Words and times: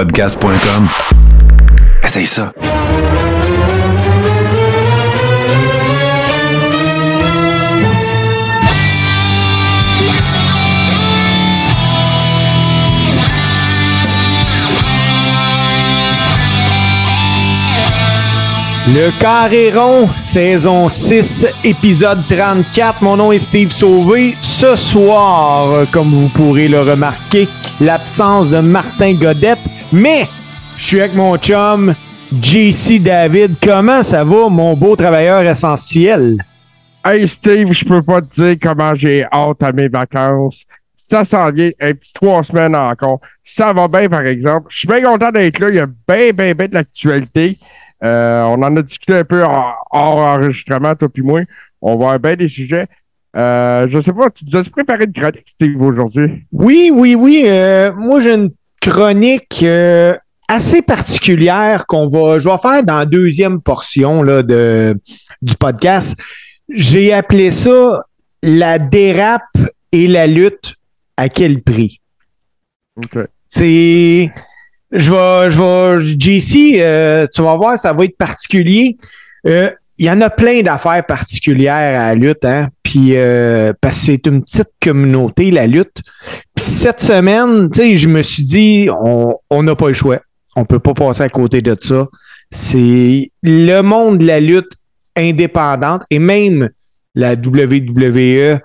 podcast.com. 0.00 0.88
Essaye 2.02 2.24
ça. 2.24 2.54
Le 18.88 19.10
Carré 19.20 19.70
rond, 19.70 20.08
saison 20.18 20.88
6, 20.88 21.46
épisode 21.62 22.26
34. 22.26 23.02
Mon 23.02 23.18
nom 23.18 23.32
est 23.32 23.38
Steve 23.38 23.70
Sauvé. 23.70 24.34
Ce 24.40 24.76
soir, 24.76 25.84
comme 25.92 26.10
vous 26.10 26.28
pourrez 26.30 26.68
le 26.68 26.80
remarquer, 26.80 27.46
l'absence 27.80 28.48
de 28.48 28.60
Martin 28.60 29.12
Godette, 29.12 29.58
mais 29.92 30.26
je 30.76 30.82
suis 30.82 31.00
avec 31.00 31.14
mon 31.14 31.36
chum 31.36 31.94
JC 32.40 33.02
David. 33.02 33.56
Comment 33.62 34.02
ça 34.02 34.24
va, 34.24 34.48
mon 34.48 34.76
beau 34.76 34.94
travailleur 34.96 35.42
essentiel? 35.42 36.44
Hey 37.04 37.26
Steve, 37.26 37.72
je 37.72 37.84
peux 37.84 38.02
pas 38.02 38.20
te 38.20 38.42
dire 38.42 38.56
comment 38.60 38.94
j'ai 38.94 39.24
hâte 39.32 39.62
à 39.62 39.72
mes 39.72 39.88
vacances. 39.88 40.64
Ça 40.94 41.24
s'en 41.24 41.50
vient 41.50 41.70
un 41.80 41.92
petit 41.94 42.12
trois 42.12 42.42
semaines 42.44 42.76
encore. 42.76 43.20
Ça 43.42 43.72
va 43.72 43.88
bien, 43.88 44.08
par 44.08 44.20
exemple. 44.26 44.66
Je 44.68 44.80
suis 44.80 44.88
bien 44.88 45.02
content 45.02 45.30
d'être 45.30 45.58
là. 45.58 45.68
Il 45.70 45.74
y 45.76 45.78
a 45.80 45.86
bien, 45.86 46.32
bien, 46.32 46.54
bien 46.54 46.68
de 46.68 46.74
l'actualité. 46.74 47.58
Euh, 48.04 48.44
on 48.44 48.62
en 48.62 48.76
a 48.76 48.82
discuté 48.82 49.14
un 49.14 49.24
peu 49.24 49.42
hors, 49.42 49.86
enregistrement, 49.90 50.94
toi 50.94 51.08
puis 51.08 51.22
moi. 51.22 51.40
On 51.80 51.96
va 51.96 52.12
avoir 52.12 52.20
bien 52.20 52.36
des 52.36 52.48
sujets. 52.48 52.86
Euh, 53.36 53.86
je 53.88 54.00
sais 54.00 54.12
pas, 54.12 54.28
tu 54.30 54.44
nous 54.44 54.56
as 54.56 54.70
préparé 54.70 55.04
une 55.04 55.12
chronique, 55.12 55.46
Steve, 55.54 55.80
aujourd'hui? 55.80 56.44
Oui, 56.52 56.90
oui, 56.92 57.14
oui. 57.14 57.44
Euh, 57.46 57.92
moi, 57.94 58.20
j'ai 58.20 58.34
une 58.34 58.50
chronique 58.80 59.62
euh, 59.62 60.16
assez 60.48 60.82
particulière 60.82 61.86
qu'on 61.86 62.08
va, 62.08 62.38
je 62.38 62.48
vais 62.48 62.58
faire 62.58 62.82
dans 62.82 62.98
la 62.98 63.06
deuxième 63.06 63.60
portion 63.60 64.22
là, 64.22 64.42
de, 64.42 64.98
du 65.42 65.54
podcast. 65.54 66.18
J'ai 66.68 67.12
appelé 67.12 67.50
ça 67.50 68.04
la 68.42 68.78
dérape 68.78 69.42
et 69.92 70.06
la 70.06 70.26
lutte 70.26 70.74
à 71.16 71.28
quel 71.28 71.62
prix? 71.62 72.00
OK. 72.96 73.18
C'est. 73.46 74.32
Je 74.92 75.10
vais, 75.10 75.50
je 75.50 75.58
vais, 75.60 76.18
JC, 76.18 76.80
euh, 76.80 77.26
tu 77.32 77.42
vas 77.42 77.54
voir, 77.54 77.78
ça 77.78 77.92
va 77.92 78.04
être 78.04 78.16
particulier. 78.16 78.96
Euh, 79.46 79.70
Il 80.00 80.06
y 80.06 80.10
en 80.10 80.22
a 80.22 80.30
plein 80.30 80.62
d'affaires 80.62 81.04
particulières 81.04 82.00
à 82.00 82.08
la 82.08 82.14
lutte, 82.14 82.46
hein. 82.46 82.68
Puis 82.82 83.12
euh, 83.16 83.74
parce 83.82 83.98
que 83.98 84.04
c'est 84.06 84.26
une 84.26 84.42
petite 84.42 84.70
communauté, 84.82 85.50
la 85.50 85.66
lutte. 85.66 86.00
Puis 86.54 86.64
cette 86.64 87.02
semaine, 87.02 87.68
tu 87.70 87.80
sais, 87.80 87.96
je 87.96 88.08
me 88.08 88.22
suis 88.22 88.44
dit, 88.44 88.88
on 88.90 89.62
n'a 89.62 89.76
pas 89.76 89.88
le 89.88 89.94
choix. 89.94 90.20
On 90.56 90.64
peut 90.64 90.78
pas 90.78 90.94
passer 90.94 91.22
à 91.22 91.28
côté 91.28 91.60
de 91.60 91.76
ça. 91.78 92.08
C'est 92.50 93.30
le 93.42 93.80
monde 93.82 94.16
de 94.16 94.26
la 94.26 94.40
lutte 94.40 94.72
indépendante 95.16 96.02
et 96.08 96.18
même 96.18 96.70
la 97.14 97.34
WWE, 97.34 98.58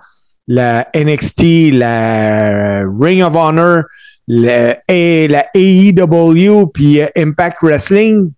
la 0.48 0.88
NXT, 0.96 1.74
la 1.74 2.84
Ring 2.98 3.22
of 3.24 3.36
Honor, 3.36 3.84
la 4.30 4.78
AEW 4.88 6.68
puis 6.74 7.02
euh, 7.02 7.08
Impact 7.18 7.58
Wrestling, 7.62 8.32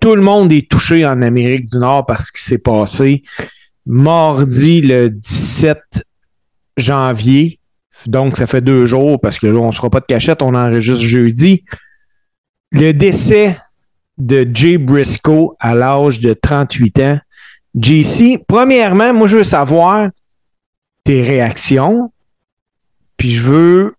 tout 0.00 0.14
le 0.14 0.22
monde 0.22 0.52
est 0.52 0.70
touché 0.70 1.06
en 1.06 1.22
Amérique 1.22 1.70
du 1.70 1.78
Nord 1.78 2.06
par 2.06 2.22
ce 2.22 2.32
qui 2.32 2.42
s'est 2.42 2.58
passé 2.58 3.22
mardi 3.88 4.82
le 4.82 5.10
17 5.10 5.78
janvier. 6.76 7.58
Donc, 8.06 8.36
ça 8.36 8.46
fait 8.46 8.60
deux 8.60 8.86
jours 8.86 9.18
parce 9.20 9.40
que 9.40 9.48
là, 9.48 9.58
on 9.58 9.68
ne 9.68 9.72
sera 9.72 9.90
pas 9.90 10.00
de 10.00 10.06
cachette, 10.06 10.42
on 10.42 10.54
enregistre 10.54 11.02
jeudi. 11.02 11.64
Le 12.70 12.92
décès 12.92 13.58
de 14.18 14.46
Jay 14.52 14.78
Briscoe 14.78 15.56
à 15.58 15.74
l'âge 15.74 16.20
de 16.20 16.34
38 16.34 16.98
ans. 17.00 17.18
JC, 17.80 18.38
premièrement, 18.46 19.12
moi, 19.14 19.26
je 19.26 19.38
veux 19.38 19.44
savoir 19.44 20.10
tes 21.02 21.22
réactions. 21.22 22.12
Puis 23.16 23.34
je 23.34 23.42
veux 23.42 23.94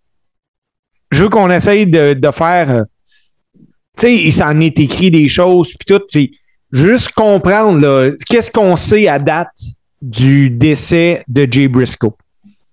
je 1.12 1.24
veux 1.24 1.30
qu'on 1.30 1.50
essaye 1.50 1.88
de, 1.88 2.14
de 2.14 2.32
faire. 2.32 2.86
Tu 4.00 4.08
sais, 4.08 4.16
il 4.16 4.32
s'en 4.32 4.58
est 4.60 4.80
écrit 4.80 5.12
des 5.12 5.28
choses, 5.28 5.74
puis 5.74 5.98
tout. 5.98 6.20
Juste 6.72 7.12
comprendre, 7.12 7.80
là, 7.80 8.12
qu'est-ce 8.30 8.50
qu'on 8.50 8.78
sait 8.78 9.08
à 9.08 9.20
date 9.20 9.52
du 10.02 10.50
décès 10.50 11.24
de 11.28 11.48
Jay 11.50 11.68
Briscoe? 11.68 12.14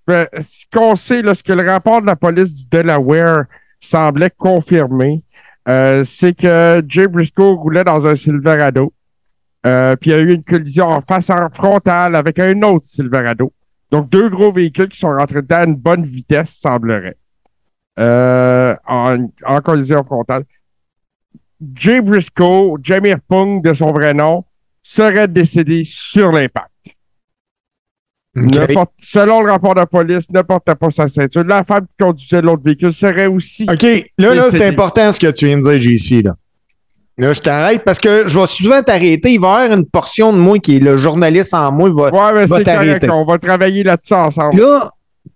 Ben, 0.07 0.29
ce 0.47 0.65
qu'on 0.73 0.95
sait, 0.95 1.23
là, 1.23 1.35
ce 1.35 1.43
que 1.43 1.53
le 1.53 1.69
rapport 1.69 2.01
de 2.01 2.07
la 2.07 2.15
police 2.15 2.53
du 2.53 2.65
Delaware 2.71 3.47
semblait 3.81 4.31
confirmer, 4.37 5.23
euh, 5.69 6.05
c'est 6.05 6.33
que 6.33 6.81
Jay 6.87 7.09
Briscoe 7.09 7.57
roulait 7.57 7.83
dans 7.83 8.07
un 8.07 8.15
Silverado. 8.15 8.93
Euh, 9.67 9.97
puis 9.97 10.11
il 10.11 10.13
y 10.13 10.17
a 10.17 10.21
eu 10.21 10.35
une 10.35 10.45
collision 10.45 10.87
en 10.87 11.01
face 11.01 11.29
en 11.31 11.49
frontale 11.51 12.15
avec 12.15 12.39
un 12.39 12.63
autre 12.63 12.87
Silverado. 12.87 13.53
Donc, 13.91 14.09
deux 14.11 14.29
gros 14.29 14.53
véhicules 14.53 14.89
qui 14.89 14.99
sont 14.99 15.13
rentrés 15.13 15.43
dedans 15.43 15.57
à 15.57 15.65
une 15.65 15.75
bonne 15.75 16.05
vitesse, 16.05 16.51
semblerait. 16.51 17.17
Euh, 17.99 18.77
en 18.87 19.61
collision 19.65 20.05
frontale. 20.05 20.45
Jay 21.75 22.01
Briscoe, 22.01 22.79
Jamie 22.83 23.15
Pung 23.29 23.63
de 23.63 23.73
son 23.73 23.93
vrai 23.93 24.15
nom, 24.15 24.45
serait 24.83 25.29
décédé 25.29 25.83
sur 25.85 26.31
l'impact. 26.33 26.71
Porte- 28.75 28.93
selon 28.99 29.41
le 29.41 29.51
rapport 29.51 29.75
de 29.75 29.85
police, 29.85 30.31
ne 30.31 30.43
portait 30.43 30.75
pas 30.75 30.91
sa 30.91 31.07
ceinture. 31.09 31.43
La 31.45 31.65
femme 31.65 31.87
qui 31.87 32.05
conduisait 32.05 32.43
l'autre 32.43 32.63
véhicule 32.63 32.93
serait 32.93 33.27
aussi. 33.27 33.67
OK, 33.71 33.83
là, 34.19 34.35
là, 34.35 34.51
c'est 34.51 34.67
important 34.67 35.11
ce 35.11 35.19
que 35.19 35.31
tu 35.31 35.47
viens 35.47 35.59
de 35.59 35.63
dire, 35.63 35.81
JC. 35.81 36.23
Là, 36.23 36.37
là 37.17 37.33
je 37.33 37.41
t'arrête 37.41 37.83
parce 37.83 37.99
que 37.99 38.25
je 38.27 38.39
vais 38.39 38.47
souvent 38.47 38.83
t'arrêter. 38.83 39.33
Il 39.33 39.41
va 39.41 39.63
y 39.63 39.65
avoir 39.65 39.79
une 39.79 39.89
portion 39.89 40.35
de 40.35 40.39
moi 40.39 40.59
qui 40.59 40.77
est 40.77 40.81
le 40.81 40.99
journaliste 40.99 41.55
en 41.55 41.73
moi. 41.73 41.89
Va, 41.89 42.11
Ouais, 42.11 42.41
mais 42.41 42.47
va 42.47 42.63
correct. 42.63 43.07
On 43.11 43.25
va 43.25 43.39
travailler 43.39 43.83
là-dessus 43.83 44.13
ensemble. 44.15 44.61
Là, 44.61 44.91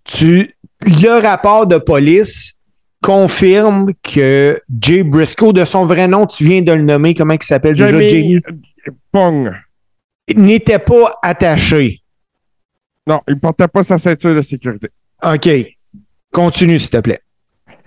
tu, 0.05 0.55
le 0.83 1.23
rapport 1.23 1.67
de 1.67 1.79
police 1.79 2.55
confirme 3.03 3.93
que 4.03 4.61
Jay 4.81 5.03
Briscoe, 5.03 5.53
de 5.53 5.65
son 5.65 5.85
vrai 5.87 6.07
nom, 6.09 6.27
tu 6.27 6.45
viens 6.45 6.63
de 6.63 6.73
le 6.73 6.83
nommer, 6.83 7.15
comment 7.15 7.35
il 7.35 7.43
s'appelle 7.43 7.73
déjà? 7.73 7.89
Jamie 7.91 8.09
Jamie? 8.11 8.41
Pong. 9.13 9.53
N'était 10.35 10.79
pas 10.79 11.13
attaché. 11.23 12.01
Non, 13.07 13.21
il 13.29 13.39
portait 13.39 13.69
pas 13.69 13.83
sa 13.83 13.99
ceinture 13.99 14.35
de 14.35 14.43
sécurité. 14.43 14.89
OK. 15.25 15.49
Continue, 16.33 16.79
s'il 16.79 16.91
te 16.91 16.99
plaît. 16.99 17.21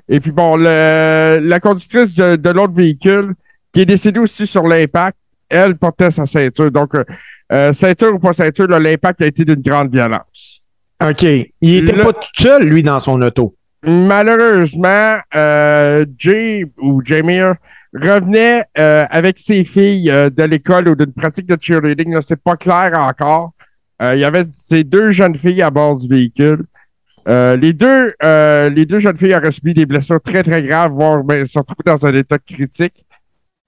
Et 0.09 0.19
puis 0.19 0.31
bon, 0.31 0.57
le- 0.57 1.40
la 1.41 1.59
conductrice 1.59 2.13
de, 2.16 2.35
de 2.35 2.50
l'autre 2.50 2.73
véhicule, 2.73 3.35
qui 3.72 3.81
est 3.81 3.85
décédée 3.85 4.19
aussi 4.19 4.46
sur 4.46 4.63
l'impact, 4.68 5.18
elle 5.47 5.78
portait 5.78 6.12
sa 6.12 6.25
ceinture. 6.25 6.69
Donc, 6.72 6.94
euh, 6.96 7.03
euh, 7.53 7.72
ceinture 7.73 8.13
ou 8.13 8.19
pas 8.19 8.34
ceinture, 8.34 8.68
l'impact 8.68 9.22
a 9.22 9.28
été 9.28 9.46
d'une 9.46 9.62
grande 9.62 9.94
violence. 9.94 10.63
OK. 11.02 11.23
Il 11.23 11.75
était 11.84 11.94
Le- 11.94 12.03
pas 12.03 12.13
tout 12.13 12.29
seul, 12.38 12.63
lui, 12.68 12.84
dans 12.84 13.00
son 13.00 13.22
auto. 13.22 13.56
Malheureusement, 13.85 15.17
euh, 15.35 16.05
Jay 16.17 16.66
ou 16.77 17.01
Jamie 17.03 17.41
revenait 17.94 18.63
euh, 18.77 19.05
avec 19.09 19.39
ses 19.39 19.63
filles 19.63 20.09
euh, 20.09 20.29
de 20.29 20.44
l'école 20.44 20.88
ou 20.89 20.95
d'une 20.95 21.13
pratique 21.13 21.45
de 21.45 21.57
cheerleading. 21.59 22.22
C'est 22.22 22.41
pas 22.41 22.55
clair 22.55 22.93
encore. 22.97 23.53
Euh, 24.01 24.16
il 24.16 24.22
y 24.22 24.25
avait 24.25 24.45
ces 24.57 24.83
deux 24.83 25.11
jeunes 25.11 25.35
filles 25.35 25.61
à 25.61 25.69
bord 25.69 25.97
du 25.97 26.07
véhicule. 26.07 26.66
Euh, 27.27 27.55
les 27.55 27.73
deux, 27.73 28.11
euh, 28.23 28.69
les 28.69 28.85
deux 28.85 28.99
jeunes 28.99 29.16
filles 29.16 29.35
auraient 29.35 29.51
subi 29.51 29.73
des 29.73 29.85
blessures 29.85 30.22
très 30.22 30.43
très 30.43 30.61
graves, 30.61 30.91
voire 30.91 31.23
ben, 31.23 31.45
se 31.45 31.59
retrouver 31.59 31.83
dans 31.85 32.05
un 32.05 32.13
état 32.13 32.38
critique. 32.38 33.05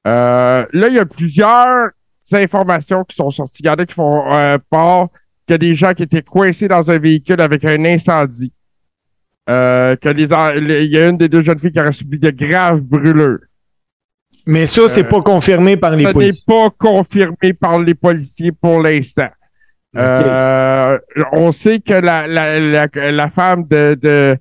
Euh, 0.08 0.66
là, 0.72 0.88
il 0.88 0.94
y 0.94 1.00
a 1.00 1.06
plusieurs 1.06 1.90
informations 2.34 3.04
qui 3.04 3.16
sont 3.16 3.30
sorties. 3.30 3.64
Il 3.64 3.68
y 3.68 3.70
en 3.70 3.74
a 3.74 3.86
qui 3.86 3.94
font 3.94 4.32
euh, 4.34 4.58
part 4.70 5.08
qu'il 5.48 5.54
y 5.54 5.56
a 5.56 5.58
des 5.58 5.74
gens 5.74 5.94
qui 5.94 6.04
étaient 6.04 6.22
coincés 6.22 6.68
dans 6.68 6.90
un 6.90 6.98
véhicule 6.98 7.40
avec 7.40 7.64
un 7.64 7.86
incendie. 7.86 8.52
Euh, 9.50 9.96
que 9.96 10.10
les, 10.10 10.34
en- 10.34 10.52
les- 10.54 10.86
il 10.86 10.92
y 10.92 10.98
a 10.98 11.08
une 11.08 11.18
des 11.18 11.30
deux 11.30 11.42
jeunes 11.42 11.60
filles 11.60 11.72
qui 11.72 11.80
aurait 11.80 11.92
subi 11.92 12.18
de 12.18 12.32
graves 12.32 12.80
brûlures. 12.82 13.40
Mais 14.48 14.66
ça, 14.66 14.88
c'est 14.88 15.06
Euh, 15.06 15.10
pas 15.10 15.22
confirmé 15.22 15.78
par 15.78 15.92
les 15.96 16.04
Ça 16.04 16.10
n'est 16.10 16.14
policiers. 16.14 16.44
pas 16.48 16.70
confirmé 16.78 17.54
par 17.54 17.80
les 17.80 17.94
policiers 17.96 18.52
pour 18.52 18.82
l'instant. 18.82 19.30
Euh, 19.98 20.98
on 21.32 21.52
sait 21.52 21.80
que 21.80 21.94
la, 21.94 22.28
la, 22.28 22.60
la, 22.60 22.88
la 23.12 23.30
femme 23.30 23.66
de, 23.68 23.96
de 23.96 24.36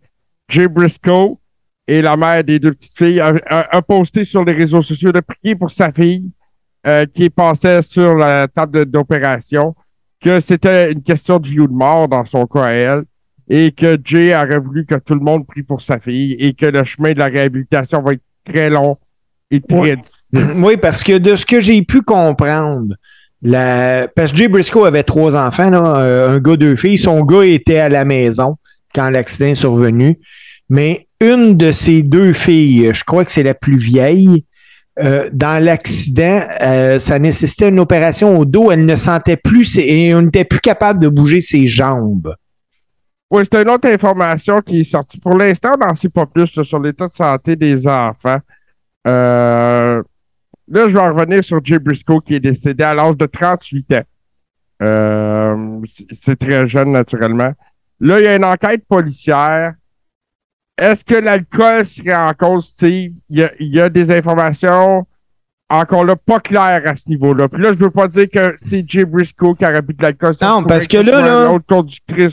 Jay 0.49 0.69
Briscoe 0.69 1.39
et 1.87 2.03
la 2.03 2.17
mère 2.17 2.43
des 2.43 2.59
deux 2.59 2.73
petites 2.73 2.97
filles 2.97 3.21
a, 3.21 3.33
a- 3.47 3.77
a 3.77 3.83
posté 3.83 4.25
sur 4.25 4.45
les 4.45 4.53
réseaux 4.55 4.83
sociaux 4.83 5.13
de 5.13 5.21
prier 5.21 5.55
pour 5.55 5.71
sa 5.71 5.91
fille 5.93 6.31
euh, 6.87 7.07
qui 7.07 7.31
passait 7.31 7.83
sur 7.83 8.15
la 8.17 8.49
table 8.49 8.87
d'opération, 8.87 9.75
que 10.21 10.41
c'était 10.41 10.93
une 10.93 11.03
question 11.03 11.39
de 11.39 11.47
vie 11.47 11.61
ou 11.61 11.67
de 11.69 11.73
mort 11.73 12.09
dans 12.09 12.25
son 12.25 12.47
cas 12.47 12.65
à 12.65 12.71
elle, 12.73 13.05
et 13.49 13.73
que 13.73 13.99
Jay 14.03 14.35
aurait 14.35 14.59
voulu 14.59 14.87
que 14.87 14.95
tout 14.95 15.15
le 15.15 15.21
monde 15.21 15.47
prie 15.47 15.63
pour 15.63 15.81
sa 15.81 15.99
fille 15.99 16.37
et 16.39 16.55
que 16.55 16.67
le 16.67 16.85
chemin 16.85 17.13
de 17.13 17.19
la 17.19 17.27
réhabilitation 17.27 18.03
va 18.03 18.13
être 18.13 18.23
très 18.45 18.71
long 18.71 18.97
et 19.51 19.61
très 19.61 19.97
difficile. 19.97 20.21
Oui, 20.57 20.77
parce 20.77 21.05
que 21.05 21.19
de 21.19 21.37
ce 21.37 21.47
que 21.47 21.61
j'ai 21.61 21.83
pu 21.83 22.03
comprendre, 22.03 22.95
la... 23.43 24.09
parce 24.15 24.33
que 24.33 24.39
Jay 24.39 24.49
Briscoe 24.49 24.85
avait 24.85 25.03
trois 25.03 25.37
enfants, 25.37 25.71
là, 25.71 25.97
euh, 25.99 26.37
un 26.37 26.41
gars, 26.41 26.57
deux 26.57 26.77
filles. 26.77 26.99
Son 26.99 27.23
gars 27.23 27.45
était 27.45 27.79
à 27.79 27.89
la 27.89 28.05
maison 28.05 28.57
quand 28.95 29.11
l'accident 29.11 29.47
est 29.47 29.55
survenu. 29.55 30.19
mais 30.69 31.07
une 31.21 31.57
de 31.57 31.73
ces 31.73 32.03
deux 32.03 32.33
filles, 32.33 32.91
je 32.93 33.03
crois 33.05 33.25
que 33.25 33.31
c'est 33.31 33.43
la 33.43 33.55
plus 33.55 33.77
vieille, 33.77 34.45
euh, 35.01 35.29
dans 35.33 35.63
l'accident, 35.63 36.47
euh, 36.63 36.99
ça 36.99 37.19
nécessitait 37.19 37.71
une 37.71 37.81
opération 37.81 38.39
au 38.39 38.45
dos. 38.45 38.71
Elle 38.71 38.87
ne 38.87 38.95
sentait 38.95 39.37
plus 39.37 39.79
et 39.79 40.15
on 40.15 40.23
n'était 40.23 40.45
plus 40.45 40.61
capable 40.61 41.01
de 41.01 41.09
bouger 41.09 41.41
ses 41.41 41.67
jambes. 41.67 42.35
Oui, 43.35 43.43
c'est 43.51 43.63
une 43.63 43.71
autre 43.71 43.89
information 43.89 44.59
qui 44.59 44.81
est 44.81 44.85
sortie. 44.85 45.19
Pour 45.19 45.37
l'instant, 45.37 45.73
on 45.75 45.87
n'en 45.87 46.11
pas 46.13 46.27
plus 46.27 46.63
sur 46.63 46.79
l'état 46.79 47.07
de 47.07 47.13
santé 47.13 47.57
des 47.57 47.87
enfants. 47.87 48.39
Euh, 49.07 50.03
là, 50.69 50.89
je 50.89 50.95
vais 50.95 51.09
revenir 51.09 51.43
sur 51.43 51.63
Jay 51.65 51.79
Briscoe 51.79 52.21
qui 52.25 52.37
est 52.37 52.41
décédé 52.41 52.85
à 52.85 52.95
l'âge 52.95 53.17
de 53.17 53.27
38 53.27 53.95
ans. 53.95 55.83
c'est 56.13 56.39
très 56.39 56.67
jeune, 56.67 56.93
naturellement. 56.93 57.53
Là, 58.01 58.21
il 58.21 58.25
y 58.25 58.29
a 58.29 58.37
une 58.37 58.45
enquête 58.45 58.85
policière 58.87 59.75
est-ce 60.77 61.05
que 61.05 61.15
l'alcool 61.15 61.87
serait 61.87 62.17
en 62.17 62.33
cause, 62.33 62.67
Steve? 62.67 63.13
Il 63.31 63.49
y, 63.61 63.81
a, 63.81 63.89
des 63.89 64.11
informations 64.11 65.07
encore 65.71 66.05
là 66.05 66.15
pas 66.17 66.41
claires 66.41 66.83
à 66.85 66.95
ce 66.95 67.09
niveau-là. 67.09 67.49
Puis 67.49 67.63
là, 67.63 67.71
je 67.71 67.79
veux 67.79 67.91
pas 67.91 68.09
dire 68.09 68.29
que 68.31 68.55
c'est 68.57 68.85
Jay 68.87 69.05
Briscoe 69.05 69.57
qui 69.57 69.65
a 69.65 69.81
bu 69.81 69.95
de 69.95 70.03
l'alcool. 70.03 70.33
Non, 70.43 70.63
parce 70.65 70.87
que 70.87 70.99
là, 70.99 71.21
là, 71.21 71.59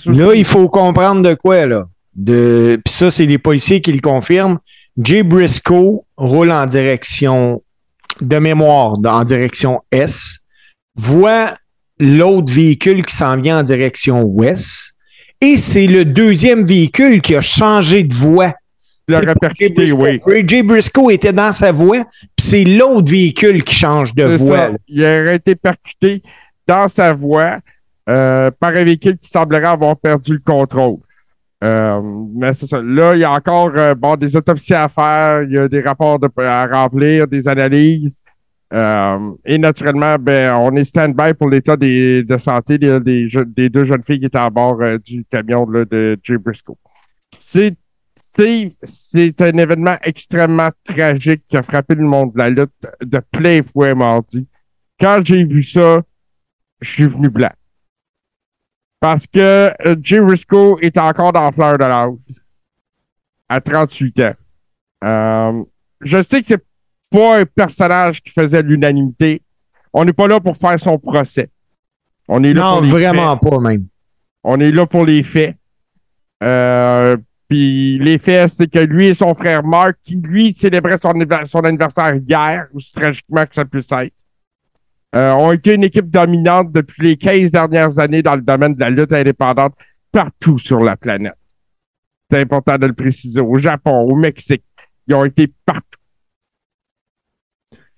là, 0.05 0.35
il 0.35 0.45
faut 0.45 0.67
comprendre 0.67 1.21
de 1.21 1.33
quoi, 1.33 1.65
là. 1.65 1.85
De, 2.13 2.79
puis 2.83 2.93
ça, 2.93 3.09
c'est 3.09 3.25
les 3.25 3.37
policiers 3.37 3.81
qui 3.81 3.93
le 3.93 4.01
confirment. 4.01 4.59
Jay 4.97 5.23
Briscoe 5.23 6.03
roule 6.17 6.51
en 6.51 6.65
direction 6.65 7.63
de 8.19 8.37
mémoire, 8.37 8.93
en 9.05 9.23
direction 9.23 9.79
S, 9.91 10.39
voit 10.95 11.53
l'autre 11.99 12.51
véhicule 12.51 13.05
qui 13.05 13.15
s'en 13.15 13.37
vient 13.37 13.59
en 13.59 13.63
direction 13.63 14.23
ouest 14.23 14.93
et 15.39 15.57
c'est 15.57 15.87
le 15.87 16.05
deuxième 16.05 16.63
véhicule 16.63 17.21
qui 17.21 17.35
a 17.35 17.41
changé 17.41 18.03
de 18.03 18.13
voie. 18.13 18.53
Percuté, 19.39 19.91
oui. 19.91 20.63
Briscoe 20.63 21.11
était 21.11 21.33
dans 21.33 21.51
sa 21.51 21.71
voie, 21.71 22.03
puis 22.35 22.45
c'est 22.45 22.63
l'autre 22.63 23.11
véhicule 23.11 23.63
qui 23.63 23.75
change 23.75 24.13
de 24.13 24.23
voie. 24.23 24.69
Il 24.87 25.03
a 25.03 25.33
été 25.33 25.55
percuté 25.55 26.21
dans 26.67 26.87
sa 26.87 27.13
voie 27.13 27.59
euh, 28.09 28.49
par 28.59 28.71
un 28.71 28.83
véhicule 28.83 29.17
qui 29.17 29.29
semblerait 29.29 29.67
avoir 29.67 29.97
perdu 29.97 30.33
le 30.33 30.41
contrôle. 30.43 30.97
Euh, 31.63 32.01
mais 32.33 32.53
c'est 32.53 32.65
ça. 32.65 32.81
Là, 32.81 33.13
il 33.13 33.19
y 33.19 33.23
a 33.23 33.31
encore 33.31 33.71
euh, 33.75 33.93
bon, 33.93 34.15
des 34.15 34.35
autopsies 34.35 34.73
à 34.73 34.87
faire, 34.87 35.43
il 35.43 35.51
y 35.51 35.57
a 35.57 35.67
des 35.67 35.81
rapports 35.81 36.17
à 36.37 36.65
remplir, 36.65 37.27
des 37.27 37.47
analyses. 37.47 38.21
Euh, 38.73 39.31
et 39.45 39.57
naturellement, 39.57 40.15
ben, 40.17 40.55
on 40.55 40.75
est 40.75 40.85
stand-by 40.85 41.33
pour 41.33 41.49
l'état 41.49 41.75
de 41.75 42.37
santé 42.37 42.77
des, 42.77 42.99
des, 42.99 43.69
deux 43.69 43.83
jeunes 43.83 44.03
filles 44.03 44.19
qui 44.19 44.25
étaient 44.25 44.37
à 44.37 44.49
bord 44.49 44.81
euh, 44.81 44.97
du 44.97 45.25
camion 45.29 45.65
de 45.65 46.17
Jay 46.23 46.37
Briscoe. 46.37 46.77
C'est 47.37 47.75
c'est 48.83 49.41
un 49.41 49.57
événement 49.57 49.97
extrêmement 50.03 50.69
tragique 50.83 51.43
qui 51.47 51.57
a 51.57 51.63
frappé 51.63 51.95
le 51.95 52.03
monde 52.03 52.33
de 52.33 52.37
la 52.37 52.49
lutte 52.49 52.71
de 53.01 53.19
plein 53.31 53.61
fouet 53.61 53.93
mardi. 53.93 54.47
Quand 54.99 55.19
j'ai 55.23 55.43
vu 55.43 55.63
ça, 55.63 56.01
je 56.79 56.89
suis 56.89 57.07
venu 57.07 57.29
blanc. 57.29 57.51
Parce 58.99 59.25
que 59.27 59.39
euh, 59.39 59.95
Jay 60.01 60.19
Briscoe 60.19 60.77
est 60.81 60.97
encore 60.97 61.33
dans 61.33 61.43
la 61.43 61.51
fleur 61.51 61.77
de 61.77 61.85
l'âge 61.85 62.13
à 63.49 63.59
38 63.59 64.21
ans. 64.21 65.65
je 66.01 66.21
sais 66.21 66.41
que 66.41 66.47
c'est 66.47 66.63
pas 67.09 67.39
un 67.39 67.45
personnage 67.45 68.21
qui 68.21 68.31
faisait 68.31 68.61
l'unanimité. 68.61 69.41
On 69.93 70.05
n'est 70.05 70.13
pas 70.13 70.27
là 70.27 70.39
pour 70.39 70.55
faire 70.55 70.79
son 70.79 70.97
procès. 70.97 71.49
On 72.27 72.43
est 72.43 72.53
là 72.53 72.61
non, 72.61 72.73
pour 72.75 72.83
les 72.83 72.89
vraiment 72.89 73.37
pas 73.37 73.59
même. 73.59 73.87
On 74.43 74.59
est 74.59 74.71
là 74.71 74.85
pour 74.85 75.05
les 75.05 75.21
faits. 75.21 75.55
Euh, 76.43 77.17
puis 77.51 77.99
les 77.99 78.17
faits, 78.17 78.49
c'est 78.49 78.71
que 78.71 78.79
lui 78.79 79.07
et 79.07 79.13
son 79.13 79.33
frère 79.33 79.61
Mark, 79.61 79.97
qui 80.03 80.15
lui 80.15 80.53
célébrait 80.55 80.95
son, 80.97 81.09
anniversaire 81.09 82.15
hier, 82.15 82.67
aussi 82.73 82.93
tragiquement 82.93 83.45
que 83.45 83.53
ça 83.53 83.65
puisse 83.65 83.91
être, 83.91 84.13
euh, 85.17 85.33
ont 85.33 85.51
été 85.51 85.75
une 85.75 85.83
équipe 85.83 86.09
dominante 86.09 86.71
depuis 86.71 87.03
les 87.03 87.17
15 87.17 87.51
dernières 87.51 87.99
années 87.99 88.21
dans 88.21 88.35
le 88.35 88.41
domaine 88.41 88.73
de 88.73 88.79
la 88.79 88.89
lutte 88.89 89.11
indépendante 89.11 89.73
partout 90.13 90.57
sur 90.57 90.79
la 90.79 90.95
planète. 90.95 91.35
C'est 92.31 92.39
important 92.39 92.77
de 92.77 92.87
le 92.87 92.93
préciser. 92.93 93.41
Au 93.41 93.57
Japon, 93.57 93.99
au 93.99 94.15
Mexique, 94.15 94.63
ils 95.07 95.15
ont 95.15 95.25
été 95.25 95.51
partout. 95.65 95.99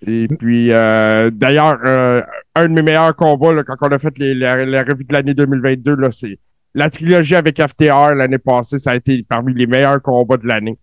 Et 0.07 0.27
puis, 0.29 0.71
euh, 0.73 1.29
d'ailleurs, 1.29 1.77
euh, 1.85 2.23
un 2.55 2.65
de 2.65 2.73
mes 2.73 2.81
meilleurs 2.81 3.15
combats, 3.15 3.63
quand 3.63 3.77
on 3.81 3.91
a 3.91 3.99
fait 3.99 4.17
les, 4.17 4.33
la, 4.33 4.81
revue 4.81 5.03
de 5.03 5.13
l'année 5.13 5.35
2022, 5.35 5.93
là, 5.93 6.09
c'est 6.09 6.39
la 6.73 6.89
trilogie 6.89 7.35
avec 7.35 7.61
FTR 7.61 8.15
l'année 8.15 8.37
passée, 8.37 8.77
ça 8.77 8.91
a 8.91 8.95
été 8.95 9.25
parmi 9.27 9.53
les 9.53 9.67
meilleurs 9.67 10.01
combats 10.01 10.37
de 10.37 10.47
l'année. 10.47 10.77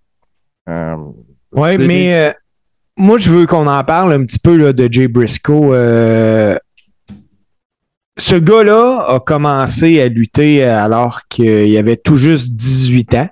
Euh, 0.69 0.97
oui, 1.53 1.79
mais 1.79 2.35
moi, 2.97 3.19
je 3.19 3.31
veux 3.31 3.47
qu'on 3.47 3.67
en 3.67 3.83
parle 3.83 4.13
un 4.13 4.25
petit 4.25 4.39
peu 4.39 4.57
là, 4.57 4.73
de 4.73 4.89
Jay 4.91 5.09
Briscoe. 5.09 5.73
ce 8.19 8.35
gars-là 8.37 9.07
a 9.09 9.21
commencé 9.21 10.01
à 10.01 10.09
lutter 10.09 10.63
alors 10.65 11.23
qu'il 11.29 11.77
avait 11.77 11.97
tout 11.97 12.17
juste 12.17 12.55
18 12.55 13.15
ans. 13.15 13.29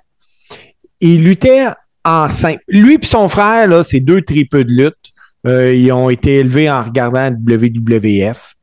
Il 0.99 1.23
luttait 1.23 1.67
en 2.03 2.29
simple. 2.29 2.63
Lui 2.67 2.95
et 2.95 3.05
son 3.05 3.29
frère, 3.29 3.67
là, 3.67 3.83
c'est 3.83 3.99
deux 3.99 4.21
tripeux 4.21 4.63
de 4.63 4.71
lutte. 4.71 5.11
Euh, 5.47 5.73
ils 5.73 5.91
ont 5.91 6.09
été 6.09 6.35
élevés 6.35 6.69
en 6.69 6.83
regardant 6.83 7.29
WWF. 7.29 8.55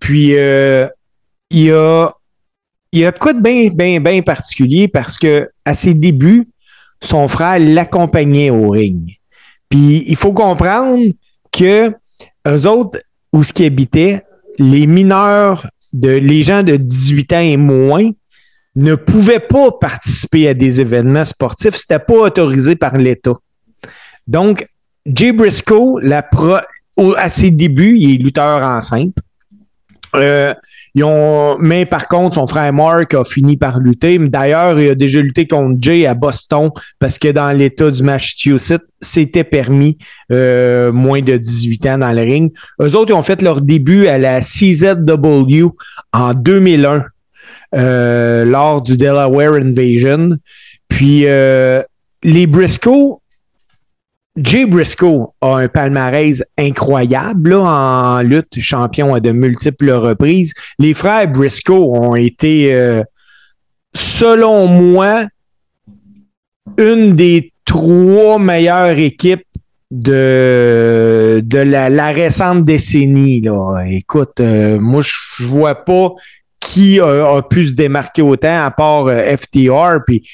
Puis, 0.00 0.36
euh, 0.36 0.86
il 1.50 1.64
y 1.64 1.70
a, 1.70 2.10
il 2.92 3.00
y 3.00 3.04
a 3.06 3.12
de 3.12 3.32
de 3.32 3.40
bien, 3.40 3.68
bien, 3.70 4.00
bien 4.00 4.22
particulier 4.22 4.86
parce 4.86 5.18
que 5.18 5.48
à 5.64 5.74
ses 5.74 5.94
débuts, 5.94 6.48
son 7.00 7.26
frère 7.26 7.58
l'accompagnait 7.58 8.50
au 8.50 8.68
ring. 8.70 9.16
Puis, 9.68 10.04
il 10.06 10.16
faut 10.16 10.32
comprendre 10.32 11.12
que 11.50 11.92
eux 12.46 12.66
autres, 12.66 13.00
où 13.32 13.42
ce 13.42 13.52
qui 13.52 13.64
habitait, 13.64 14.22
les 14.58 14.86
mineurs, 14.86 15.66
les 15.94 16.42
gens 16.42 16.62
de 16.62 16.76
18 16.76 17.32
ans 17.32 17.40
et 17.40 17.56
moins, 17.56 18.10
ne 18.76 18.94
pouvaient 18.94 19.40
pas 19.40 19.70
participer 19.72 20.48
à 20.48 20.54
des 20.54 20.80
événements 20.80 21.24
sportifs. 21.24 21.76
C'était 21.76 21.98
pas 21.98 22.14
autorisé 22.14 22.76
par 22.76 22.96
l'État. 22.96 23.34
Donc, 24.26 24.66
Jay 25.06 25.32
Briscoe, 25.32 25.98
à 27.16 27.28
ses 27.28 27.50
débuts, 27.50 27.96
il 27.98 28.14
est 28.14 28.22
lutteur 28.22 28.62
en. 28.62 29.12
Euh, 30.14 30.54
ils 30.94 31.04
ont, 31.04 31.56
mais 31.58 31.86
par 31.86 32.06
contre, 32.06 32.34
son 32.34 32.46
frère 32.46 32.72
Mark 32.72 33.14
a 33.14 33.24
fini 33.24 33.56
par 33.56 33.78
lutter. 33.78 34.18
D'ailleurs, 34.18 34.78
il 34.80 34.90
a 34.90 34.94
déjà 34.94 35.20
lutté 35.20 35.46
contre 35.46 35.76
Jay 35.80 36.06
à 36.06 36.14
Boston 36.14 36.70
parce 36.98 37.18
que 37.18 37.28
dans 37.28 37.50
l'État 37.52 37.90
du 37.90 38.02
Massachusetts, 38.02 38.84
c'était 39.00 39.44
permis 39.44 39.96
euh, 40.30 40.92
moins 40.92 41.22
de 41.22 41.36
18 41.36 41.86
ans 41.86 41.98
dans 41.98 42.12
le 42.12 42.22
ring. 42.22 42.52
Eux 42.80 42.94
autres, 42.94 43.10
ils 43.10 43.14
ont 43.14 43.22
fait 43.22 43.40
leur 43.42 43.62
début 43.62 44.06
à 44.06 44.18
la 44.18 44.40
CZW 44.40 45.68
en 46.12 46.34
2001 46.34 47.04
euh, 47.74 48.44
lors 48.44 48.82
du 48.82 48.96
Delaware 48.96 49.54
Invasion. 49.54 50.36
Puis 50.88 51.24
les 52.24 52.46
Briscoe, 52.46 53.21
Jay 54.36 54.64
Briscoe 54.64 55.34
a 55.42 55.56
un 55.56 55.68
palmarès 55.68 56.42
incroyable 56.56 57.54
en 57.54 58.22
lutte, 58.22 58.58
champion 58.60 59.14
à 59.14 59.20
de 59.20 59.30
multiples 59.30 59.90
reprises. 59.90 60.54
Les 60.78 60.94
frères 60.94 61.28
Briscoe 61.28 61.72
ont 61.72 62.16
été, 62.16 62.74
euh, 62.74 63.02
selon 63.94 64.68
moi, 64.68 65.26
une 66.78 67.14
des 67.14 67.52
trois 67.66 68.38
meilleures 68.38 68.98
équipes 68.98 69.44
de, 69.90 71.42
la, 71.52 72.10
récente 72.10 72.64
décennie. 72.64 73.42
Là. 73.42 73.82
Écoute, 73.86 74.40
euh, 74.40 74.80
moi, 74.80 75.02
je 75.02 75.44
vois 75.44 75.84
pas 75.84 76.14
qui 76.60 77.00
a, 77.00 77.42
pu 77.42 77.66
se 77.66 77.74
démarquer 77.74 78.22
autant 78.22 78.64
à 78.64 78.70
part 78.70 79.06
euh, 79.08 79.36
FTR. 79.36 79.98
Puis 80.06 80.26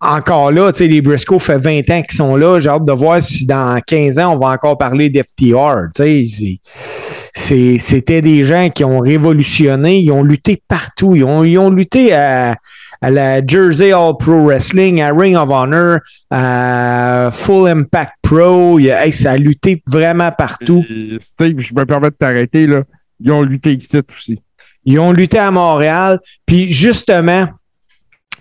encore 0.00 0.52
là, 0.52 0.72
tu 0.72 0.78
sais, 0.78 0.86
les 0.86 1.00
Briscoe 1.00 1.38
fait 1.40 1.58
20 1.58 1.90
ans 1.90 2.02
qu'ils 2.02 2.16
sont 2.16 2.36
là. 2.36 2.60
J'ai 2.60 2.68
hâte 2.68 2.84
de 2.84 2.92
voir 2.92 3.22
si 3.22 3.46
dans 3.46 3.80
15 3.84 4.18
ans, 4.18 4.34
on 4.34 4.38
va 4.38 4.52
encore 4.52 4.78
parler 4.78 5.10
d'FTR. 5.10 5.88
Tu 5.94 6.24
sais, 6.26 7.78
c'était 7.78 8.22
des 8.22 8.44
gens 8.44 8.68
qui 8.70 8.84
ont 8.84 9.00
révolutionné, 9.00 9.98
ils 9.98 10.12
ont 10.12 10.22
lutté 10.22 10.62
partout. 10.68 11.16
Ils 11.16 11.24
ont, 11.24 11.42
ils 11.42 11.58
ont 11.58 11.70
lutté 11.70 12.12
à, 12.12 12.56
à 13.00 13.10
la 13.10 13.44
Jersey 13.44 13.92
All 13.92 14.12
Pro 14.18 14.44
Wrestling, 14.44 15.00
à 15.02 15.10
Ring 15.10 15.36
of 15.36 15.50
Honor, 15.50 15.98
à 16.30 17.30
Full 17.32 17.68
Impact 17.68 18.12
Pro. 18.22 18.78
ça 19.10 19.32
a 19.32 19.36
lutté 19.36 19.82
vraiment 19.86 20.30
partout. 20.30 20.84
Steve, 20.84 21.60
je 21.60 21.74
me 21.74 21.84
permets 21.84 22.10
de 22.10 22.16
t'arrêter, 22.16 22.66
là. 22.66 22.82
Ils 23.20 23.32
ont 23.32 23.42
lutté 23.42 23.74
ici 23.74 23.98
aussi. 24.16 24.38
Ils 24.84 24.98
ont 25.00 25.12
lutté 25.12 25.38
à 25.38 25.50
Montréal. 25.50 26.20
Puis 26.46 26.72
justement, 26.72 27.48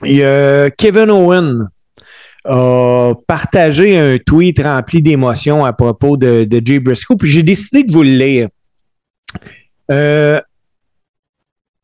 il 0.03 0.71
Kevin 0.77 1.09
Owen 1.09 1.69
a 2.47 3.13
partagé 3.27 3.97
un 3.97 4.17
tweet 4.17 4.59
rempli 4.61 5.01
d'émotions 5.01 5.65
à 5.65 5.73
propos 5.73 6.17
de, 6.17 6.47
Jay 6.63 6.79
Briscoe, 6.79 7.17
puis 7.17 7.29
j'ai 7.29 7.43
décidé 7.43 7.83
de 7.83 7.91
vous 7.91 8.03
le 8.03 8.09
lire. 8.09 8.49
Euh, 9.91 10.39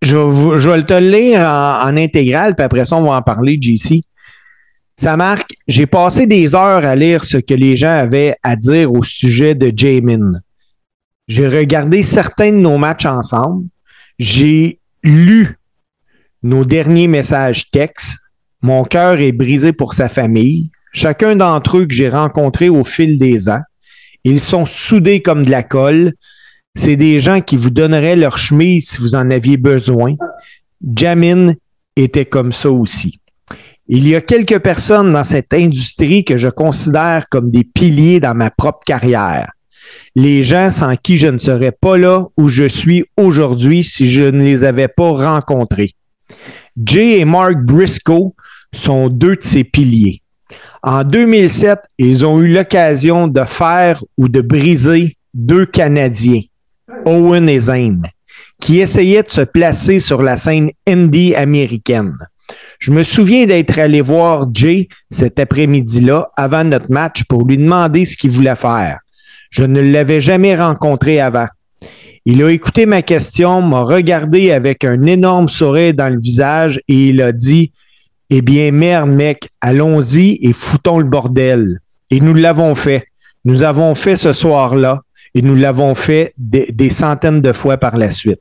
je, 0.01 0.69
vais 0.69 0.83
te 0.83 0.93
le 0.93 1.09
lire 1.09 1.41
en, 1.41 1.95
intégral, 1.97 2.55
puis 2.55 2.63
après 2.63 2.85
ça, 2.85 2.97
on 2.97 3.03
va 3.03 3.15
en 3.15 3.21
parler, 3.21 3.57
JC. 3.61 4.01
Ça 4.95 5.17
marque, 5.17 5.53
j'ai 5.67 5.87
passé 5.87 6.27
des 6.27 6.55
heures 6.55 6.85
à 6.85 6.95
lire 6.95 7.23
ce 7.23 7.37
que 7.37 7.53
les 7.53 7.75
gens 7.75 7.97
avaient 7.97 8.35
à 8.43 8.55
dire 8.55 8.91
au 8.91 9.01
sujet 9.01 9.55
de 9.55 9.71
Jamin. 9.75 10.33
J'ai 11.27 11.47
regardé 11.47 12.03
certains 12.03 12.51
de 12.51 12.57
nos 12.57 12.77
matchs 12.77 13.05
ensemble. 13.05 13.65
J'ai 14.19 14.79
lu 15.03 15.57
nos 16.43 16.65
derniers 16.65 17.07
messages 17.07 17.71
textes. 17.71 18.19
Mon 18.61 18.83
cœur 18.83 19.19
est 19.19 19.31
brisé 19.31 19.73
pour 19.73 19.93
sa 19.93 20.09
famille. 20.09 20.69
Chacun 20.91 21.35
d'entre 21.35 21.77
eux 21.77 21.85
que 21.85 21.93
j'ai 21.93 22.09
rencontrés 22.09 22.69
au 22.69 22.83
fil 22.83 23.17
des 23.17 23.49
ans. 23.49 23.61
Ils 24.23 24.41
sont 24.41 24.65
soudés 24.65 25.21
comme 25.21 25.45
de 25.45 25.51
la 25.51 25.63
colle. 25.63 26.13
C'est 26.75 26.95
des 26.95 27.19
gens 27.19 27.41
qui 27.41 27.57
vous 27.57 27.69
donneraient 27.69 28.15
leur 28.15 28.37
chemise 28.37 28.89
si 28.89 29.01
vous 29.01 29.15
en 29.15 29.29
aviez 29.31 29.57
besoin. 29.57 30.15
Jamin 30.95 31.53
était 31.95 32.25
comme 32.25 32.51
ça 32.51 32.71
aussi. 32.71 33.19
Il 33.87 34.07
y 34.07 34.15
a 34.15 34.21
quelques 34.21 34.59
personnes 34.59 35.11
dans 35.11 35.23
cette 35.23 35.53
industrie 35.53 36.23
que 36.23 36.37
je 36.37 36.47
considère 36.47 37.27
comme 37.29 37.51
des 37.51 37.63
piliers 37.63 38.19
dans 38.19 38.33
ma 38.33 38.49
propre 38.49 38.79
carrière. 38.85 39.51
Les 40.15 40.43
gens 40.43 40.71
sans 40.71 40.95
qui 40.95 41.17
je 41.17 41.27
ne 41.27 41.37
serais 41.37 41.73
pas 41.73 41.97
là 41.97 42.27
où 42.37 42.47
je 42.47 42.67
suis 42.67 43.03
aujourd'hui 43.17 43.83
si 43.83 44.09
je 44.09 44.23
ne 44.23 44.41
les 44.41 44.63
avais 44.63 44.87
pas 44.87 45.11
rencontrés. 45.11 45.95
Jay 46.83 47.19
et 47.19 47.25
Mark 47.25 47.57
Briscoe 47.57 48.33
sont 48.73 49.09
deux 49.09 49.35
de 49.35 49.43
ces 49.43 49.63
piliers. 49.63 50.21
En 50.81 51.03
2007, 51.03 51.79
ils 51.97 52.25
ont 52.25 52.41
eu 52.41 52.47
l'occasion 52.47 53.27
de 53.27 53.43
faire 53.45 54.03
ou 54.17 54.27
de 54.27 54.41
briser 54.41 55.17
deux 55.33 55.65
Canadiens, 55.65 56.41
Owen 57.05 57.47
et 57.47 57.59
Zane, 57.59 58.03
qui 58.59 58.79
essayaient 58.81 59.23
de 59.23 59.31
se 59.31 59.41
placer 59.41 59.99
sur 59.99 60.21
la 60.21 60.37
scène 60.37 60.71
indie 60.87 61.35
américaine. 61.35 62.17
Je 62.79 62.91
me 62.91 63.03
souviens 63.03 63.45
d'être 63.45 63.79
allé 63.79 64.01
voir 64.01 64.47
Jay 64.53 64.89
cet 65.09 65.39
après-midi-là 65.39 66.29
avant 66.35 66.63
notre 66.63 66.91
match 66.91 67.23
pour 67.23 67.45
lui 67.45 67.57
demander 67.57 68.05
ce 68.05 68.17
qu'il 68.17 68.31
voulait 68.31 68.55
faire. 68.55 68.99
Je 69.51 69.63
ne 69.63 69.79
l'avais 69.79 70.19
jamais 70.19 70.55
rencontré 70.55 71.21
avant. 71.21 71.47
Il 72.25 72.41
a 72.41 72.49
écouté 72.49 72.85
ma 72.85 73.01
question, 73.01 73.61
m'a 73.61 73.81
regardé 73.81 74.51
avec 74.51 74.85
un 74.85 75.03
énorme 75.03 75.49
sourire 75.49 75.93
dans 75.93 76.07
le 76.07 76.21
visage 76.21 76.79
et 76.87 77.09
il 77.09 77.21
a 77.21 77.33
dit 77.33 77.73
Eh 78.29 78.41
bien, 78.41 78.71
merde, 78.71 79.09
mec, 79.09 79.49
allons-y 79.59 80.39
et 80.41 80.53
foutons 80.53 80.99
le 80.99 81.03
bordel. 81.03 81.79
Et 82.09 82.21
nous 82.21 82.33
l'avons 82.33 82.75
fait. 82.75 83.07
Nous 83.43 83.61
avons 83.61 83.93
fait 83.93 84.15
ce 84.15 84.31
soir-là 84.31 85.01
et 85.35 85.41
nous 85.41 85.55
l'avons 85.55 85.95
fait 85.95 86.33
des, 86.37 86.89
centaines 86.89 87.41
de 87.41 87.51
fois 87.51 87.75
par 87.75 87.97
la 87.97 88.09
suite. 88.09 88.39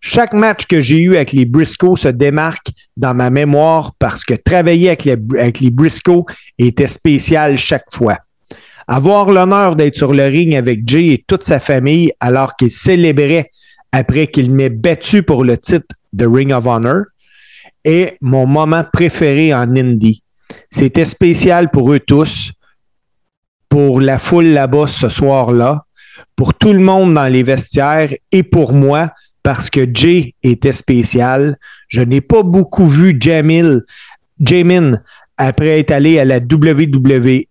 Chaque 0.00 0.34
match 0.34 0.66
que 0.66 0.80
j'ai 0.80 0.98
eu 0.98 1.14
avec 1.14 1.32
les 1.32 1.44
Briscoe 1.44 1.96
se 1.96 2.08
démarque 2.08 2.72
dans 2.96 3.14
ma 3.14 3.30
mémoire 3.30 3.92
parce 4.00 4.24
que 4.24 4.34
travailler 4.34 4.88
avec 4.88 5.04
les, 5.04 5.16
avec 5.38 5.60
les 5.60 5.70
Briscoe 5.70 6.24
était 6.58 6.88
spécial 6.88 7.56
chaque 7.56 7.92
fois. 7.92 8.18
Avoir 8.92 9.30
l'honneur 9.30 9.76
d'être 9.76 9.94
sur 9.94 10.12
le 10.12 10.24
ring 10.24 10.56
avec 10.56 10.80
Jay 10.84 11.12
et 11.12 11.24
toute 11.24 11.44
sa 11.44 11.60
famille 11.60 12.10
alors 12.18 12.56
qu'il 12.56 12.72
célébrait 12.72 13.52
après 13.92 14.26
qu'il 14.26 14.50
m'ait 14.50 14.68
battu 14.68 15.22
pour 15.22 15.44
le 15.44 15.56
titre 15.58 15.94
de 16.12 16.26
Ring 16.26 16.52
of 16.52 16.66
Honor 16.66 17.04
est 17.84 18.16
mon 18.20 18.46
moment 18.46 18.82
préféré 18.92 19.54
en 19.54 19.76
Indie. 19.76 20.24
C'était 20.70 21.04
spécial 21.04 21.70
pour 21.70 21.92
eux 21.92 22.00
tous, 22.00 22.50
pour 23.68 24.00
la 24.00 24.18
foule 24.18 24.46
là-bas 24.46 24.88
ce 24.88 25.08
soir-là, 25.08 25.84
pour 26.34 26.54
tout 26.54 26.72
le 26.72 26.80
monde 26.80 27.14
dans 27.14 27.32
les 27.32 27.44
vestiaires 27.44 28.12
et 28.32 28.42
pour 28.42 28.72
moi 28.72 29.12
parce 29.44 29.70
que 29.70 29.86
Jay 29.94 30.34
était 30.42 30.72
spécial. 30.72 31.60
Je 31.86 32.02
n'ai 32.02 32.20
pas 32.20 32.42
beaucoup 32.42 32.88
vu 32.88 33.16
Jamil, 33.20 33.82
Jamin 34.40 35.00
après 35.36 35.78
être 35.78 35.92
allé 35.92 36.18
à 36.18 36.24
la 36.24 36.38
WWE 36.38 37.44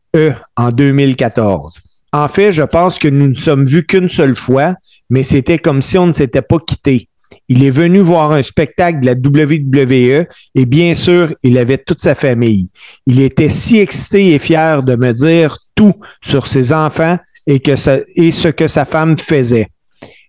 en 0.56 0.70
2014. 0.70 1.82
En 2.12 2.28
fait, 2.28 2.52
je 2.52 2.64
pense 2.64 2.98
que 2.98 3.08
nous 3.08 3.28
ne 3.28 3.36
sommes 3.36 3.66
vus 3.66 3.86
qu'une 3.86 4.10
seule 4.10 4.36
fois, 4.36 4.76
mais 5.10 5.24
c'était 5.24 5.60
comme 5.60 5.82
si 5.82 5.98
on 5.98 6.08
ne 6.08 6.14
s'était 6.14 6.42
pas 6.42 6.60
quitté. 6.60 7.08
Il 7.48 7.64
est 7.64 7.72
venu 7.72 8.00
voir 8.00 8.32
un 8.32 8.44
spectacle 8.44 9.00
de 9.00 9.06
la 9.06 9.14
WWE 9.14 10.26
et 10.56 10.66
bien 10.66 10.96
sûr, 10.96 11.36
il 11.44 11.58
avait 11.58 11.78
toute 11.78 12.02
sa 12.02 12.16
famille. 12.16 12.70
Il 13.06 13.20
était 13.22 13.50
si 13.50 13.80
excité 13.80 14.34
et 14.34 14.40
fier 14.40 14.84
de 14.84 14.96
me 14.96 15.14
dire 15.14 15.58
tout 15.76 15.96
sur 16.24 16.48
ses 16.48 16.74
enfants 16.74 17.18
et, 17.48 17.60
que 17.60 17.72
et 18.16 18.32
ce 18.32 18.48
que 18.50 18.68
sa 18.68 18.86
femme 18.86 19.18
faisait. 19.18 19.68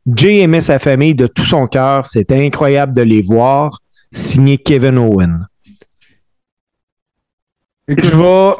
Jay 0.06 0.38
aimait 0.38 0.62
sa 0.62 0.78
famille 0.78 1.14
de 1.14 1.26
tout 1.26 1.44
son 1.44 1.66
cœur. 1.66 2.06
C'était 2.06 2.44
incroyable 2.44 2.94
de 2.94 3.02
les 3.02 3.22
voir. 3.22 3.80
Signé 4.12 4.58
Kevin 4.58 4.98
Owen. 4.98 5.46
Je 7.86 7.94
vais. 7.94 8.54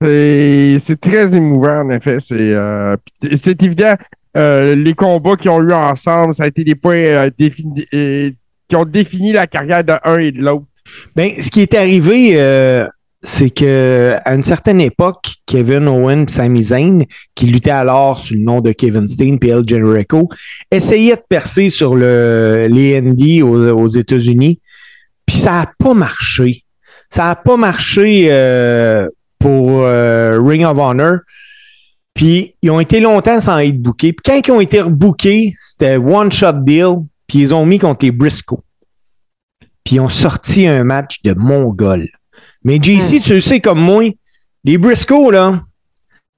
C'est 0.00 1.00
très 1.00 1.34
émouvant, 1.34 1.80
en 1.80 1.90
effet. 1.90 2.18
C'est 2.20 2.34
euh, 2.38 2.96
évident. 3.22 3.94
Euh, 4.36 4.74
les 4.74 4.92
combats 4.92 5.36
qu'ils 5.36 5.50
ont 5.50 5.62
eu 5.62 5.72
ensemble, 5.72 6.34
ça 6.34 6.44
a 6.44 6.46
été 6.48 6.62
des 6.62 6.74
points 6.74 6.96
euh, 6.96 7.30
qui 8.68 8.76
ont 8.76 8.84
défini 8.84 9.32
la 9.32 9.46
carrière 9.46 9.82
de 9.82 9.94
l'un 10.04 10.18
et 10.18 10.32
de 10.32 10.42
l'autre. 10.42 10.66
Ben, 11.14 11.30
ce 11.40 11.50
qui 11.50 11.62
est 11.62 11.74
arrivé, 11.74 12.36
c'est 13.22 13.50
que 13.50 14.16
à 14.24 14.34
une 14.34 14.42
certaine 14.42 14.80
époque, 14.80 15.34
Kevin 15.46 15.88
Owen 15.88 16.28
Sami 16.28 16.62
Zayn, 16.62 17.04
qui 17.34 17.46
luttaient 17.46 17.70
alors 17.70 18.20
sous 18.20 18.34
le 18.34 18.40
nom 18.40 18.60
de 18.60 18.72
Kevin 18.72 19.08
Steen 19.08 19.38
et 19.42 19.48
El 19.48 19.66
Generico, 19.66 20.28
essayaient 20.70 21.16
de 21.16 21.24
percer 21.28 21.70
sur 21.70 21.96
le, 21.96 22.68
aux, 23.42 23.88
États-Unis, 23.88 24.60
puis 25.24 25.36
ça 25.36 25.52
n'a 25.52 25.72
pas 25.78 25.94
marché. 25.94 26.64
Ça 27.08 27.24
n'a 27.24 27.36
pas 27.36 27.56
marché 27.56 28.28
pour 29.38 29.82
euh, 29.82 30.38
Ring 30.40 30.64
of 30.64 30.78
Honor. 30.78 31.18
Puis 32.14 32.54
ils 32.62 32.70
ont 32.70 32.80
été 32.80 33.00
longtemps 33.00 33.40
sans 33.40 33.58
être 33.58 33.80
bookés. 33.80 34.12
Puis 34.12 34.22
quand 34.24 34.40
ils 34.46 34.52
ont 34.52 34.60
été 34.60 34.80
rebookés, 34.80 35.54
c'était 35.62 35.96
one 35.96 36.32
shot 36.32 36.54
deal. 36.64 37.06
Puis 37.26 37.40
ils 37.40 37.54
ont 37.54 37.66
mis 37.66 37.78
contre 37.78 38.04
les 38.04 38.12
Briscoe. 38.12 38.60
Puis 39.84 39.96
ils 39.96 40.00
ont 40.00 40.08
sorti 40.08 40.66
un 40.66 40.84
match 40.84 41.22
de 41.22 41.34
Mongol. 41.34 42.08
Mais 42.64 42.78
JC, 42.80 43.18
hmm. 43.18 43.20
tu 43.20 43.34
le 43.34 43.40
sais 43.40 43.60
comme 43.60 43.80
moi, 43.80 44.10
les 44.64 44.78
Briscoe, 44.78 45.30
là, 45.30 45.62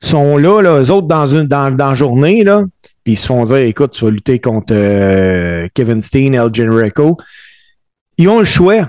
sont 0.01 0.37
là, 0.37 0.61
là, 0.61 0.81
eux 0.81 0.91
autres, 0.91 1.07
dans 1.07 1.27
une 1.27 1.47
dans, 1.47 1.75
dans 1.75 1.91
la 1.91 1.95
journée, 1.95 2.45
là, 2.45 2.65
puis 3.03 3.15
ils 3.15 3.17
se 3.17 3.27
font 3.27 3.45
dire, 3.45 3.57
écoute, 3.57 3.93
tu 3.93 4.05
vas 4.05 4.11
lutter 4.11 4.39
contre 4.39 4.75
euh, 4.75 5.67
Kevin 5.73 6.03
Steen, 6.03 6.35
El 6.35 6.55
Generico. 6.55 7.17
Ils 8.19 8.29
ont 8.29 8.39
le 8.39 8.45
choix. 8.45 8.89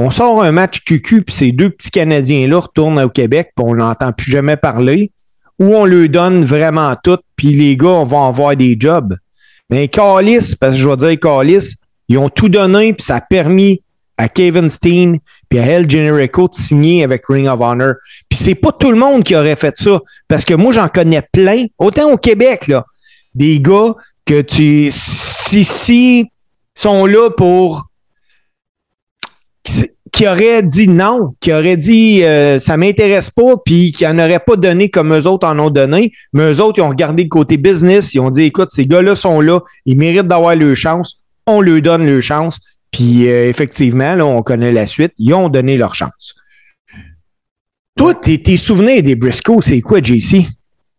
On 0.00 0.12
sort 0.12 0.44
un 0.44 0.52
match 0.52 0.84
QQ, 0.84 1.22
puis 1.22 1.34
ces 1.34 1.50
deux 1.50 1.70
petits 1.70 1.90
Canadiens-là 1.90 2.60
retournent 2.60 3.00
au 3.00 3.08
Québec, 3.08 3.50
puis 3.56 3.66
on 3.66 3.74
n'entend 3.74 4.12
plus 4.12 4.30
jamais 4.30 4.56
parler, 4.56 5.10
ou 5.58 5.74
on 5.74 5.84
leur 5.84 6.08
donne 6.08 6.44
vraiment 6.44 6.94
tout, 7.02 7.18
puis 7.34 7.52
les 7.52 7.76
gars 7.76 8.04
vont 8.04 8.24
avoir 8.28 8.54
des 8.54 8.76
jobs. 8.78 9.16
Mais 9.68 9.88
Callis, 9.88 10.54
parce 10.54 10.74
que 10.74 10.78
je 10.78 10.88
vais 10.88 10.96
dire 10.96 11.18
Callis, 11.20 11.74
ils 12.08 12.16
ont 12.16 12.28
tout 12.28 12.48
donné, 12.48 12.92
puis 12.92 13.02
ça 13.02 13.16
a 13.16 13.20
permis 13.20 13.82
à 14.16 14.28
Kevin 14.28 14.70
Steen 14.70 15.18
puis 15.48 15.58
à 15.58 15.66
El 15.66 15.90
Generico 15.90 16.46
de 16.46 16.54
signer 16.54 17.02
avec 17.02 17.24
Ring 17.28 17.48
of 17.48 17.60
Honor. 17.60 17.94
Puis 18.28 18.38
c'est 18.38 18.54
pas 18.54 18.70
tout 18.70 18.92
le 18.92 18.98
monde 18.98 19.24
qui 19.24 19.34
aurait 19.34 19.56
fait 19.56 19.76
ça. 19.76 19.98
Parce 20.28 20.44
que 20.44 20.54
moi, 20.54 20.72
j'en 20.72 20.88
connais 20.88 21.22
plein, 21.32 21.66
autant 21.76 22.12
au 22.12 22.16
Québec, 22.16 22.68
là, 22.68 22.84
des 23.34 23.58
gars 23.60 23.94
que 24.24 24.42
tu. 24.42 24.90
Si, 24.92 25.64
si 25.64 26.26
sont 26.76 27.04
là 27.04 27.30
pour. 27.30 27.87
Qui 30.12 30.26
auraient 30.26 30.62
dit 30.62 30.88
non, 30.88 31.34
qui 31.40 31.52
auraient 31.52 31.76
dit 31.76 32.24
euh, 32.24 32.60
ça 32.60 32.76
m'intéresse 32.76 33.30
pas, 33.30 33.56
puis 33.64 33.92
qui 33.92 34.06
en 34.06 34.18
auraient 34.18 34.40
pas 34.40 34.56
donné 34.56 34.90
comme 34.90 35.14
eux 35.14 35.26
autres 35.26 35.46
en 35.46 35.58
ont 35.58 35.70
donné, 35.70 36.12
mais 36.32 36.52
eux 36.52 36.60
autres, 36.60 36.78
ils 36.78 36.82
ont 36.82 36.88
regardé 36.88 37.24
le 37.24 37.28
côté 37.28 37.56
business, 37.56 38.14
ils 38.14 38.20
ont 38.20 38.30
dit 38.30 38.42
écoute, 38.42 38.70
ces 38.70 38.86
gars-là 38.86 39.16
sont 39.16 39.40
là, 39.40 39.60
ils 39.84 39.96
méritent 39.96 40.28
d'avoir 40.28 40.56
leur 40.56 40.76
chance, 40.76 41.18
on 41.46 41.60
leur 41.60 41.80
donne 41.82 42.06
leur 42.06 42.22
chance, 42.22 42.60
puis 42.90 43.28
euh, 43.28 43.48
effectivement, 43.48 44.14
là, 44.14 44.26
on 44.26 44.42
connaît 44.42 44.72
la 44.72 44.86
suite. 44.86 45.12
Ils 45.18 45.34
ont 45.34 45.48
donné 45.48 45.76
leur 45.76 45.94
chance. 45.94 46.34
Toi, 47.96 48.14
tes, 48.14 48.42
tes 48.42 48.56
souvenirs 48.56 49.02
des 49.02 49.16
Briscoe, 49.16 49.60
c'est 49.60 49.80
quoi, 49.80 50.00
JC? 50.00 50.46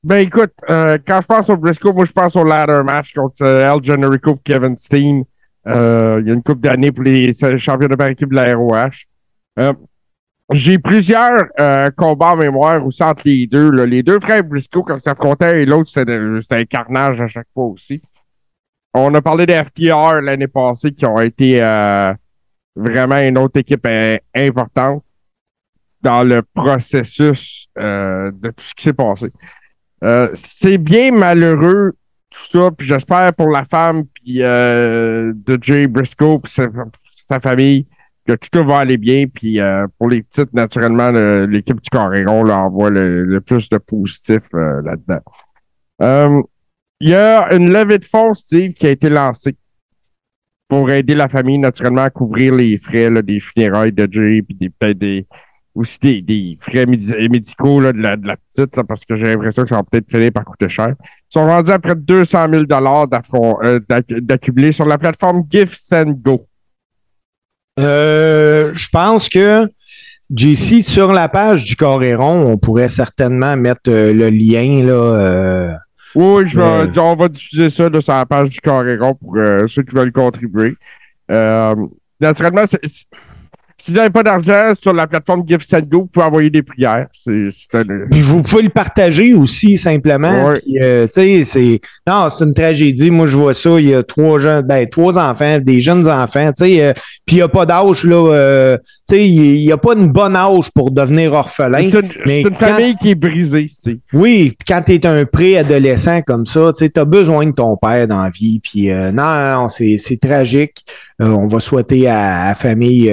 Ben 0.04 0.18
écoute, 0.18 0.54
euh, 0.70 0.98
quand 1.06 1.20
je 1.22 1.26
pense 1.26 1.50
au 1.50 1.58
Briscoe, 1.58 1.94
moi 1.94 2.06
je 2.06 2.12
pense 2.14 2.36
au 2.38 2.46
ladder 2.46 2.80
match 2.86 3.14
contre 3.14 3.46
Al 3.46 3.84
Generico 3.84 4.36
et 4.36 4.40
Kevin 4.46 4.78
Steen. 4.78 5.26
Il 5.66 6.24
y 6.26 6.32
a 6.32 6.34
une 6.34 6.44
coupe 6.44 6.62
d'années 6.62 6.92
pour 6.92 7.04
les 7.04 7.32
championnats 7.58 7.98
par 7.98 8.10
équipe 8.10 8.30
de 8.30 8.36
la 8.36 8.56
ROH. 8.56 9.74
J'ai 10.52 10.80
plusieurs 10.80 11.38
combats 11.96 12.34
en 12.34 12.38
mémoire 12.38 12.86
aussi 12.86 13.04
entre 13.04 13.24
les 13.26 13.46
deux. 13.46 13.70
Les 13.86 14.02
deux 14.02 14.20
frères 14.20 14.44
Briscoe, 14.44 14.84
quand 14.84 15.00
s'affrontaient 15.00 15.62
et 15.62 15.66
l'autre, 15.66 15.90
c'était 15.90 16.56
un 16.56 16.64
carnage 16.64 17.22
à 17.22 17.28
chaque 17.28 17.48
fois 17.54 17.66
aussi. 17.66 18.02
On 18.94 19.14
a 19.14 19.22
parlé 19.22 19.46
des 19.46 19.56
FTR 19.56 20.22
l'année 20.22 20.48
passée 20.48 20.92
qui 20.92 21.06
ont 21.06 21.20
été 21.20 21.64
euh, 21.64 22.12
vraiment 22.76 23.18
une 23.18 23.38
autre 23.38 23.60
équipe 23.60 23.86
euh, 23.86 24.18
importante 24.36 25.04
dans 26.02 26.24
le 26.24 26.42
processus 26.42 27.68
euh, 27.78 28.32
de 28.32 28.50
tout 28.50 28.66
ce 28.66 28.74
qui 28.74 28.84
s'est 28.84 28.94
passé. 28.94 29.32
c'est 30.34 30.78
bien 30.78 31.12
malheureux 31.12 31.94
ça, 32.48 32.70
puis 32.72 32.88
j'espère 32.88 33.34
pour 33.34 33.50
la 33.50 33.64
femme 33.64 34.06
puis 34.14 34.40
de 34.40 35.58
Jay 35.62 35.88
Briscoe 35.88 36.40
puis 36.42 36.52
sa, 36.52 37.40
famille 37.40 37.86
que 38.26 38.34
tout 38.34 38.64
va 38.66 38.80
aller 38.80 38.98
bien. 38.98 39.26
Puis 39.28 39.60
euh, 39.60 39.88
pour 39.98 40.10
les 40.10 40.24
petites, 40.24 40.54
naturellement, 40.54 41.12
le- 41.12 41.46
l'équipe 41.46 41.80
du 41.80 41.90
Coréron 41.90 42.44
leur 42.44 42.60
envoie 42.60 42.90
le, 42.90 43.40
plus 43.42 43.70
de 43.70 43.78
positif 43.78 44.42
euh, 44.54 44.82
là-dedans. 44.84 45.22
Euh, 46.02 46.42
Il 47.00 47.10
y 47.10 47.16
a 47.16 47.54
une 47.54 47.72
levée 47.72 47.98
de 47.98 48.06
fonds, 48.06 48.34
Steve, 48.34 48.74
qui 48.74 48.88
a 48.88 48.92
été 48.92 49.10
lancée 49.10 49.56
pour 50.68 50.92
aider 50.92 51.16
la 51.16 51.28
famille, 51.28 51.58
naturellement, 51.58 52.04
à 52.04 52.10
couvrir 52.12 52.54
les 52.54 52.78
frais 52.78 53.10
des 53.24 53.40
funérailles 53.40 53.92
de 53.92 54.08
Jay, 54.12 54.44
puis 54.44 54.70
peut-être 54.70 55.00
des, 55.00 55.26
aussi 55.76 56.00
des, 56.00 56.22
des 56.22 56.58
frais 56.62 56.86
médi- 56.86 57.30
médicaux 57.30 57.80
là, 57.80 57.92
de, 57.94 58.00
la, 58.00 58.18
de 58.18 58.28
la 58.28 58.36
petite, 58.38 58.76
là, 58.76 58.84
parce 58.84 59.06
que 59.06 59.16
j'ai 59.16 59.24
l'impression 59.24 59.64
que 59.64 59.70
ça 59.70 59.76
va 59.76 59.84
peut-être 59.84 60.10
finir 60.10 60.32
par 60.32 60.44
coûter 60.46 60.68
cher. 60.70 60.90
Ils 61.00 61.34
sont 61.34 61.46
rendus 61.46 61.72
à 61.72 61.80
près 61.80 61.96
de 61.96 62.02
200 62.02 62.46
000 62.52 62.64
d'affron- 62.66 63.58
euh, 63.64 63.80
d'ac- 63.88 64.12
d'accumuler 64.20 64.72
sur 64.72 64.86
la 64.86 64.98
plateforme 64.98 65.44
Gifts 65.50 65.94
and 65.94 66.12
Go. 66.24 66.46
Euh, 67.80 68.72
je 68.74 68.88
pense 68.92 69.30
que 69.30 69.68
JC, 70.36 70.82
sur 70.84 71.12
la 71.12 71.30
page 71.30 71.64
du 71.64 71.76
Coréron, 71.76 72.46
on 72.48 72.58
pourrait 72.58 72.90
certainement 72.90 73.56
mettre 73.56 73.90
euh, 73.90 74.14
le 74.14 74.30
lien 74.30 74.84
là. 74.84 74.92
euh, 74.94 75.74
Oui, 76.16 76.44
je 76.48 76.60
vais, 76.60 76.66
Euh. 76.66 77.02
on 77.02 77.16
va 77.16 77.30
diffuser 77.30 77.70
ça 77.70 77.88
là, 77.90 78.02
sur 78.02 78.14
la 78.14 78.26
page 78.26 78.50
du 78.50 78.60
Coréron 78.60 79.14
pour 79.16 79.38
euh, 79.38 79.66
ceux 79.68 79.84
qui 79.84 79.96
veulent 79.96 80.12
contribuer. 80.12 80.76
Euh, 81.32 81.76
naturellement, 82.20 82.66
c'est- 82.66 83.06
si 83.80 83.92
vous 83.92 83.98
n'avez 83.98 84.10
pas 84.10 84.24
d'argent 84.24 84.74
sur 84.80 84.94
la 84.94 85.08
plateforme 85.08 85.44
Gifts 85.48 85.74
and 85.74 85.80
Go, 85.90 86.00
vous 86.02 86.06
pouvez 86.08 86.26
envoyer 86.26 86.50
des 86.50 86.62
prières. 86.62 87.08
C'est 87.12 87.48
c'est 87.52 87.78
un- 87.80 88.08
Puis 88.12 88.22
vous 88.22 88.44
pouvez 88.44 88.64
le 88.64 88.70
partager 88.70 89.34
aussi 89.34 89.78
simplement. 89.78 90.48
Ouais. 90.50 90.62
Euh, 90.82 91.08
tu 91.08 91.14
sais, 91.14 91.44
c'est 91.44 91.80
non, 92.08 92.28
c'est 92.30 92.44
une 92.44 92.54
tragédie. 92.54 93.10
Moi, 93.12 93.26
je 93.26 93.36
vois 93.38 93.54
ça. 93.54 93.80
Il 93.80 93.90
y 93.90 93.96
a 93.96 94.04
trois 94.04 94.40
jeunes, 94.40 94.66
ben 94.66 94.88
trois 94.88 95.18
enfants, 95.18 95.58
des 95.60 95.80
jeunes 95.80 96.08
enfants. 96.08 96.52
Tu 96.58 96.66
sais, 96.66 96.84
euh, 96.84 96.94
puis 97.26 97.38
il 97.38 97.40
n'y 97.40 97.42
a 97.42 97.48
pas 97.48 97.66
d'âge 97.66 98.04
là. 98.04 98.34
euh, 98.34 98.78
tu 99.10 99.16
sais, 99.16 99.28
il 99.28 99.62
n'y 99.66 99.72
a 99.72 99.78
pas 99.78 99.94
une 99.96 100.12
bonne 100.12 100.36
âge 100.36 100.70
pour 100.76 100.92
devenir 100.92 101.34
orphelin. 101.34 101.84
c'est 101.86 102.00
une, 102.02 102.10
mais 102.26 102.42
c'est 102.44 102.50
une 102.50 102.56
quand- 102.56 102.68
famille 102.68 102.96
qui 102.96 103.12
est 103.12 103.16
brisée, 103.16 103.66
Steve. 103.68 103.98
Oui, 104.14 104.54
puis 104.58 104.66
quand 104.68 104.82
tu 104.86 104.94
es 104.94 105.06
un 105.06 105.26
préadolescent 105.26 106.22
comme 106.22 106.46
ça, 106.46 106.72
tu 106.78 106.90
as 106.96 107.06
besoin 107.06 107.46
de 107.48 107.52
ton 107.52 107.78
père 107.78 108.08
dans 108.08 108.24
la 108.24 108.30
vie. 108.30 108.60
Puis 108.60 108.92
euh, 108.92 109.12
non, 109.12 109.62
non, 109.64 109.70
c'est 109.70 110.20
tragique. 110.22 110.84
On 111.22 111.48
va 111.48 111.60
souhaiter 111.60 112.08
à 112.08 112.48
la 112.50 112.56
famille 112.56 113.10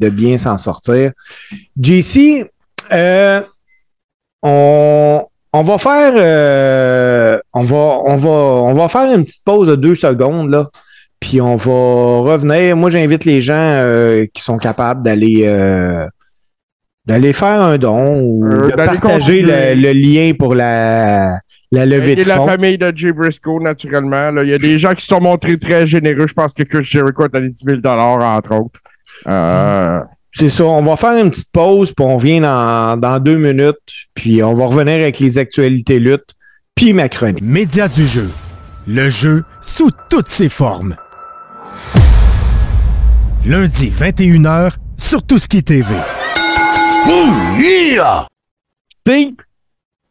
de 0.00 0.08
bien 0.08 0.38
s'en 0.38 0.58
sortir. 0.58 1.12
JC, 1.80 2.44
euh, 2.92 3.42
on, 4.42 5.24
on 5.52 5.62
va 5.62 5.78
faire 5.78 6.12
euh, 6.16 7.38
on 7.52 7.62
va 7.62 7.76
on 8.06 8.16
va 8.16 8.30
on 8.30 8.74
va 8.74 8.88
faire 8.88 9.14
une 9.14 9.24
petite 9.24 9.44
pause 9.44 9.68
de 9.68 9.76
deux 9.76 9.94
secondes 9.94 10.50
là. 10.50 10.68
Puis 11.20 11.40
on 11.40 11.56
va 11.56 12.32
revenir. 12.32 12.74
Moi, 12.76 12.88
j'invite 12.88 13.26
les 13.26 13.42
gens 13.42 13.52
euh, 13.54 14.24
qui 14.32 14.42
sont 14.42 14.56
capables 14.56 15.02
d'aller 15.02 15.44
d'aller 17.06 17.32
faire 17.32 17.60
un 17.60 17.76
don 17.76 18.20
ou 18.20 18.48
de 18.48 18.72
partager 18.74 19.42
le, 19.42 19.92
lien 19.92 20.32
pour 20.38 20.54
la, 20.54 21.38
la 21.72 21.86
levée 21.86 22.12
Et 22.12 22.16
de 22.16 22.28
la 22.28 22.36
fonds. 22.36 22.46
famille 22.46 22.78
de 22.78 22.92
Jay 22.94 23.12
Briscoe, 23.12 23.60
naturellement. 23.60 24.30
là. 24.30 24.44
Il 24.44 24.50
y 24.50 24.54
a 24.54 24.58
des 24.58 24.78
gens 24.78 24.94
qui 24.94 25.02
se 25.02 25.08
sont 25.08 25.20
montrés 25.20 25.58
très 25.58 25.86
généreux. 25.86 26.26
Je 26.26 26.34
pense 26.34 26.52
que 26.52 26.62
Chris 26.62 26.84
Jericho 26.84 27.24
a 27.24 27.28
donné 27.28 27.50
10 27.50 27.64
000 27.64 27.80
entre 27.84 28.54
autres. 28.54 28.80
Euh, 29.26 30.00
C'est 30.32 30.48
ça. 30.50 30.64
On 30.64 30.82
va 30.82 30.96
faire 30.96 31.16
une 31.22 31.30
petite 31.30 31.50
pause, 31.52 31.92
puis 31.94 32.04
on 32.06 32.16
revient 32.16 32.40
dans, 32.40 32.96
dans 32.98 33.18
deux 33.18 33.38
minutes, 33.38 33.76
puis 34.14 34.42
on 34.42 34.54
va 34.54 34.66
revenir 34.66 34.94
avec 34.94 35.18
les 35.18 35.38
actualités 35.38 35.98
luttes, 35.98 36.30
puis 36.74 36.92
ma 36.92 37.08
chronique. 37.08 37.42
Média 37.42 37.88
du 37.88 38.04
jeu. 38.04 38.30
Le 38.86 39.08
jeu 39.08 39.44
sous 39.60 39.90
toutes 40.08 40.28
ses 40.28 40.48
formes. 40.48 40.96
Lundi 43.46 43.88
21h 43.90 44.74
sur 44.96 45.24
Tout 45.26 45.38
ce 45.38 45.48
qui 45.48 45.62
TV. 45.64 45.94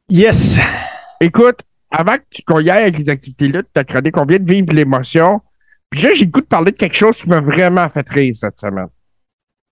Yes! 0.10 0.60
écoute, 1.22 1.60
avant 1.92 2.14
que 2.16 2.24
tu- 2.32 2.42
qu'on 2.44 2.60
y 2.60 2.70
aille 2.70 2.84
avec 2.84 2.98
les 2.98 3.10
activités 3.10 3.48
luttes, 3.48 3.68
t'as 3.74 3.84
chronique, 3.84 4.18
on 4.18 4.26
vient 4.26 4.40
de 4.40 4.52
vivre 4.52 4.74
l'émotion. 4.74 5.42
Puis 5.90 6.02
là, 6.02 6.10
j'ai 6.14 6.26
le 6.26 6.32
goût 6.32 6.42
de 6.42 6.46
parler 6.46 6.72
de 6.72 6.78
quelque 6.78 6.96
chose 6.96 7.22
qui 7.22 7.30
m'a 7.30 7.40
vraiment 7.40 7.88
fait 7.90 8.08
rire 8.10 8.36
cette 8.36 8.58
semaine. 8.58 8.88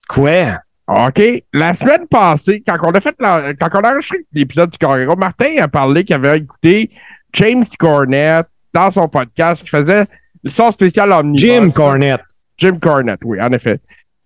Quoi? 0.09 0.59
OK? 0.87 1.21
La 1.53 1.73
semaine 1.73 2.07
passée, 2.07 2.63
quand 2.65 2.77
on 2.83 2.91
a 2.91 3.01
fait 3.01 3.15
la- 3.19 3.53
quand 3.53 3.67
on 3.73 3.79
a 3.81 3.91
enregistré 3.91 4.19
l'épisode 4.31 4.69
du 4.71 4.77
Carrero, 4.77 5.15
Martin 5.15 5.55
a 5.59 5.67
parlé 5.67 6.03
qu'il 6.03 6.15
avait 6.15 6.37
écouté 6.39 6.89
James 7.33 7.63
Cornette 7.77 8.47
dans 8.73 8.89
son 8.89 9.07
podcast 9.07 9.63
qui 9.63 9.69
faisait 9.69 10.05
le 10.43 10.49
son 10.49 10.71
spécial 10.71 11.11
Omnibus. 11.11 11.41
Jim 11.41 11.67
Cornette. 11.75 12.21
Jim 12.57 12.79
Cornette, 12.81 13.19
oui, 13.23 13.39
en 13.41 13.49
effet. 13.51 13.79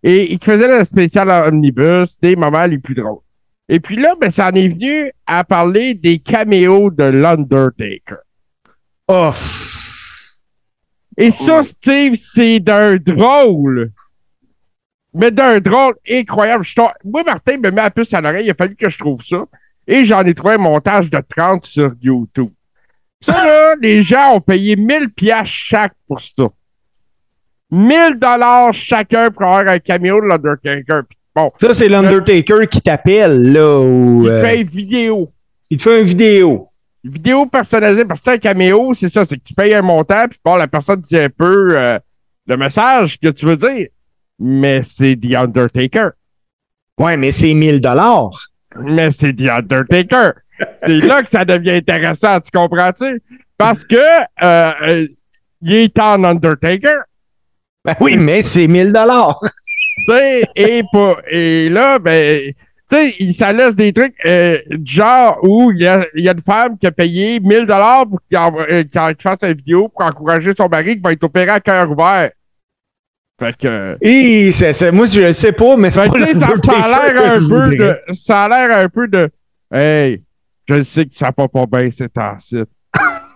Et 0.04 0.32
il 0.32 0.39
faisait 0.43 0.80
le 0.80 0.86
spécial 0.86 1.30
Omnibus 1.30 2.19
des 2.21 2.36
moments 2.36 2.65
les 2.65 2.77
plus 2.77 2.95
drôles. 2.95 3.19
Et 3.67 3.80
puis 3.80 3.95
là, 3.95 4.13
ben, 4.19 4.30
ça 4.30 4.47
en 4.47 4.51
est 4.51 4.67
venu 4.67 5.12
à 5.25 5.43
parler 5.43 5.93
des 5.93 6.19
caméos 6.19 6.91
de 6.91 7.04
l'Undertaker. 7.06 8.17
Oh! 9.08 9.32
Et 11.17 11.32
ça, 11.32 11.63
Steve, 11.63 12.13
c'est 12.15 12.60
d'un 12.60 12.95
drôle. 12.95 13.91
Mais 15.13 15.32
d'un 15.32 15.60
drôle 15.60 15.95
incroyable. 16.10 16.63
Je 16.63 16.74
Moi, 17.04 17.24
Martin 17.26 17.58
me 17.58 17.69
met 17.69 17.82
la 17.82 17.91
puce 17.91 18.13
à 18.13 18.21
l'oreille. 18.21 18.45
Il 18.45 18.52
a 18.52 18.56
fallu 18.56 18.76
que 18.76 18.89
je 18.89 18.97
trouve 18.97 19.21
ça. 19.21 19.43
Et 19.88 20.06
j'en 20.06 20.24
ai 20.24 20.34
trouvé 20.34 20.54
un 20.56 20.60
montage 20.60 21.10
de 21.10 21.19
30 21.28 21.65
sur 21.65 21.93
YouTube. 22.02 22.52
Ça, 23.19 23.34
là, 23.34 23.76
les 23.82 24.04
gens 24.04 24.36
ont 24.36 24.41
payé 24.41 24.76
1000 24.76 25.10
piastres 25.10 25.54
chaque 25.54 25.93
pour 26.08 26.21
ça. 26.21 26.47
1000 27.71 28.17
dollars 28.17 28.74
chacun 28.74 29.32
pour 29.32 29.43
avoir 29.43 29.67
un 29.67 29.80
caméo 29.80 30.21
de 30.21 30.28
l'Undertaker. 30.28 31.02
Bon, 31.36 31.52
Ça, 31.60 31.74
c'est 31.74 31.88
l'Undertaker 31.88 32.67
qui 32.69 32.82
t'appelle, 32.82 33.54
là. 33.54 33.82
Il 34.24 34.30
euh, 34.30 34.38
fait 34.41 34.62
une 34.62 34.67
vidéo. 34.67 35.32
il 35.69 35.78
te 35.78 35.84
fait 35.84 36.02
une 36.02 36.08
vidéo. 36.08 36.71
Vidéo 37.04 37.46
personnalisée 37.48 38.06
parce 38.06 38.22
que 38.22 38.32
un 38.32 38.38
caméo, 38.38 38.94
c'est 38.94 39.08
ça, 39.08 39.26
c'est 39.26 39.38
que 39.38 39.44
tu 39.44 39.54
payes 39.54 39.74
un 39.74 39.82
montant, 39.82 40.28
puis 40.30 40.40
bon, 40.46 40.56
la 40.56 40.68
personne 40.68 41.02
dit 41.02 41.18
un 41.18 41.30
peu 41.30 41.78
euh, 41.78 41.98
le 42.48 42.58
message 42.58 43.20
que 43.20 43.30
tu 43.30 43.46
veux 43.46 43.58
dire. 43.58 43.88
Mais 44.38 44.82
c'est 44.84 45.16
The 45.16 45.36
Undertaker. 45.36 46.12
Ouais, 47.00 47.18
mais 47.18 47.32
c'est 47.32 47.54
1000 47.54 47.82
dollars. 47.82 48.48
Mais 48.76 49.12
c'est 49.12 49.34
The 49.34 49.50
Undertaker. 49.50 50.34
c'est 50.78 51.00
là 51.00 51.24
que 51.24 51.30
ça 51.30 51.44
devient 51.44 51.76
intéressant, 51.78 52.40
tu 52.40 52.52
comprends-tu? 52.52 53.22
Parce 53.58 53.84
que 53.84 53.96
euh, 53.96 54.72
euh, 54.88 55.08
il 55.62 55.74
est 55.74 56.00
en 56.00 56.24
Undertaker. 56.24 57.02
Ben 57.84 57.96
oui, 58.00 58.18
mais 58.18 58.44
c'est 58.44 58.68
1000 58.68 58.92
dollars. 58.92 59.40
et, 60.56 60.84
et 61.30 61.70
là, 61.70 61.98
ben, 62.00 62.54
tu 62.91 62.97
sais, 62.97 63.15
il- 63.19 63.34
ça 63.34 63.54
laisse 63.54 63.75
des 63.75 63.93
trucs 63.93 64.15
euh, 64.25 64.58
du 64.69 64.91
genre 64.93 65.39
où 65.43 65.71
il 65.71 65.82
y 65.84 65.88
a, 65.88 66.06
il 66.15 66.23
y 66.25 66.30
a 66.30 66.34
une 66.34 66.41
femme 66.41 66.77
qui 66.77 66.86
a 66.88 66.91
payé 66.91 67.39
1000 67.39 67.65
dollars 67.65 68.06
pour 68.08 68.19
envoie- 68.38 68.65
euh, 68.69 68.84
fasse 69.21 69.39
une 69.43 69.54
vidéo 69.54 69.88
pour 69.88 70.06
encourager 70.06 70.51
son 70.58 70.67
mari 70.67 70.95
qui 70.95 71.01
va 71.01 71.12
être 71.13 71.23
opéré 71.23 71.49
à 71.49 71.60
cœur 71.60 71.89
ouvert. 71.89 72.32
Fait 73.39 73.58
que, 73.58 73.97
Et 74.01 74.51
c'est, 74.51 74.73
c'est- 74.73 74.91
moi, 74.91 75.06
je 75.08 75.21
le 75.21 75.34
sais 75.34 75.51
pas, 75.54 75.75
mais 75.77 75.89
fait 75.89 76.10
que, 76.10 76.19
pas 76.19 76.34
ça, 76.34 76.56
ça 76.56 76.73
a 76.84 76.88
l'air 77.13 77.34
un 77.34 77.39
peu 77.39 77.75
de, 77.75 77.97
ça 78.13 78.43
a 78.43 78.49
l'air 78.49 78.77
un 78.86 78.89
peu 78.89 79.08
de, 79.08 79.30
hey, 79.73 80.21
je 80.69 80.82
sais 80.84 81.06
que 81.06 81.15
ça 81.15 81.32
va 81.36 81.47
pas 81.47 81.65
bien 81.65 81.89
cet 81.89 82.12
acide. 82.17 82.65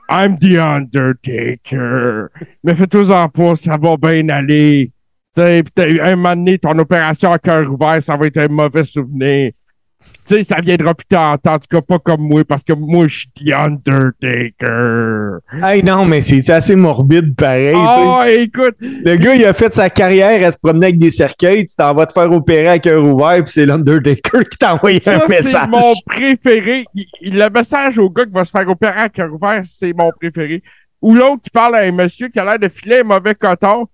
I'm 0.07 0.35
the 0.37 0.57
Undertaker. 0.59 2.27
Mais 2.63 2.75
fais-toi-en 2.75 3.27
pas, 3.29 3.55
ça 3.55 3.75
va 3.81 3.95
bien 3.97 4.29
aller. 4.29 4.91
Sais, 5.35 5.63
pis 5.63 5.71
t'as- 5.75 6.05
un 6.11 6.15
moment 6.15 6.35
donné, 6.35 6.57
ton 6.57 6.77
opération 6.79 7.31
à 7.31 7.39
cœur 7.39 7.69
ouvert, 7.71 8.01
ça 8.01 8.15
va 8.15 8.27
être 8.27 8.37
un 8.37 8.47
mauvais 8.47 8.83
souvenir. 8.83 9.51
Pis 9.51 10.09
Tu 10.27 10.35
sais, 10.35 10.43
ça 10.43 10.57
viendra 10.63 10.93
plus 10.93 11.05
tard, 11.07 11.37
en 11.45 11.57
tout 11.59 11.67
cas 11.69 11.81
pas 11.81 11.99
comme 11.99 12.21
moi, 12.21 12.43
parce 12.47 12.63
que 12.63 12.73
moi, 12.73 13.05
je 13.07 13.17
suis 13.19 13.29
The 13.31 13.53
Undertaker. 13.53 15.39
Hey, 15.63 15.83
non, 15.83 16.05
mais 16.05 16.21
c'est, 16.21 16.41
c'est 16.41 16.53
assez 16.53 16.75
morbide 16.75 17.35
pareil. 17.35 17.73
Oh, 17.75 18.21
écoute, 18.27 18.75
Le 18.79 19.15
gars, 19.17 19.35
il 19.35 19.45
a 19.45 19.53
fait 19.53 19.73
sa 19.73 19.89
carrière 19.89 20.47
à 20.47 20.51
se 20.51 20.57
promener 20.57 20.87
avec 20.87 20.99
des 20.99 21.11
cercueils. 21.11 21.65
Tu 21.65 21.75
t'en 21.75 21.93
vas 21.93 22.05
te 22.05 22.13
faire 22.13 22.31
opérer 22.31 22.67
à 22.67 22.79
cœur 22.79 23.03
ouvert, 23.03 23.43
puis 23.43 23.51
c'est 23.51 23.65
l'Undertaker 23.65 24.43
qui 24.49 24.57
t'a 24.57 24.75
envoyé 24.75 24.99
ça, 24.99 25.15
un 25.15 25.19
c'est 25.21 25.43
message. 25.43 25.67
mon 25.69 25.93
préféré. 26.05 26.85
Le 27.21 27.49
message 27.49 27.97
au 27.99 28.09
gars 28.09 28.25
qui 28.25 28.31
va 28.31 28.43
se 28.43 28.51
faire 28.51 28.67
opérer 28.69 28.99
à 29.01 29.09
cœur 29.09 29.33
ouvert, 29.33 29.61
c'est 29.65 29.93
mon 29.93 30.11
préféré. 30.11 30.61
Ou 31.01 31.13
l'autre 31.13 31.41
qui 31.43 31.49
parle 31.49 31.75
à 31.75 31.79
un 31.79 31.91
monsieur 31.91 32.29
qui 32.29 32.39
a 32.39 32.45
l'air 32.45 32.59
de 32.59 32.69
filer 32.69 32.99
un 33.01 33.03
mauvais 33.03 33.35
coton, 33.35 33.85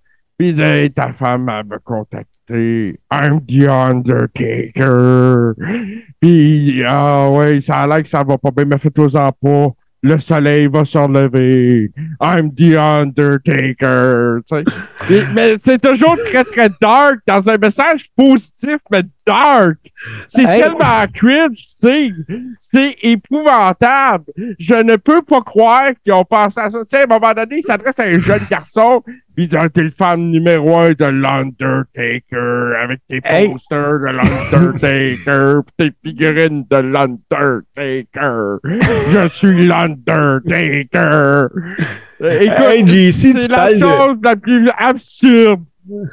puis 0.41 0.49
il 0.49 0.59
Hey, 0.61 0.89
ta 0.91 1.13
femme 1.13 1.47
elle 1.49 1.67
m'a 1.67 1.77
contacté. 1.77 2.99
I'm 3.11 3.41
the 3.45 3.67
Undertaker. 3.69 5.53
Puis, 6.19 6.83
ah 6.83 7.29
ouais, 7.29 7.59
ça 7.59 7.81
a 7.81 7.87
l'air 7.87 8.01
que 8.01 8.09
ça 8.09 8.23
va 8.23 8.37
pas 8.39 8.49
bien, 8.49 8.65
mais 8.65 8.77
fais-toi-en 8.79 9.31
pas. 9.31 9.67
Le 10.03 10.17
soleil 10.17 10.67
va 10.67 10.83
se 10.83 10.97
relever. 10.97 11.91
I'm 12.19 12.51
the 12.55 12.75
Undertaker. 12.75 14.39
Et- 15.11 15.21
mais 15.35 15.57
c'est 15.59 15.79
toujours 15.79 16.17
très, 16.31 16.43
très 16.43 16.69
dark 16.81 17.19
dans 17.27 17.47
un 17.47 17.57
message 17.57 18.07
positif, 18.15 18.77
mais 18.91 19.03
dark. 19.31 19.77
C'est 20.27 20.43
Hey. 20.45 20.61
tellement 20.61 21.05
cringe, 21.13 21.65
tu. 21.81 22.25
C'est 22.59 22.95
épouvantable. 23.03 24.25
Je 24.59 24.75
ne 24.75 24.95
peux 24.95 25.21
pas 25.21 25.41
croire 25.41 25.91
qu'ils 26.03 26.13
ont 26.13 26.23
pensé 26.25 26.59
à 26.59 26.69
ça. 26.69 26.79
Tu 26.79 26.85
sais, 26.87 27.01
à 27.01 27.03
un 27.03 27.07
moment 27.07 27.33
donné, 27.33 27.57
il 27.57 27.63
s'adresse 27.63 27.99
à 27.99 28.03
un 28.05 28.19
jeune 28.19 28.41
garçon, 28.49 29.01
puis 29.35 29.45
il 29.45 29.47
dit, 29.47 29.57
Ah, 29.59 29.69
t'es 29.69 29.83
le 29.83 29.89
fan 29.91 30.31
numéro 30.31 30.77
un 30.79 30.91
de 30.93 31.05
l'Undertaker, 31.05 32.75
avec 32.83 32.99
tes 33.09 33.21
Hey. 33.23 33.49
posters 33.51 33.99
de 33.99 34.05
l'Undertaker, 34.05 35.61
puis 35.77 35.91
tes 35.91 36.09
figurines 36.09 36.65
de 36.69 36.77
l'Undertaker. 36.77 38.57
Je 39.11 39.27
suis 39.27 39.67
l'Undertaker. 39.67 41.47
Écoute, 42.19 42.65
Hey, 42.69 43.11
c'est 43.13 43.47
la 43.49 43.69
chose 43.77 44.17
la 44.23 44.35
plus 44.35 44.69
absurde 44.77 45.63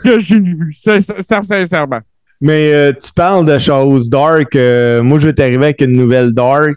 que 0.03 0.19
j'ai 0.19 0.41
vue, 0.41 0.73
sin- 0.73 1.01
sin- 1.01 1.43
sincèrement. 1.43 2.01
Mais 2.41 2.73
euh, 2.73 2.93
tu 2.93 3.13
parles 3.13 3.47
de 3.47 3.59
choses 3.59 4.09
dark. 4.09 4.55
euh, 4.55 5.03
moi, 5.03 5.19
je 5.19 5.27
vais 5.27 5.33
t'arriver 5.33 5.65
avec 5.65 5.81
une 5.81 5.93
nouvelle 5.93 6.33
dark. 6.33 6.77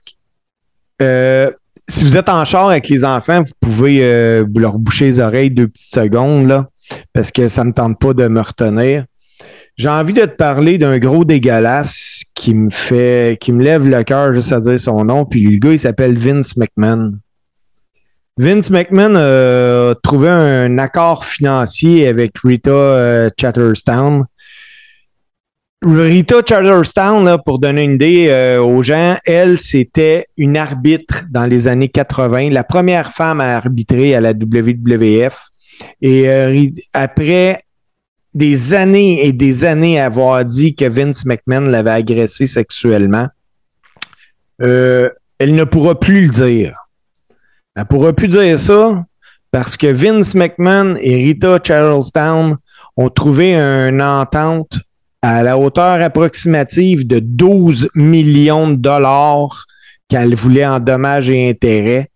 Euh, 1.02 1.52
si 1.88 2.04
vous 2.04 2.16
êtes 2.18 2.30
en 2.30 2.46
char 2.46 2.70
avec 2.70 2.90
les 2.90 3.04
enfants, 3.04 3.42
vous 3.42 3.54
pouvez 3.60 4.42
vous 4.44 4.60
leur 4.60 4.78
boucher 4.78 5.06
les 5.06 5.20
oreilles 5.20 5.52
deux 5.52 5.68
petites 5.68 5.94
secondes, 5.94 6.48
là, 6.48 6.70
parce 7.14 7.32
que 7.32 7.48
ça 7.48 7.64
ne 7.64 7.70
me 7.70 7.74
tente 7.74 8.00
pas 8.00 8.14
de 8.14 8.28
me 8.28 8.40
retenir. 8.40 9.06
J'ai 9.78 9.90
envie 9.90 10.14
de 10.14 10.22
te 10.22 10.36
parler 10.36 10.78
d'un 10.78 11.00
gros 11.00 11.26
dégueulasse 11.26 12.22
qui 12.34 12.54
me 12.54 12.70
fait, 12.70 13.38
qui 13.42 13.52
me 13.52 13.64
lève 13.64 13.88
le 13.88 14.04
cœur 14.04 14.32
juste 14.32 14.54
à 14.54 14.62
dire 14.62 14.80
son 14.80 15.04
nom. 15.06 15.26
Puis 15.26 15.42
le 15.42 15.58
gars, 15.58 15.74
il 15.74 15.80
s'appelle 15.80 16.18
Vince 16.18 16.56
McMahon. 16.56 17.12
Vince 18.38 18.70
McMahon 18.70 19.16
a 19.16 19.96
trouvé 20.02 20.30
un 20.30 20.78
accord 20.78 21.26
financier 21.26 22.08
avec 22.08 22.34
Rita 22.44 23.30
Chatterstown. 23.40 24.26
Rita 25.84 26.44
Chatterstown, 26.48 27.26
là, 27.26 27.40
pour 27.40 27.58
donner 27.58 27.82
une 27.82 27.94
idée 27.94 28.28
euh, 28.30 28.62
aux 28.62 28.84
gens, 28.84 29.18
elle, 29.26 29.58
c'était 29.58 30.28
une 30.38 30.56
arbitre 30.56 31.24
dans 31.32 31.48
les 31.48 31.68
années 31.68 31.90
80, 31.90 32.52
la 32.52 32.64
première 32.64 33.12
femme 33.12 33.42
à 33.42 33.56
arbitrer 33.56 34.14
à 34.14 34.22
la 34.22 34.34
WWF. 34.34 35.48
Et 36.04 36.30
euh, 36.30 36.68
après 36.94 37.64
des 38.36 38.76
années 38.76 39.26
et 39.26 39.34
des 39.34 39.66
années 39.66 40.00
à 40.00 40.06
avoir 40.06 40.46
dit 40.46 40.76
que 40.76 40.86
Vince 40.86 41.26
McMahon 41.26 41.62
l'avait 41.62 41.90
agressé 41.90 42.46
sexuellement, 42.46 43.28
euh, 44.62 45.10
elle 45.40 45.56
ne 45.56 45.64
pourra 45.64 46.00
plus 46.00 46.22
le 46.22 46.30
dire. 46.30 46.76
Elle 47.76 47.84
ne 47.84 47.88
pourra 47.88 48.14
plus 48.14 48.28
dire 48.28 48.60
ça 48.60 49.04
parce 49.50 49.78
que 49.78 49.88
Vince 49.88 50.36
McMahon 50.36 50.96
et 51.02 51.16
Rita 51.16 51.58
Charlestown 51.64 52.58
ont 52.98 53.10
trouvé 53.10 53.56
une 53.56 54.04
entente 54.04 54.78
à 55.22 55.44
la 55.44 55.58
hauteur 55.58 56.02
approximative 56.02 57.06
de 57.06 57.20
12 57.20 57.90
millions 57.96 58.70
de 58.70 58.76
dollars 58.76 59.66
qu'elle 60.08 60.36
voulait 60.36 60.66
en 60.66 60.80
dommages 60.80 61.30
et 61.30 61.50
intérêts. 61.50 62.10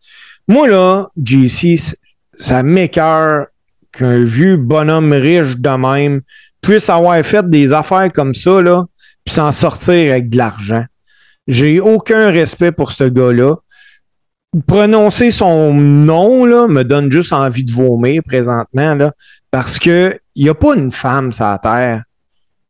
Moi, 0.47 0.67
là, 0.67 1.07
JC, 1.15 1.95
ça 2.39 2.63
m'écœure 2.63 3.47
qu'un 3.91 4.23
vieux 4.23 4.57
bonhomme 4.57 5.13
riche 5.13 5.55
de 5.57 5.69
même 5.69 6.21
puisse 6.61 6.89
avoir 6.89 7.23
fait 7.23 7.49
des 7.49 7.73
affaires 7.73 8.11
comme 8.11 8.33
ça, 8.33 8.61
là, 8.61 8.85
puis 9.23 9.33
s'en 9.33 9.51
sortir 9.51 10.11
avec 10.11 10.29
de 10.29 10.37
l'argent. 10.37 10.83
J'ai 11.47 11.79
aucun 11.79 12.31
respect 12.31 12.71
pour 12.71 12.91
ce 12.91 13.03
gars-là. 13.03 13.55
Prononcer 14.67 15.31
son 15.31 15.73
nom, 15.73 16.45
là, 16.45 16.67
me 16.67 16.83
donne 16.83 17.11
juste 17.11 17.33
envie 17.33 17.63
de 17.63 17.71
vomir 17.71 18.21
présentement, 18.23 18.95
là, 18.95 19.13
parce 19.51 19.79
que 19.79 20.19
il 20.35 20.43
n'y 20.43 20.49
a 20.49 20.55
pas 20.55 20.75
une 20.75 20.91
femme 20.91 21.31
sur 21.31 21.45
la 21.45 21.59
terre 21.59 22.03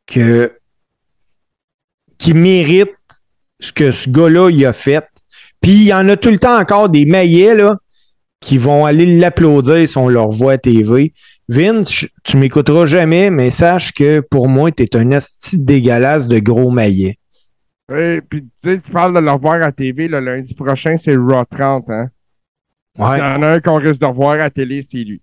que, 0.08 0.58
qui 2.18 2.34
mérite 2.34 2.90
ce 3.60 3.72
que 3.72 3.92
ce 3.92 4.10
gars-là 4.10 4.50
il 4.50 4.66
a 4.66 4.74
fait. 4.74 5.06
Puis 5.62 5.72
il 5.72 5.84
y 5.84 5.94
en 5.94 6.08
a 6.10 6.18
tout 6.18 6.30
le 6.30 6.40
temps 6.40 6.60
encore 6.60 6.90
des 6.90 7.06
maillets 7.06 7.56
là, 7.56 7.78
qui 8.40 8.58
vont 8.58 8.86
aller 8.86 9.18
l'applaudir 9.18 9.88
si 9.88 9.98
on 9.98 10.10
leur 10.10 10.30
voit 10.30 10.54
à 10.54 10.58
TV. 10.58 11.14
Vince, 11.48 12.06
tu 12.24 12.38
m'écouteras 12.38 12.86
jamais, 12.86 13.30
mais 13.30 13.50
sache 13.52 13.92
que 13.94 14.20
pour 14.20 14.48
moi, 14.48 14.72
tu 14.72 14.84
es 14.84 14.96
un 14.96 15.12
asti 15.12 15.58
dégueulasse 15.60 16.28
de 16.28 16.40
gros 16.40 16.72
maillets. 16.72 17.18
Oui, 17.92 18.20
puis 18.22 18.42
tu 18.42 18.50
sais, 18.64 18.80
tu 18.80 18.92
parles 18.92 19.14
de 19.14 19.20
le 19.20 19.32
revoir 19.32 19.62
à 19.62 19.72
TV, 19.72 20.08
le 20.08 20.20
lundi 20.20 20.56
prochain, 20.56 20.96
c'est 21.00 21.16
Raw 21.16 21.46
30, 21.50 21.86
hein? 21.90 22.08
Il 22.98 23.02
y 23.02 23.04
Ouais. 23.04 23.22
en 23.22 23.44
a 23.44 23.48
un 23.52 23.60
qu'on 23.60 23.76
risque 23.76 24.02
de 24.02 24.06
revoir 24.08 24.40
à 24.42 24.50
télé, 24.50 24.88
c'est 24.92 25.04
lui. 25.04 25.22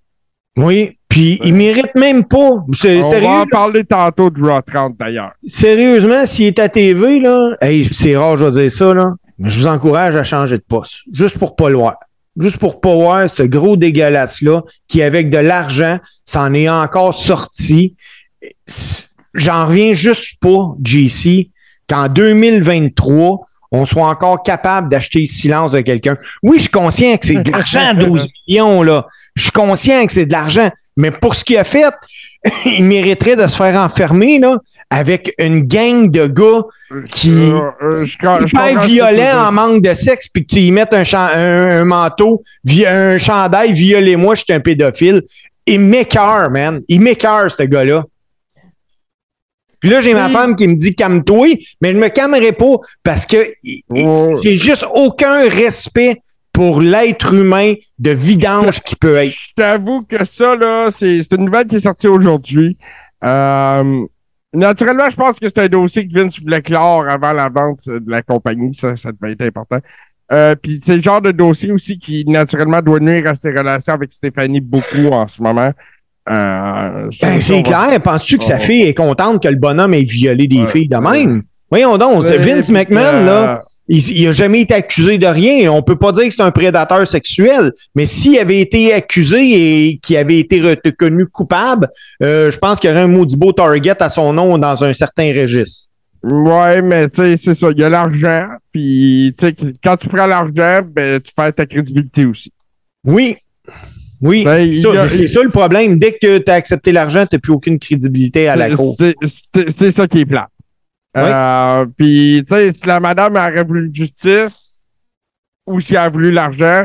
Oui, 0.56 0.96
puis 1.12 1.38
il 1.44 1.52
mérite 1.54 1.94
même 1.94 2.24
pas. 2.24 2.64
C'est- 2.72 3.00
On 3.00 3.04
sérieux, 3.10 3.26
va 3.28 3.40
en 3.42 3.46
parler 3.46 3.84
tantôt 3.84 4.30
de 4.30 4.42
Raw 4.42 4.62
30, 4.62 4.96
d'ailleurs. 4.98 5.32
sérieusement, 5.46 6.24
s'il 6.24 6.46
est 6.46 6.58
à 6.58 6.70
TV, 6.70 7.20
là, 7.20 7.50
hey, 7.60 7.84
c'est 7.84 8.16
rare, 8.16 8.38
je 8.38 8.46
vais 8.46 8.62
dire 8.62 8.70
ça, 8.70 8.94
là, 8.94 9.12
mais 9.38 9.50
je 9.50 9.58
vous 9.58 9.66
encourage 9.66 10.16
à 10.16 10.24
changer 10.24 10.56
de 10.56 10.64
poste. 10.66 11.02
Juste 11.12 11.36
pour 11.38 11.54
pas 11.54 11.68
le 11.68 11.76
voir. 11.76 11.96
Juste 12.40 12.56
pour 12.56 12.80
pas 12.80 12.94
voir 12.94 13.28
ce 13.28 13.42
gros 13.42 13.76
dégueulasse-là, 13.76 14.62
qui, 14.88 15.02
avec 15.02 15.28
de 15.28 15.36
l'argent, 15.36 15.98
s'en 16.24 16.54
est 16.54 16.70
encore 16.70 17.14
sorti. 17.14 17.94
J'en 19.34 19.66
reviens 19.66 19.92
juste 19.92 20.38
pas, 20.40 20.74
JC, 20.82 21.50
qu'en 21.88 22.08
2023, 22.08 23.40
on 23.72 23.86
soit 23.86 24.06
encore 24.06 24.42
capable 24.42 24.88
d'acheter 24.88 25.20
le 25.20 25.26
silence 25.26 25.72
de 25.72 25.80
quelqu'un. 25.80 26.16
Oui, 26.42 26.58
je 26.58 26.62
suis 26.62 26.70
conscient 26.70 27.16
que 27.16 27.26
c'est 27.26 27.36
de 27.42 27.50
l'argent, 27.50 27.94
12 28.06 28.28
millions, 28.46 28.82
là. 28.82 29.06
Je 29.34 29.42
suis 29.44 29.50
conscient 29.50 30.06
que 30.06 30.12
c'est 30.12 30.26
de 30.26 30.32
l'argent. 30.32 30.70
Mais 30.96 31.10
pour 31.10 31.34
ce 31.34 31.42
qu'il 31.42 31.56
a 31.56 31.64
fait, 31.64 31.86
il 32.66 32.84
mériterait 32.84 33.34
de 33.34 33.46
se 33.46 33.56
faire 33.56 33.74
enfermer, 33.80 34.38
là, 34.38 34.58
avec 34.90 35.32
une 35.38 35.62
gang 35.62 36.10
de 36.10 36.26
gars 36.26 36.62
Qui- 37.08 37.30
Euh, 37.50 37.70
euh, 37.82 38.04
je, 38.04 38.16
je 38.46 38.56
veux 38.56 39.38
en 39.38 39.52
manque 39.52 39.82
de 39.82 39.94
sexe, 39.94 40.28
puis 40.28 40.44
y 40.50 40.70
mettes 40.70 40.92
un, 40.92 41.02
un, 41.14 41.70
un 41.80 41.84
manteau, 41.86 42.42
un 42.86 43.16
chandail, 43.16 43.72
violez-moi, 43.72 44.34
je 44.34 44.42
suis 44.44 44.52
un 44.52 44.60
pédophile. 44.60 45.22
Il 45.64 45.80
m'écœure, 45.80 46.50
man. 46.50 46.80
Il 46.88 47.00
m'écœure, 47.00 47.50
ce 47.50 47.62
gars-là. 47.62 48.04
Puis 49.82 49.90
là, 49.90 50.00
j'ai 50.00 50.14
ma 50.14 50.30
femme 50.30 50.54
qui 50.54 50.68
me 50.68 50.76
dit 50.76 50.94
calme-toi, 50.94 51.58
mais 51.80 51.92
je 51.92 51.98
me 51.98 52.08
calmerai 52.08 52.52
pas 52.52 52.76
parce 53.02 53.26
que 53.26 53.52
j'ai 54.42 54.56
juste 54.56 54.86
aucun 54.94 55.48
respect 55.48 56.22
pour 56.52 56.80
l'être 56.80 57.34
humain 57.34 57.74
de 57.98 58.10
vidange 58.10 58.80
qui 58.82 58.94
peut 58.94 59.16
être. 59.16 59.32
Je 59.32 59.54
t'avoue 59.56 60.02
que 60.02 60.24
ça, 60.24 60.54
là, 60.54 60.86
c'est 60.90 61.20
c'est 61.22 61.34
une 61.34 61.46
nouvelle 61.46 61.66
qui 61.66 61.76
est 61.76 61.80
sortie 61.80 62.06
aujourd'hui. 62.06 62.76
Euh, 63.24 64.06
naturellement, 64.52 65.10
je 65.10 65.16
pense 65.16 65.40
que 65.40 65.48
c'est 65.48 65.58
un 65.58 65.68
dossier 65.68 66.06
que 66.06 66.14
Vince 66.14 66.38
voulait 66.40 66.62
clore 66.62 67.08
avant 67.08 67.32
la 67.32 67.48
vente 67.48 67.88
de 67.88 68.08
la 68.10 68.22
compagnie. 68.22 68.72
Ça, 68.74 68.94
ça 68.94 69.10
devait 69.10 69.32
être 69.32 69.42
important. 69.42 69.78
Euh, 70.32 70.54
Puis 70.54 70.80
c'est 70.84 70.96
le 70.96 71.02
genre 71.02 71.20
de 71.20 71.32
dossier 71.32 71.72
aussi 71.72 71.98
qui, 71.98 72.24
naturellement, 72.26 72.80
doit 72.80 73.00
nuire 73.00 73.28
à 73.28 73.34
ses 73.34 73.50
relations 73.50 73.94
avec 73.94 74.12
Stéphanie 74.12 74.60
beaucoup 74.60 75.08
en 75.10 75.26
ce 75.26 75.42
moment. 75.42 75.72
Euh, 76.30 77.08
Ben, 77.20 77.40
c'est 77.40 77.56
va- 77.56 77.62
clair. 77.62 78.00
Penses-tu 78.02 78.38
que 78.38 78.44
sa 78.44 78.56
on- 78.56 78.60
fille 78.60 78.82
est 78.82 78.94
contente 78.94 79.42
que 79.42 79.48
le 79.48 79.56
bonhomme 79.56 79.94
ait 79.94 80.02
violé 80.04 80.46
des 80.46 80.60
Ouais. 80.60 80.66
filles 80.68 80.88
de 80.88 80.96
même? 80.96 81.42
Voyons 81.70 81.96
donc, 81.98 82.22
Ouais, 82.24 82.38
Vince 82.38 82.70
McMahon, 82.70 83.14
euh, 83.14 83.24
là, 83.24 83.62
il 83.88 84.24
n'a 84.26 84.32
jamais 84.32 84.60
été 84.60 84.74
accusé 84.74 85.18
de 85.18 85.26
rien. 85.26 85.72
On 85.72 85.82
peut 85.82 85.96
pas 85.98 86.12
dire 86.12 86.24
que 86.24 86.30
c'est 86.30 86.42
un 86.42 86.50
prédateur 86.52 87.06
sexuel, 87.08 87.72
mais 87.94 88.06
s'il 88.06 88.38
avait 88.38 88.60
été 88.60 88.92
accusé 88.92 89.38
et 89.88 89.98
qu'il 89.98 90.16
avait 90.16 90.38
été 90.38 90.60
reconnu 90.60 91.26
coupable, 91.26 91.88
euh, 92.22 92.50
je 92.50 92.58
pense 92.58 92.78
qu'il 92.78 92.88
y 92.90 92.92
aurait 92.92 93.02
un 93.02 93.08
maudit 93.08 93.36
beau 93.36 93.52
target 93.52 94.00
à 94.00 94.08
son 94.10 94.32
nom 94.32 94.58
dans 94.58 94.84
un 94.84 94.92
certain 94.92 95.32
registre. 95.34 95.88
Ouais, 96.22 96.80
mais 96.82 97.08
tu 97.08 97.16
sais, 97.16 97.36
c'est 97.36 97.54
ça. 97.54 97.68
Il 97.72 97.80
y 97.80 97.84
a 97.84 97.88
l'argent. 97.88 98.46
Puis, 98.70 99.34
tu 99.36 99.46
sais, 99.46 99.54
quand 99.82 99.96
tu 99.96 100.08
prends 100.08 100.26
l'argent, 100.26 100.80
ben, 100.86 101.20
tu 101.20 101.32
perds 101.34 101.54
ta 101.54 101.66
crédibilité 101.66 102.26
aussi. 102.26 102.52
Oui. 103.04 103.36
Oui, 104.22 104.44
Ben, 104.44 104.58
c'est 105.08 105.26
ça, 105.26 105.40
a- 105.40 105.42
le 105.44 105.50
problème. 105.50 105.98
Dès 105.98 106.12
que 106.12 106.38
tu 106.38 106.50
as 106.50 106.54
accepté 106.54 106.92
l'argent, 106.92 107.26
tu 107.26 107.34
n'as 107.36 107.40
plus 107.40 107.52
aucune 107.52 107.78
crédibilité 107.78 108.48
à 108.48 108.56
la 108.56 108.70
cour. 108.70 108.94
C'est- 108.96 109.90
ça 109.90 110.06
qui 110.06 110.20
est 110.20 110.24
plat. 110.24 110.48
Ouais. 111.16 111.24
Euh, 111.26 111.86
Puis, 111.96 112.42
tu 112.48 112.54
sais, 112.54 112.72
si 112.74 112.86
la 112.86 113.00
madame 113.00 113.34
aurait 113.36 113.64
voulu 113.64 113.90
justice 113.92 114.80
ou 115.66 115.80
si 115.80 115.92
elle 115.92 115.98
a 115.98 116.08
voulu 116.08 116.30
l'argent, 116.32 116.84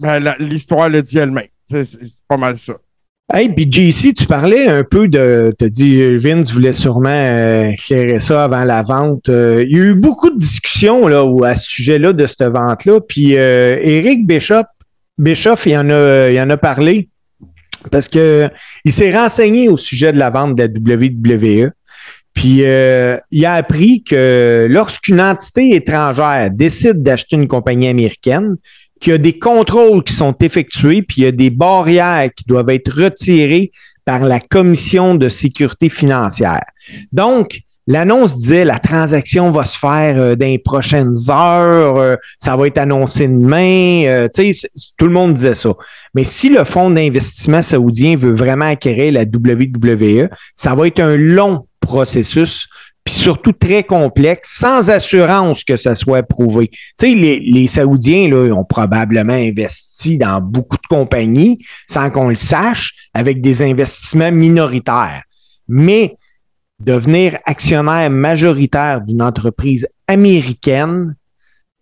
ben, 0.00 0.18
la- 0.18 0.36
l'histoire 0.38 0.88
le 0.88 1.02
dit 1.02 1.16
elle-même. 1.18 1.46
C'est 1.70 1.86
pas 2.28 2.36
mal 2.36 2.56
ça. 2.58 2.74
Hey, 3.32 3.50
puis 3.50 3.70
JC, 3.70 4.14
tu 4.14 4.24
parlais 4.26 4.68
un 4.68 4.84
peu 4.84 5.06
de. 5.06 5.52
Tu 5.58 5.68
dit 5.70 6.00
euh, 6.00 6.16
Vince 6.18 6.50
voulait 6.50 6.72
sûrement 6.72 7.10
euh, 7.10 7.64
éclairer 7.70 8.20
ça 8.20 8.44
avant 8.44 8.64
la 8.64 8.82
vente. 8.82 9.28
Euh, 9.28 9.62
il 9.68 9.76
y 9.76 9.80
a 9.80 9.84
eu 9.84 9.94
beaucoup 9.94 10.30
de 10.30 10.38
discussions 10.38 11.06
là, 11.06 11.24
à 11.44 11.54
ce 11.54 11.68
sujet-là 11.68 12.14
de 12.14 12.24
cette 12.24 12.42
vente-là. 12.44 13.00
Puis 13.06 13.36
euh, 13.36 13.76
Eric 13.82 14.26
Bishop, 14.26 14.64
Bischoff, 15.18 15.66
il 15.66 15.76
en 15.76 15.90
a, 15.90 16.30
il 16.30 16.40
en 16.40 16.48
a 16.50 16.56
parlé 16.56 17.08
parce 17.90 18.08
que 18.08 18.50
il 18.84 18.92
s'est 18.92 19.16
renseigné 19.16 19.68
au 19.68 19.76
sujet 19.76 20.12
de 20.12 20.18
la 20.18 20.30
vente 20.30 20.56
de 20.56 20.62
la 20.62 20.96
WWE. 20.96 21.70
Puis 22.34 22.64
euh, 22.64 23.18
il 23.30 23.44
a 23.44 23.54
appris 23.54 24.04
que 24.04 24.66
lorsqu'une 24.70 25.20
entité 25.20 25.74
étrangère 25.74 26.50
décide 26.52 27.02
d'acheter 27.02 27.36
une 27.36 27.48
compagnie 27.48 27.88
américaine, 27.88 28.56
qu'il 29.00 29.12
y 29.12 29.14
a 29.14 29.18
des 29.18 29.38
contrôles 29.38 30.04
qui 30.04 30.12
sont 30.12 30.36
effectués, 30.40 31.02
puis 31.02 31.22
il 31.22 31.24
y 31.24 31.26
a 31.26 31.32
des 31.32 31.50
barrières 31.50 32.30
qui 32.34 32.44
doivent 32.44 32.70
être 32.70 32.92
retirées 33.02 33.70
par 34.04 34.24
la 34.24 34.40
Commission 34.40 35.14
de 35.14 35.28
sécurité 35.28 35.88
financière. 35.88 36.64
Donc, 37.12 37.60
l'annonce 37.88 38.36
disait 38.36 38.64
la 38.64 38.78
transaction 38.78 39.50
va 39.50 39.64
se 39.64 39.76
faire 39.76 40.18
euh, 40.18 40.36
dans 40.36 40.46
les 40.46 40.58
prochaines 40.58 41.14
heures, 41.30 41.96
euh, 41.96 42.16
ça 42.38 42.54
va 42.54 42.66
être 42.66 42.78
annoncé 42.78 43.26
demain. 43.26 44.04
euh, 44.06 44.28
tout 44.98 45.06
le 45.06 45.12
monde 45.12 45.34
disait 45.34 45.54
ça. 45.54 45.70
Mais 46.14 46.22
si 46.22 46.50
le 46.50 46.64
fonds 46.64 46.90
d'investissement 46.90 47.62
saoudien 47.62 48.16
veut 48.16 48.34
vraiment 48.34 48.66
acquérir 48.66 49.12
la 49.12 49.22
WWE, 49.22 50.28
ça 50.54 50.74
va 50.74 50.86
être 50.86 51.00
un 51.00 51.16
long 51.16 51.66
processus, 51.80 52.68
puis 53.04 53.14
surtout 53.14 53.52
très 53.52 53.82
complexe, 53.84 54.58
sans 54.58 54.90
assurance 54.90 55.64
que 55.64 55.78
ça 55.78 55.94
soit 55.94 56.22
sais, 57.00 57.14
les, 57.14 57.40
les 57.40 57.68
Saoudiens, 57.68 58.28
là, 58.28 58.54
ont 58.54 58.64
probablement 58.64 59.32
investi 59.32 60.18
dans 60.18 60.42
beaucoup 60.42 60.76
de 60.76 60.86
compagnies 60.94 61.58
sans 61.88 62.10
qu'on 62.10 62.28
le 62.28 62.34
sache, 62.34 62.92
avec 63.14 63.40
des 63.40 63.62
investissements 63.62 64.30
minoritaires. 64.30 65.22
Mais 65.68 66.16
devenir 66.80 67.38
actionnaire 67.44 68.10
majoritaire 68.10 69.00
d'une 69.00 69.22
entreprise 69.22 69.88
américaine, 70.06 71.14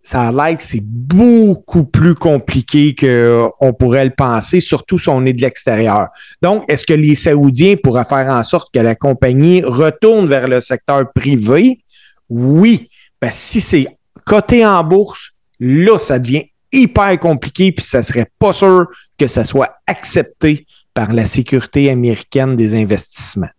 ça 0.01 0.29
a 0.29 0.31
l'air 0.31 0.57
que 0.57 0.63
c'est 0.63 0.83
beaucoup 0.83 1.83
plus 1.83 2.15
compliqué 2.15 2.95
qu'on 2.95 3.73
pourrait 3.73 4.05
le 4.05 4.11
penser, 4.11 4.61
surtout 4.61 4.97
si 4.97 5.09
on 5.09 5.25
est 5.25 5.33
de 5.33 5.41
l'extérieur. 5.41 6.07
Donc, 6.41 6.63
est-ce 6.69 6.85
que 6.85 6.93
les 6.93 7.13
Saoudiens 7.13 7.75
pourraient 7.75 8.05
faire 8.05 8.27
en 8.29 8.41
sorte 8.43 8.73
que 8.73 8.79
la 8.79 8.95
compagnie 8.95 9.61
retourne 9.63 10.27
vers 10.27 10.47
le 10.47 10.61
secteur 10.61 11.11
privé? 11.13 11.83
Oui. 12.29 12.89
Que 13.21 13.27
si 13.31 13.59
c'est 13.59 13.87
coté 14.23 14.65
en 14.65 14.81
bourse, 14.83 15.31
là, 15.59 15.99
ça 15.99 16.19
devient 16.19 16.45
hyper 16.71 17.19
compliqué, 17.19 17.73
puis 17.73 17.83
ça 17.83 18.01
serait 18.01 18.31
pas 18.39 18.53
sûr 18.53 18.87
que 19.17 19.27
ça 19.27 19.43
soit 19.43 19.75
accepté 19.87 20.65
par 20.93 21.11
la 21.11 21.25
sécurité 21.25 21.89
américaine 21.89 22.55
des 22.55 22.75
investissements. 22.75 23.49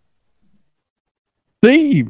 Steve, 1.62 2.08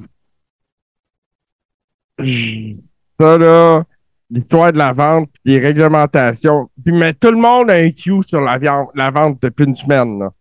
ça 3.18 3.38
là, 3.38 3.84
l'histoire 4.30 4.72
de 4.72 4.78
la 4.78 4.92
vente, 4.92 5.30
les 5.44 5.58
réglementations. 5.58 6.70
Puis, 6.84 6.92
mais 6.92 7.14
tout 7.14 7.30
le 7.30 7.38
monde 7.38 7.70
a 7.70 7.74
un 7.74 7.90
Q 7.90 8.22
sur 8.26 8.40
la, 8.40 8.58
viande- 8.58 8.88
la 8.94 9.10
vente 9.10 9.40
depuis 9.40 9.64
une 9.64 9.76
semaine. 9.76 10.18
Là. 10.18 10.32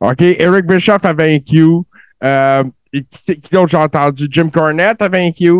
OK? 0.00 0.20
Eric 0.20 0.66
Bischoff 0.66 1.04
avait 1.04 1.34
un 1.34 1.38
Q. 1.38 1.64
Euh, 2.24 2.64
et 2.92 3.04
qui, 3.04 3.40
qui 3.40 3.50
d'autre 3.54 3.68
j'ai 3.68 3.76
entendu? 3.76 4.26
Jim 4.30 4.48
Cornette 4.50 5.02
avait 5.02 5.26
un 5.26 5.32
Q. 5.32 5.50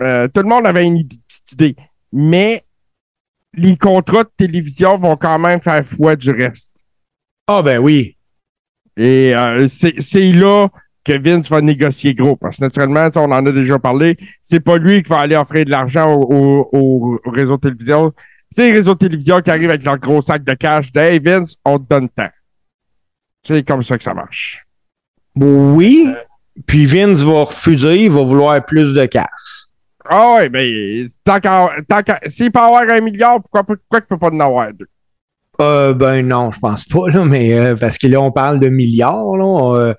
Euh, 0.00 0.28
tout 0.28 0.42
le 0.42 0.48
monde 0.48 0.66
avait 0.66 0.86
une 0.86 1.06
petite 1.06 1.52
idée. 1.52 1.76
Mais 2.12 2.64
les 3.54 3.76
contrats 3.76 4.24
de 4.24 4.30
télévision 4.36 4.98
vont 4.98 5.16
quand 5.16 5.38
même 5.38 5.60
faire 5.60 5.84
foi 5.84 6.16
du 6.16 6.30
reste. 6.30 6.70
Ah 7.46 7.62
ben 7.62 7.78
oui. 7.78 8.16
Et 8.96 9.34
euh, 9.36 9.68
c'est 9.68 10.32
là 10.32 10.68
que 11.04 11.18
Vince 11.18 11.50
va 11.50 11.60
négocier 11.60 12.14
gros. 12.14 12.36
Parce 12.36 12.58
que 12.58 12.62
naturellement, 12.64 13.08
on 13.16 13.32
en 13.32 13.46
a 13.46 13.50
déjà 13.52 13.78
parlé, 13.78 14.16
c'est 14.42 14.60
pas 14.60 14.78
lui 14.78 15.02
qui 15.02 15.08
va 15.10 15.20
aller 15.20 15.36
offrir 15.36 15.64
de 15.64 15.70
l'argent 15.70 16.12
au, 16.12 16.68
au- 16.72 17.20
au 17.24 17.30
réseau 17.30 17.56
de 17.56 17.62
télévision. 17.62 18.12
C'est 18.50 18.66
les 18.66 18.72
réseaux 18.72 18.94
de 18.94 18.98
télévision 18.98 19.40
qui 19.40 19.50
arrivent 19.50 19.70
avec 19.70 19.84
leur 19.84 19.98
gros 19.98 20.20
sac 20.20 20.44
de 20.44 20.52
cash. 20.54 20.92
de, 20.92 21.00
Hey 21.00 21.18
Vince, 21.18 21.56
on 21.64 21.78
te 21.78 21.84
donne 21.88 22.08
tant. 22.10 22.28
C'est 23.42 23.66
comme 23.66 23.82
ça 23.82 23.96
que 23.96 24.04
ça 24.04 24.14
marche. 24.14 24.64
Oui. 25.34 26.06
Puis 26.66 26.84
Vince 26.84 27.20
va 27.22 27.44
refuser, 27.44 28.04
il 28.04 28.10
va 28.10 28.22
vouloir 28.22 28.64
plus 28.64 28.94
de 28.94 29.06
cash. 29.06 29.26
Ah 30.04 30.34
ouais, 30.36 30.48
ben, 30.48 31.08
tant 31.24 31.40
qu'à. 31.40 32.20
S'il 32.26 32.50
peut 32.52 32.58
avoir 32.60 32.82
un 32.88 33.00
milliard, 33.00 33.40
pourquoi, 33.40 33.62
pourquoi 33.64 34.00
il 34.00 34.02
peut 34.02 34.18
pas 34.18 34.28
en 34.30 34.40
avoir 34.40 34.72
deux? 34.72 34.88
Euh, 35.60 35.94
ben 35.94 36.26
non, 36.26 36.50
je 36.50 36.58
pense 36.58 36.84
pas, 36.84 37.08
là, 37.08 37.24
mais 37.24 37.54
euh, 37.54 37.76
parce 37.76 37.98
que 37.98 38.06
là, 38.08 38.20
on 38.20 38.32
parle 38.32 38.58
de 38.58 38.68
milliards. 38.68 39.36
Là, 39.36 39.74
euh, 39.76 39.94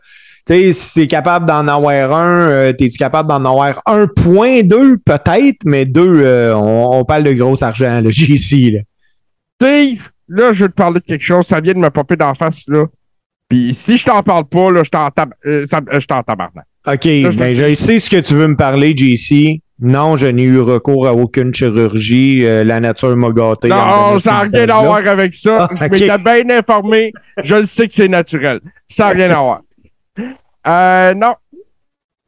tu 0.46 0.54
sais, 0.54 0.74
si 0.74 0.94
t'es 0.94 1.08
capable 1.08 1.46
d'en 1.46 1.68
avoir 1.68 2.14
un, 2.16 2.50
euh, 2.50 2.74
t'es-tu 2.74 2.98
capable 2.98 3.30
d'en 3.30 3.44
avoir 3.46 3.82
1.2 3.88 4.98
peut-être, 4.98 5.60
mais 5.66 5.86
deux, 5.86 6.22
euh, 6.24 6.54
on, 6.56 6.90
on 7.00 7.06
parle 7.06 7.24
de 7.24 7.34
gros 7.34 7.62
argent, 7.64 8.02
là, 8.02 8.10
JC. 8.10 8.72
Là. 8.72 8.80
Steve, 9.62 10.10
là, 10.28 10.52
je 10.52 10.66
veux 10.66 10.70
te 10.70 10.76
parler 10.76 11.00
de 11.00 11.06
quelque 11.06 11.24
chose. 11.24 11.46
Ça 11.46 11.62
vient 11.62 11.74
de 11.74 11.80
me 11.80 11.90
popper 11.90 12.16
d'en 12.16 12.34
face, 12.34 12.66
là. 12.68 12.86
Puis 13.50 13.74
si 13.74 13.98
je 13.98 14.06
t'en 14.06 14.24
parle 14.24 14.46
pas, 14.46 14.72
là, 14.72 14.84
je 14.84 14.90
t'en 14.90 15.10
tab- 15.10 15.34
euh, 15.46 15.66
euh, 15.74 16.00
je 16.00 16.06
tabarnak. 16.08 16.66
OK, 16.88 17.02
je- 17.04 17.38
ben 17.38 17.56
je 17.56 17.76
sais 17.76 18.00
ce 18.00 18.10
que 18.10 18.18
tu 18.18 18.34
veux 18.34 18.48
me 18.48 18.56
parler, 18.58 18.94
JC. 18.98 19.62
Non, 19.80 20.18
je 20.18 20.28
n'ai 20.28 20.44
eu 20.44 20.60
recours 20.62 21.08
à 21.08 21.14
aucune 21.14 21.54
chirurgie. 21.54 22.46
euh, 22.46 22.64
la 22.64 22.80
nature 22.80 23.16
m'a 23.18 23.30
gâté. 23.32 23.68
Non, 23.68 24.18
ça 24.18 24.32
n'a 24.32 24.40
rien 24.42 24.70
à 24.70 24.82
voir 24.82 25.06
avec 25.08 25.34
ça. 25.34 25.68
Ah, 25.70 25.76
Je 25.80 25.86
ok. 25.86 25.92
m'étais 25.92 26.18
bien 26.18 26.58
informé. 26.58 27.12
Je 27.44 27.56
le 27.56 27.64
sais 27.64 27.88
que 27.88 27.94
c'est 27.94 28.08
naturel. 28.08 28.60
Ça 28.88 29.06
n'a 29.08 29.10
rien 29.12 29.32
à 29.32 29.40
voir. 29.42 29.62
Euh, 30.67 31.13
non. 31.13 31.36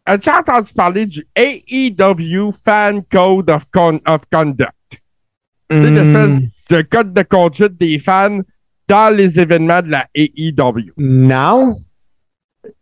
As-tu 0.06 0.30
entendu 0.30 0.72
parler 0.74 1.06
du 1.06 1.26
AEW 1.36 2.52
Fan 2.52 3.04
Code 3.06 3.50
of, 3.50 3.66
Con- 3.72 4.02
of 4.08 4.22
Conduct? 4.32 4.72
C'est 5.72 5.90
l'espèce 5.90 6.30
Hmm, 6.30 6.48
de 6.70 6.82
code 6.84 7.14
de 7.14 7.24
conduite 7.24 7.76
des 7.78 7.98
fans 7.98 8.40
dans 8.88 9.16
les 9.16 9.40
événements 9.40 9.82
de 9.82 9.90
la 9.90 10.08
AEW. 10.16 10.92
non. 10.98 11.76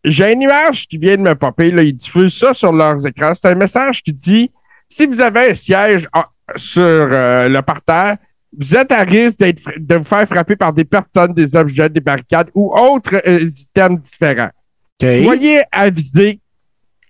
J'ai 0.05 0.31
une 0.31 0.41
image 0.43 0.87
qui 0.87 0.97
vient 0.97 1.17
de 1.17 1.21
me 1.23 1.35
popper. 1.35 1.69
Là, 1.71 1.83
ils 1.83 1.95
diffusent 1.95 2.37
ça 2.37 2.53
sur 2.53 2.71
leurs 2.71 3.05
écrans. 3.05 3.33
C'est 3.33 3.49
un 3.49 3.55
message 3.55 4.01
qui 4.01 4.13
dit 4.13 4.49
si 4.87 5.05
vous 5.05 5.19
avez 5.19 5.51
un 5.51 5.53
siège 5.55 6.07
ah, 6.13 6.29
sur 6.55 6.81
euh, 6.83 7.49
le 7.49 7.61
parterre, 7.61 8.15
vous 8.57 8.75
êtes 8.75 8.91
à 8.93 9.03
risque 9.03 9.39
de 9.39 9.95
vous 9.95 10.03
faire 10.05 10.25
frapper 10.27 10.55
par 10.55 10.71
des 10.71 10.85
personnes, 10.85 11.33
des 11.33 11.53
objets, 11.55 11.89
des 11.89 11.99
barricades 11.99 12.49
ou 12.53 12.73
autres 12.73 13.15
euh, 13.27 13.49
items 13.49 13.99
différents. 14.01 14.51
Soyez 15.23 15.61
avisés 15.71 16.39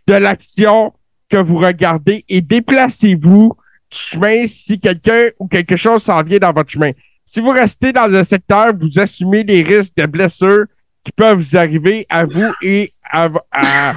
de 0.07 0.13
l'action 0.15 0.93
que 1.29 1.37
vous 1.37 1.57
regardez 1.57 2.23
et 2.29 2.41
déplacez-vous 2.41 3.53
du 3.91 3.97
chemin 3.97 4.47
si 4.47 4.79
quelqu'un 4.79 5.27
ou 5.39 5.47
quelque 5.47 5.75
chose 5.75 6.03
s'en 6.03 6.21
vient 6.23 6.39
dans 6.39 6.51
votre 6.53 6.69
chemin. 6.69 6.91
Si 7.25 7.39
vous 7.39 7.49
restez 7.51 7.93
dans 7.93 8.07
le 8.07 8.23
secteur, 8.23 8.73
vous 8.77 8.99
assumez 8.99 9.43
les 9.43 9.63
risques 9.63 9.95
de 9.95 10.05
blessures 10.05 10.65
qui 11.03 11.11
peuvent 11.11 11.37
vous 11.37 11.57
arriver 11.57 12.05
à 12.09 12.25
vous 12.25 12.51
et 12.61 12.91
à, 13.09 13.29
à- 13.51 13.93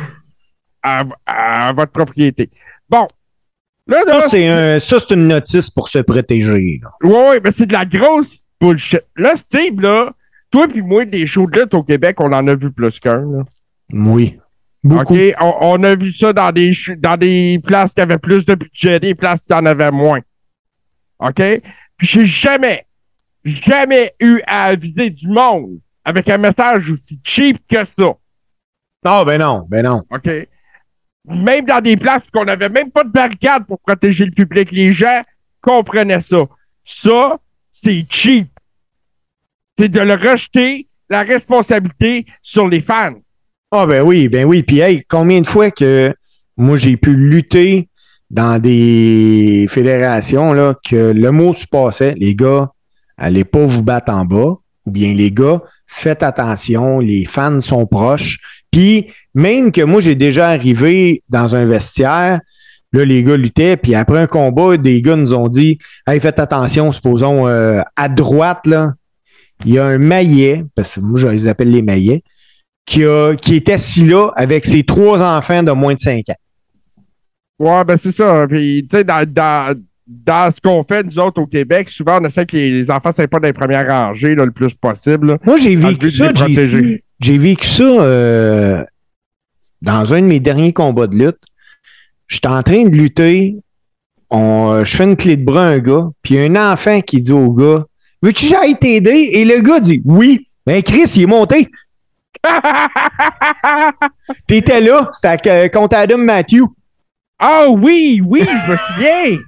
à- 0.82 1.02
à 1.26 1.72
votre 1.72 1.92
propriété. 1.92 2.50
Bon. 2.88 3.06
Là, 3.88 4.02
là, 4.06 4.20
Ça, 4.22 4.28
c'est 4.30 4.48
un- 4.48 4.80
ça, 4.80 4.98
c'est 5.00 5.14
une 5.14 5.28
notice 5.28 5.70
pour 5.70 5.88
se 5.88 5.98
protéger. 6.00 6.80
ouais, 7.02 7.40
mais 7.42 7.50
c'est 7.52 7.66
de 7.66 7.72
la 7.72 7.84
grosse 7.84 8.40
bullshit. 8.60 9.02
Là, 9.16 9.36
Steve, 9.36 9.80
là, 9.80 10.12
toi 10.50 10.66
puis 10.68 10.82
moi, 10.82 11.04
des 11.04 11.26
shows 11.26 11.48
de 11.48 11.60
lutte 11.60 11.74
au 11.74 11.82
Québec, 11.84 12.16
on 12.20 12.32
en 12.32 12.46
a 12.48 12.54
vu 12.54 12.70
plus 12.72 12.98
qu'un. 12.98 13.20
là. 13.20 13.44
Oui. 13.92 14.38
Beaucoup. 14.82 15.14
OK? 15.14 15.34
On, 15.40 15.56
on 15.60 15.82
a 15.84 15.94
vu 15.94 16.12
ça 16.12 16.32
dans 16.32 16.52
des, 16.52 16.72
dans 16.98 17.16
des 17.16 17.60
places 17.64 17.92
qui 17.94 18.00
avaient 18.00 18.18
plus 18.18 18.44
de 18.44 18.54
budget, 18.54 19.00
des 19.00 19.14
places 19.14 19.44
qui 19.44 19.54
en 19.54 19.66
avaient 19.66 19.90
moins. 19.90 20.20
OK? 21.18 21.42
Puis 21.96 22.06
j'ai 22.06 22.26
jamais, 22.26 22.86
jamais 23.44 24.12
eu 24.20 24.40
à 24.46 24.64
aviser 24.66 25.10
du 25.10 25.28
monde 25.28 25.78
avec 26.04 26.28
un 26.28 26.38
message 26.38 26.90
aussi 26.90 27.20
cheap 27.24 27.58
que 27.68 27.78
ça. 27.98 28.12
Ah, 29.04 29.24
ben 29.24 29.38
non, 29.38 29.66
ben 29.68 29.84
non. 29.84 30.02
OK? 30.10 30.28
Même 31.28 31.64
dans 31.64 31.80
des 31.80 31.96
places 31.96 32.28
où 32.34 32.38
on 32.38 32.44
n'avait 32.44 32.68
même 32.68 32.90
pas 32.90 33.02
de 33.02 33.08
barricade 33.08 33.66
pour 33.66 33.80
protéger 33.80 34.24
le 34.24 34.30
public, 34.30 34.70
les 34.70 34.92
gens 34.92 35.22
comprenaient 35.60 36.22
ça. 36.22 36.44
Ça, 36.84 37.38
c'est 37.70 38.06
cheap. 38.08 38.48
C'est 39.76 39.88
de 39.88 40.00
le 40.00 40.14
rejeter 40.14 40.86
la 41.08 41.22
responsabilité 41.22 42.26
sur 42.42 42.68
les 42.68 42.80
fans. 42.80 43.14
Ah, 43.72 43.84
ben 43.84 44.02
oui, 44.02 44.28
ben 44.28 44.44
oui. 44.44 44.62
Puis, 44.62 44.78
hey, 44.78 45.02
combien 45.08 45.40
de 45.40 45.46
fois 45.46 45.72
que 45.72 46.14
moi, 46.56 46.76
j'ai 46.76 46.96
pu 46.96 47.14
lutter 47.14 47.88
dans 48.30 48.60
des 48.60 49.66
fédérations, 49.68 50.52
là, 50.52 50.76
que 50.88 51.12
le 51.12 51.30
mot 51.32 51.52
se 51.52 51.66
passait, 51.66 52.14
les 52.16 52.36
gars, 52.36 52.70
allez 53.16 53.44
pas 53.44 53.64
vous 53.66 53.82
battre 53.82 54.12
en 54.12 54.24
bas, 54.24 54.54
ou 54.84 54.90
bien 54.90 55.14
les 55.14 55.32
gars, 55.32 55.62
faites 55.86 56.22
attention, 56.22 57.00
les 57.00 57.24
fans 57.24 57.58
sont 57.58 57.86
proches. 57.86 58.38
Puis, 58.70 59.08
même 59.34 59.72
que 59.72 59.82
moi, 59.82 60.00
j'ai 60.00 60.14
déjà 60.14 60.48
arrivé 60.48 61.22
dans 61.28 61.56
un 61.56 61.66
vestiaire, 61.66 62.40
là, 62.92 63.04
les 63.04 63.24
gars 63.24 63.36
luttaient, 63.36 63.76
puis 63.76 63.96
après 63.96 64.20
un 64.20 64.26
combat, 64.28 64.76
des 64.76 65.02
gars 65.02 65.16
nous 65.16 65.34
ont 65.34 65.48
dit, 65.48 65.78
hey, 66.06 66.20
faites 66.20 66.38
attention, 66.38 66.92
supposons, 66.92 67.48
euh, 67.48 67.80
à 67.96 68.08
droite, 68.08 68.64
là, 68.66 68.92
il 69.64 69.72
y 69.72 69.78
a 69.78 69.86
un 69.86 69.98
maillet, 69.98 70.64
parce 70.76 70.94
que 70.94 71.00
moi, 71.00 71.18
je 71.18 71.26
les 71.26 71.48
appelle 71.48 71.72
les 71.72 71.82
maillets, 71.82 72.22
qui, 72.86 73.04
a, 73.04 73.34
qui 73.34 73.56
est 73.56 73.68
assis 73.68 74.06
là 74.06 74.30
avec 74.36 74.64
ses 74.64 74.84
trois 74.84 75.22
enfants 75.22 75.62
de 75.62 75.72
moins 75.72 75.94
de 75.94 76.00
5 76.00 76.24
ans. 76.30 76.34
Ouais, 77.58 77.84
ben 77.84 77.96
c'est 77.96 78.12
ça. 78.12 78.46
Puis, 78.46 78.86
tu 78.88 78.96
sais, 78.96 79.04
dans, 79.04 79.26
dans, 79.28 79.76
dans 80.06 80.54
ce 80.54 80.60
qu'on 80.60 80.84
fait, 80.84 81.02
nous 81.02 81.18
autres, 81.18 81.42
au 81.42 81.46
Québec, 81.46 81.88
souvent, 81.88 82.18
on 82.20 82.24
essaie 82.24 82.46
que 82.46 82.56
les, 82.56 82.70
les 82.70 82.90
enfants 82.90 83.10
ne 83.18 83.26
pas 83.26 83.40
dans 83.40 83.48
les 83.48 83.52
premières 83.52 83.90
rangées 83.90 84.34
là, 84.34 84.44
le 84.44 84.52
plus 84.52 84.74
possible. 84.74 85.28
là. 85.28 85.38
Moi, 85.44 85.56
j'ai 85.58 85.74
vécu 85.74 86.10
ça. 86.10 86.32
JC. 86.32 87.02
J'ai 87.18 87.38
vécu 87.38 87.66
ça 87.66 87.82
euh, 87.82 88.84
dans 89.82 90.12
un 90.12 90.20
de 90.20 90.26
mes 90.26 90.40
derniers 90.40 90.72
combats 90.72 91.06
de 91.06 91.16
lutte. 91.16 91.40
J'étais 92.28 92.48
en 92.48 92.62
train 92.62 92.84
de 92.84 92.94
lutter. 92.94 93.56
On, 94.28 94.70
euh, 94.70 94.84
je 94.84 94.96
fais 94.96 95.04
une 95.04 95.16
clé 95.16 95.36
de 95.36 95.44
bras 95.44 95.64
à 95.64 95.68
un 95.68 95.78
gars, 95.78 96.08
puis 96.20 96.34
il 96.34 96.36
y 96.36 96.40
a 96.40 96.44
un 96.50 96.72
enfant 96.72 97.00
qui 97.00 97.20
dit 97.20 97.32
au 97.32 97.52
gars 97.52 97.86
Veux-tu 98.22 98.46
que 98.46 98.50
j'aille 98.50 98.76
t'aider? 98.76 99.30
Et 99.32 99.44
le 99.44 99.60
gars 99.60 99.80
dit 99.80 100.02
Oui. 100.04 100.46
Ben 100.66 100.82
Chris, 100.82 101.12
il 101.16 101.22
est 101.22 101.26
monté. 101.26 101.68
T'étais 104.46 104.80
là, 104.80 105.10
c'était 105.12 105.50
euh, 105.50 105.68
contre 105.68 105.96
Adam 105.96 106.18
Matthew. 106.18 106.62
Ah 107.38 107.66
oui, 107.68 108.20
oui, 108.24 108.40
je 108.42 108.70
me 108.70 108.76
souviens. 108.76 109.38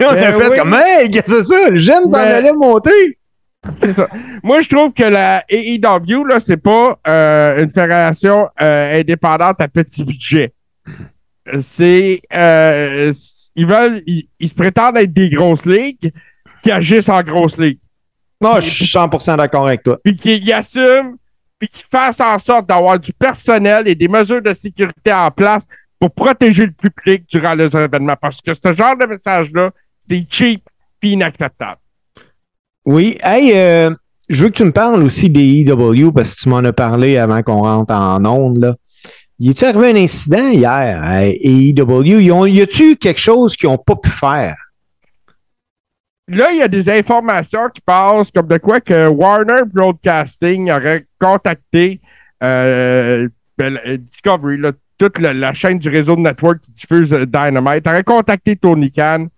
on 0.00 0.06
a 0.06 0.14
Ben 0.14 0.40
fait 0.40 0.50
oui. 0.50 0.56
comme, 0.58 0.74
hey, 0.74 1.10
qu'est-ce 1.10 1.30
que 1.30 1.42
c'est 1.42 1.44
ça? 1.44 1.70
Le 1.70 1.76
jeune 1.76 2.04
s'en 2.04 2.10
Ben- 2.12 2.32
allait 2.34 2.52
monter. 2.52 3.18
C'est 3.82 3.92
ça. 3.92 4.08
Moi, 4.44 4.60
je 4.62 4.68
trouve 4.68 4.92
que 4.92 5.02
la 5.02 5.44
AEW, 5.48 6.24
là, 6.24 6.38
c'est 6.38 6.56
pas 6.56 6.98
euh, 7.08 7.62
une 7.64 7.70
fédération 7.70 8.48
euh, 8.62 9.00
indépendante 9.00 9.60
à 9.60 9.66
petit 9.68 10.04
budget. 10.04 10.52
C'est. 11.60 12.20
euh, 12.32 13.12
ils 13.56 13.66
veulent. 13.66 14.02
Ils, 14.06 14.28
ils 14.38 14.48
se 14.48 14.54
prétendent 14.54 14.96
être 14.98 15.12
des 15.12 15.30
grosses 15.30 15.66
ligues 15.66 16.12
qui 16.62 16.70
agissent 16.70 17.08
en 17.08 17.22
grosses 17.22 17.58
ligues. 17.58 17.80
Non, 18.40 18.60
je 18.60 18.68
suis 18.68 18.84
100% 18.84 19.36
d'accord 19.36 19.66
avec 19.66 19.82
toi. 19.82 19.98
Puis 20.04 20.14
qui 20.16 20.38
y 20.38 20.52
assument, 20.52 21.16
puis 21.58 21.68
qui 21.68 21.82
fassent 21.90 22.20
en 22.20 22.38
sorte 22.38 22.66
d'avoir 22.68 22.98
du 22.98 23.12
personnel 23.12 23.88
et 23.88 23.94
des 23.94 24.08
mesures 24.08 24.42
de 24.42 24.52
sécurité 24.54 25.12
en 25.12 25.30
place 25.30 25.62
pour 25.98 26.10
protéger 26.10 26.66
le 26.66 26.72
public 26.72 27.24
durant 27.28 27.54
les 27.54 27.74
événements. 27.76 28.16
Parce 28.20 28.40
que 28.42 28.52
ce 28.52 28.72
genre 28.72 28.96
de 28.96 29.06
message-là, 29.06 29.70
c'est 30.08 30.26
cheap 30.28 30.62
puis 31.00 31.12
inacceptable. 31.12 31.78
Oui. 32.84 33.18
Hey, 33.22 33.52
euh, 33.54 33.90
je 34.28 34.42
veux 34.44 34.50
que 34.50 34.56
tu 34.56 34.64
me 34.64 34.72
parles 34.72 35.02
aussi 35.02 35.30
des 35.30 35.64
EW 35.66 36.12
parce 36.12 36.34
que 36.34 36.40
tu 36.42 36.48
m'en 36.48 36.58
as 36.58 36.72
parlé 36.72 37.16
avant 37.16 37.42
qu'on 37.42 37.62
rentre 37.62 37.94
en 37.94 38.24
onde. 38.24 38.58
Là. 38.58 38.74
Y 39.38 39.50
est-tu 39.50 39.64
arrivé 39.64 39.90
un 39.90 39.96
incident 39.96 40.48
hier? 40.50 41.00
À 41.02 41.26
AEW? 41.26 42.30
Ont- 42.32 42.46
Y 42.46 42.60
a-tu 42.62 42.96
quelque 42.96 43.20
chose 43.20 43.56
qu'ils 43.56 43.68
n'ont 43.68 43.78
pas 43.78 43.96
pu 43.96 44.08
faire? 44.10 44.56
Là, 46.28 46.50
il 46.50 46.58
y 46.58 46.62
a 46.62 46.68
des 46.68 46.90
informations 46.90 47.68
qui 47.72 47.80
passent 47.80 48.32
comme 48.32 48.48
de 48.48 48.58
quoi 48.58 48.80
que 48.80 49.06
Warner 49.06 49.62
Broadcasting 49.64 50.72
aurait 50.72 51.06
contacté 51.20 52.00
euh, 52.42 53.28
ben, 53.56 53.78
Discovery, 53.98 54.58
là, 54.58 54.72
toute 54.98 55.18
la, 55.18 55.32
la 55.32 55.52
chaîne 55.52 55.78
du 55.78 55.88
réseau 55.88 56.16
de 56.16 56.22
network 56.22 56.60
qui 56.60 56.72
diffuse 56.72 57.12
euh, 57.12 57.26
Dynamite, 57.26 57.86
aurait 57.86 58.02
contacté 58.02 58.56
Tony 58.56 58.90
Khan 58.90 59.28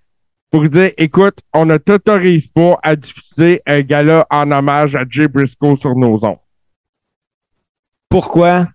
pour 0.51 0.67
dire 0.69 0.93
écoute, 0.97 1.41
on 1.53 1.67
ne 1.67 1.77
t'autorise 1.77 2.49
pas 2.49 2.79
à 2.83 2.97
diffuser 2.97 3.61
un 3.67 3.81
gala 3.83 4.27
en 4.31 4.51
hommage 4.51 4.97
à 4.97 5.05
Jay 5.09 5.29
Briscoe 5.29 5.77
sur 5.77 5.95
nos 5.95 6.25
ondes. 6.25 6.39
Pourquoi? 8.09 8.67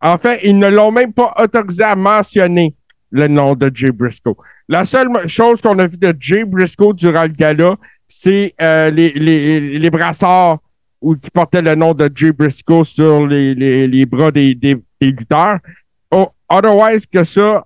En 0.00 0.18
fait, 0.18 0.40
ils 0.44 0.56
ne 0.56 0.68
l'ont 0.68 0.92
même 0.92 1.12
pas 1.12 1.34
autorisé 1.42 1.82
à 1.82 1.96
mentionner 1.96 2.76
le 3.10 3.28
nom 3.28 3.54
de 3.54 3.70
Jay 3.72 3.90
Briscoe. 3.90 4.36
La 4.68 4.84
seule 4.84 5.08
chose 5.26 5.62
qu'on 5.62 5.78
a 5.78 5.86
vu 5.86 5.96
de 5.96 6.14
Jay 6.18 6.44
Briscoe 6.44 6.92
durant 6.94 7.22
le 7.22 7.28
gala, 7.28 7.76
c'est 8.08 8.54
euh, 8.60 8.90
les, 8.90 9.12
les, 9.12 9.78
les 9.78 9.90
brassards 9.90 10.58
qui 11.00 11.30
portaient 11.30 11.62
le 11.62 11.74
nom 11.74 11.94
de 11.94 12.10
Jay 12.14 12.32
Briscoe 12.32 12.84
sur 12.84 13.26
les, 13.26 13.54
les, 13.54 14.06
bras 14.06 14.30
des, 14.30 14.54
des, 14.54 14.76
lutteurs. 15.00 15.58
Oh, 16.10 16.28
otherwise 16.48 17.06
que 17.06 17.22
ça, 17.22 17.64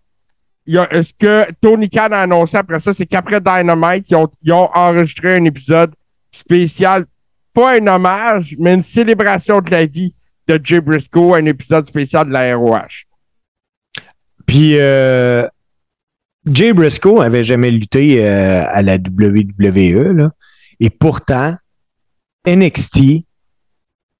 ce 0.67 1.13
que 1.19 1.51
Tony 1.61 1.89
Khan 1.89 2.09
a 2.13 2.23
annoncé 2.23 2.57
après 2.57 2.81
ça, 2.81 2.93
c'est 2.93 3.07
qu'après 3.07 3.41
Dynamite, 3.41 4.11
ils 4.11 4.17
ont, 4.17 4.29
ils 4.43 4.53
ont 4.53 4.69
enregistré 4.75 5.37
un 5.37 5.45
épisode 5.45 5.95
spécial, 6.31 7.07
pas 7.55 7.79
un 7.81 7.87
hommage, 7.87 8.57
mais 8.59 8.75
une 8.75 8.83
célébration 8.83 9.61
de 9.61 9.71
la 9.71 9.87
vie 9.87 10.15
de 10.47 10.61
Jay 10.63 10.81
Briscoe, 10.81 11.37
un 11.37 11.47
épisode 11.47 11.87
spécial 11.87 12.27
de 12.27 12.33
la 12.33 12.57
ROH. 12.57 13.10
Puis, 14.51 14.73
euh, 14.81 15.47
Jay 16.45 16.73
Briscoe 16.73 17.21
avait 17.21 17.45
jamais 17.45 17.71
lutté 17.71 18.27
euh, 18.27 18.65
à 18.67 18.83
la 18.83 18.97
WWE, 18.97 20.13
là. 20.17 20.31
et 20.81 20.91
pourtant, 20.91 21.55
NXT 22.45 23.27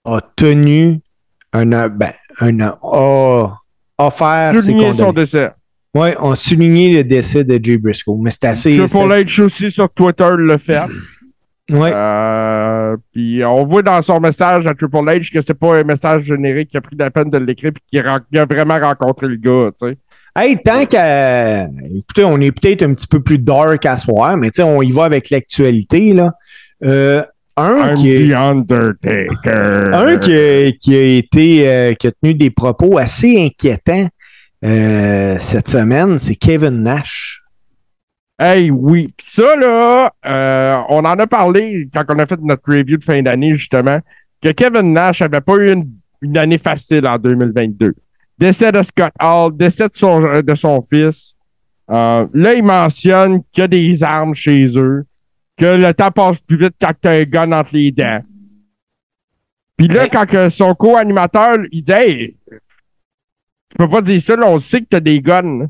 a 0.05 0.21
tenu 0.37 1.01
un, 1.53 1.73
euh, 1.73 1.89
ben, 1.89 2.13
un, 2.41 2.61
a 2.61 2.79
offert 3.99 4.53
ses 4.55 4.61
Souligner 4.61 4.93
son 4.93 5.13
décès. 5.13 5.51
Ouais, 5.97 6.15
on 6.21 6.31
a 6.31 6.37
souligné 6.37 6.97
le 6.99 7.03
décès 7.03 7.43
de 7.43 7.59
Jay 7.61 7.77
Briscoe, 7.77 8.17
mais 8.21 8.31
c'est 8.31 8.45
assez. 8.45 8.77
Triple 8.77 9.09
H 9.13 9.43
aussi 9.43 9.69
sur 9.69 9.91
Twitter 9.91 10.29
le 10.37 10.59
fait. 10.59 10.83
Ouais. 11.69 11.91
Euh, 11.93 12.97
puis 13.13 13.45
on 13.45 13.65
voit 13.67 13.83
dans 13.83 14.01
son 14.01 14.21
message 14.21 14.65
à 14.69 14.75
Triple 14.75 14.97
H 14.99 15.33
que 15.33 15.41
c'est 15.41 15.55
pas 15.55 15.79
un 15.79 15.83
message 15.83 16.23
générique 16.23 16.69
qui 16.71 16.77
a 16.77 16.81
pris 16.81 16.95
la 16.97 17.11
peine 17.11 17.31
de 17.31 17.39
l'écrire 17.39 17.73
puis 17.73 17.83
qui 17.91 18.01
ren- 18.01 18.21
qui 18.31 18.39
a 18.39 18.45
vraiment 18.45 18.79
rencontré 18.79 19.27
le 19.27 19.37
gars, 19.37 19.71
tu 19.81 19.89
sais. 19.89 19.99
Hey, 20.37 20.57
tant 20.63 20.87
qu'à. 20.87 21.67
Écoutez, 21.67 22.25
on 22.25 22.41
est 22.41 22.53
peut-être 22.53 22.83
un 22.83 22.95
petit 22.95 23.07
peu 23.07 23.21
plus 23.21 23.39
dark 23.39 23.85
à 23.85 23.99
soir, 23.99 24.37
mais 24.37 24.51
tu 24.51 24.57
sais, 24.57 24.63
on 24.63 24.81
y 24.83 24.93
va 24.93 25.05
avec 25.05 25.31
l'actualité, 25.31 26.13
là. 26.13 26.33
Euh, 26.85 27.23
un 27.57 27.95
qui 27.95 28.11
est. 28.11 28.29
the 28.29 28.35
Undertaker. 28.35 29.93
Un 29.93 30.17
qui 30.19 30.35
a, 30.35 30.73
qui 30.73 30.95
a 30.95 31.03
été 31.03 31.69
euh, 31.69 31.95
qui 31.95 32.07
a 32.07 32.13
tenu 32.13 32.35
des 32.35 32.51
propos 32.51 32.97
assez 32.97 33.45
inquiétants 33.45 34.09
euh, 34.65 35.37
cette 35.39 35.69
semaine, 35.69 36.19
c'est 36.19 36.37
Kevin 36.37 36.83
Nash. 36.83 37.43
Hey, 38.39 38.71
oui. 38.71 39.13
Ça, 39.21 39.57
là, 39.57 40.13
euh, 40.27 40.77
on 40.89 40.99
en 40.99 41.19
a 41.19 41.27
parlé 41.27 41.89
quand 41.93 42.05
on 42.09 42.19
a 42.19 42.27
fait 42.27 42.41
notre 42.41 42.63
review 42.67 42.97
de 42.97 43.05
fin 43.05 43.21
d'année, 43.23 43.55
justement, 43.55 44.01
que 44.43 44.51
Kevin 44.51 44.93
Nash 44.93 45.23
avait 45.23 45.41
pas 45.41 45.57
eu 45.57 45.73
une, 45.73 45.91
une 46.23 46.39
année 46.39 46.59
facile 46.59 47.07
en 47.07 47.19
2022. 47.19 47.95
Décès 48.41 48.73
de 48.73 48.83
Scott 48.83 49.13
Hall, 49.23 49.55
décès 49.55 49.87
de 49.87 49.95
son, 49.95 50.25
euh, 50.25 50.41
de 50.41 50.55
son 50.55 50.81
fils. 50.81 51.37
Euh, 51.91 52.27
là, 52.33 52.55
il 52.55 52.65
mentionne 52.65 53.43
qu'il 53.53 53.61
y 53.61 53.65
a 53.65 53.69
des 53.69 54.03
armes 54.03 54.33
chez 54.33 54.79
eux, 54.79 55.05
que 55.59 55.67
le 55.67 55.93
temps 55.93 56.11
passe 56.11 56.41
plus 56.41 56.57
vite 56.57 56.75
quand 56.81 56.93
t'as 56.99 57.21
un 57.21 57.25
gun 57.25 57.53
entre 57.53 57.75
les 57.75 57.93
dents. 57.93 58.25
Puis 59.77 59.89
là, 59.89 60.09
quand 60.09 60.25
que 60.25 60.49
son 60.49 60.75
co-animateur, 60.75 61.59
il 61.71 61.83
dit 61.83 61.93
Hey, 61.93 62.37
tu 62.49 63.77
peux 63.77 63.89
pas 63.89 64.01
dire 64.01 64.23
ça, 64.23 64.37
là, 64.37 64.47
on 64.47 64.59
sait 64.59 64.81
que 64.81 64.87
t'as 64.89 65.01
des 65.01 65.21
guns. 65.21 65.69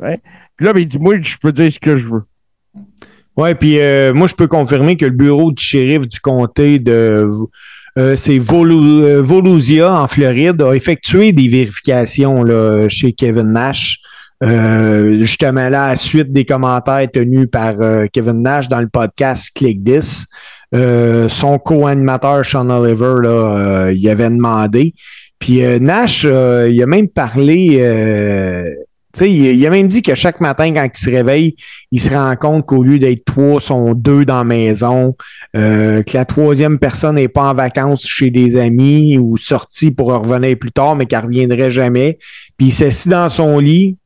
Ouais. 0.00 0.20
Puis 0.54 0.66
là, 0.66 0.74
ben, 0.74 0.80
il 0.80 0.86
dit 0.86 0.98
Moi, 0.98 1.18
je 1.22 1.36
peux 1.38 1.52
dire 1.52 1.72
ce 1.72 1.78
que 1.78 1.96
je 1.96 2.06
veux. 2.06 2.24
Ouais, 3.38 3.54
puis 3.54 3.78
euh, 3.78 4.12
moi 4.12 4.26
je 4.26 4.34
peux 4.34 4.48
confirmer 4.48 4.96
que 4.96 5.04
le 5.04 5.12
bureau 5.12 5.52
du 5.52 5.62
shérif 5.62 6.08
du 6.08 6.18
comté 6.18 6.80
de 6.80 7.30
euh, 7.98 8.16
c'est 8.16 8.38
euh, 8.38 9.20
Volusia 9.22 9.92
en 9.92 10.06
Floride 10.06 10.62
a 10.62 10.72
effectué 10.74 11.32
des 11.32 11.48
vérifications 11.48 12.44
là, 12.44 12.88
chez 12.88 13.12
Kevin 13.12 13.52
Nash. 13.52 14.00
Euh, 14.40 15.18
justement 15.24 15.68
là, 15.68 15.86
à 15.86 15.96
suite 15.96 16.30
des 16.30 16.44
commentaires 16.44 17.10
tenus 17.12 17.48
par 17.50 17.74
euh, 17.80 18.06
Kevin 18.12 18.42
Nash 18.42 18.68
dans 18.68 18.80
le 18.80 18.88
podcast 18.88 19.50
Click 19.52 19.82
This, 19.82 20.26
euh, 20.76 21.28
son 21.28 21.58
co-animateur 21.58 22.44
Sean 22.44 22.70
Oliver 22.70 23.16
là, 23.20 23.90
il 23.90 24.08
avait 24.08 24.30
demandé. 24.30 24.94
Puis 25.40 25.60
Nash, 25.80 26.24
il 26.24 26.82
a 26.82 26.86
même 26.86 27.08
parlé, 27.08 27.78
il, 29.20 29.66
a 29.66 29.70
même 29.70 29.88
dit 29.88 30.02
que 30.02 30.14
chaque 30.14 30.40
matin 30.40 30.72
quand 30.72 30.84
il 30.84 30.98
se 30.98 31.10
réveille, 31.10 31.56
il 31.90 32.00
se 32.00 32.10
rend 32.10 32.34
compte 32.36 32.66
qu'au 32.66 32.82
lieu 32.82 32.98
d'être 32.98 33.24
trois, 33.24 33.60
sont 33.60 33.94
deux 33.94 34.24
dans 34.24 34.38
la 34.38 34.44
maison, 34.44 35.16
euh, 35.56 36.02
que 36.02 36.16
la 36.16 36.24
troisième 36.24 36.78
personne 36.78 37.16
n'est 37.16 37.28
pas 37.28 37.50
en 37.50 37.54
vacances 37.54 38.06
chez 38.06 38.30
des 38.30 38.56
amis 38.56 39.18
ou 39.18 39.36
sortie 39.36 39.90
pour 39.90 40.12
revenir 40.12 40.58
plus 40.58 40.72
tard, 40.72 40.96
mais 40.96 41.06
qu'elle 41.06 41.24
reviendrait 41.24 41.70
jamais. 41.70 42.18
Puis 42.56 42.68
il 42.68 42.72
s'assit 42.72 43.10
dans 43.10 43.28
son 43.28 43.58
lit 43.58 43.96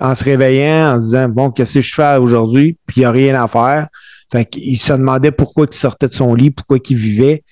en 0.00 0.14
se 0.14 0.24
réveillant, 0.24 0.94
en 0.94 0.98
se 0.98 1.04
disant 1.04 1.28
Bon, 1.28 1.50
qu'est-ce 1.50 1.74
que 1.74 1.80
je 1.80 1.94
fais 1.94 2.16
aujourd'hui? 2.16 2.76
Puis 2.86 2.98
il 2.98 3.00
n'y 3.00 3.06
a 3.06 3.10
rien 3.10 3.42
à 3.42 3.48
faire. 3.48 3.88
Fait 4.30 4.44
qu'il 4.44 4.78
se 4.78 4.92
demandait 4.92 5.30
pourquoi 5.30 5.66
il 5.70 5.74
sortait 5.76 6.08
de 6.08 6.12
son 6.12 6.34
lit, 6.34 6.50
pourquoi 6.50 6.78
il 6.88 6.96
vivait. 6.96 7.42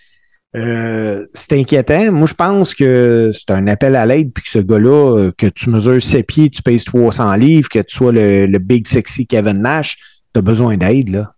Euh, 0.54 1.26
c'est 1.32 1.58
inquiétant. 1.58 2.12
Moi, 2.12 2.26
je 2.26 2.34
pense 2.34 2.74
que 2.74 3.30
c'est 3.32 3.50
un 3.50 3.66
appel 3.66 3.96
à 3.96 4.04
l'aide, 4.04 4.32
puis 4.32 4.44
que 4.44 4.50
ce 4.50 4.58
gars-là, 4.58 5.18
euh, 5.18 5.32
que 5.36 5.46
tu 5.46 5.70
mesures 5.70 6.02
7 6.02 6.26
pieds, 6.26 6.50
tu 6.50 6.62
pèses 6.62 6.84
300 6.84 7.34
livres, 7.36 7.68
que 7.68 7.78
tu 7.78 7.96
sois 7.96 8.12
le, 8.12 8.46
le 8.46 8.58
big 8.58 8.86
sexy 8.86 9.26
Kevin 9.26 9.62
Nash, 9.62 9.96
tu 10.34 10.38
as 10.38 10.42
besoin 10.42 10.76
d'aide, 10.76 11.08
là. 11.08 11.32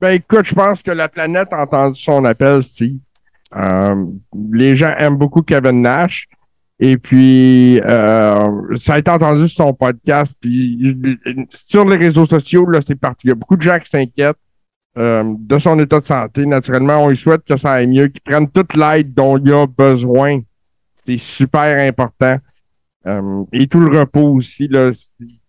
Ben 0.00 0.10
écoute, 0.10 0.44
je 0.44 0.54
pense 0.54 0.80
que 0.80 0.92
la 0.92 1.08
planète 1.08 1.48
a 1.52 1.62
entendu 1.62 2.00
son 2.00 2.24
appel, 2.24 2.62
Steve. 2.62 2.98
Euh, 3.56 4.04
les 4.52 4.76
gens 4.76 4.94
aiment 4.96 5.16
beaucoup 5.16 5.42
Kevin 5.42 5.80
Nash. 5.80 6.28
Et 6.78 6.96
puis, 6.96 7.80
euh, 7.80 8.76
ça 8.76 8.94
a 8.94 8.98
été 9.00 9.10
entendu 9.10 9.48
sur 9.48 9.64
son 9.64 9.74
podcast. 9.74 10.32
Puis, 10.40 10.96
sur 11.66 11.84
les 11.84 11.96
réseaux 11.96 12.26
sociaux, 12.26 12.66
là, 12.66 12.80
c'est 12.80 12.94
parti. 12.94 13.26
Il 13.26 13.28
y 13.30 13.32
a 13.32 13.34
beaucoup 13.34 13.56
de 13.56 13.62
gens 13.62 13.78
qui 13.80 13.90
s'inquiètent 13.90 14.38
euh, 14.98 15.22
de 15.38 15.58
son 15.58 15.78
état 15.78 16.00
de 16.00 16.04
santé. 16.04 16.44
Naturellement, 16.44 17.04
on 17.04 17.08
lui 17.08 17.16
souhaite 17.16 17.44
que 17.44 17.56
ça 17.56 17.74
aille 17.74 17.86
mieux, 17.86 18.08
qu'il 18.08 18.20
prenne 18.20 18.50
toute 18.50 18.74
l'aide 18.74 19.14
dont 19.14 19.38
il 19.38 19.52
a 19.52 19.66
besoin. 19.66 20.40
C'est 21.06 21.18
super 21.18 21.78
important. 21.78 22.38
Euh, 23.06 23.44
et 23.52 23.68
tout 23.68 23.80
le 23.80 23.96
repos 23.96 24.34
aussi. 24.34 24.68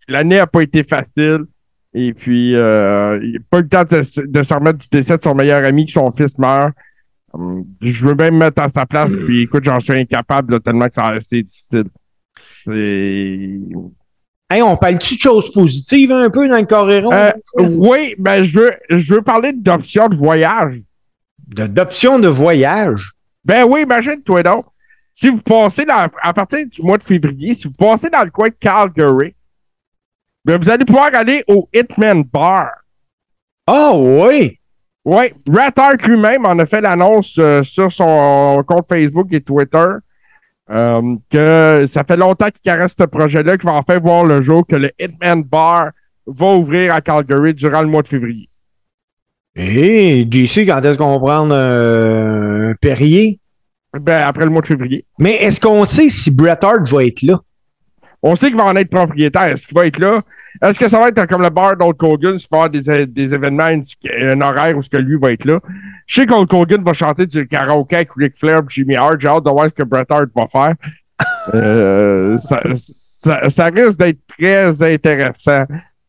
L'année 0.08 0.38
n'a 0.38 0.48
pas 0.48 0.62
été 0.62 0.84
facile. 0.84 1.46
Et 1.94 2.14
puis, 2.14 2.56
euh, 2.56 3.20
il 3.24 3.34
n'a 3.34 3.40
pas 3.50 3.60
eu 3.60 3.64
le 3.64 3.70
temps 3.70 3.84
de, 3.84 4.28
de 4.28 4.44
se 4.44 4.54
remettre 4.54 4.78
du 4.78 4.88
décès 4.92 5.18
de 5.18 5.24
son 5.24 5.34
meilleur 5.34 5.66
ami 5.66 5.88
que 5.88 5.92
son 5.92 6.12
fils 6.12 6.38
meurt. 6.38 6.74
Je 7.82 8.06
veux 8.06 8.16
même 8.16 8.36
me 8.36 8.40
mettre 8.40 8.62
à 8.62 8.70
sa 8.74 8.86
place, 8.86 9.12
puis 9.26 9.42
écoute, 9.42 9.64
j'en 9.64 9.80
suis 9.80 9.94
incapable 9.94 10.62
tellement 10.62 10.88
que 10.88 10.94
ça 10.94 11.04
a 11.04 11.10
resté 11.12 11.44
difficile. 11.44 11.86
Hey, 14.52 14.64
on 14.64 14.76
parle-tu 14.78 15.16
de 15.16 15.22
choses 15.22 15.52
positives 15.54 16.12
un 16.12 16.30
peu 16.30 16.48
dans 16.48 16.58
le 16.58 16.66
Coréron? 16.66 17.12
Euh, 17.12 17.32
oui, 17.60 18.16
ben 18.18 18.42
je 18.42 18.60
veux, 18.60 18.72
je 18.90 19.14
veux 19.14 19.22
parler 19.22 19.54
d'options 19.54 20.08
de 20.08 20.16
voyage. 20.16 20.82
D'options 21.48 22.18
de 22.18 22.30
voyage? 22.30 23.12
Ben 23.46 23.64
oui, 23.66 23.82
imagine-toi 23.84 24.42
donc. 24.44 24.66
Si 25.14 25.30
vous 25.30 25.42
passez 25.42 25.86
dans, 25.86 26.08
à 26.24 26.34
partir 26.34 26.66
du 26.66 26.82
mois 26.82 26.98
de 26.98 27.04
février, 27.04 27.54
si 27.54 27.68
vous 27.68 27.74
passez 27.74 28.10
dans 28.10 28.24
le 28.24 28.32
coin 28.32 28.50
de 28.50 28.56
Calgary, 28.60 29.36
ben 30.44 30.60
vous 30.60 30.70
allez 30.70 30.86
pouvoir 30.86 31.14
aller 31.14 31.44
au 31.48 31.70
Hitman 31.74 32.24
Bar. 32.24 32.70
Ah 33.68 33.92
oui! 33.94 34.58
Oui, 35.06 35.26
Rat 35.52 35.72
Ark 35.78 36.06
lui-même 36.08 36.46
en 36.46 36.58
a 36.60 36.66
fait 36.66 36.82
l'annonce 36.82 37.38
euh, 37.40 37.64
sur 37.64 37.92
son 37.92 38.64
compte 38.68 38.88
Facebook 38.88 39.28
et 39.32 39.42
Twitter. 39.42 39.86
Euh, 40.72 41.16
que 41.30 41.86
ça 41.88 42.04
fait 42.04 42.18
longtemps 42.18 42.48
qu'il 42.48 42.62
caresse 42.62 42.96
ce 42.98 43.06
projet-là, 43.06 43.58
qu'il 43.58 43.68
va 43.68 43.76
enfin 43.76 43.98
voir 44.00 44.26
le 44.26 44.42
jour 44.42 44.66
que 44.68 44.76
le 44.76 44.92
Hitman 45.00 45.44
Bar 45.44 45.90
va 46.28 46.54
ouvrir 46.54 46.94
à 46.94 47.02
Calgary 47.02 47.54
durant 47.54 47.82
le 47.82 47.88
mois 47.88 48.04
de 48.04 48.08
février. 48.08 48.50
Hé, 49.56 50.28
JC, 50.30 50.66
quand 50.68 50.82
est-ce 50.82 50.98
qu'on 50.98 51.18
va 51.18 51.20
prendre 51.20 51.54
euh, 51.54 52.72
un 52.72 52.76
Perrier? 52.76 53.40
Ben, 54.00 54.22
après 54.22 54.46
le 54.46 54.52
mois 54.52 54.62
de 54.62 54.68
février. 54.68 55.06
Mais 55.18 55.36
est-ce 55.38 55.60
qu'on 55.60 55.86
sait 55.86 56.10
si 56.10 56.30
Bret 56.30 56.64
Hart 56.64 56.88
va 56.88 57.04
être 57.04 57.24
là? 57.24 57.40
On 58.22 58.36
sait 58.36 58.48
qu'il 58.48 58.58
va 58.58 58.66
en 58.66 58.76
être 58.76 58.90
propriétaire. 58.90 59.44
Est-ce 59.44 59.66
qu'il 59.66 59.76
va 59.76 59.88
être 59.88 59.98
là? 59.98 60.22
Est-ce 60.62 60.80
que 60.80 60.88
ça 60.88 61.00
va 61.00 61.08
être 61.08 61.26
comme 61.26 61.42
le 61.42 61.50
bar 61.50 61.78
d'Hulk 61.78 62.04
Hogan, 62.04 62.38
s'il 62.38 62.48
va 62.52 62.66
avoir 62.66 62.70
des, 62.70 63.06
des 63.08 63.34
événements, 63.34 63.64
un 63.64 64.42
horaire 64.42 64.78
où 64.78 64.82
ce 64.82 64.90
que 64.90 64.98
lui 64.98 65.18
va 65.18 65.32
être 65.32 65.46
là? 65.46 65.60
Je 66.10 66.16
sais 66.22 66.26
qu'Hulk 66.26 66.52
Hogan 66.52 66.84
va 66.84 66.94
chanter 66.94 67.28
du 67.28 67.48
karaoke 67.48 67.94
avec 67.94 68.10
Ric 68.18 68.36
Flair 68.36 68.58
et 68.58 68.62
Jimmy 68.70 68.96
Hart. 68.96 69.20
J'ai 69.20 69.28
hâte 69.28 69.46
de 69.46 69.52
voir 69.52 69.68
ce 69.68 69.74
que 69.74 69.84
Bret 69.84 70.06
Hart 70.10 70.28
va 70.36 70.48
faire. 70.52 70.74
Euh, 71.54 72.38
ça, 72.38 72.62
ça- 72.74 73.50
ça 73.50 73.66
risque 73.66 74.00
d'être 74.00 74.20
très 74.40 74.94
intéressant 74.94 75.64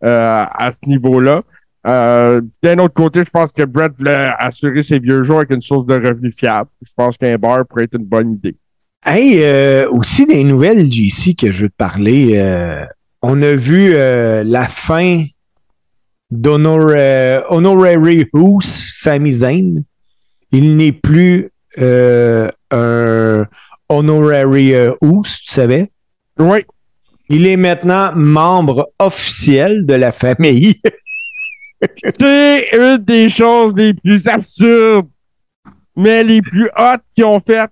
euh, 0.05 0.43
à 0.45 0.71
ce 0.71 0.89
niveau-là. 0.89 1.43
Euh, 1.89 2.41
D'un 2.63 2.79
autre 2.79 2.95
côté, 2.95 3.21
je 3.25 3.31
pense 3.31 3.51
que 3.51 3.65
Bret 3.65 3.91
voulait 3.99 4.29
assurer 4.39 4.83
ses 4.85 5.01
vieux 5.01 5.25
jours 5.25 5.39
avec 5.39 5.51
une 5.51 5.61
source 5.63 5.85
de 5.87 5.95
revenus 5.95 6.35
fiable. 6.37 6.69
Je 6.83 6.93
pense 6.97 7.17
qu'un 7.17 7.37
bar 7.39 7.67
pourrait 7.67 7.85
être 7.85 7.97
une 7.99 8.05
bonne 8.05 8.35
idée. 8.35 8.55
Hey, 9.05 9.43
euh, 9.43 9.91
aussi 9.91 10.27
des 10.27 10.45
nouvelles, 10.45 10.87
JC, 10.93 11.35
que 11.35 11.51
je 11.51 11.63
veux 11.63 11.71
te 11.71 11.77
parler. 11.77 12.33
euh, 12.37 12.85
on 13.23 13.41
a 13.43 13.55
vu 13.57 13.93
la 13.95 14.67
fin 14.69 15.25
d'Honor- 16.31 16.95
euh, 16.97 17.43
Honorary 17.49 18.29
Hoos, 18.33 18.61
Sami 18.63 19.33
Zayn. 19.33 19.83
Il 20.53 20.77
n'est 20.77 20.93
plus 20.93 21.51
euh, 21.79 22.51
un 22.71 23.47
Honorary 23.89 24.75
euh, 24.75 24.93
Hoos, 25.01 25.23
tu 25.23 25.53
savais? 25.53 25.91
Oui, 26.39 26.65
Il 27.29 27.47
est 27.47 27.57
maintenant 27.57 28.13
membre 28.15 28.91
officiel 28.99 29.85
de 29.85 29.95
la 29.95 30.13
famille. 30.13 30.81
C'est 32.03 32.69
une 32.73 32.99
des 32.99 33.29
choses 33.29 33.75
les 33.77 33.95
plus 33.95 34.29
absurdes, 34.29 35.09
mais 35.97 36.23
les 36.25 36.43
plus 36.43 36.69
hautes 36.77 37.03
qu'ils 37.15 37.25
ont 37.25 37.41
faites. 37.45 37.71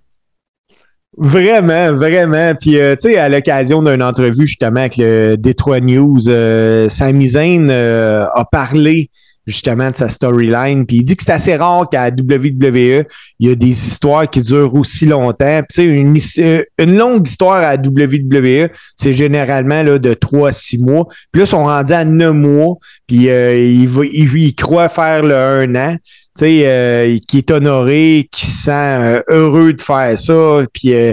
Vraiment, 1.17 1.93
vraiment. 1.95 2.53
Puis, 2.55 2.79
euh, 2.79 2.95
tu 2.95 3.09
sais, 3.09 3.17
à 3.17 3.27
l'occasion 3.27 3.83
d'une 3.83 4.01
entrevue 4.01 4.47
justement 4.47 4.79
avec 4.79 4.95
le 4.97 5.35
Detroit 5.35 5.81
News, 5.81 6.29
euh, 6.29 6.87
Sami 6.87 7.27
Zayn 7.27 7.69
euh, 7.69 8.25
a 8.33 8.45
parlé 8.45 9.09
justement 9.45 9.89
de 9.89 9.95
sa 9.95 10.09
storyline. 10.09 10.85
Puis 10.85 10.97
il 10.97 11.03
dit 11.03 11.15
que 11.15 11.23
c'est 11.23 11.31
assez 11.31 11.55
rare 11.55 11.89
qu'à 11.89 12.07
WWE, 12.07 13.05
il 13.39 13.49
y 13.49 13.51
a 13.51 13.55
des 13.55 13.67
histoires 13.67 14.29
qui 14.29 14.41
durent 14.41 14.73
aussi 14.75 15.05
longtemps. 15.05 15.61
Puis, 15.67 15.85
une, 15.85 16.17
euh, 16.39 16.63
une 16.77 16.97
longue 16.97 17.27
histoire 17.27 17.63
à 17.63 17.75
WWE, 17.75 18.69
c'est 18.95 19.13
généralement 19.13 19.83
là, 19.83 19.97
de 19.99 20.13
3 20.13 20.49
à 20.49 20.51
6 20.51 20.79
mois. 20.79 21.05
Puis 21.31 21.41
là, 21.41 21.45
ils 21.45 21.49
sont 21.49 21.65
rendus 21.65 21.93
à 21.93 22.05
9 22.05 22.33
mois. 22.33 22.75
Puis 23.07 23.29
euh, 23.29 23.55
il, 23.55 23.89
il, 24.13 24.37
il 24.37 24.55
croit 24.55 24.89
faire 24.89 25.23
le 25.23 25.35
1 25.35 25.75
an 25.75 25.97
tu 26.37 26.45
sais, 26.45 26.61
euh, 26.67 27.17
qui 27.27 27.39
est 27.39 27.51
honoré, 27.51 28.29
qui 28.31 28.45
se 28.45 28.63
sent 28.65 29.23
heureux 29.27 29.73
de 29.73 29.81
faire 29.81 30.17
ça, 30.17 30.61
puis 30.71 30.93
euh, 30.93 31.11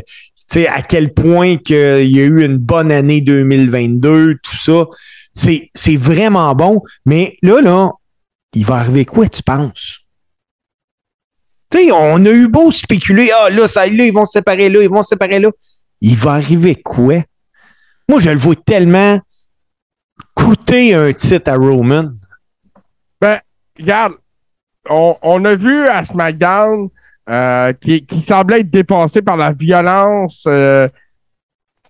tu 0.48 0.60
sais, 0.60 0.68
à 0.68 0.82
quel 0.82 1.12
point 1.12 1.56
qu'il 1.56 2.08
y 2.08 2.20
a 2.20 2.24
eu 2.24 2.44
une 2.44 2.58
bonne 2.58 2.92
année 2.92 3.20
2022, 3.20 4.36
tout 4.40 4.56
ça. 4.56 4.84
C'est 5.34 5.96
vraiment 5.96 6.54
bon. 6.54 6.80
Mais 7.04 7.36
là, 7.42 7.60
là, 7.60 7.90
il 8.56 8.64
va 8.64 8.76
arriver 8.76 9.04
quoi, 9.04 9.28
tu 9.28 9.42
penses? 9.42 10.00
Tu 11.70 11.78
sais, 11.78 11.92
on 11.92 12.24
a 12.24 12.30
eu 12.30 12.48
beau 12.48 12.70
spéculer, 12.70 13.30
ah 13.36 13.50
là, 13.50 13.68
ça, 13.68 13.86
là, 13.86 14.04
ils 14.04 14.12
vont 14.12 14.24
se 14.24 14.32
séparer 14.32 14.70
là, 14.70 14.82
ils 14.82 14.88
vont 14.88 15.02
se 15.02 15.10
séparer 15.10 15.38
là. 15.38 15.50
Il 16.00 16.16
va 16.16 16.32
arriver 16.32 16.74
quoi? 16.74 17.22
Moi, 18.08 18.20
je 18.20 18.30
le 18.30 18.38
vois 18.38 18.56
tellement 18.56 19.20
coûter 20.34 20.94
un 20.94 21.12
titre 21.12 21.50
à 21.50 21.56
Roman. 21.56 22.12
Ben, 23.20 23.40
regarde, 23.78 24.14
on, 24.88 25.44
a 25.44 25.54
vu 25.54 25.86
à 25.88 26.04
SmackDown 26.04 26.88
euh, 27.28 27.72
qui, 27.74 28.06
semblait 28.26 28.60
être 28.60 28.70
dépassé 28.70 29.20
par 29.20 29.36
la 29.36 29.52
violence, 29.52 30.44
euh, 30.46 30.88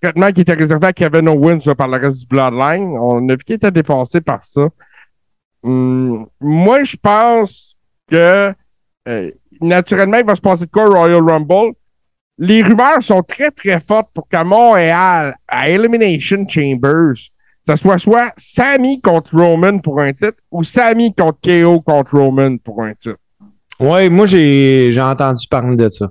qui 0.01 0.41
était 0.41 0.55
réservé 0.55 0.89
à 0.89 0.93
Kevin 0.93 1.29
Owens 1.29 1.75
par 1.77 1.87
le 1.87 1.99
reste 1.99 2.21
du 2.21 2.27
Bloodline. 2.27 2.97
On 2.99 3.29
a 3.29 3.33
vu 3.33 3.45
qu'il 3.45 3.57
était 3.57 3.71
dépassé 3.71 4.21
par 4.21 4.43
ça. 4.43 4.69
Hum, 5.63 6.27
moi, 6.41 6.85
je 6.85 6.97
pense 6.97 7.77
que 8.11 8.53
euh, 9.09 9.31
naturellement, 9.61 10.19
il 10.19 10.27
va 10.27 10.35
se 10.35 10.41
passer 10.41 10.67
de 10.67 10.71
quoi 10.71 10.87
Royal 10.87 11.23
Rumble? 11.23 11.75
Les 12.39 12.63
rumeurs 12.63 13.03
sont 13.03 13.23
très, 13.23 13.51
très 13.51 13.81
fortes 13.81 14.11
pour 14.13 14.29
qu'à 14.29 14.45
Montréal, 14.45 15.37
à 15.49 15.71
Elimination 15.71 16.47
Chambers, 16.47 17.15
ça 17.63 17.77
soit 17.77 17.99
soit 17.99 18.33
Sammy 18.37 19.01
contre 19.01 19.37
Roman 19.37 19.79
pour 19.79 20.01
un 20.01 20.13
titre 20.13 20.39
ou 20.51 20.63
Sammy 20.63 21.15
contre 21.15 21.39
KO 21.43 21.81
contre 21.81 22.19
Roman 22.19 22.59
pour 22.59 22.83
un 22.83 22.95
titre. 22.95 23.19
Ouais, 23.81 24.09
moi, 24.09 24.27
j'ai, 24.27 24.91
j'ai 24.93 25.01
entendu 25.01 25.47
parler 25.49 25.77
de 25.77 25.89
ça. 25.89 26.11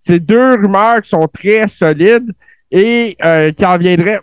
C'est 0.00 0.18
deux 0.18 0.54
rumeurs 0.54 1.02
qui 1.02 1.10
sont 1.10 1.28
très 1.32 1.68
solides 1.68 2.32
et 2.70 3.16
euh, 3.22 3.52
qui 3.52 3.64
en 3.66 3.76
viendraient. 3.76 4.20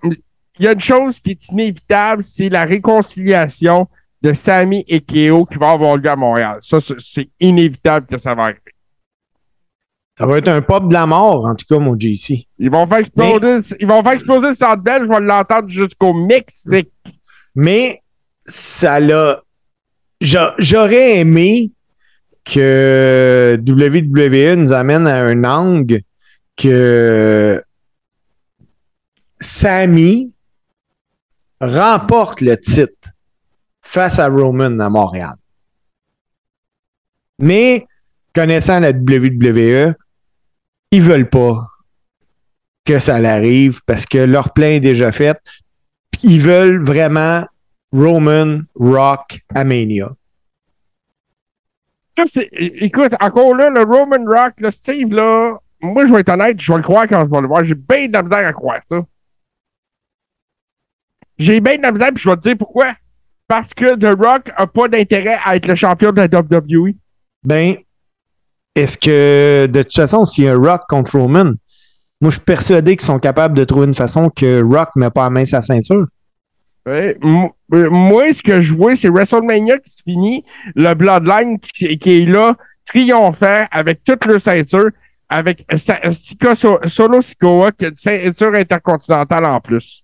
Il 0.57 0.65
y 0.65 0.67
a 0.67 0.73
une 0.73 0.79
chose 0.79 1.19
qui 1.19 1.31
est 1.31 1.47
inévitable, 1.49 2.23
c'est 2.23 2.49
la 2.49 2.65
réconciliation 2.65 3.87
de 4.21 4.33
Sammy 4.33 4.83
et 4.87 4.99
KO 5.01 5.45
qui 5.45 5.57
va 5.57 5.71
avoir 5.71 5.95
lieu 5.97 6.09
à 6.09 6.15
Montréal. 6.15 6.57
Ça, 6.61 6.79
c'est- 6.79 7.29
inévitable 7.39 8.05
que 8.07 8.17
ça 8.17 8.35
va 8.35 8.43
arriver. 8.43 8.59
Ça 10.17 10.25
va 10.25 10.37
être 10.37 10.49
un 10.49 10.61
pop 10.61 10.89
de 10.89 10.93
la 10.93 11.05
mort, 11.05 11.45
en 11.45 11.55
tout 11.55 11.65
cas, 11.65 11.79
mon 11.79 11.97
JC. 11.97 12.45
Ils 12.57 12.69
vont 12.69 12.85
faire 12.85 12.97
exploser, 12.97 13.39
le- 13.39 13.61
ils 13.79 13.87
vont 13.87 14.03
faire 14.03 14.11
exploser 14.11 14.47
le 14.47 14.53
centre 14.53 14.83
belge, 14.83 15.07
je 15.07 15.13
vais 15.13 15.19
l'entendre 15.21 15.69
jusqu'au 15.69 16.13
Mexique. 16.13 16.91
Mais 17.55 18.01
ça 18.45 18.99
l'a. 18.99 19.41
j'a- 20.19 20.53
J'aurais 20.57 21.19
aimé 21.19 21.71
que 22.43 23.57
WWE 23.63 24.55
nous 24.55 24.73
amène 24.73 25.07
à 25.07 25.21
un 25.23 25.43
angle 25.45 26.01
que 26.57 27.63
Sammy 29.39 30.31
remporte 31.61 32.41
le 32.41 32.57
titre 32.57 32.91
face 33.89 34.19
à 34.19 34.27
Roman 34.27 34.79
à 34.79 34.87
Montréal. 34.87 35.33
Mais, 37.39 37.87
connaissant 38.35 38.79
la 38.79 38.91
WWE, 38.91 39.95
ils 40.91 41.01
veulent 41.01 41.29
pas 41.29 41.67
que 42.85 42.99
ça 42.99 43.19
l'arrive 43.19 43.81
parce 43.87 44.05
que 44.05 44.19
leur 44.19 44.53
plein 44.53 44.73
est 44.73 44.79
déjà 44.79 45.11
fait. 45.11 45.39
Ils 46.21 46.39
veulent 46.39 46.83
vraiment 46.83 47.45
Roman 47.91 48.59
Rock 48.75 49.39
à 49.55 49.63
Mania. 49.63 50.11
Écoute, 52.59 53.15
encore 53.19 53.55
là, 53.55 53.71
le 53.71 53.81
Roman 53.81 54.23
Rock, 54.23 54.53
le 54.59 54.69
Steve, 54.69 55.11
là, 55.11 55.57
moi, 55.81 56.05
je 56.05 56.13
vais 56.13 56.19
être 56.19 56.29
honnête, 56.29 56.61
je 56.61 56.71
vais 56.71 56.77
le 56.77 56.83
croire 56.83 57.07
quand 57.07 57.25
je 57.25 57.31
vais 57.31 57.41
le 57.41 57.47
voir. 57.47 57.63
J'ai 57.63 57.73
bien 57.73 58.07
de 58.07 58.13
la 58.13 58.21
misère 58.21 58.47
à 58.47 58.53
croire 58.53 58.81
ça. 58.85 59.03
J'ai 61.39 61.59
bien 61.59 61.77
de 61.77 61.81
la 61.81 61.91
misère, 61.91 62.09
puis 62.13 62.21
je 62.21 62.29
vais 62.29 62.35
te 62.35 62.41
dire 62.41 62.57
pourquoi. 62.57 62.93
Parce 63.49 63.73
que 63.73 63.95
The 63.95 64.15
Rock 64.17 64.51
a 64.55 64.67
pas 64.67 64.87
d'intérêt 64.87 65.39
à 65.43 65.55
être 65.55 65.67
le 65.67 65.73
champion 65.73 66.11
de 66.11 66.21
la 66.21 66.27
WWE. 66.27 66.93
Ben, 67.43 67.75
est-ce 68.75 68.95
que 68.95 69.65
de 69.65 69.81
toute 69.81 69.95
façon, 69.95 70.23
s'il 70.23 70.43
y 70.43 70.47
a 70.47 70.53
un 70.53 70.57
Rock 70.57 70.83
contre 70.87 71.17
Roman, 71.17 71.53
moi 72.21 72.29
je 72.29 72.35
suis 72.35 72.41
persuadé 72.41 72.95
qu'ils 72.95 73.07
sont 73.07 73.17
capables 73.17 73.57
de 73.57 73.63
trouver 73.63 73.87
une 73.87 73.95
façon 73.95 74.29
que 74.29 74.61
Rock 74.61 74.89
ne 74.95 75.01
met 75.01 75.09
pas 75.09 75.25
à 75.25 75.29
main 75.31 75.45
sa 75.45 75.63
ceinture. 75.63 76.05
Ouais, 76.85 77.17
euh, 77.23 77.89
Moi, 77.89 78.33
ce 78.33 78.43
que 78.43 78.61
je 78.61 78.75
vois, 78.75 78.95
c'est 78.95 79.09
WrestleMania 79.09 79.79
qui 79.79 79.89
se 79.89 80.03
finit, 80.03 80.45
le 80.75 80.93
Bloodline 80.93 81.59
qui, 81.59 81.97
qui 81.97 82.21
est 82.21 82.25
là, 82.25 82.55
triomphant, 82.85 83.65
avec 83.71 84.03
toute 84.03 84.25
le 84.25 84.37
ceinture, 84.37 84.91
avec 85.27 85.65
Sika 85.75 86.53
Solo 86.53 87.21
Sikoa 87.21 87.71
qui 87.71 87.85
a 87.85 87.87
une 87.89 87.97
ceinture 87.97 88.53
intercontinentale 88.53 89.45
en 89.45 89.59
plus. 89.59 90.03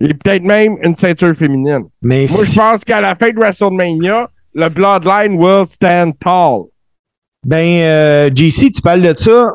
Et 0.00 0.08
peut-être 0.08 0.42
même 0.42 0.76
une 0.82 0.94
ceinture 0.94 1.34
féminine. 1.34 1.84
Mais 2.02 2.26
Moi, 2.30 2.44
je 2.44 2.54
pense 2.54 2.84
qu'à 2.84 3.00
la 3.00 3.14
fin 3.14 3.30
de 3.30 3.38
WrestleMania, 3.38 4.28
le 4.54 4.68
Bloodline 4.68 5.36
will 5.36 5.66
stand 5.68 6.18
tall. 6.18 6.64
ben, 7.46 7.80
euh, 7.80 8.30
JC, 8.34 8.72
tu 8.72 8.82
parles 8.82 9.02
de 9.02 9.14
ça. 9.14 9.54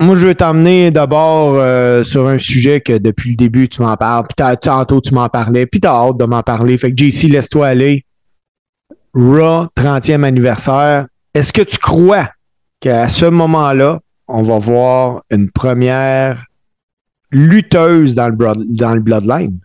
Moi, 0.00 0.14
je 0.14 0.28
veux 0.28 0.34
t'emmener 0.34 0.90
d'abord 0.92 1.54
euh, 1.56 2.04
sur 2.04 2.28
un 2.28 2.38
sujet 2.38 2.80
que 2.80 2.98
depuis 2.98 3.30
le 3.30 3.36
début, 3.36 3.68
tu 3.68 3.82
m'en 3.82 3.96
parles. 3.96 4.26
Puis 4.28 4.56
tantôt, 4.60 5.00
tu 5.00 5.12
m'en 5.12 5.28
parlais. 5.28 5.66
Puis 5.66 5.80
t'as 5.80 5.92
hâte 5.92 6.16
de 6.18 6.24
m'en 6.24 6.42
parler. 6.42 6.78
Fait 6.78 6.92
que 6.92 6.96
JC, 6.96 7.24
laisse-toi 7.28 7.66
aller. 7.66 8.04
Raw, 9.14 9.66
30e 9.76 10.22
anniversaire. 10.22 11.06
est-ce 11.34 11.52
que 11.52 11.62
tu 11.62 11.78
crois 11.78 12.28
qu'à 12.80 13.08
ce 13.08 13.26
moment-là, 13.26 14.00
on 14.28 14.42
va 14.42 14.58
voir 14.58 15.22
une 15.30 15.50
première 15.50 16.44
lutteuse 17.32 18.14
dans 18.14 18.28
le, 18.28 18.36
dans 18.76 18.94
le 18.94 19.00
Bloodline? 19.00 19.58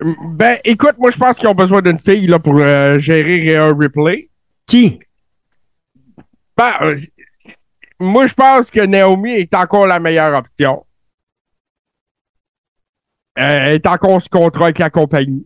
Ben, 0.00 0.58
écoute, 0.64 0.94
moi, 0.98 1.10
je 1.10 1.18
pense 1.18 1.36
qu'ils 1.36 1.48
ont 1.48 1.54
besoin 1.54 1.82
d'une 1.82 1.98
fille 1.98 2.26
là, 2.26 2.38
pour 2.38 2.56
euh, 2.58 2.98
gérer 2.98 3.56
Rhea 3.56 3.72
Ripley. 3.76 4.28
Qui? 4.66 5.00
Ben, 6.56 6.72
euh, 6.82 6.96
moi, 7.98 8.26
je 8.28 8.34
pense 8.34 8.70
que 8.70 8.80
Naomi 8.80 9.32
est 9.32 9.54
encore 9.54 9.86
la 9.86 9.98
meilleure 9.98 10.36
option. 10.38 10.84
Euh, 13.40 13.58
Elle 13.62 13.74
est 13.76 13.86
encore 13.86 14.20
sous 14.22 14.28
contrat 14.28 14.66
avec 14.66 14.78
la 14.78 14.90
compagnie. 14.90 15.44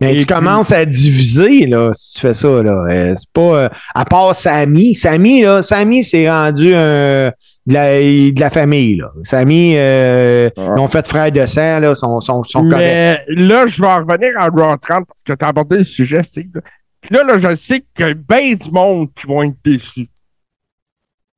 Mais 0.00 0.10
Et 0.14 0.18
tu 0.18 0.26
puis- 0.26 0.34
commences 0.34 0.72
à 0.72 0.84
diviser, 0.84 1.66
là, 1.66 1.90
si 1.94 2.14
tu 2.14 2.20
fais 2.20 2.34
ça, 2.34 2.62
là. 2.62 3.14
C'est 3.16 3.30
pas... 3.32 3.70
à 3.94 4.04
part 4.04 4.34
Sammy. 4.34 4.94
Sammy, 4.94 5.42
là, 5.42 5.62
Sammy, 5.62 6.02
c'est 6.04 6.28
rendu 6.30 6.74
un... 6.74 7.30
De 7.66 7.72
la, 7.72 7.98
de 7.98 8.38
la 8.40 8.50
famille, 8.50 8.96
là. 8.96 9.10
Sammy, 9.22 9.72
euh, 9.76 10.50
ils 10.56 10.62
ont 10.78 10.86
fait 10.88 11.06
frère 11.08 11.32
de 11.32 11.46
sang, 11.46 11.80
là, 11.80 11.94
sont, 11.94 12.20
sont, 12.20 12.42
sont 12.42 12.68
corrects. 12.68 12.78
Mais 12.86 13.24
là, 13.28 13.66
je 13.66 13.80
vais 13.80 13.88
en 13.88 14.04
revenir 14.04 14.32
à 14.38 14.48
Raw 14.48 14.76
30 14.76 15.06
parce 15.06 15.22
que 15.22 15.32
tu 15.32 15.44
as 15.44 15.48
abordé 15.48 15.78
le 15.78 15.84
sujet, 15.84 16.22
Steve. 16.22 16.50
là. 16.54 16.60
Puis 17.00 17.14
là, 17.14 17.22
là, 17.24 17.38
je 17.38 17.54
sais 17.54 17.82
qu'il 17.96 18.06
y 18.06 18.10
a 18.10 18.14
bien 18.14 18.54
du 18.54 18.70
monde 18.70 19.08
qui 19.14 19.26
vont 19.26 19.42
être 19.44 19.56
déçus. 19.64 20.08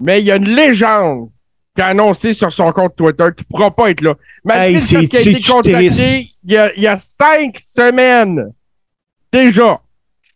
Mais 0.00 0.20
il 0.20 0.26
y 0.26 0.32
a 0.32 0.36
une 0.36 0.48
légende 0.48 1.30
qui 1.76 1.82
a 1.82 1.86
annoncé 1.88 2.32
sur 2.32 2.50
son 2.52 2.72
compte 2.72 2.96
Twitter 2.96 3.24
qu'il 3.36 3.46
ne 3.48 3.56
pourra 3.56 3.70
pas 3.74 3.90
être 3.90 4.00
là. 4.00 4.14
Malgré 4.44 4.66
Hey, 4.68 4.74
le 4.74 4.80
fait 4.80 4.86
c'est- 4.86 5.06
qu'il 5.08 5.18
a 5.18 5.20
été 5.20 5.40
contacté 5.42 6.28
il 6.44 6.52
y, 6.52 6.56
a, 6.56 6.74
il 6.74 6.82
y 6.82 6.86
a 6.88 6.98
cinq 6.98 7.58
semaines. 7.62 8.52
Déjà. 9.32 9.80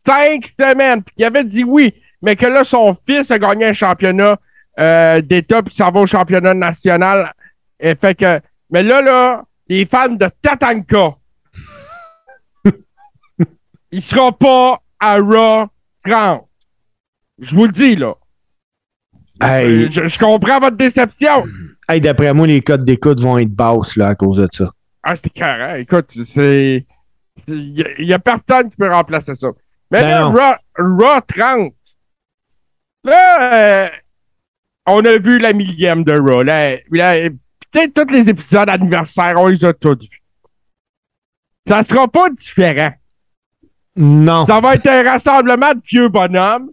Cinq 0.07 0.53
semaines. 0.59 1.03
Puis 1.03 1.15
il 1.19 1.25
avait 1.25 1.45
dit 1.45 1.65
oui, 1.65 1.95
mais 2.23 2.37
que 2.37 2.47
là, 2.47 2.63
son 2.65 2.95
fils 2.95 3.31
a 3.31 3.39
gagné 3.39 3.67
un 3.67 3.73
championnat 3.73 4.39
euh, 4.81 5.21
d'État 5.21 5.63
puis 5.63 5.75
ça 5.75 5.91
va 5.91 6.01
au 6.01 6.07
championnat 6.07 6.55
national. 6.55 7.33
Et 7.79 7.95
fait 7.95 8.15
que, 8.15 8.41
mais 8.71 8.83
là, 8.83 9.03
là, 9.03 9.45
les 9.69 9.85
fans 9.85 10.09
de 10.09 10.29
Tatanka, 10.43 11.17
il 13.93 14.03
sera 14.03 14.33
pas 14.33 14.81
à 14.99 15.17
Raw 15.17 15.67
30. 16.05 16.47
Je 17.39 17.55
vous 17.55 17.67
le 17.67 17.73
dis, 17.73 17.97
là. 17.97 18.15
Hey. 19.41 19.85
Euh, 19.85 19.89
Je, 19.91 20.09
je 20.09 20.19
comprends 20.19 20.61
votre 20.61 20.77
déception. 20.77 21.45
Hey, 21.89 22.01
d'après 22.01 22.33
moi, 22.35 22.47
les 22.47 22.61
codes 22.61 22.85
d'écoute 22.85 23.21
vont 23.21 23.39
être 23.39 23.55
basses, 23.55 23.97
là, 23.97 24.09
à 24.09 24.15
cause 24.15 24.37
de 24.37 24.49
ça. 24.53 24.71
Ah, 25.03 25.17
c'était 25.17 25.31
carré. 25.31 25.81
Écoute, 25.81 26.11
c'est. 26.25 26.87
Il 27.49 27.85
n'y 27.99 28.13
a, 28.13 28.19
personne 28.19 28.71
qui 28.71 28.77
peut 28.77 28.91
remplacer 28.91 29.35
ça. 29.35 29.49
Mais 29.91 30.03
Ben 30.03 30.09
là. 30.09 30.27
Raw, 30.27 30.95
Raw 30.99 31.21
30. 31.27 31.73
Là, 33.03 33.55
euh, 33.55 33.89
on 34.87 35.05
a 35.05 35.19
vu 35.19 35.39
la 35.39 35.53
millième 35.53 36.05
de 36.05 36.13
Raw. 36.13 36.45
Peut-être 37.71 37.95
tous 37.95 38.13
les 38.13 38.31
épisodes 38.31 38.69
anniversaires, 38.69 39.37
on 39.39 39.47
les 39.47 39.65
a 39.65 39.73
tous 39.73 39.99
vus. 40.01 40.23
Ça 41.69 41.85
sera 41.85 42.09
pas 42.09 42.31
différent. 42.31 42.91
Non. 43.97 44.47
Ça 44.47 44.61
va 44.61 44.75
être 44.75 44.87
un 44.89 45.03
rassemblement 45.03 45.73
de 45.75 45.81
vieux 45.85 46.09
bonhommes. 46.09 46.71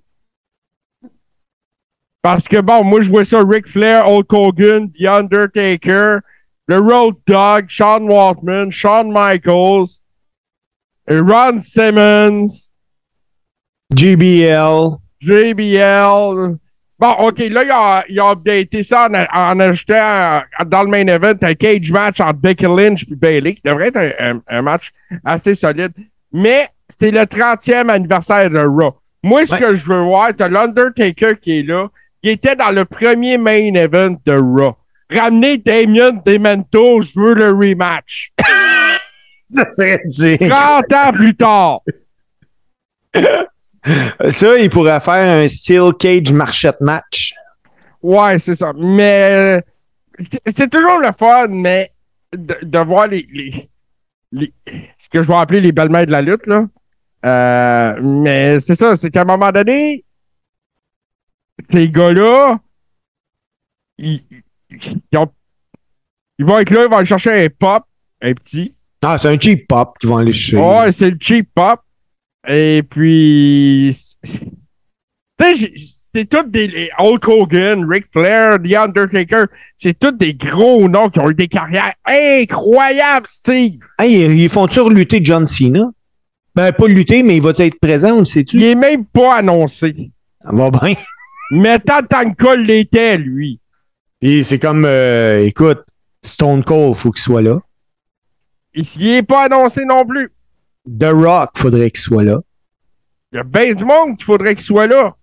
Parce 2.21 2.47
que 2.47 2.59
bon, 2.61 2.83
moi 2.83 3.01
je 3.01 3.09
vois 3.09 3.23
ça 3.23 3.43
Ric 3.43 3.67
Flair, 3.67 4.07
Hulk 4.07 4.33
Hogan, 4.33 4.91
The 4.91 5.05
Undertaker, 5.05 6.19
le 6.67 6.79
Road 6.79 7.15
Dogg, 7.25 7.65
Shawn 7.69 8.09
Waltman, 8.09 8.71
Shawn 8.71 9.11
Michaels, 9.11 10.01
et 11.07 11.19
Ron 11.19 11.61
Simmons, 11.61 12.69
JBL. 13.95 14.97
JBL. 15.21 16.57
Bon, 16.99 17.11
OK, 17.19 17.37
là, 17.39 17.63
ils 17.63 17.71
ont, 17.71 18.03
ils 18.09 18.21
ont 18.21 18.31
updaté 18.31 18.81
ça 18.81 19.07
en, 19.07 19.39
en 19.39 19.59
ajoutant 19.59 19.93
euh, 19.95 20.39
dans 20.65 20.81
le 20.83 20.89
main 20.89 21.05
event 21.07 21.33
un 21.41 21.53
cage 21.53 21.91
match 21.91 22.19
entre 22.19 22.33
Becky 22.39 22.65
Lynch 22.65 23.03
et 23.11 23.15
Bailey, 23.15 23.53
qui 23.55 23.61
devrait 23.63 23.89
être 23.89 23.97
un, 23.97 24.11
un- 24.37 24.41
un 24.47 24.61
match 24.63 24.91
assez 25.23 25.53
solide. 25.53 25.91
Mais 26.33 26.69
c'était 26.89 27.11
le 27.11 27.21
30e 27.21 27.89
anniversaire 27.89 28.49
de 28.49 28.59
Raw. 28.59 28.95
Moi, 29.23 29.45
ce 29.45 29.53
Ouais. 29.53 29.59
que 29.59 29.75
je 29.75 29.85
veux 29.85 30.01
voir, 30.01 30.29
t'as 30.35 30.47
l'Undertaker 30.49 31.37
qui 31.39 31.59
est 31.59 31.63
là. 31.63 31.87
Il 32.23 32.31
était 32.31 32.55
dans 32.55 32.71
le 32.71 32.83
premier 32.85 33.37
main 33.37 33.73
event 33.75 34.15
de 34.25 34.33
Raw. 34.33 34.75
Ramener 35.13 35.57
Damien 35.59 36.13
Demento, 36.25 37.01
je 37.01 37.11
veux 37.19 37.33
le 37.35 37.51
rematch. 37.51 38.31
Ça 39.51 39.69
serait 39.71 40.01
dire. 40.05 40.37
30 40.39 40.93
ans 40.93 41.11
plus 41.13 41.35
tard. 41.35 41.79
Ça, 44.31 44.57
il 44.57 44.69
pourrait 44.69 44.99
faire 44.99 45.41
un 45.43 45.47
steel 45.47 45.91
cage 45.99 46.31
marchette 46.31 46.81
match. 46.81 47.33
Ouais, 48.01 48.37
c'est 48.39 48.55
ça. 48.55 48.71
Mais 48.75 49.61
c'était- 50.45 50.67
toujours 50.67 50.99
le 50.99 51.09
fun, 51.17 51.47
mais 51.49 51.91
de, 52.35 52.57
de 52.61 52.79
voir 52.79 53.07
les, 53.07 53.27
les, 53.31 53.69
les- 54.31 54.53
ce 54.97 55.09
que 55.09 55.21
je 55.23 55.27
vais 55.27 55.35
appeler 55.35 55.61
les 55.61 55.71
belles-mères 55.71 56.05
de 56.05 56.11
la 56.11 56.21
lutte, 56.21 56.45
là. 56.47 56.65
Euh, 57.25 57.99
mais 58.01 58.59
c'est 58.59 58.75
ça, 58.75 58.95
c'est 58.95 59.09
qu'à 59.09 59.21
un 59.21 59.25
moment 59.25 59.51
donné, 59.51 60.03
ces 61.71 61.89
gars-là, 61.89 62.59
ils, 63.97 64.21
ils 64.69 65.17
ont- 65.17 65.31
ils 66.39 66.45
vont 66.45 66.59
être 66.59 66.69
là, 66.69 66.83
ils 66.85 66.89
vont 66.89 66.97
aller 66.97 67.05
chercher 67.07 67.45
un 67.45 67.47
pop, 67.49 67.83
un 68.21 68.33
petit. 68.33 68.75
Ah, 69.01 69.17
c'est 69.17 69.27
un 69.29 69.39
cheap 69.39 69.67
pop 69.67 69.97
qu'ils 69.99 70.09
vont 70.09 70.17
aller 70.17 70.33
chercher. 70.33 70.63
Ouais, 70.65 70.91
c'est 70.91 71.09
le 71.11 71.17
cheap 71.19 71.49
pop. 71.53 71.79
Et 72.47 72.83
puis. 72.83 73.91
c'est- 73.93 74.39
Tu 76.15 76.25
tous 76.25 76.43
des. 76.43 76.89
Hulk 76.97 77.27
Hogan, 77.27 77.85
Ric 77.87 78.05
Flair, 78.11 78.57
The 78.57 78.73
Undertaker. 78.75 79.43
C'est 79.75 79.99
tous 79.99 80.11
des 80.13 80.33
gros 80.33 80.87
noms 80.89 81.09
qui 81.09 81.19
ont 81.19 81.29
eu 81.29 81.35
des 81.35 81.47
carrières 81.47 81.93
incroyables, 82.05 83.27
Steve. 83.27 83.79
Hey, 83.99 84.23
ils 84.43 84.49
font-tu 84.49 84.79
relutter 84.79 85.19
John 85.23 85.45
Cena? 85.45 85.91
Ben, 86.55 86.71
pas 86.71 86.87
lutter, 86.87 87.21
mais 87.21 87.35
il 87.35 87.41
va 87.43 87.51
être 87.57 87.79
présent, 87.79 88.13
on 88.13 88.19
le 88.19 88.21
Il 88.23 88.27
sait-tu? 88.27 88.63
est 88.63 88.73
même 88.73 89.05
pas 89.05 89.35
annoncé. 89.35 90.11
Ça 90.43 90.51
va 90.53 90.71
bien. 90.71 90.95
Mais 91.51 91.77
Tatanka 91.79 92.55
l'était, 92.55 93.17
lui. 93.19 93.59
Puis 94.19 94.43
c'est 94.43 94.57
comme, 94.57 94.85
euh, 94.85 95.45
écoute, 95.45 95.83
Stone 96.23 96.63
Cold, 96.63 96.95
faut 96.95 97.11
qu'il 97.11 97.21
soit 97.21 97.43
là. 97.43 97.59
Il 98.73 98.83
il 98.99 99.07
est 99.17 99.23
pas 99.23 99.43
annoncé 99.45 99.85
non 99.85 100.03
plus. 100.03 100.31
The 100.87 101.11
Rock, 101.11 101.51
faudrait 101.57 101.91
qu'il 101.91 101.99
soit 101.99 102.23
là. 102.23 102.39
Il 103.31 103.37
y 103.37 103.39
a 103.39 103.43
bien 103.43 103.73
du 103.73 103.83
monde 103.83 104.17
qu'il 104.17 104.25
faudrait 104.25 104.55
qu'il 104.55 104.63
soit 104.63 104.87
là. 104.87 105.15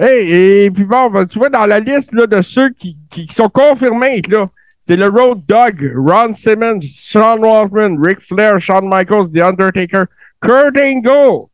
Hey, 0.00 0.64
et 0.64 0.70
puis 0.70 0.84
bon, 0.84 1.10
ben, 1.10 1.26
tu 1.26 1.38
vois, 1.38 1.50
dans 1.50 1.66
la 1.66 1.80
liste 1.80 2.14
là, 2.14 2.26
de 2.26 2.40
ceux 2.40 2.70
qui, 2.70 2.96
qui, 3.10 3.26
sont 3.30 3.48
confirmés, 3.48 4.22
là, 4.28 4.48
c'est 4.86 4.96
le 4.96 5.08
Road 5.08 5.44
Dog, 5.46 5.92
Ron 5.94 6.34
Simmons, 6.34 6.80
Sean 6.82 7.38
Waltman, 7.38 7.98
Ric 8.00 8.20
Flair, 8.20 8.58
Shawn 8.58 8.88
Michaels, 8.88 9.32
The 9.32 9.42
Undertaker, 9.42 10.04
Kurt 10.40 10.76
Angle, 10.78 11.48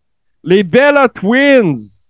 les 0.45 0.63
Bella 0.63 1.09
Twins, 1.09 2.05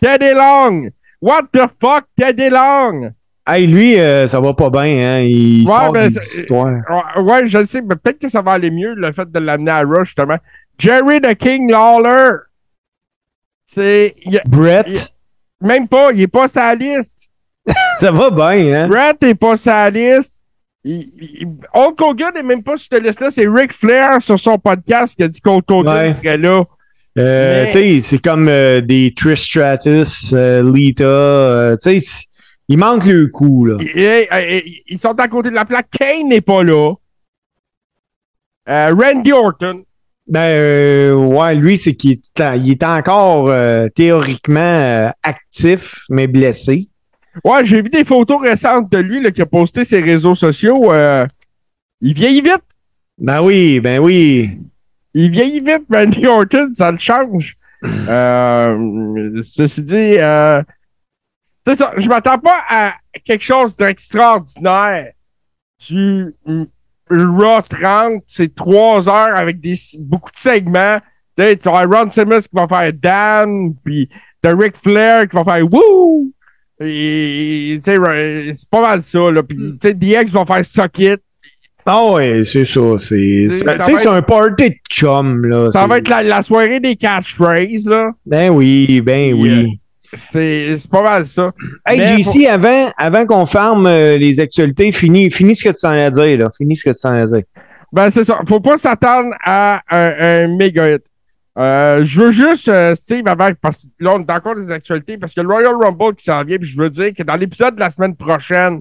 Teddy 0.00 0.34
Long. 0.34 0.90
What 1.20 1.52
the 1.52 1.68
fuck, 1.68 2.08
Teddy 2.18 2.50
Long? 2.50 3.14
Hey, 3.46 3.66
lui, 3.66 3.98
euh, 3.98 4.28
ça 4.28 4.38
va 4.40 4.54
pas 4.54 4.70
bien, 4.70 4.82
hein? 5.16 5.20
Il 5.20 5.66
Ouais, 5.66 5.72
sort 5.74 5.92
ben, 5.92 6.08
des 6.08 6.14
histoires. 6.16 6.74
Ouais, 7.20 7.46
je 7.46 7.58
le 7.58 7.64
sais, 7.64 7.82
mais 7.82 7.96
peut-être 7.96 8.20
que 8.20 8.28
ça 8.28 8.40
va 8.40 8.52
aller 8.52 8.70
mieux, 8.70 8.94
le 8.94 9.12
fait 9.12 9.30
de 9.30 9.38
l'amener 9.40 9.72
à 9.72 9.80
Rush, 9.80 10.08
justement. 10.08 10.36
Jerry 10.78 11.20
the 11.20 11.34
King 11.34 11.70
Lawler. 11.70 12.30
C'est. 13.64 14.14
il 14.24 14.40
Brett, 14.46 15.12
Même 15.60 15.88
pas, 15.88 16.10
il 16.12 16.22
est 16.22 16.28
pas 16.28 16.48
sa 16.48 16.74
liste. 16.74 17.14
ça 18.00 18.10
va 18.10 18.30
bien, 18.30 18.82
hein? 18.84 18.88
Brett 18.88 19.22
est 19.22 19.34
pas 19.34 19.56
sa 19.56 19.88
liste. 19.90 20.36
Il- 20.84 21.10
il- 21.20 21.48
Hulk 21.74 22.00
Hogan 22.00 22.36
est 22.36 22.42
même 22.42 22.62
pas 22.62 22.76
sur 22.76 22.88
cette 22.92 23.04
liste-là. 23.04 23.30
C'est 23.30 23.46
Ric 23.46 23.72
Flair 23.72 24.20
sur 24.20 24.38
son 24.38 24.58
podcast 24.58 25.14
qui 25.16 25.22
a 25.22 25.28
dit 25.28 25.40
qu'Hulk 25.40 25.70
Hogan 25.70 25.96
Ouais. 26.06 26.10
serait 26.10 26.38
là. 26.38 26.64
Euh, 27.18 27.64
Mais- 27.66 27.70
Tu 27.70 27.78
sais, 27.78 28.00
c'est 28.00 28.18
comme 28.22 28.48
euh, 28.48 28.80
des 28.80 29.12
Trish 29.16 29.42
Stratus, 29.44 30.32
Lita. 30.32 31.76
tu 31.80 32.00
sais, 32.00 32.24
il 32.72 32.78
manque 32.78 33.04
le 33.04 33.26
coup, 33.26 33.64
là. 33.66 33.76
Et- 33.94 34.26
et- 34.32 34.56
et- 34.56 34.84
ils 34.88 35.00
sont 35.00 35.18
à 35.18 35.28
côté 35.28 35.50
de 35.50 35.54
la 35.54 35.64
plaque. 35.64 35.88
Kane 35.90 36.28
n'est 36.28 36.40
pas 36.40 36.62
là. 36.62 36.94
Euh, 38.68 38.94
Randy 38.94 39.32
Orton. 39.32 39.82
Ben, 40.26 40.40
euh, 40.40 41.14
ouais, 41.14 41.54
lui, 41.54 41.76
c'est 41.78 41.94
qu'il 41.94 42.12
est, 42.12 42.42
il 42.56 42.70
est 42.70 42.82
encore 42.84 43.48
euh, 43.50 43.88
théoriquement 43.88 44.60
euh, 44.60 45.08
actif, 45.22 45.96
mais 46.08 46.26
blessé. 46.28 46.88
Ouais, 47.44 47.64
j'ai 47.64 47.82
vu 47.82 47.90
des 47.90 48.04
photos 48.04 48.40
récentes 48.40 48.90
de 48.92 48.98
lui 48.98 49.32
qui 49.32 49.42
a 49.42 49.46
posté 49.46 49.84
ses 49.84 50.00
réseaux 50.00 50.34
sociaux. 50.34 50.92
il 52.00 52.14
vieillit 52.14 52.40
vite. 52.42 52.62
Ben 53.18 53.42
oui, 53.42 53.80
ben 53.80 53.98
oui. 54.00 54.58
Il 55.14 55.30
vieillit 55.30 55.60
vite, 55.60 55.84
Randy 55.92 56.26
Orton, 56.26 56.70
ça 56.74 56.92
le 56.92 56.98
change. 56.98 57.56
Euh, 57.84 59.40
ceci 59.42 59.82
dit, 59.82 60.16
c'est 61.66 61.74
ça, 61.74 61.92
je 61.96 62.08
m'attends 62.08 62.38
pas 62.38 62.58
à 62.68 62.94
quelque 63.24 63.44
chose 63.44 63.76
d'extraordinaire 63.76 65.12
du 65.88 66.34
Raw 67.10 67.60
30. 67.68 68.22
C'est 68.26 68.54
trois 68.54 69.08
heures 69.08 69.36
avec 69.36 69.60
des, 69.60 69.74
beaucoup 70.00 70.30
de 70.30 70.38
segments. 70.38 70.98
Tu 71.36 71.44
sais, 71.44 71.58
Ron 71.64 72.10
Simmons 72.10 72.40
qui 72.40 72.48
va 72.52 72.68
faire 72.68 72.92
Dan, 72.92 73.74
puis 73.84 74.08
t'as 74.40 74.54
Ric 74.54 74.76
Flair 74.76 75.28
qui 75.28 75.36
va 75.36 75.44
faire 75.44 75.64
Woo! 75.72 76.32
Et, 76.80 77.78
tu 77.82 77.92
sais, 77.92 78.54
c'est 78.56 78.68
pas 78.68 78.80
mal 78.80 79.04
ça, 79.04 79.30
là. 79.30 79.42
Puis, 79.42 79.56
tu 79.56 79.76
sais, 79.80 79.94
DX 79.94 80.32
va 80.32 80.44
faire 80.44 80.64
Suck 80.64 80.98
It. 80.98 81.20
Ah 81.84 82.12
ouais, 82.12 82.44
c'est 82.44 82.64
ça. 82.64 82.80
C'est, 82.98 83.48
C'est- 83.48 84.06
un 84.06 84.22
party 84.22 84.70
de 84.70 84.74
chum, 84.88 85.44
là. 85.46 85.70
Ça 85.72 85.86
va 85.86 85.98
être 85.98 86.08
la, 86.08 86.22
la 86.22 86.42
soirée 86.42 86.80
des 86.80 86.96
catchphrases, 86.96 87.88
là. 87.88 88.10
Ben 88.24 88.50
oui, 88.50 89.00
ben 89.00 89.34
oui. 89.34 89.80
C'est 90.32 90.90
pas 90.90 91.02
mal 91.02 91.26
ça. 91.26 91.52
Hey, 91.86 91.98
Mais 91.98 92.22
JC, 92.22 92.46
avant, 92.46 92.90
avant 92.96 93.26
qu'on 93.26 93.46
ferme 93.46 93.86
euh, 93.86 94.16
les 94.18 94.40
actualités, 94.40 94.92
finis, 94.92 95.30
finis 95.30 95.56
ce 95.56 95.64
que 95.64 95.70
tu 95.70 95.80
t'en 95.80 95.90
as 95.90 96.10
dit, 96.10 96.36
là. 96.36 96.50
Finis 96.56 96.76
ce 96.76 96.84
que 96.84 96.90
tu 96.90 97.00
t'en 97.00 97.14
as 97.14 97.26
dit. 97.26 97.44
Ben, 97.92 98.10
c'est 98.10 98.24
ça. 98.24 98.40
Faut 98.48 98.60
pas 98.60 98.76
s'attendre 98.76 99.30
à 99.44 99.80
un, 99.90 100.44
un 100.44 100.56
méga 100.56 100.94
hit. 100.94 101.02
Euh, 101.58 102.02
je 102.02 102.20
veux 102.22 102.32
juste, 102.32 102.68
euh, 102.68 102.94
Steve, 102.94 103.26
avant, 103.26 103.50
parce 103.60 103.84
que 103.84 103.88
là, 104.00 104.12
on 104.14 104.20
est 104.20 104.30
encore 104.30 104.54
des 104.54 104.70
actualités, 104.70 105.18
parce 105.18 105.34
que 105.34 105.42
le 105.42 105.48
Royal 105.48 105.74
Rumble 105.74 106.14
qui 106.14 106.24
s'en 106.24 106.42
vient, 106.44 106.56
puis 106.56 106.68
je 106.68 106.78
veux 106.80 106.88
dire 106.88 107.12
que 107.16 107.22
dans 107.22 107.34
l'épisode 107.36 107.74
de 107.74 107.80
la 107.80 107.90
semaine 107.90 108.16
prochaine, 108.16 108.80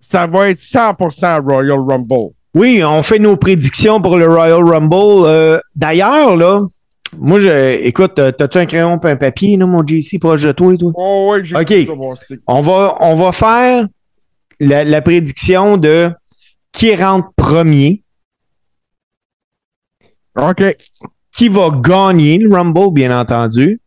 ça 0.00 0.26
va 0.26 0.50
être 0.50 0.58
100% 0.60 1.42
Royal 1.42 1.78
Rumble. 1.80 2.32
Oui, 2.54 2.82
on 2.84 3.02
fait 3.02 3.18
nos 3.18 3.36
prédictions 3.36 4.00
pour 4.00 4.16
le 4.16 4.26
Royal 4.26 4.62
Rumble. 4.64 5.26
Euh, 5.26 5.58
D'ailleurs, 5.74 6.36
là, 6.36 6.60
moi, 7.16 7.40
je, 7.40 7.74
écoute, 7.84 8.14
t'as-tu 8.14 8.58
un 8.58 8.66
crayon 8.66 9.00
et 9.02 9.06
un 9.08 9.16
papier, 9.16 9.56
là, 9.56 9.66
mon 9.66 9.86
JC, 9.86 10.18
proche 10.20 10.42
de 10.42 10.52
toi 10.52 10.74
et 10.74 10.76
toi? 10.78 10.92
Oh, 10.94 11.36
j'ai 11.42 11.56
Ok. 11.56 11.68
ça. 12.18 12.34
On 12.46 12.60
va, 12.60 12.96
on 13.00 13.14
va 13.16 13.32
faire 13.32 13.86
la, 14.60 14.84
la 14.84 15.00
prédiction 15.02 15.76
de 15.76 16.10
qui 16.72 16.94
rentre 16.94 17.30
premier, 17.36 18.02
OK. 20.36 20.76
qui 21.32 21.48
va 21.48 21.68
gagner 21.80 22.38
le 22.38 22.54
Rumble, 22.54 22.92
bien 22.92 23.18
entendu, 23.18 23.80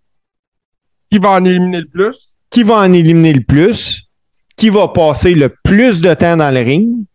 Qui 1.11 1.19
va 1.19 1.31
en 1.31 1.45
éliminer 1.45 1.81
le 1.81 1.87
plus? 1.87 2.33
qui 2.49 2.63
va 2.63 2.79
en 2.79 2.91
éliminer 2.91 3.33
le 3.33 3.43
plus, 3.43 4.09
qui 4.57 4.69
va 4.69 4.89
passer 4.89 5.33
le 5.33 5.55
plus 5.63 6.01
de 6.01 6.13
temps 6.13 6.35
dans 6.35 6.53
le 6.53 6.59
ring, 6.61 7.05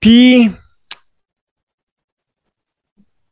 puis 0.00 0.50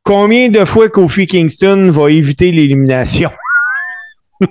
combien 0.05 0.49
de 0.51 0.65
fois 0.65 0.89
Kofi 0.89 1.27
Kingston 1.27 1.91
va 1.91 2.11
éviter 2.11 2.53
l'élimination? 2.53 3.31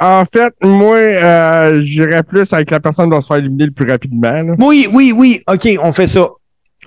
En 0.00 0.24
fait, 0.24 0.52
moi, 0.62 0.96
euh, 0.96 1.80
j'irais 1.80 2.24
plus 2.24 2.52
avec 2.52 2.70
la 2.70 2.80
personne 2.80 3.08
qui 3.08 3.14
va 3.14 3.20
se 3.20 3.28
faire 3.28 3.36
éliminer 3.36 3.66
le 3.66 3.70
plus 3.70 3.88
rapidement. 3.88 4.28
là. 4.42 4.54
Oui, 4.58 4.88
oui, 4.92 5.12
oui. 5.16 5.40
OK, 5.46 5.68
on 5.80 5.92
fait 5.92 6.08
ça. 6.08 6.28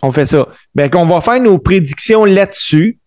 On 0.02 0.12
fait 0.12 0.26
ça. 0.26 0.46
Ben, 0.76 0.90
qu'on 0.90 1.06
va 1.06 1.22
faire 1.22 1.40
nos 1.42 1.58
prédictions 1.58 2.26
là-dessus. 2.26 3.00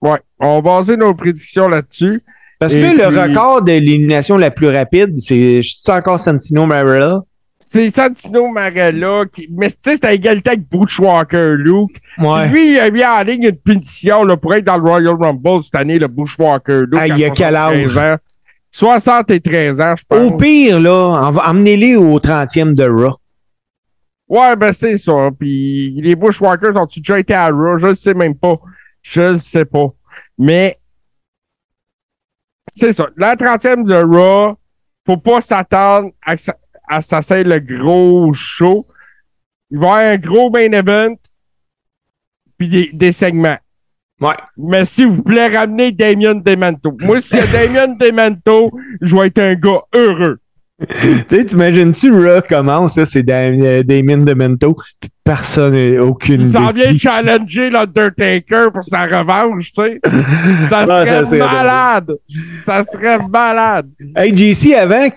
Ouais. 0.00 0.20
On 0.38 0.60
va 0.60 0.62
baser 0.62 0.96
nos 0.96 1.14
prédictions 1.14 1.68
là-dessus. 1.68 2.22
Parce 2.60 2.72
que 2.72 2.78
Et 2.78 2.92
le 2.94 3.08
puis- 3.08 3.18
record 3.18 3.62
de 3.62 3.72
l'élimination 3.72 4.38
la 4.38 4.50
plus 4.52 4.68
rapide, 4.68 5.18
c'est 5.18 5.60
c'est 5.62 5.92
encore 5.92 6.20
Santino 6.20 6.64
Marella. 6.66 7.20
C'est 7.70 7.90
Santino 7.90 8.48
Marella 8.48 9.24
qui. 9.30 9.46
Mais 9.52 9.68
tu 9.68 9.76
sais, 9.82 9.96
c'est 9.96 10.04
à 10.06 10.14
égalité 10.14 10.48
avec 10.50 10.66
Bushwalker 10.70 11.50
Luke. 11.58 12.00
Ouais. 12.16 12.48
Lui, 12.48 12.72
il 12.72 12.78
a 12.80 12.90
mis 12.90 13.04
en 13.04 13.22
ligne 13.22 13.42
une 13.44 13.56
pétition 13.58 14.24
là, 14.24 14.38
pour 14.38 14.54
être 14.54 14.64
dans 14.64 14.78
le 14.78 14.82
Royal 14.88 15.14
Rumble 15.20 15.60
cette 15.62 15.74
année, 15.74 15.98
le 15.98 16.08
Bushwalker 16.08 16.80
Luke. 16.90 16.94
Ah, 16.98 17.06
il 17.08 17.22
a 17.24 17.28
quel 17.28 17.54
âge? 17.54 17.90
73 17.90 17.98
ans. 17.98 18.16
73 18.70 19.80
ans, 19.82 19.94
je 19.98 20.04
pense. 20.08 20.32
Au 20.32 20.36
pire, 20.38 20.80
là, 20.80 21.28
en- 21.30 21.36
emmenez-les 21.50 21.96
au 21.96 22.18
30e 22.18 22.74
de 22.74 22.84
Raw. 22.88 23.16
Ouais, 24.28 24.56
ben 24.56 24.72
c'est 24.72 24.96
ça. 24.96 25.28
Puis 25.38 25.90
les 26.00 26.16
Bushwalkers 26.16 26.74
ont-ils 26.74 27.00
déjà 27.02 27.18
été 27.18 27.34
à 27.34 27.48
Raw? 27.48 27.76
Je 27.76 27.88
le 27.88 27.94
sais 27.94 28.14
même 28.14 28.34
pas. 28.34 28.56
Je 29.02 29.20
le 29.20 29.36
sais 29.36 29.66
pas. 29.66 29.88
Mais 30.38 30.74
c'est 32.70 32.92
ça. 32.92 33.08
La 33.16 33.36
30e 33.36 33.84
de 33.84 33.94
Raw, 33.94 34.56
faut 35.06 35.16
pas 35.18 35.40
s'attendre 35.42 36.10
à, 36.24 36.34
que 36.36 36.42
ça- 36.42 36.56
soit 37.00 37.42
le 37.42 37.58
gros 37.58 38.32
show. 38.32 38.86
Il 39.70 39.78
va 39.78 39.86
y 39.86 39.88
avoir 39.88 40.12
un 40.12 40.16
gros 40.16 40.50
main 40.50 40.72
event 40.72 41.16
puis 42.56 42.68
des, 42.68 42.90
des 42.92 43.12
segments. 43.12 43.58
Ouais. 44.20 44.34
Mais 44.56 44.84
s'il 44.84 45.06
vous 45.06 45.22
plaît, 45.22 45.56
ramenez 45.56 45.92
Damien 45.92 46.34
Demento. 46.34 46.92
Moi, 47.00 47.20
s'il 47.20 47.38
y 47.38 47.42
a 47.42 47.46
Damien 47.46 47.94
Demento, 47.94 48.70
je 49.00 49.16
vais 49.16 49.28
être 49.28 49.38
un 49.38 49.54
gars 49.54 49.82
heureux. 49.94 50.40
Tu 50.80 51.36
sais, 51.36 51.44
t'imagines-tu 51.44 52.12
Raw 52.12 52.40
commence, 52.48 52.94
ça, 52.94 53.04
c'est 53.04 53.22
Dam- 53.24 53.60
euh, 53.60 53.82
Damien 53.82 54.18
Demento, 54.18 54.76
puis 55.00 55.10
personne, 55.24 55.74
n'a 55.74 56.02
aucune 56.04 56.40
Il 56.42 56.46
s'en 56.46 56.68
vient 56.68 56.96
challenger 56.96 57.68
l'Undertaker 57.68 58.68
pour 58.72 58.84
sa 58.84 59.04
revanche, 59.04 59.72
tu 59.72 59.82
sais. 59.82 60.00
Ça 60.70 60.86
serait 60.86 61.06
ça 61.06 61.26
serait 61.26 61.38
malade. 61.38 62.12
Ça 62.64 62.82
serait 62.84 63.18
malade. 63.28 63.88
Hey, 64.16 64.32
JC, 64.36 64.74
avant 64.74 65.10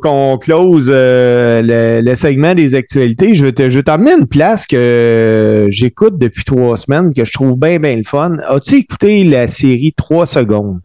qu'on 0.00 0.38
close 0.38 0.88
euh, 0.94 1.62
le, 1.62 2.08
le 2.08 2.14
segment 2.14 2.54
des 2.54 2.74
actualités, 2.76 3.34
je 3.34 3.44
vais 3.44 3.82
t'emmener 3.82 4.12
une 4.12 4.28
place 4.28 4.66
que 4.66 4.76
euh, 4.76 5.70
j'écoute 5.70 6.16
depuis 6.16 6.44
trois 6.44 6.76
semaines, 6.76 7.12
que 7.12 7.24
je 7.24 7.32
trouve 7.32 7.58
bien, 7.58 7.78
bien 7.78 7.96
le 7.96 8.04
fun. 8.04 8.36
As-tu 8.48 8.76
écouté 8.76 9.24
la 9.24 9.48
série 9.48 9.92
3 9.96 10.26
secondes? 10.26 10.80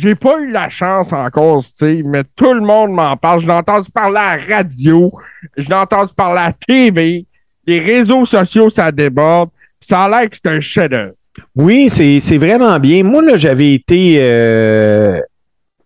J'ai 0.00 0.14
pas 0.14 0.38
eu 0.38 0.48
la 0.50 0.68
chance 0.68 1.12
encore, 1.12 1.60
Steve, 1.60 2.04
mais 2.06 2.22
tout 2.36 2.52
le 2.52 2.60
monde 2.60 2.92
m'en 2.92 3.16
parle. 3.16 3.40
Je 3.40 3.46
l'ai 3.46 3.52
entendu 3.52 3.90
parler 3.90 4.18
à 4.18 4.36
la 4.36 4.56
radio, 4.56 5.12
je 5.56 5.68
l'ai 5.68 5.74
entendu 5.74 6.12
parler 6.14 6.40
à 6.40 6.46
la 6.46 6.52
TV, 6.52 7.26
les 7.66 7.80
réseaux 7.80 8.24
sociaux, 8.24 8.70
ça 8.70 8.92
déborde. 8.92 9.50
Ça 9.80 10.02
a 10.02 10.08
l'air 10.08 10.30
que 10.30 10.36
c'est 10.36 10.46
un 10.46 10.60
chef-d'œuvre. 10.60 11.14
Oui, 11.56 11.90
c'est 11.90 12.38
vraiment 12.38 12.78
bien. 12.78 13.02
Moi, 13.02 13.22
là, 13.22 13.36
j'avais 13.36 13.74
été. 13.74 14.18
euh, 14.20 15.20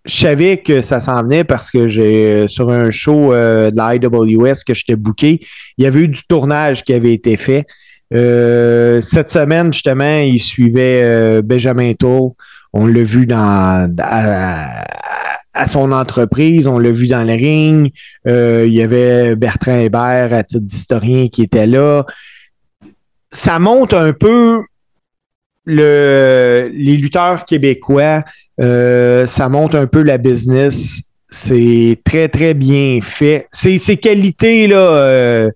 je 0.05 0.15
savais 0.15 0.59
que 0.59 0.83
ça 0.83 1.01
s'en 1.01 1.23
venait 1.23 1.45
parce 1.45 1.71
que 1.71 1.89
j'ai 1.89 2.33
euh, 2.33 2.47
sur 2.49 2.69
un 2.71 2.91
show 2.91 3.33
euh, 3.33 3.71
de 3.71 3.77
la 3.77 3.95
IWS 3.95 4.65
que 4.67 4.75
j'étais 4.75 4.97
booké, 4.97 5.41
il 5.79 5.85
y 5.85 5.87
avait 5.87 6.01
eu 6.01 6.09
du 6.09 6.21
tournage 6.29 6.85
qui 6.85 6.93
avait 6.93 7.15
été 7.15 7.37
fait. 7.39 7.67
Cette 8.11 9.31
semaine, 9.31 9.73
justement, 9.73 10.19
il 10.19 10.39
suivait 10.39 11.41
Benjamin 11.41 11.95
Toll. 11.95 12.33
On 12.73 12.87
l'a 12.87 13.03
vu 13.03 13.27
dans 13.27 13.95
à, 13.99 15.67
son 15.67 15.93
entreprise, 15.93 16.67
on 16.67 16.79
l'a 16.79 16.91
vu 16.91 17.09
dans 17.09 17.25
le 17.25 17.35
ring. 17.35 17.93
Euh, 18.27 18.65
il 18.67 18.73
y 18.73 18.83
avait 18.83 19.37
Bertrand 19.37 19.79
Hébert 19.79 20.33
à 20.33 20.43
titre 20.43 20.65
d'historien 20.65 21.29
qui 21.29 21.43
était 21.43 21.67
là. 21.67 22.05
Ça 23.31 23.59
montre 23.59 23.97
un 23.97 24.13
peu 24.13 24.63
le, 25.65 26.71
les 26.73 26.97
lutteurs 26.97 27.45
québécois, 27.45 28.25
euh, 28.61 29.27
ça 29.27 29.49
montre 29.49 29.77
un 29.77 29.87
peu 29.87 30.03
la 30.03 30.19
business. 30.19 31.03
C'est 31.29 31.99
très, 32.05 32.29
très 32.29 32.53
bien 32.53 33.01
fait. 33.03 33.47
Ces 33.51 33.97
qualités, 33.97 34.67
là, 34.67 34.97
euh, 34.97 35.51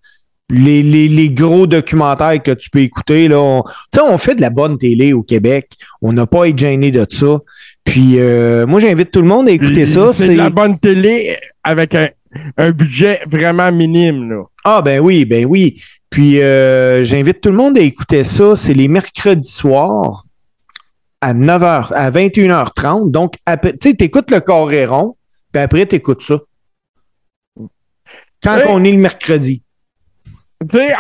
les, 0.51 0.83
les, 0.83 1.09
les 1.09 1.31
gros 1.31 1.67
documentaires 1.67 2.41
que 2.43 2.53
tu 2.53 2.71
peux 2.71 2.81
écouter, 2.81 3.29
là. 3.29 3.39
On, 3.41 3.63
tu 3.63 3.73
sais, 3.95 4.01
on 4.01 4.17
fait 4.19 4.35
de 4.37 4.41
la 4.41 4.51
bonne 4.51 4.79
télé 4.79 5.13
au 5.13 5.23
Québec. 5.23 5.73
On 6.03 6.13
n'a 6.13 6.27
pas 6.27 6.45
à 6.45 6.49
être 6.49 6.59
gêné 6.59 6.91
de 6.93 7.05
ça. 7.09 7.39
Puis, 7.85 8.19
euh, 8.19 8.67
moi, 8.67 8.81
j'invite 8.81 9.11
tout 9.11 9.23
le 9.23 9.29
monde 9.29 9.49
à 9.49 9.53
écouter 9.53 9.87
ça. 9.87 10.13
C'est 10.13 10.29
de 10.29 10.39
la 10.39 10.51
bonne 10.51 10.79
télé 10.79 11.37
avec 11.65 11.95
un, 11.95 12.09
un 12.57 12.71
budget 12.71 13.21
vraiment 13.27 13.71
minime, 13.73 14.31
là. 14.31 14.43
Ah 14.65 14.83
ben 14.83 15.01
oui, 15.01 15.25
ben 15.25 15.45
oui. 15.47 15.81
Puis 16.11 16.41
euh, 16.41 17.05
j'invite 17.05 17.41
tout 17.41 17.51
le 17.51 17.57
monde 17.57 17.77
à 17.79 17.81
écouter 17.81 18.25
ça. 18.25 18.57
C'est 18.57 18.75
les 18.75 18.89
mercredis 18.89 19.49
soirs 19.51 20.25
à 21.21 21.35
9h, 21.35 21.93
à 21.93 22.11
21h30. 22.11 23.11
Donc, 23.11 23.35
tu 23.63 23.71
sais, 23.83 23.95
t'écoutes 23.95 24.31
le 24.31 24.41
Coréron, 24.41 25.17
puis 25.53 25.63
après, 25.63 25.87
t'écoutes 25.87 26.23
ça. 26.23 26.39
Quand 28.43 28.57
Hey! 28.59 28.65
on 28.69 28.85
est 28.85 28.93
le 28.93 28.99
mercredi. 28.99 29.63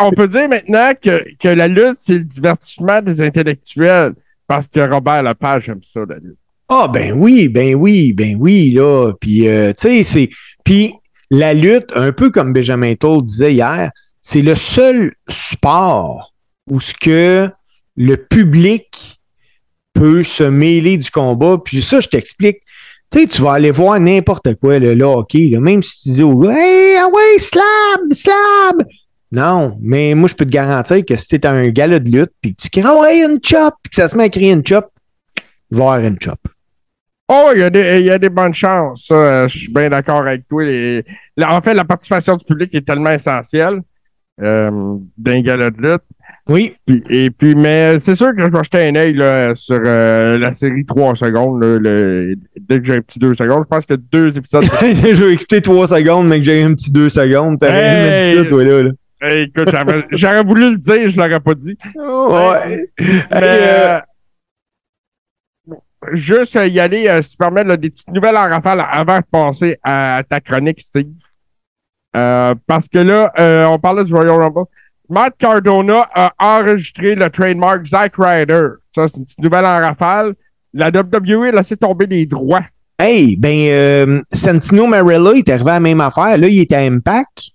On 0.01 0.11
peut 0.11 0.29
dire 0.29 0.49
maintenant 0.49 0.93
que, 1.01 1.25
que 1.39 1.49
la 1.49 1.69
lutte, 1.69 1.97
c'est 1.99 2.19
le 2.19 2.25
divertissement 2.25 3.01
des 3.01 3.21
intellectuels. 3.21 4.15
Parce 4.47 4.69
que 4.69 4.81
Robert 4.81 5.23
Lepage 5.23 5.69
aime 5.69 5.81
ça, 5.93 6.01
la 6.09 6.17
lutte. 6.17 6.39
Ah 6.69 6.89
ben 6.93 7.13
oui, 7.13 7.49
ben 7.49 7.75
oui, 7.75 8.13
ben 8.13 8.37
oui, 8.39 8.73
là. 8.73 9.13
Puis, 9.21 9.49
euh, 9.49 9.73
c'est... 9.77 10.31
Puis 10.65 10.93
la 11.31 11.55
lutte, 11.55 11.91
un 11.95 12.13
peu 12.13 12.31
comme 12.31 12.53
Benjamin 12.53 12.95
Toll 12.95 13.25
disait 13.25 13.55
hier, 13.55 13.91
c'est 14.21 14.43
le 14.43 14.55
seul 14.55 15.13
sport 15.29 16.35
où 16.69 16.81
ce 16.81 16.95
que 16.95 17.49
le 17.97 18.17
public 18.17 19.21
peut 19.95 20.23
se 20.23 20.45
mêler 20.45 20.99
du 20.99 21.11
combat. 21.11 21.59
Puis 21.65 21.83
ça, 21.83 22.01
je 22.01 22.09
t'explique. 22.09 22.59
Tu 23.11 23.29
tu 23.29 23.43
vas 23.43 23.53
aller 23.53 23.71
voir 23.71 24.01
n'importe 24.01 24.57
quoi, 24.57 24.79
là, 24.81 24.95
là, 24.95 25.09
OK, 25.19 25.35
même 25.35 25.83
si 25.83 26.03
tu 26.03 26.09
dis 26.11 26.23
hey, 26.23 26.97
ah 26.97 27.09
ouais, 27.09 27.39
slab, 27.39 28.13
slab. 28.13 28.87
Non, 29.33 29.77
mais 29.81 30.15
moi, 30.15 30.29
je 30.29 30.35
peux 30.35 30.45
te 30.45 30.51
garantir 30.51 31.05
que 31.05 31.17
si 31.17 31.29
t'es 31.29 31.47
à 31.47 31.51
un 31.53 31.69
gala 31.69 31.99
de 31.99 32.09
lutte, 32.11 32.31
puis 32.41 32.55
que 32.55 32.63
tu 32.63 32.71
cries, 32.71 32.83
ah 32.87 32.95
ouais, 33.01 33.25
une 33.25 33.39
chop, 33.43 33.75
puis 33.83 33.91
que 33.91 33.97
ça 33.97 34.09
se 34.09 34.17
met 34.17 34.25
à 34.25 34.29
crier 34.29 34.53
une 34.53 34.65
chop, 34.67 34.87
avoir 35.73 35.99
une 36.01 36.17
chop. 36.21 36.39
Oh, 37.29 37.51
il 37.55 37.59
y, 37.61 37.63
a 37.65 37.71
des- 37.71 38.01
il 38.01 38.07
y 38.07 38.11
a 38.11 38.19
des 38.21 38.29
bonnes 38.29 38.55
chances. 38.55 39.07
Ça, 39.09 39.15
euh, 39.15 39.49
je 39.49 39.59
suis 39.59 39.73
bien 39.73 39.89
d'accord 39.89 40.19
avec 40.19 40.47
toi. 40.49 40.63
Les- 40.63 41.05
en 41.45 41.61
fait, 41.61 41.75
la 41.75 41.85
participation 41.85 42.37
du 42.37 42.45
public 42.45 42.73
est 42.73 42.87
tellement 42.87 43.11
essentielle 43.11 43.81
euh, 44.41 44.71
d'un 45.19 45.41
gala 45.41 45.71
de 45.71 45.77
lutte. 45.81 46.03
Oui. 46.49 46.77
Puis- 46.87 47.03
et 47.11 47.31
puis, 47.31 47.57
mais 47.57 47.99
c'est 47.99 48.15
sûr 48.15 48.29
que 48.37 48.45
je 48.47 48.51
vais 48.53 48.63
jeter 48.63 48.87
un 48.87 48.95
œil 48.95 49.15
là, 49.15 49.55
sur 49.57 49.81
euh, 49.85 50.39
la 50.39 50.53
série 50.53 50.85
3 50.85 51.17
secondes. 51.17 51.65
là, 51.65 51.79
le- 51.81 52.37
dès 52.61 52.79
que 52.79 52.85
j'ai 52.85 52.95
un 52.95 53.01
petit 53.01 53.19
2 53.19 53.35
secondes, 53.35 53.65
je 53.65 53.69
pense 53.69 53.87
que 53.87 53.95
deux 53.95 54.39
épisodes. 54.39 54.63
je 54.83 55.25
vais 55.25 55.33
écouter 55.35 55.61
trois 55.63 55.89
secondes, 55.89 56.29
mais 56.29 56.37
que 56.39 56.45
j'ai 56.45 56.63
un 56.63 56.75
petit 56.75 56.93
deux 56.93 57.09
secondes. 57.09 57.59
T'as 57.59 57.73
rien 57.73 58.19
Hey! 58.21 58.35
mis 58.37 58.43
ça, 58.43 58.45
toi, 58.49 58.63
là. 58.63 58.83
là. 58.85 58.91
Hey, 59.21 59.45
écoute, 59.45 59.71
j'aurais- 60.13 60.43
voulu 60.45 60.73
le 60.73 60.79
dire, 60.79 61.09
je 61.09 61.17
l'aurais 61.17 61.41
pas 61.41 61.55
dit. 61.55 61.77
Ouais. 61.95 62.89
Mais, 63.01 63.15
Hey, 63.31 63.61
euh, 63.63 63.99
euh, 65.71 65.75
juste 66.13 66.59
y 66.63 66.79
aller, 66.81 67.09
euh, 67.09 67.23
si 67.23 67.31
tu 67.33 67.37
permets, 67.39 67.65
là, 67.65 67.77
des 67.77 67.91
petites 67.91 68.11
nouvelles 68.13 68.37
en 68.37 68.49
rafale 68.49 68.85
avant 68.91 69.19
de 69.19 69.25
passer 69.31 69.79
à 69.83 70.23
ta 70.29 70.41
chronique, 70.41 70.81
Steve. 70.81 71.07
Euh, 72.17 72.55
parce 72.67 72.89
que 72.89 72.99
là, 72.99 73.33
on 73.71 73.79
parlait 73.79 74.05
du 74.05 74.13
Royal 74.15 74.41
Rumble. 74.41 74.65
Matt 75.09 75.37
Cardona 75.39 76.09
a 76.15 76.33
enregistré 76.39 77.15
le 77.15 77.31
trademark 77.31 77.85
Zack 77.87 78.15
Ryder. 78.19 78.63
Ça, 78.95 79.07
c'est 79.07 79.19
une 79.19 79.25
petite 79.25 79.39
nouvelle 79.41 79.65
en 79.65 79.79
rafale. 79.81 80.35
La 80.73 80.89
WWE 80.89 81.49
a 81.49 81.53
laissé 81.53 81.77
tomber 81.77 82.07
les 82.07 82.27
droits. 82.27 82.65
Hey, 82.99 83.37
ben, 83.37 84.23
Santino 84.33 84.87
Marella 84.87 85.33
il 85.35 85.39
est 85.41 85.49
arrivé 85.51 85.71
à 85.71 85.75
la 85.75 85.81
même 85.81 86.01
affaire. 86.01 86.39
Là, 86.39 86.49
il 86.49 86.59
était 86.61 86.75
à 86.75 86.81
Impact. 86.81 87.51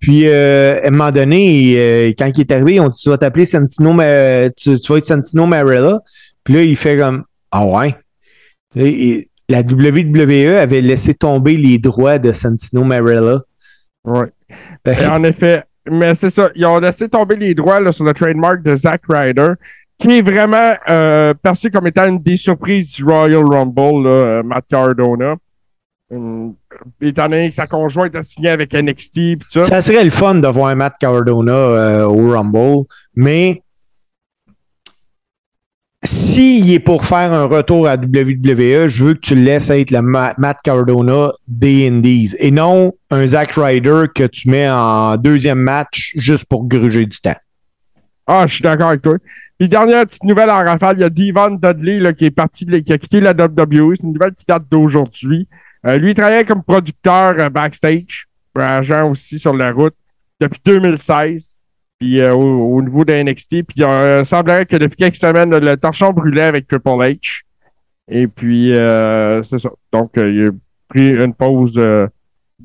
Puis, 0.00 0.26
euh, 0.26 0.80
à 0.82 0.88
un 0.88 0.90
moment 0.90 1.10
donné, 1.10 1.74
euh, 1.76 2.12
quand 2.18 2.30
il 2.34 2.40
est 2.40 2.52
arrivé, 2.52 2.80
on 2.80 2.88
dit 2.88 3.00
Tu 3.02 3.08
vas 3.08 3.18
t'appeler 3.18 3.46
Santino, 3.46 3.92
tu, 4.56 4.78
tu 4.78 4.92
vas 4.92 4.98
être 4.98 5.06
Santino 5.06 5.46
Marella. 5.46 6.00
Puis 6.42 6.54
là, 6.54 6.62
il 6.62 6.76
fait 6.76 6.96
comme 6.96 7.24
Ah 7.50 7.66
ouais. 7.66 7.94
Et 8.76 9.28
la 9.48 9.60
WWE 9.60 10.56
avait 10.58 10.80
laissé 10.80 11.14
tomber 11.14 11.56
les 11.56 11.78
droits 11.78 12.18
de 12.18 12.32
Santino 12.32 12.84
Marella. 12.84 13.42
Oui. 14.04 14.26
Et 14.86 15.06
en 15.06 15.22
effet, 15.24 15.64
mais 15.90 16.14
c'est 16.14 16.30
ça. 16.30 16.50
Ils 16.54 16.66
ont 16.66 16.78
laissé 16.78 17.08
tomber 17.08 17.36
les 17.36 17.54
droits 17.54 17.80
là, 17.80 17.92
sur 17.92 18.04
le 18.04 18.12
trademark 18.12 18.62
de 18.62 18.76
Zack 18.76 19.02
Ryder, 19.08 19.52
qui 19.98 20.18
est 20.18 20.22
vraiment 20.22 20.74
euh, 20.88 21.34
perçu 21.34 21.70
comme 21.70 21.86
étant 21.86 22.06
une 22.06 22.18
des 22.18 22.36
surprises 22.36 22.92
du 22.92 23.04
Royal 23.04 23.44
Rumble, 23.44 24.08
là, 24.08 24.42
Matt 24.42 24.64
Cardona. 24.68 25.36
Hum, 26.10 26.54
étant 27.00 27.24
donné 27.28 27.48
que 27.48 27.54
sa 27.54 27.66
conjointe 27.66 28.14
a 28.16 28.22
signé 28.22 28.50
avec 28.50 28.72
NXT 28.74 29.14
pis 29.14 29.38
ça. 29.48 29.64
Ça 29.64 29.82
serait 29.82 30.04
le 30.04 30.10
fun 30.10 30.34
de 30.36 30.48
voir 30.48 30.74
Matt 30.76 30.94
Cardona 30.98 31.52
euh, 31.52 32.04
au 32.06 32.30
Rumble, 32.30 32.84
mais 33.14 33.62
s'il 36.02 36.70
est 36.70 36.80
pour 36.80 37.06
faire 37.06 37.32
un 37.32 37.44
retour 37.46 37.88
à 37.88 37.94
WWE, 37.94 38.88
je 38.88 39.04
veux 39.04 39.14
que 39.14 39.20
tu 39.20 39.34
le 39.34 39.42
laisses 39.42 39.70
être 39.70 39.90
le 39.90 40.02
Ma- 40.02 40.34
Matt 40.36 40.58
Cardona 40.62 41.32
des 41.48 41.88
Indies 41.88 42.34
et 42.38 42.50
non 42.50 42.92
un 43.10 43.26
Zack 43.26 43.52
Ryder 43.56 44.04
que 44.14 44.24
tu 44.24 44.50
mets 44.50 44.68
en 44.68 45.16
deuxième 45.16 45.58
match 45.60 46.12
juste 46.16 46.44
pour 46.44 46.66
gruger 46.66 47.06
du 47.06 47.18
temps. 47.20 47.36
Ah, 48.26 48.46
je 48.46 48.54
suis 48.54 48.62
d'accord 48.62 48.88
avec 48.88 49.00
toi. 49.02 49.16
Puis 49.58 49.68
dernière 49.68 50.04
petite 50.04 50.24
nouvelle 50.24 50.50
en 50.50 50.56
rafale, 50.64 50.96
il 50.98 51.00
y 51.00 51.04
a 51.04 51.10
Devon 51.10 51.52
Dudley 51.52 51.98
là, 52.00 52.12
qui 52.12 52.26
est 52.26 52.30
parti, 52.30 52.66
qui 52.66 52.92
a 52.92 52.98
quitté 52.98 53.20
la 53.20 53.30
WWE. 53.32 53.94
C'est 53.94 54.02
une 54.02 54.12
nouvelle 54.12 54.34
qui 54.34 54.44
date 54.46 54.64
d'aujourd'hui. 54.70 55.48
Euh, 55.86 55.98
lui, 55.98 56.10
il 56.10 56.14
travaillait 56.14 56.44
comme 56.44 56.62
producteur 56.62 57.34
euh, 57.38 57.48
backstage, 57.50 58.26
agent 58.54 59.10
aussi 59.10 59.38
sur 59.38 59.54
la 59.54 59.70
route 59.70 59.94
depuis 60.40 60.60
2016. 60.64 61.56
Puis 62.00 62.20
euh, 62.20 62.34
au, 62.34 62.76
au 62.76 62.82
niveau 62.82 63.04
de 63.04 63.12
NXT. 63.12 63.62
Puis 63.62 63.76
il 63.78 64.24
semblerait 64.24 64.66
que 64.66 64.76
depuis 64.76 64.96
quelques 64.96 65.16
semaines, 65.16 65.56
le 65.56 65.76
torchon 65.76 66.12
brûlait 66.12 66.44
avec 66.44 66.66
Triple 66.66 66.88
H. 66.88 67.42
Et 68.08 68.26
puis 68.26 68.70
c'est 69.42 69.58
ça. 69.58 69.70
Donc 69.92 70.12
il 70.16 70.48
a 70.48 70.50
pris 70.88 71.08
une 71.08 71.34
pause 71.34 71.80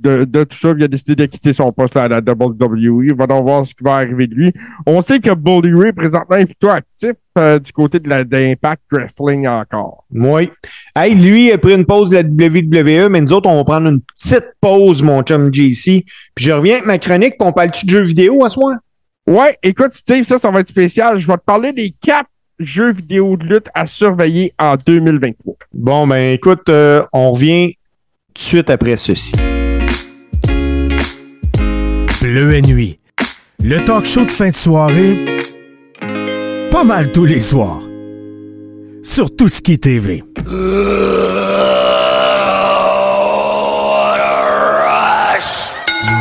de, 0.02 0.24
de 0.24 0.44
tout 0.44 0.56
ça. 0.56 0.74
Il 0.78 0.84
a 0.84 0.88
décidé 0.88 1.16
de 1.16 1.26
quitter 1.26 1.54
son 1.54 1.72
poste 1.72 1.96
là, 1.96 2.04
à 2.04 2.08
la 2.08 2.20
WWE. 2.20 3.16
Va 3.16 3.28
donc 3.28 3.44
voir 3.44 3.66
ce 3.66 3.74
qui 3.74 3.84
va 3.84 3.96
arriver 3.96 4.28
de 4.28 4.36
lui. 4.36 4.54
On 4.86 5.02
sait 5.02 5.20
que 5.20 5.34
Bully 5.34 5.74
Ray, 5.74 5.94
présentement, 5.94 6.38
est 6.38 6.46
plutôt 6.46 6.70
actif 6.70 7.14
euh, 7.38 7.60
du 7.60 7.72
côté 7.72 8.00
de 8.00 8.24
d'Impact 8.24 8.82
Wrestling 8.92 9.48
encore. 9.48 10.06
Oui. 10.12 10.50
Hey, 10.96 11.16
lui 11.16 11.48
il 11.48 11.52
a 11.54 11.58
pris 11.58 11.74
une 11.74 11.86
pause 11.86 12.10
de 12.10 12.18
la 12.18 12.24
WWE, 12.24 13.10
mais 13.10 13.22
nous 13.22 13.34
autres, 13.34 13.50
on 13.50 13.56
va 13.56 13.64
prendre 13.64 13.88
une 13.88 14.02
petite 14.02 14.54
pause, 14.60 15.02
mon 15.02 15.22
chum 15.24 15.54
JC. 15.54 16.04
Puis 16.36 16.46
je 16.46 16.52
reviens 16.52 16.76
avec 16.76 16.86
ma 16.86 16.98
chronique, 16.98 17.38
puis 17.38 17.48
on 17.48 17.54
parle-tu 17.54 17.86
de 17.86 17.92
jeux 17.92 18.04
vidéo 18.04 18.44
à 18.44 18.50
ce 18.50 18.60
moment? 18.60 18.78
Ouais, 19.28 19.56
écoute, 19.62 19.94
Steve, 19.94 20.24
ça, 20.24 20.38
ça 20.38 20.50
va 20.50 20.62
être 20.62 20.70
spécial. 20.70 21.20
Je 21.20 21.28
vais 21.28 21.38
te 21.38 21.44
parler 21.46 21.72
des 21.72 21.94
quatre 22.02 22.30
jeux 22.60 22.92
vidéo 22.92 23.38
de 23.38 23.46
lutte 23.46 23.68
à 23.74 23.88
surveiller 23.88 24.54
en 24.60 24.76
2023. 24.76 25.56
Bon, 25.74 26.08
ben 26.08 26.34
écoute, 26.34 26.68
euh, 26.70 27.04
on 27.14 27.32
revient 27.32 27.74
tout 28.34 28.34
de 28.34 28.40
suite 28.40 28.70
après 28.70 28.98
ceci. 28.98 29.34
Bleu 32.30 32.54
et 32.54 32.62
nuit. 32.62 33.00
Le 33.60 33.84
talk 33.84 34.06
show 34.06 34.24
de 34.24 34.30
fin 34.30 34.50
de 34.50 34.54
soirée. 34.54 35.40
Pas 36.70 36.84
mal 36.84 37.12
tous 37.12 37.26
les 37.26 37.40
soirs. 37.40 37.82
Sur 39.02 39.36
tout 39.36 39.48
ce 39.48 39.64
qui 39.64 39.74
est 39.74 39.84
TV. 39.84 40.22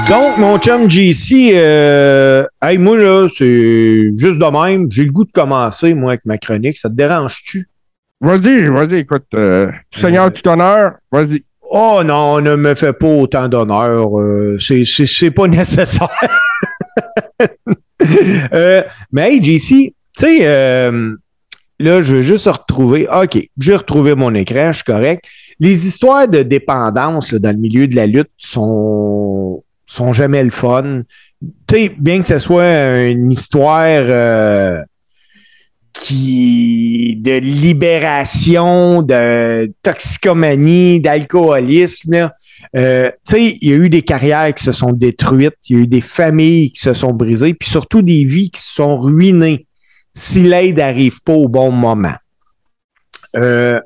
Donc, 0.09 0.39
mon 0.39 0.59
chum 0.59 0.89
JC, 0.89 1.53
euh, 1.55 2.43
hey, 2.63 2.79
moi, 2.79 2.97
là, 2.97 3.29
c'est 3.37 4.11
juste 4.17 4.39
de 4.39 4.51
même. 4.51 4.87
J'ai 4.91 5.05
le 5.05 5.13
goût 5.13 5.27
de 5.27 5.31
commencer, 5.33 5.93
moi, 5.93 6.13
avec 6.13 6.25
ma 6.25 6.39
chronique. 6.39 6.79
Ça 6.79 6.89
te 6.89 6.95
dérange-tu? 6.95 7.69
Vas-y, 8.21 8.65
vas-y, 8.69 9.01
écoute. 9.01 9.27
euh, 9.35 9.71
Seigneur, 9.91 10.33
tout 10.33 10.49
honneur, 10.49 10.93
vas-y. 11.13 11.45
Oh 11.71 12.03
non, 12.05 12.41
ne 12.41 12.57
me 12.57 12.75
fais 12.75 12.93
pas 12.95 13.07
autant 13.09 13.49
d'honneur. 13.49 14.19
euh, 14.19 14.59
c'est 14.59 15.31
pas 15.31 15.47
nécessaire. 15.49 16.09
Euh, 18.55 18.83
mais 19.13 19.35
hey, 19.35 19.43
JC, 19.43 19.69
tu 19.69 19.95
sais, 20.17 20.39
euh, 20.43 21.15
là, 21.79 22.01
je 22.01 22.17
veux 22.17 22.23
juste 22.23 22.47
retrouver. 22.47 23.07
OK, 23.09 23.39
j'ai 23.59 23.77
retrouvé 23.77 24.15
mon 24.15 24.35
écran, 24.35 24.73
je 24.73 24.77
suis 24.77 24.85
correct. 24.85 25.25
Les 25.61 25.87
histoires 25.87 26.29
de 26.29 26.43
dépendance 26.43 27.33
là, 27.33 27.39
dans 27.39 27.51
le 27.51 27.61
milieu 27.61 27.87
de 27.87 27.97
la 27.97 28.07
lutte 28.07 28.31
sont, 28.39 29.63
sont 29.87 30.13
jamais 30.13 30.43
le 30.43 30.51
fun. 30.51 31.01
Tu 31.67 31.77
sais, 31.77 31.93
bien 31.99 32.23
que 32.23 32.29
ce 32.29 32.39
soit 32.39 33.09
une 33.09 33.31
histoire 33.31 33.85
euh, 33.87 34.81
qui 36.01 37.17
de 37.21 37.39
libération, 37.39 39.03
de 39.03 39.73
toxicomanie, 39.83 41.01
d'alcoolisme, 41.01 42.31
euh, 42.77 43.11
tu 43.27 43.37
sais, 43.37 43.59
il 43.61 43.69
y 43.69 43.73
a 43.73 43.77
eu 43.77 43.89
des 43.89 44.03
carrières 44.03 44.55
qui 44.55 44.65
se 44.65 44.73
sont 44.73 44.93
détruites, 44.93 45.57
il 45.69 45.77
y 45.77 45.79
a 45.79 45.83
eu 45.83 45.87
des 45.87 46.01
familles 46.01 46.73
qui 46.73 46.81
se 46.81 46.95
sont 46.95 47.13
brisées, 47.13 47.55
puis 47.55 47.69
surtout 47.69 48.03
des 48.03 48.25
vies 48.25 48.51
qui 48.51 48.61
se 48.61 48.75
sont 48.75 48.99
ruinées 48.99 49.67
si 50.13 50.43
l'aide 50.43 50.79
n'arrive 50.79 51.23
pas 51.23 51.33
au 51.35 51.49
bon 51.49 51.71
moment. 51.71 52.17
Euh, 53.37 53.81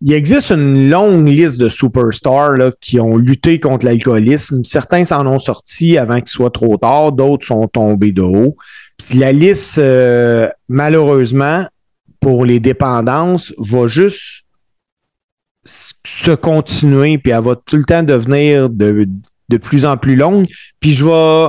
il 0.00 0.12
existe 0.12 0.50
une 0.50 0.90
longue 0.90 1.26
liste 1.26 1.58
de 1.58 1.68
superstars 1.68 2.56
là, 2.56 2.72
qui 2.80 3.00
ont 3.00 3.16
lutté 3.16 3.58
contre 3.58 3.86
l'alcoolisme. 3.86 4.62
Certains 4.64 5.04
s'en 5.04 5.26
ont 5.26 5.38
sorti 5.38 5.96
avant 5.96 6.18
qu'il 6.18 6.28
soit 6.28 6.50
trop 6.50 6.76
tard, 6.76 7.12
d'autres 7.12 7.46
sont 7.46 7.66
tombés 7.68 8.12
de 8.12 8.22
haut. 8.22 8.56
Puis 8.98 9.18
la 9.18 9.32
liste, 9.32 9.78
euh, 9.78 10.48
malheureusement, 10.68 11.66
pour 12.20 12.44
les 12.44 12.60
dépendances, 12.60 13.52
va 13.58 13.86
juste 13.86 14.44
se 15.64 16.34
continuer, 16.34 17.18
puis 17.18 17.32
elle 17.32 17.42
va 17.42 17.56
tout 17.56 17.76
le 17.76 17.84
temps 17.84 18.02
devenir 18.02 18.68
de, 18.68 19.08
de 19.48 19.56
plus 19.56 19.84
en 19.84 19.96
plus 19.96 20.16
longue. 20.16 20.46
Puis 20.80 20.94
je 20.94 21.04
vais, 21.04 21.48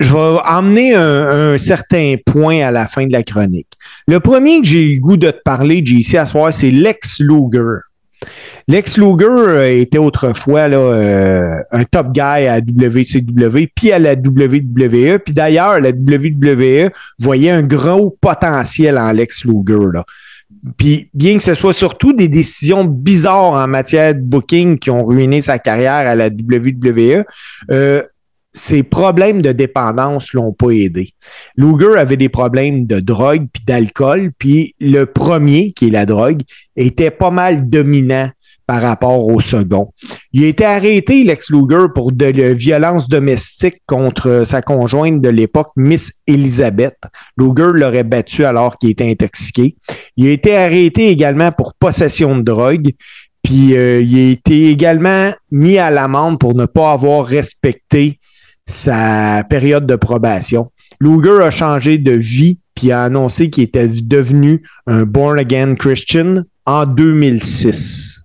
je 0.00 0.12
vais 0.12 0.40
emmener 0.46 0.94
un, 0.94 1.58
certain 1.58 2.14
point 2.24 2.60
à 2.60 2.70
la 2.70 2.86
fin 2.86 3.06
de 3.06 3.12
la 3.12 3.22
chronique. 3.22 3.68
Le 4.06 4.20
premier 4.20 4.60
que 4.60 4.66
j'ai 4.66 4.82
eu 4.82 4.94
le 4.96 5.00
goût 5.00 5.16
de 5.16 5.30
te 5.30 5.42
parler, 5.42 5.84
JC, 5.84 6.16
à 6.16 6.26
soir, 6.26 6.52
c'est 6.52 6.70
Lex 6.70 7.20
Luger. 7.20 7.80
Lex 8.68 8.98
Luger 8.98 9.26
euh, 9.28 9.80
était 9.80 9.98
autrefois 9.98 10.68
là, 10.68 10.78
euh, 10.78 11.56
un 11.72 11.84
top 11.84 12.12
guy 12.12 12.20
à 12.20 12.58
WCW, 12.58 13.68
puis 13.74 13.92
à 13.92 13.98
la 13.98 14.14
WWE. 14.14 15.18
Puis 15.18 15.34
d'ailleurs, 15.34 15.80
la 15.80 15.90
WWE 15.90 16.90
voyait 17.18 17.50
un 17.50 17.62
gros 17.62 18.16
potentiel 18.20 18.98
en 18.98 19.12
Lex 19.12 19.44
Luger. 19.44 20.00
Puis 20.76 21.10
bien 21.12 21.38
que 21.38 21.42
ce 21.42 21.54
soit 21.54 21.72
surtout 21.72 22.12
des 22.12 22.28
décisions 22.28 22.84
bizarres 22.84 23.54
en 23.54 23.66
matière 23.66 24.14
de 24.14 24.20
booking 24.20 24.78
qui 24.78 24.90
ont 24.90 25.04
ruiné 25.04 25.40
sa 25.40 25.58
carrière 25.58 26.08
à 26.08 26.14
la 26.14 26.28
WWE, 26.28 27.24
euh, 27.70 28.02
ses 28.52 28.82
problèmes 28.82 29.42
de 29.42 29.52
dépendance 29.52 30.32
l'ont 30.34 30.52
pas 30.52 30.70
aidé. 30.70 31.14
Luger 31.56 31.98
avait 31.98 32.16
des 32.16 32.28
problèmes 32.28 32.86
de 32.86 33.00
drogue 33.00 33.46
puis 33.52 33.62
d'alcool, 33.66 34.32
puis 34.38 34.74
le 34.80 35.06
premier, 35.06 35.72
qui 35.72 35.88
est 35.88 35.90
la 35.90 36.06
drogue, 36.06 36.42
était 36.76 37.10
pas 37.10 37.30
mal 37.30 37.68
dominant 37.68 38.30
par 38.66 38.82
rapport 38.82 39.26
au 39.26 39.40
second. 39.40 39.92
Il 40.32 40.44
a 40.44 40.48
été 40.48 40.64
arrêté, 40.64 41.24
Lex 41.24 41.50
Luger, 41.50 41.86
pour 41.94 42.12
de 42.12 42.26
la 42.26 42.52
violence 42.52 43.08
domestique 43.08 43.82
contre 43.86 44.44
sa 44.46 44.62
conjointe 44.62 45.20
de 45.20 45.28
l'époque, 45.28 45.72
Miss 45.76 46.12
Elizabeth. 46.26 46.96
Luger 47.36 47.72
l'aurait 47.72 48.04
battu 48.04 48.44
alors 48.44 48.78
qu'il 48.78 48.90
était 48.90 49.10
intoxiqué. 49.10 49.76
Il 50.16 50.26
a 50.28 50.30
été 50.30 50.56
arrêté 50.56 51.08
également 51.08 51.52
pour 51.52 51.74
possession 51.74 52.36
de 52.36 52.42
drogue. 52.42 52.92
Puis 53.42 53.76
euh, 53.76 54.00
il 54.00 54.16
a 54.16 54.30
été 54.30 54.70
également 54.70 55.32
mis 55.50 55.78
à 55.78 55.90
l'amende 55.90 56.38
pour 56.38 56.54
ne 56.54 56.66
pas 56.66 56.92
avoir 56.92 57.26
respecté 57.26 58.20
sa 58.66 59.44
période 59.48 59.86
de 59.86 59.96
probation. 59.96 60.70
Luger 61.00 61.42
a 61.42 61.50
changé 61.50 61.98
de 61.98 62.12
vie 62.12 62.58
puis 62.74 62.90
a 62.92 63.04
annoncé 63.04 63.50
qu'il 63.50 63.64
était 63.64 63.88
devenu 63.88 64.62
un 64.86 65.04
born 65.04 65.38
again 65.38 65.74
Christian 65.74 66.44
en 66.64 66.86
2006. 66.86 68.20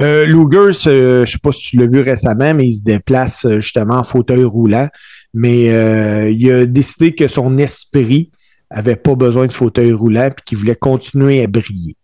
Euh, 0.00 0.24
Luger, 0.24 0.72
je 0.72 1.20
ne 1.20 1.26
sais 1.26 1.38
pas 1.38 1.52
si 1.52 1.70
tu 1.70 1.76
l'as 1.76 1.86
vu 1.86 2.00
récemment, 2.00 2.54
mais 2.54 2.66
il 2.66 2.72
se 2.72 2.82
déplace 2.82 3.44
euh, 3.44 3.60
justement 3.60 3.96
en 3.96 4.04
fauteuil 4.04 4.44
roulant. 4.44 4.88
Mais 5.34 5.70
euh, 5.70 6.30
il 6.30 6.50
a 6.50 6.66
décidé 6.66 7.14
que 7.14 7.28
son 7.28 7.58
esprit 7.58 8.30
avait 8.70 8.96
pas 8.96 9.14
besoin 9.14 9.46
de 9.46 9.52
fauteuil 9.52 9.92
roulant 9.92 10.28
et 10.28 10.42
qu'il 10.44 10.58
voulait 10.58 10.76
continuer 10.76 11.42
à 11.42 11.46
briller. 11.46 11.96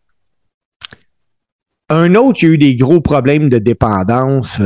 Un 1.90 2.14
autre 2.14 2.38
qui 2.38 2.46
a 2.46 2.48
eu 2.50 2.58
des 2.58 2.76
gros 2.76 3.00
problèmes 3.00 3.48
de 3.48 3.58
dépendance, 3.58 4.60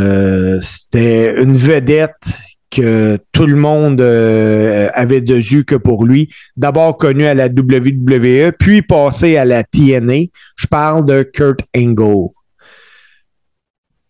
c'était 0.60 1.40
une 1.40 1.54
vedette 1.54 2.38
que 2.70 3.18
tout 3.32 3.46
le 3.46 3.54
monde 3.54 4.00
avait 4.00 5.20
de 5.20 5.36
yeux 5.36 5.62
que 5.62 5.76
pour 5.76 6.04
lui. 6.04 6.30
D'abord 6.56 6.96
connu 6.96 7.26
à 7.26 7.34
la 7.34 7.46
WWE, 7.46 8.52
puis 8.58 8.82
passé 8.82 9.36
à 9.36 9.44
la 9.44 9.62
TNA. 9.62 10.30
Je 10.56 10.66
parle 10.66 11.04
de 11.04 11.22
Kurt 11.22 11.60
Angle 11.76 12.30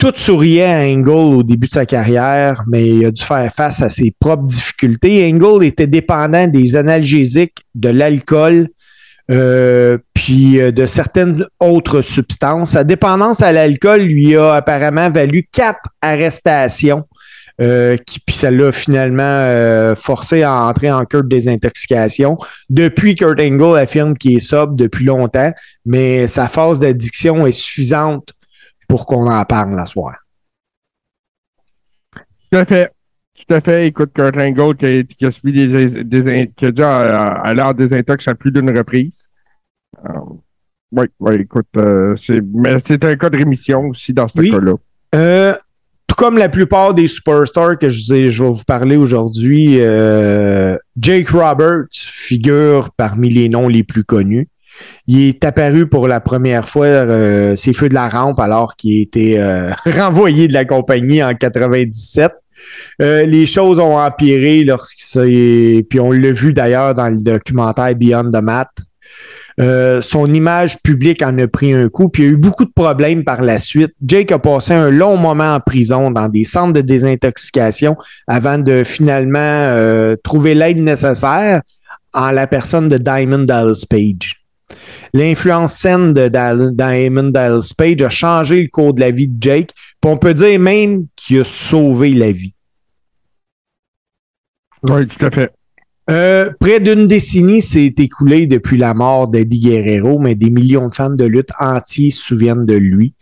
tout 0.02 0.12
souriait 0.16 0.64
à 0.64 0.80
Angle 0.80 1.36
au 1.36 1.42
début 1.44 1.68
de 1.68 1.72
sa 1.72 1.86
carrière, 1.86 2.64
mais 2.66 2.88
il 2.88 3.04
a 3.04 3.12
dû 3.12 3.22
faire 3.22 3.52
face 3.54 3.80
à 3.82 3.88
ses 3.88 4.12
propres 4.18 4.48
difficultés. 4.48 5.24
Angle 5.32 5.64
était 5.64 5.86
dépendant 5.86 6.48
des 6.48 6.74
analgésiques, 6.74 7.58
de 7.76 7.88
l'alcool, 7.90 8.66
euh, 9.30 9.98
puis 10.14 10.60
euh, 10.60 10.72
de 10.72 10.86
certaines 10.86 11.46
autres 11.60 12.02
substances. 12.02 12.70
Sa 12.70 12.84
dépendance 12.84 13.40
à 13.40 13.52
l'alcool 13.52 14.02
lui 14.02 14.36
a 14.36 14.54
apparemment 14.54 15.10
valu 15.10 15.48
quatre 15.50 15.88
arrestations. 16.00 17.06
Euh, 17.60 17.98
qui, 17.98 18.18
puis 18.18 18.34
ça 18.34 18.50
l'a 18.50 18.72
finalement 18.72 19.94
forcé 19.94 20.42
à 20.42 20.54
entrer 20.64 20.90
en 20.90 21.04
cure 21.04 21.22
de 21.22 21.28
désintoxication. 21.28 22.38
Depuis, 22.70 23.14
Kurt 23.14 23.38
Angle 23.38 23.78
affirme 23.78 24.16
qu'il 24.16 24.38
est 24.38 24.40
sobre 24.40 24.74
depuis 24.74 25.04
longtemps, 25.04 25.52
mais 25.84 26.26
sa 26.28 26.48
phase 26.48 26.80
d'addiction 26.80 27.46
est 27.46 27.52
suffisante 27.52 28.32
pour 28.88 29.04
qu'on 29.04 29.30
en 29.30 29.44
parle 29.44 29.76
la 29.76 29.84
soirée. 29.84 30.16
Tout 32.50 32.58
à 32.58 32.64
fait. 32.64 32.90
Tout 33.46 33.54
à 33.54 33.60
fait. 33.60 33.88
Écoute, 33.88 34.12
Kurt 34.14 34.36
Angle 34.36 34.76
qui 34.76 34.86
a, 34.86 35.02
qui 35.02 35.26
a 35.26 35.30
subi 35.30 35.52
des, 35.52 36.04
des, 36.04 36.50
qui 36.56 36.66
a 36.66 36.70
dû 36.70 36.82
aller 36.82 37.62
en 37.62 37.72
désintox 37.72 38.28
à 38.28 38.34
plus 38.34 38.52
d'une 38.52 38.76
reprise. 38.76 39.28
oui, 40.92 41.04
euh, 41.04 41.06
oui, 41.20 41.34
écoute, 41.40 41.66
euh, 41.76 42.14
c'est, 42.16 42.40
mais 42.40 42.78
c'est 42.78 43.04
un 43.04 43.16
cas 43.16 43.30
de 43.30 43.38
rémission 43.38 43.88
aussi 43.88 44.12
dans 44.12 44.28
ce 44.28 44.40
cas-là. 44.40 44.74
Euh, 45.14 45.54
tout 46.06 46.16
comme 46.16 46.38
la 46.38 46.48
plupart 46.48 46.94
des 46.94 47.08
superstars 47.08 47.78
que 47.78 47.88
je, 47.88 48.30
je 48.30 48.44
vais 48.44 48.50
vous 48.50 48.64
parler 48.64 48.96
aujourd'hui, 48.96 49.78
Jake 50.96 51.28
Roberts 51.30 51.88
figure 51.92 52.90
parmi 52.96 53.30
les 53.30 53.48
noms 53.48 53.68
les 53.68 53.82
plus 53.82 54.04
connus. 54.04 54.48
Il 55.06 55.20
est 55.20 55.44
apparu 55.44 55.88
pour 55.88 56.08
la 56.08 56.20
première 56.20 56.68
fois 56.68 56.86
euh, 56.86 57.56
ses 57.56 57.72
feux 57.72 57.88
de 57.88 57.94
la 57.94 58.08
rampe 58.08 58.40
alors 58.40 58.76
qu'il 58.76 58.98
a 58.98 59.02
été 59.02 59.40
euh, 59.40 59.70
renvoyé 59.86 60.48
de 60.48 60.52
la 60.52 60.64
compagnie 60.64 61.22
en 61.22 61.34
97. 61.34 62.32
Euh, 63.00 63.26
les 63.26 63.46
choses 63.46 63.78
ont 63.78 63.96
empiré 63.98 64.64
lorsqu'il 64.64 65.84
puis 65.88 66.00
on 66.00 66.12
l'a 66.12 66.32
vu 66.32 66.52
d'ailleurs 66.52 66.94
dans 66.94 67.08
le 67.08 67.20
documentaire 67.20 67.94
Beyond 67.94 68.30
the 68.30 68.42
Mat. 68.42 68.70
son 70.02 70.32
image 70.32 70.78
publique 70.82 71.22
en 71.22 71.38
a 71.38 71.46
pris 71.46 71.72
un 71.72 71.88
coup, 71.88 72.08
puis 72.08 72.22
il 72.22 72.26
y 72.26 72.28
a 72.28 72.32
eu 72.32 72.36
beaucoup 72.36 72.64
de 72.64 72.72
problèmes 72.74 73.24
par 73.24 73.42
la 73.42 73.58
suite. 73.58 73.92
Jake 74.04 74.32
a 74.32 74.38
passé 74.38 74.74
un 74.74 74.90
long 74.90 75.16
moment 75.16 75.54
en 75.54 75.60
prison 75.60 76.10
dans 76.10 76.28
des 76.28 76.44
centres 76.44 76.72
de 76.72 76.80
désintoxication 76.80 77.96
avant 78.26 78.58
de 78.58 78.84
finalement 78.84 80.14
trouver 80.22 80.54
l'aide 80.54 80.78
nécessaire 80.78 81.62
en 82.14 82.30
la 82.30 82.46
personne 82.46 82.88
de 82.88 82.98
Diamond 82.98 83.44
Dallas 83.44 83.84
Page. 83.88 84.41
L'influence 85.14 85.74
saine 85.74 86.14
de 86.14 86.28
Diamond 86.28 87.30
Dallas 87.30 87.72
Page 87.76 88.02
a 88.02 88.08
changé 88.08 88.62
le 88.62 88.68
cours 88.68 88.94
de 88.94 89.00
la 89.00 89.10
vie 89.10 89.28
de 89.28 89.42
Jake, 89.42 89.70
puis 90.00 90.10
on 90.10 90.16
peut 90.16 90.34
dire 90.34 90.58
même 90.58 91.06
qu'il 91.16 91.40
a 91.40 91.44
sauvé 91.44 92.14
la 92.14 92.32
vie. 92.32 92.54
Oui, 94.90 95.06
tout 95.06 95.26
à 95.26 95.30
fait. 95.30 95.52
Euh, 96.10 96.50
près 96.58 96.80
d'une 96.80 97.06
décennie 97.06 97.62
s'est 97.62 97.94
écoulée 97.96 98.46
depuis 98.46 98.76
la 98.76 98.92
mort 98.92 99.28
d'Eddie 99.28 99.60
Guerrero, 99.60 100.18
mais 100.18 100.34
des 100.34 100.50
millions 100.50 100.88
de 100.88 100.94
fans 100.94 101.10
de 101.10 101.24
lutte 101.24 101.52
entiers 101.60 102.10
se 102.10 102.22
souviennent 102.22 102.66
de 102.66 102.74
lui. 102.74 103.14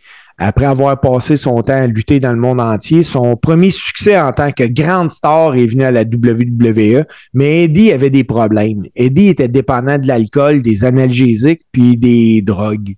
Après 0.43 0.65
avoir 0.65 0.99
passé 0.99 1.37
son 1.37 1.61
temps 1.61 1.83
à 1.83 1.85
lutter 1.85 2.19
dans 2.19 2.31
le 2.31 2.39
monde 2.39 2.59
entier, 2.59 3.03
son 3.03 3.35
premier 3.35 3.69
succès 3.69 4.19
en 4.19 4.31
tant 4.31 4.51
que 4.51 4.63
grande 4.63 5.11
star 5.11 5.53
est 5.53 5.67
venu 5.67 5.83
à 5.83 5.91
la 5.91 6.01
WWE, 6.01 7.05
mais 7.35 7.65
Eddie 7.65 7.91
avait 7.91 8.09
des 8.09 8.23
problèmes. 8.23 8.81
Eddie 8.95 9.27
était 9.27 9.47
dépendant 9.47 9.99
de 9.99 10.07
l'alcool, 10.07 10.63
des 10.63 10.83
analgésiques, 10.83 11.61
puis 11.71 11.95
des 11.95 12.41
drogues. 12.41 12.95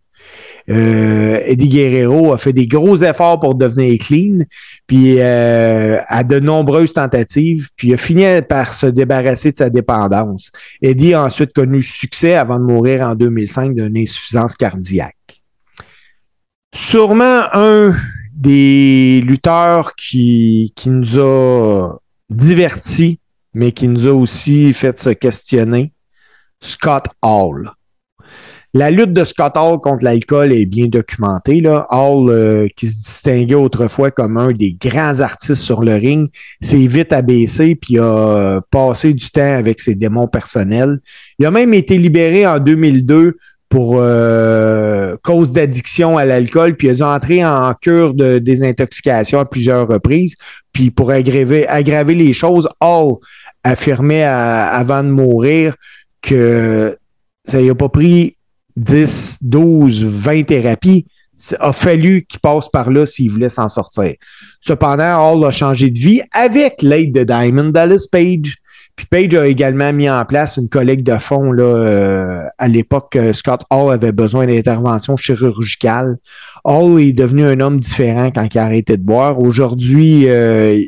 Euh, 0.69 1.41
Eddie 1.45 1.67
Guerrero 1.67 2.31
a 2.31 2.37
fait 2.37 2.53
des 2.53 2.65
gros 2.65 2.95
efforts 2.95 3.41
pour 3.41 3.55
devenir 3.55 3.99
clean, 3.99 4.45
puis 4.87 5.17
euh, 5.19 5.97
a 6.07 6.23
de 6.23 6.39
nombreuses 6.39 6.93
tentatives, 6.93 7.67
puis 7.75 7.93
a 7.93 7.97
fini 7.97 8.23
par 8.47 8.73
se 8.73 8.85
débarrasser 8.85 9.51
de 9.51 9.57
sa 9.57 9.69
dépendance. 9.69 10.49
Eddie 10.81 11.13
a 11.13 11.25
ensuite 11.25 11.51
connu 11.51 11.83
succès 11.83 12.35
avant 12.35 12.57
de 12.57 12.63
mourir 12.63 13.05
en 13.05 13.15
2005 13.15 13.75
d'une 13.75 13.97
insuffisance 13.97 14.55
cardiaque. 14.55 15.17
Sûrement 16.75 17.43
un 17.53 17.95
des 18.33 19.21
lutteurs 19.21 19.93
qui, 19.95 20.73
qui 20.75 20.89
nous 20.89 21.19
a 21.19 21.99
divertis, 22.31 23.19
mais 23.53 23.71
qui 23.71 23.87
nous 23.87 24.07
a 24.07 24.11
aussi 24.11 24.73
fait 24.73 24.97
se 24.97 25.11
questionner, 25.11 25.93
Scott 26.59 27.05
Hall. 27.21 27.71
La 28.73 28.89
lutte 28.89 29.11
de 29.11 29.23
Scott 29.23 29.53
Hall 29.55 29.79
contre 29.81 30.03
l'alcool 30.03 30.51
est 30.51 30.65
bien 30.65 30.87
documentée. 30.87 31.61
Là. 31.61 31.85
Hall, 31.91 32.31
euh, 32.31 32.67
qui 32.75 32.89
se 32.89 32.95
distinguait 32.95 33.53
autrefois 33.53 34.09
comme 34.09 34.37
un 34.37 34.51
des 34.51 34.73
grands 34.73 35.19
artistes 35.19 35.61
sur 35.61 35.83
le 35.83 35.93
ring, 35.93 36.31
s'est 36.59 36.87
vite 36.87 37.13
abaissé 37.13 37.75
puis 37.75 37.99
a 37.99 38.61
passé 38.71 39.13
du 39.13 39.29
temps 39.29 39.57
avec 39.59 39.79
ses 39.79 39.93
démons 39.93 40.27
personnels. 40.27 41.01
Il 41.37 41.45
a 41.45 41.51
même 41.51 41.75
été 41.75 41.99
libéré 41.99 42.47
en 42.47 42.57
2002 42.57 43.37
pour 43.73 43.95
euh, 43.97 45.17
cause 45.23 45.51
d'addiction 45.51 46.15
à 46.15 46.25
l'alcool, 46.25 46.75
puis 46.75 46.89
il 46.89 46.91
a 46.91 46.93
dû 46.93 47.01
entrer 47.01 47.43
en 47.43 47.73
cure 47.73 48.13
de 48.13 48.37
désintoxication 48.37 49.39
à 49.39 49.45
plusieurs 49.45 49.87
reprises. 49.87 50.35
Puis 50.73 50.91
pour 50.91 51.09
aggraver, 51.09 51.67
aggraver 51.67 52.13
les 52.13 52.33
choses, 52.33 52.69
Hall 52.79 53.15
affirmait 53.63 54.25
avant 54.25 55.03
de 55.03 55.09
mourir 55.09 55.75
que 56.21 56.95
ça 57.45 57.59
n'a 57.59 57.73
pas 57.73 57.89
pris 57.89 58.37
10, 58.75 59.39
12, 59.41 60.05
20 60.05 60.43
thérapies. 60.43 61.07
A 61.59 61.73
fallu 61.73 62.27
qu'il 62.29 62.41
passe 62.41 62.69
par 62.69 62.91
là 62.91 63.07
s'il 63.07 63.31
voulait 63.31 63.49
s'en 63.49 63.69
sortir. 63.69 64.13
Cependant, 64.59 65.17
Hall 65.17 65.43
a 65.45 65.49
changé 65.49 65.89
de 65.89 65.97
vie 65.97 66.21
avec 66.31 66.83
l'aide 66.83 67.11
de 67.11 67.23
Diamond 67.23 67.69
Dallas 67.69 68.05
Page. 68.11 68.57
Puis 68.95 69.07
Page 69.07 69.33
a 69.33 69.47
également 69.47 69.91
mis 69.91 70.09
en 70.09 70.23
place 70.23 70.57
une 70.57 70.69
collecte 70.69 71.03
de 71.03 71.17
fonds 71.17 71.51
là, 71.51 71.63
euh, 71.63 72.43
à 72.59 72.67
l'époque 72.67 73.17
Scott 73.33 73.61
Hall 73.71 73.91
avait 73.91 74.11
besoin 74.11 74.45
d'intervention 74.45 75.17
chirurgicale. 75.17 76.17
Hall 76.63 77.01
est 77.01 77.13
devenu 77.13 77.43
un 77.43 77.59
homme 77.59 77.79
différent 77.79 78.29
quand 78.29 78.47
il 78.53 78.57
a 78.59 78.65
arrêté 78.65 78.97
de 78.97 79.03
boire. 79.03 79.39
Aujourd'hui, 79.39 80.29
euh, 80.29 80.79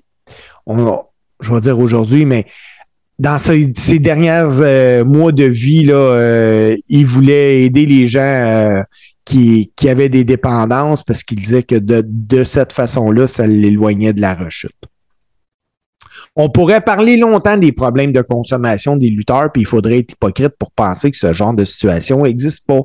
je 0.67 1.53
vais 1.53 1.61
dire 1.61 1.79
aujourd'hui, 1.79 2.25
mais 2.25 2.45
dans 3.17 3.39
ces, 3.39 3.99
derniers 3.99 4.45
euh, 4.61 5.03
mois 5.03 5.31
de 5.31 5.45
vie, 5.45 5.85
là, 5.85 6.75
il 6.87 7.05
voulait 7.05 7.63
aider 7.63 7.87
les 7.87 8.05
gens 8.05 8.83
qui, 9.23 9.71
qui, 9.75 9.89
avaient 9.89 10.09
des 10.09 10.23
dépendances 10.23 11.03
parce 11.03 11.23
qu'il 11.23 11.39
disait 11.41 11.63
que 11.63 11.75
de, 11.75 12.03
de 12.07 12.43
cette 12.43 12.71
façon-là, 12.71 13.25
ça 13.25 13.47
l'éloignait 13.47 14.13
de 14.13 14.21
la 14.21 14.35
rechute. 14.35 14.75
On 16.35 16.49
pourrait 16.49 16.81
parler 16.81 17.15
longtemps 17.15 17.57
des 17.57 17.71
problèmes 17.71 18.11
de 18.11 18.21
consommation 18.21 18.97
des 18.97 19.09
lutteurs, 19.09 19.51
puis 19.51 19.61
il 19.61 19.65
faudrait 19.65 19.99
être 19.99 20.13
hypocrite 20.13 20.55
pour 20.59 20.71
penser 20.71 21.09
que 21.09 21.17
ce 21.17 21.33
genre 21.33 21.53
de 21.53 21.63
situation 21.63 22.23
n'existe 22.23 22.65
pas. 22.67 22.81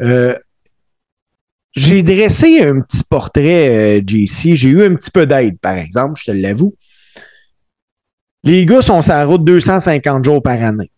Euh, 0.00 0.34
j'ai 1.74 2.02
dressé 2.02 2.60
un 2.62 2.80
petit 2.80 3.04
portrait, 3.04 3.98
euh, 3.98 4.02
JC. 4.04 4.54
J'ai 4.56 4.70
eu 4.70 4.82
un 4.84 4.94
petit 4.94 5.10
peu 5.10 5.26
d'aide, 5.26 5.58
par 5.58 5.74
exemple, 5.74 6.20
je 6.20 6.32
te 6.32 6.36
l'avoue. 6.36 6.74
Les 8.44 8.66
gars 8.66 8.82
sont 8.82 9.00
sur 9.00 9.12
la 9.12 9.24
route 9.24 9.44
250 9.44 10.24
jours 10.24 10.42
par 10.42 10.62
année. 10.62 10.90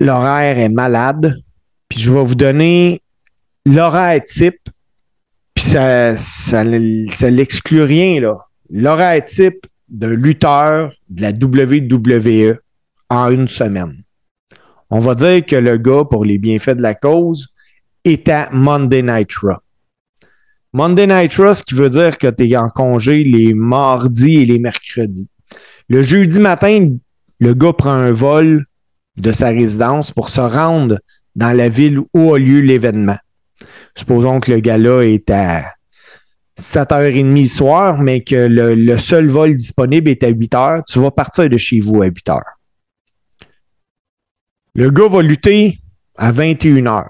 L'horaire 0.00 0.58
est 0.58 0.68
malade. 0.68 1.36
Puis 1.88 2.00
je 2.00 2.10
vais 2.10 2.24
vous 2.24 2.34
donner 2.34 3.02
l'horaire 3.64 4.20
type. 4.24 4.60
Puis 5.54 5.64
ça, 5.64 6.16
ça, 6.16 6.64
ça 7.10 7.30
l'exclut 7.30 7.82
rien, 7.82 8.20
là. 8.20 8.36
L'horaire 8.70 9.24
type 9.24 9.66
d'un 9.90 10.14
lutteur 10.14 10.92
de 11.08 11.22
la 11.22 11.30
WWE 11.30 12.58
en 13.08 13.30
une 13.30 13.48
semaine. 13.48 14.02
On 14.88 14.98
va 14.98 15.14
dire 15.14 15.44
que 15.44 15.56
le 15.56 15.78
gars, 15.78 16.04
pour 16.04 16.24
les 16.24 16.38
bienfaits 16.38 16.76
de 16.76 16.82
la 16.82 16.94
cause, 16.94 17.48
est 18.04 18.28
à 18.28 18.48
Monday 18.52 19.02
Night 19.02 19.34
Raw. 19.36 19.58
Monday 20.72 21.06
Night 21.06 21.34
Raw, 21.34 21.54
ce 21.54 21.62
qui 21.62 21.74
veut 21.74 21.90
dire 21.90 22.18
que 22.18 22.28
tu 22.28 22.48
es 22.48 22.56
en 22.56 22.70
congé 22.70 23.24
les 23.24 23.54
mardis 23.54 24.36
et 24.36 24.46
les 24.46 24.58
mercredis. 24.58 25.28
Le 25.88 26.02
jeudi 26.02 26.38
matin, 26.38 26.96
le 27.40 27.54
gars 27.54 27.72
prend 27.72 27.90
un 27.90 28.12
vol 28.12 28.64
de 29.16 29.32
sa 29.32 29.48
résidence 29.48 30.12
pour 30.12 30.28
se 30.28 30.40
rendre 30.40 30.98
dans 31.34 31.56
la 31.56 31.68
ville 31.68 32.00
où 32.14 32.34
a 32.34 32.38
lieu 32.38 32.60
l'événement. 32.60 33.18
Supposons 33.96 34.40
que 34.40 34.52
le 34.52 34.60
gars-là 34.60 35.02
est 35.02 35.30
à 35.30 35.72
7h30 36.60 37.42
le 37.42 37.48
soir, 37.48 37.98
mais 37.98 38.22
que 38.22 38.46
le, 38.48 38.98
seul 38.98 39.28
vol 39.28 39.56
disponible 39.56 40.10
est 40.10 40.22
à 40.22 40.30
8h. 40.30 40.82
Tu 40.86 40.98
vas 41.00 41.10
partir 41.10 41.48
de 41.48 41.56
chez 41.56 41.80
vous 41.80 42.02
à 42.02 42.08
8h. 42.08 42.38
Le 44.74 44.90
gars 44.90 45.08
va 45.08 45.22
lutter 45.22 45.78
à 46.16 46.32
21h. 46.32 47.06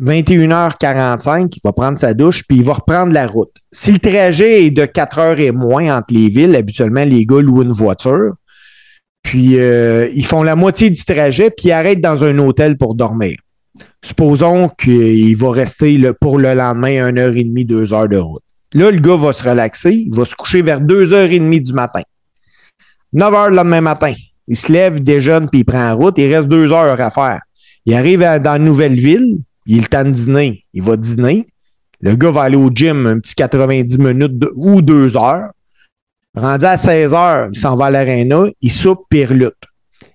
21h45, 0.00 1.52
il 1.56 1.60
va 1.62 1.72
prendre 1.72 1.98
sa 1.98 2.14
douche, 2.14 2.42
puis 2.48 2.58
il 2.58 2.64
va 2.64 2.72
reprendre 2.72 3.12
la 3.12 3.26
route. 3.26 3.54
Si 3.70 3.92
le 3.92 3.98
trajet 3.98 4.64
est 4.64 4.70
de 4.70 4.86
4 4.86 5.18
heures 5.18 5.40
et 5.40 5.52
moins 5.52 5.94
entre 5.98 6.14
les 6.14 6.28
villes, 6.28 6.56
habituellement, 6.56 7.04
les 7.04 7.26
gars 7.26 7.42
louent 7.42 7.62
une 7.62 7.72
voiture. 7.72 8.32
Puis 9.22 9.60
euh, 9.60 10.08
ils 10.14 10.24
font 10.24 10.42
la 10.42 10.56
moitié 10.56 10.88
du 10.88 11.04
trajet, 11.04 11.50
puis 11.50 11.68
ils 11.68 11.72
arrêtent 11.72 12.00
dans 12.00 12.24
un 12.24 12.38
hôtel 12.38 12.78
pour 12.78 12.94
dormir. 12.94 13.36
Supposons 14.02 14.70
qu'il 14.70 15.36
va 15.36 15.50
rester 15.50 16.00
pour 16.18 16.38
le 16.38 16.54
lendemain 16.54 17.12
1h30, 17.12 17.66
2 17.66 17.92
heures 17.92 18.08
de 18.08 18.16
route. 18.16 18.42
Là, 18.72 18.90
le 18.90 19.00
gars 19.00 19.16
va 19.16 19.32
se 19.32 19.42
relaxer, 19.42 19.92
il 19.92 20.14
va 20.14 20.24
se 20.24 20.34
coucher 20.34 20.62
vers 20.62 20.80
2h30 20.80 21.62
du 21.62 21.72
matin. 21.72 22.02
9 23.12 23.34
heures 23.34 23.50
le 23.50 23.56
lendemain 23.56 23.80
matin. 23.80 24.14
Il 24.46 24.56
se 24.56 24.72
lève, 24.72 24.98
il 24.98 25.04
déjeune, 25.04 25.48
puis 25.48 25.60
il 25.60 25.64
prend 25.64 25.78
la 25.78 25.92
route. 25.92 26.18
Il 26.18 26.32
reste 26.32 26.48
deux 26.48 26.72
heures 26.72 27.00
à 27.00 27.10
faire. 27.10 27.40
Il 27.84 27.94
arrive 27.94 28.20
dans 28.20 28.52
la 28.52 28.58
nouvelle 28.58 28.94
ville, 28.94 29.38
il 29.66 29.78
est 29.78 29.80
le 29.80 29.86
temps 29.86 30.04
de 30.04 30.10
dîner. 30.10 30.64
Il 30.72 30.82
va 30.82 30.96
dîner. 30.96 31.48
Le 32.00 32.14
gars 32.14 32.30
va 32.30 32.42
aller 32.42 32.56
au 32.56 32.70
gym 32.70 33.06
un 33.06 33.18
petit 33.18 33.34
90 33.34 33.98
minutes 33.98 34.44
ou 34.56 34.82
deux 34.82 35.16
heures. 35.16 35.50
Rendu 36.34 36.64
à 36.64 36.76
16 36.76 37.12
heures, 37.12 37.48
il 37.52 37.58
s'en 37.58 37.74
va 37.74 37.86
à 37.86 37.90
l'aréna, 37.90 38.44
il 38.60 38.70
soupe 38.70 39.04
puis 39.10 39.20
il 39.20 39.26
relutte. 39.26 39.64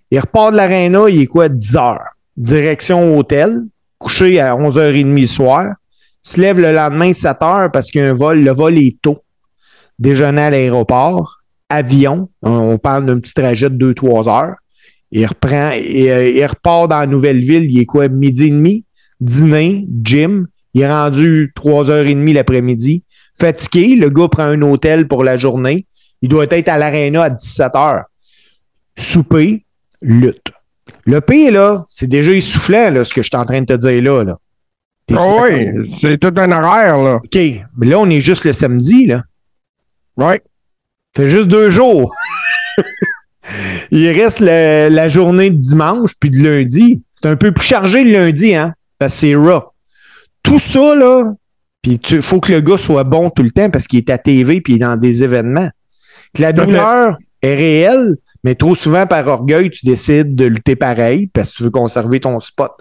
Il 0.09 0.19
repart 0.19 0.51
de 0.51 0.57
l'aréna, 0.57 1.09
il 1.09 1.21
est 1.21 1.25
quoi, 1.25 1.49
10 1.49 1.75
heures. 1.75 2.05
Direction 2.37 3.17
hôtel, 3.17 3.63
couché 3.97 4.39
à 4.39 4.55
11h30 4.55 5.19
le 5.21 5.27
soir. 5.27 5.75
Se 6.27 6.41
lève 6.41 6.59
le 6.59 6.71
lendemain 6.71 7.13
7 7.13 7.37
heures 7.43 7.71
parce 7.71 7.91
qu'il 7.91 8.01
y 8.01 8.03
a 8.03 8.09
un 8.09 8.13
vol. 8.13 8.39
Le 8.39 8.51
vol 8.51 8.79
est 8.79 8.99
tôt. 8.99 9.23
Déjeuner 9.99 10.41
à 10.41 10.49
l'aéroport, 10.49 11.37
avion. 11.69 12.29
On- 12.41 12.79
parle 12.79 13.05
d'un 13.05 13.19
petit 13.19 13.33
trajet 13.33 13.69
de 13.69 13.75
2-3 13.75 14.27
heures. 14.27 14.55
Il 15.11 15.23
reprend, 15.27 15.69
euh, 15.73 16.31
il 16.35 16.45
repart 16.45 16.89
dans 16.89 16.99
la 16.99 17.05
nouvelle 17.05 17.39
ville. 17.41 17.69
Il 17.69 17.79
est 17.79 17.85
quoi, 17.85 18.07
midi 18.07 18.45
et 18.45 18.49
demi? 18.49 18.83
Dîner, 19.21 19.85
gym. 20.03 20.47
Il 20.73 20.81
est 20.81 20.89
rendu 20.91 21.53
3h30 21.55 22.33
l'après-midi. 22.33 23.03
Fatigué, 23.39 23.95
le 23.95 24.09
gars 24.09 24.27
prend 24.27 24.43
un 24.45 24.61
hôtel 24.63 25.07
pour 25.07 25.23
la 25.23 25.37
journée. 25.37 25.85
Il 26.23 26.29
doit 26.29 26.47
être 26.49 26.69
à 26.69 26.77
l'aréna 26.79 27.23
à 27.25 27.29
17h. 27.29 28.05
Souper, 28.97 29.63
lutte. 30.01 30.51
Le 31.05 31.21
pire, 31.21 31.51
là, 31.51 31.85
c'est 31.87 32.07
déjà 32.07 32.31
essoufflant, 32.31 32.89
là, 32.91 33.05
ce 33.05 33.13
que 33.13 33.21
je 33.21 33.27
suis 33.31 33.37
en 33.37 33.45
train 33.45 33.61
de 33.61 33.65
te 33.65 33.73
dire 33.73 34.01
là. 34.01 34.23
là. 34.23 34.37
Ah 35.13 35.41
oui, 35.43 35.87
c'est 35.87 36.17
tout 36.17 36.33
un 36.37 36.51
horaire, 36.51 36.97
là. 36.97 37.15
OK. 37.17 37.35
Mais 37.35 37.85
là, 37.87 37.99
on 37.99 38.09
est 38.09 38.21
juste 38.21 38.43
le 38.43 38.53
samedi, 38.53 39.05
là. 39.05 39.23
Ouais. 40.17 40.41
fait 41.15 41.29
juste 41.29 41.47
deux 41.47 41.69
jours. 41.69 42.13
Il 43.91 44.09
reste 44.09 44.39
le- 44.39 44.89
la 44.89 45.07
journée 45.07 45.51
de 45.51 45.57
dimanche 45.57 46.11
puis 46.19 46.29
de 46.31 46.41
lundi. 46.41 47.01
C'est 47.11 47.27
un 47.27 47.35
peu 47.35 47.51
plus 47.51 47.65
chargé 47.65 48.03
le 48.03 48.11
lundi, 48.11 48.55
hein? 48.55 48.73
Parce 48.97 49.13
que 49.13 49.19
c'est 49.19 49.35
raw. 49.35 49.61
Tout 50.41 50.59
ça, 50.59 50.95
là, 50.95 51.33
puis 51.81 51.99
il 52.11 52.21
faut 52.21 52.39
que 52.39 52.51
le 52.51 52.61
gars 52.61 52.77
soit 52.77 53.03
bon 53.03 53.29
tout 53.29 53.43
le 53.43 53.51
temps 53.51 53.69
parce 53.69 53.87
qu'il 53.87 53.99
est 53.99 54.09
à 54.09 54.17
TV 54.17 54.61
puis 54.61 54.73
il 54.73 54.75
est 54.77 54.79
dans 54.79 54.97
des 54.97 55.23
événements. 55.23 55.69
Que 56.33 56.41
la 56.41 56.51
douleur 56.53 57.17
est 57.41 57.55
réelle, 57.55 58.15
mais 58.43 58.55
trop 58.55 58.73
souvent, 58.75 59.05
par 59.05 59.27
orgueil, 59.27 59.69
tu 59.69 59.85
décides 59.85 60.35
de 60.35 60.45
lutter 60.45 60.75
pareil 60.75 61.27
parce 61.27 61.51
que 61.51 61.57
tu 61.57 61.63
veux 61.63 61.69
conserver 61.71 62.19
ton 62.19 62.39
spot. 62.39 62.71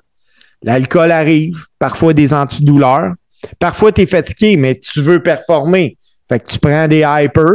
L'alcool 0.64 1.10
arrive, 1.12 1.66
parfois 1.78 2.12
des 2.14 2.32
antidouleurs. 2.34 3.12
Parfois, 3.58 3.92
tu 3.92 4.00
es 4.02 4.06
fatigué, 4.06 4.56
mais 4.56 4.74
tu 4.78 5.00
veux 5.02 5.22
performer. 5.22 5.96
Fait 6.28 6.40
que 6.40 6.48
tu 6.50 6.58
prends 6.58 6.88
des 6.88 7.04
hyper. 7.06 7.50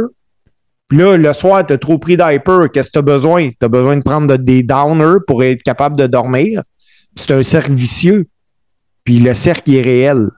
Puis 0.88 0.98
là, 0.98 1.16
le 1.16 1.32
soir, 1.32 1.66
tu 1.66 1.72
as 1.72 1.78
trop 1.78 1.98
pris 1.98 2.16
d'hyper. 2.16 2.70
Qu'est-ce 2.72 2.88
que 2.88 2.92
tu 2.94 2.98
as 2.98 3.02
besoin? 3.02 3.50
Tu 3.50 3.56
as 3.64 3.68
besoin 3.68 3.96
de 3.96 4.02
prendre 4.02 4.28
de- 4.28 4.36
des 4.42 4.62
downers 4.62 5.18
pour 5.26 5.42
être 5.42 5.62
capable 5.62 5.96
de 5.96 6.06
dormir. 6.06 6.62
C'est 7.16 7.32
un 7.32 7.42
cercle 7.42 7.72
vicieux. 7.74 8.28
Puis 9.04 9.18
le 9.18 9.34
cercle 9.34 9.74
est 9.74 9.82
réel. 9.82 10.28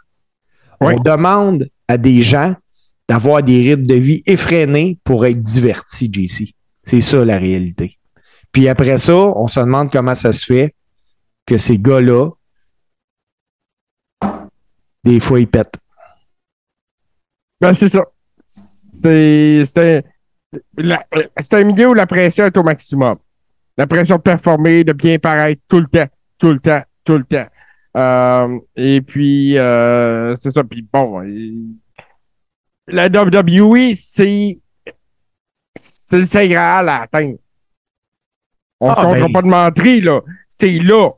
Oui. 0.81 0.95
On 0.97 1.03
demande 1.03 1.69
à 1.89 1.99
des 1.99 2.23
gens 2.23 2.55
d'avoir 3.09 3.43
des 3.43 3.61
rythmes 3.61 3.87
de 3.87 3.95
vie 3.95 4.23
effrénés 4.27 4.99
pour 5.05 5.27
être 5.27 5.43
divertis, 5.43 6.11
JC. 6.11 6.55
C'est 6.85 7.01
ça 7.03 7.25
la 7.25 7.37
réalité. 7.37 7.99
Puis 8.53 8.69
après 8.69 8.99
ça, 8.99 9.15
on 9.15 9.47
se 9.47 9.61
demande 9.61 9.91
comment 9.93 10.15
ça 10.15 10.33
se 10.33 10.45
fait 10.47 10.75
que 11.47 11.59
ces 11.59 11.79
gars-là, 11.79 12.31
des 15.05 15.21
fois, 15.21 15.41
ils 15.41 15.49
pètent. 15.49 15.79
Ben, 17.61 17.73
c'est 17.73 17.89
ça. 17.89 18.05
C'est 18.47 19.65
c'est 19.65 19.99
un, 19.99 20.99
c'est 21.41 21.55
un 21.55 21.65
milieu 21.65 21.89
où 21.89 21.95
la 21.95 22.07
pression 22.07 22.45
est 22.45 22.57
au 22.57 22.63
maximum. 22.63 23.17
La 23.77 23.87
pression 23.87 24.17
de 24.17 24.21
performer, 24.23 24.85
de 24.85 24.93
bien 24.93 25.19
paraître 25.19 25.63
tout 25.69 25.81
le 25.81 25.87
temps, 25.87 26.09
tout 26.39 26.53
le 26.53 26.59
temps, 26.61 26.83
tout 27.05 27.17
le 27.19 27.25
temps. 27.25 27.47
Euh, 27.97 28.59
et 28.77 29.01
puis, 29.01 29.57
euh, 29.59 30.35
c'est 30.37 30.51
ça. 30.51 30.63
Puis 30.65 30.87
bon, 30.93 31.21
la 32.87 33.07
WWE, 33.09 33.93
c'est 33.95 34.59
c'est 35.75 36.19
le 36.19 36.25
Saint 36.27 36.47
Graal 36.47 36.89
à 36.91 37.03
atteindre. 37.03 37.39
On 38.81 38.91
Ah, 38.91 39.15
se 39.15 39.21
ben- 39.21 39.33
pas 39.33 39.43
de 39.43 39.47
menterie, 39.47 40.01
là. 40.03 40.21
C'est 40.49 40.79
là. 40.79 41.11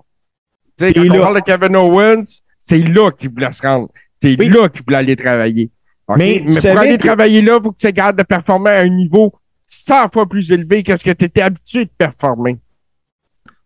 Tu 0.79 0.87
sais, 0.87 0.95
quand 0.95 1.01
on 1.01 1.13
là. 1.13 1.21
parle 1.21 1.37
de 1.37 1.45
Kevin 1.45 1.77
Owens, 1.77 2.41
c'est 2.67 2.79
là 2.79 3.11
qu'il 3.11 3.31
voulait 3.31 3.53
se 3.53 3.61
rendre. 3.67 3.89
C'est 4.23 4.37
Oui. 4.39 4.49
là 4.49 4.69
qu'il 4.71 4.83
voulait 4.85 4.97
aller 4.97 5.17
travailler. 5.17 5.71
Mais 6.17 6.43
pour 6.47 6.79
aller 6.79 6.97
que- 6.97 7.07
travailler 7.07 7.43
là, 7.43 7.59
il 7.59 7.63
faut 7.63 7.73
que 7.73 7.77
tu 7.79 7.93
gardes 7.93 8.17
de 8.17 8.23
performer 8.23 8.71
à 8.71 8.79
un 8.81 8.89
niveau 8.89 9.35
100 9.67 10.09
fois 10.11 10.27
plus 10.27 10.51
élevé 10.51 10.83
que 10.83 10.97
ce 10.97 11.05
que 11.05 11.11
tu 11.11 11.27
étais 11.27 11.43
habitué 11.43 11.85
de 11.85 11.91
performer. 11.97 12.59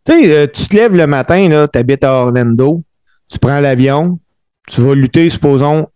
Tu 0.04 0.12
sais, 0.12 0.30
euh, 0.32 0.46
tu 0.52 0.66
te 0.66 0.74
lèves 0.74 0.96
le 0.96 1.06
matin, 1.06 1.66
tu 1.72 1.78
habites 1.78 2.02
à 2.02 2.12
Orlando, 2.12 2.82
tu 3.28 3.38
prends 3.38 3.60
l'avion, 3.60 4.18
tu 4.68 4.80
vas 4.80 4.94
lutter, 4.94 5.30
supposons, 5.30 5.86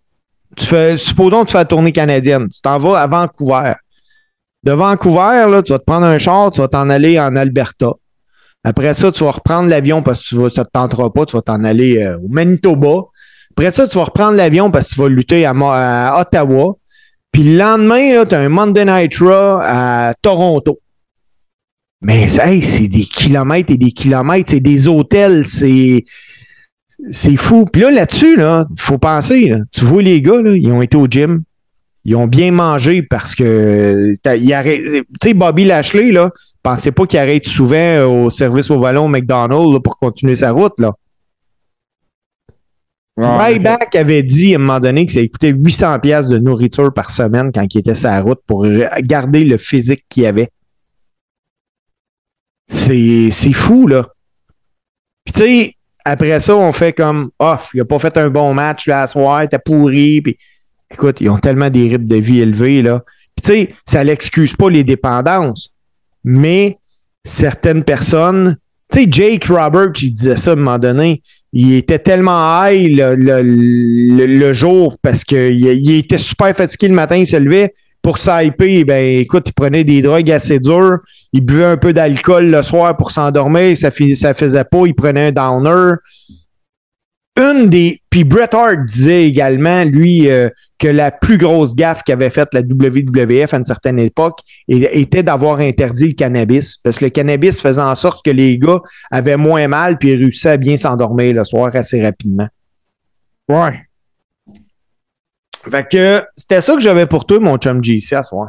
tu 0.56 0.64
fais, 0.66 0.96
supposons 0.96 1.40
que 1.42 1.46
tu 1.46 1.52
fais 1.52 1.58
la 1.58 1.64
tournée 1.64 1.92
canadienne, 1.92 2.48
tu 2.48 2.60
t'en 2.60 2.78
vas 2.78 3.00
à 3.00 3.06
Vancouver. 3.08 3.72
De 4.62 4.70
Vancouver, 4.72 5.46
là, 5.50 5.62
tu 5.62 5.72
vas 5.72 5.78
te 5.80 5.84
prendre 5.84 6.06
un 6.06 6.18
char, 6.18 6.50
tu 6.52 6.60
vas 6.60 6.68
t'en 6.68 6.88
aller 6.90 7.18
en 7.18 7.34
Alberta. 7.34 7.92
Après 8.64 8.94
ça, 8.94 9.10
tu 9.10 9.24
vas 9.24 9.32
reprendre 9.32 9.68
l'avion 9.68 10.02
parce 10.02 10.22
que 10.22 10.28
tu 10.28 10.36
vas, 10.36 10.50
ça 10.50 10.62
ne 10.62 10.66
te 10.66 10.70
tentera 10.72 11.12
pas, 11.12 11.26
tu 11.26 11.36
vas 11.36 11.42
t'en 11.42 11.64
aller 11.64 11.98
euh, 11.98 12.18
au 12.18 12.28
Manitoba. 12.28 13.06
Après 13.50 13.70
ça, 13.72 13.88
tu 13.88 13.98
vas 13.98 14.04
reprendre 14.04 14.36
l'avion 14.36 14.70
parce 14.70 14.88
que 14.88 14.94
tu 14.94 15.00
vas 15.00 15.08
lutter 15.08 15.44
à, 15.44 16.20
Ottawa. 16.20 16.76
Puis 17.32 17.42
le 17.42 17.58
lendemain, 17.58 18.24
tu 18.24 18.34
as 18.34 18.40
un 18.40 18.48
Monday 18.48 18.84
Night 18.84 19.16
Raw 19.18 19.58
à 19.62 20.14
Toronto. 20.22 20.78
Mais 22.02 22.26
hey, 22.40 22.62
c'est 22.62 22.88
des 22.88 23.04
kilomètres 23.04 23.72
et 23.72 23.78
des 23.78 23.92
kilomètres, 23.92 24.50
c'est 24.50 24.60
des 24.60 24.88
hôtels, 24.88 25.46
c'est 25.46 26.04
c'est 27.10 27.36
fou. 27.36 27.64
Puis 27.64 27.82
là, 27.82 27.90
là-dessus, 27.90 28.36
là, 28.36 28.66
il 28.70 28.80
faut 28.80 28.98
penser, 28.98 29.48
là, 29.48 29.58
tu 29.72 29.84
vois 29.84 30.02
les 30.02 30.20
gars, 30.20 30.40
là, 30.40 30.52
ils 30.54 30.70
ont 30.70 30.82
été 30.82 30.96
au 30.96 31.06
gym, 31.06 31.42
ils 32.04 32.16
ont 32.16 32.26
bien 32.26 32.50
mangé 32.50 33.02
parce 33.02 33.34
que 33.34 34.12
tu 34.24 35.04
sais, 35.22 35.34
Bobby 35.34 35.64
Lashley, 35.64 36.10
là, 36.10 36.30
pensez 36.62 36.92
pas 36.92 37.06
qu'il 37.06 37.18
arrête 37.18 37.46
souvent 37.46 38.04
au 38.04 38.30
service 38.30 38.70
au 38.70 38.78
volant 38.78 39.04
au 39.04 39.08
McDonald's 39.08 39.72
là, 39.72 39.80
pour 39.80 39.96
continuer 39.96 40.34
sa 40.34 40.50
route. 40.50 40.78
Là. 40.78 40.92
Ryback 43.16 43.94
avait 43.94 44.22
dit 44.22 44.54
à 44.54 44.56
un 44.56 44.60
moment 44.60 44.80
donné 44.80 45.06
que 45.06 45.12
ça 45.12 45.20
coûtait 45.28 45.50
800 45.50 46.00
pièces 46.00 46.28
de 46.28 46.38
nourriture 46.38 46.92
par 46.92 47.10
semaine 47.10 47.52
quand 47.52 47.66
il 47.72 47.78
était 47.78 47.94
sur 47.94 48.08
la 48.08 48.20
route 48.20 48.40
pour 48.46 48.66
garder 49.00 49.44
le 49.44 49.58
physique 49.58 50.04
qu'il 50.08 50.26
avait. 50.26 50.48
C'est 52.66 53.30
fou, 53.52 53.86
là. 53.86 54.08
Puis, 55.24 55.34
tu 55.34 55.40
sais, 55.40 55.74
après 56.04 56.40
ça, 56.40 56.56
on 56.56 56.72
fait 56.72 56.92
comme 56.94 57.30
off. 57.38 57.70
Il 57.74 57.80
a 57.82 57.84
pas 57.84 57.98
fait 57.98 58.16
un 58.16 58.30
bon 58.30 58.54
match 58.54 58.86
là, 58.86 59.02
à 59.02 59.06
soir, 59.06 59.46
t'es 59.48 59.58
pourri. 59.58 60.22
Puis, 60.22 60.38
écoute, 60.92 61.20
ils 61.20 61.30
ont 61.30 61.38
tellement 61.38 61.70
des 61.70 61.88
rythmes 61.88 62.06
de 62.06 62.16
vie 62.16 62.40
élevés, 62.40 62.82
là. 62.82 63.02
Puis, 63.36 63.42
tu 63.44 63.52
sais, 63.52 63.74
ça 63.86 64.04
l'excuse 64.04 64.54
pas 64.54 64.70
les 64.70 64.84
dépendances. 64.84 65.70
Mais 66.24 66.78
certaines 67.24 67.84
personnes, 67.84 68.56
tu 68.92 69.00
sais, 69.00 69.06
Jake 69.10 69.46
Roberts, 69.46 69.92
il 70.02 70.14
disait 70.14 70.36
ça 70.36 70.50
à 70.50 70.52
un 70.54 70.56
moment 70.56 70.78
donné. 70.78 71.22
Il 71.52 71.74
était 71.74 71.98
tellement 71.98 72.64
high 72.64 72.96
le, 72.96 73.14
le, 73.14 74.26
le- 74.26 74.52
jour 74.54 74.96
parce 75.02 75.22
qu'il 75.24 75.52
il 75.60 75.96
était 75.98 76.18
super 76.18 76.54
fatigué 76.56 76.88
le 76.88 76.94
matin, 76.94 77.16
il 77.16 77.26
se 77.26 77.36
levait. 77.36 77.74
Pour 78.00 78.18
s'hyper, 78.18 78.84
ben 78.84 79.20
écoute, 79.20 79.44
il 79.46 79.52
prenait 79.52 79.84
des 79.84 80.02
drogues 80.02 80.30
assez 80.32 80.58
dures, 80.58 80.98
il 81.32 81.42
buvait 81.42 81.66
un 81.66 81.76
peu 81.76 81.92
d'alcool 81.92 82.46
le 82.50 82.62
soir 82.62 82.96
pour 82.96 83.12
s'endormir, 83.12 83.76
ça, 83.76 83.90
ça 84.14 84.34
faisait 84.34 84.64
pas, 84.64 84.86
il 84.86 84.94
prenait 84.94 85.28
un 85.28 85.32
downer. 85.32 85.94
Une 87.36 87.68
des. 87.68 88.00
Puis 88.10 88.24
Bret 88.24 88.54
Hart 88.54 88.84
disait 88.84 89.24
également, 89.24 89.84
lui, 89.84 90.30
euh, 90.30 90.50
que 90.78 90.88
la 90.88 91.10
plus 91.10 91.38
grosse 91.38 91.74
gaffe 91.74 92.02
qu'avait 92.02 92.30
faite 92.30 92.52
la 92.52 92.60
WWF 92.60 93.54
à 93.54 93.56
une 93.56 93.64
certaine 93.64 93.98
époque 93.98 94.40
était 94.68 95.22
d'avoir 95.22 95.60
interdit 95.60 96.08
le 96.08 96.12
cannabis. 96.12 96.76
Parce 96.76 96.98
que 96.98 97.06
le 97.06 97.10
cannabis 97.10 97.62
faisait 97.62 97.80
en 97.80 97.94
sorte 97.94 98.24
que 98.24 98.30
les 98.30 98.58
gars 98.58 98.80
avaient 99.10 99.36
moins 99.36 99.68
mal 99.68 99.96
puis 99.96 100.10
ils 100.10 100.18
réussissaient 100.18 100.50
à 100.50 100.56
bien 100.56 100.76
s'endormir 100.76 101.34
le 101.34 101.44
soir 101.44 101.70
assez 101.74 102.02
rapidement. 102.02 102.48
Ouais. 103.48 103.80
Fait 105.70 105.88
que 105.88 106.24
c'était 106.36 106.60
ça 106.60 106.74
que 106.74 106.80
j'avais 106.80 107.06
pour 107.06 107.24
toi, 107.24 107.38
mon 107.38 107.56
chum 107.56 107.82
JC, 107.82 108.14
à 108.14 108.22
soir. 108.22 108.48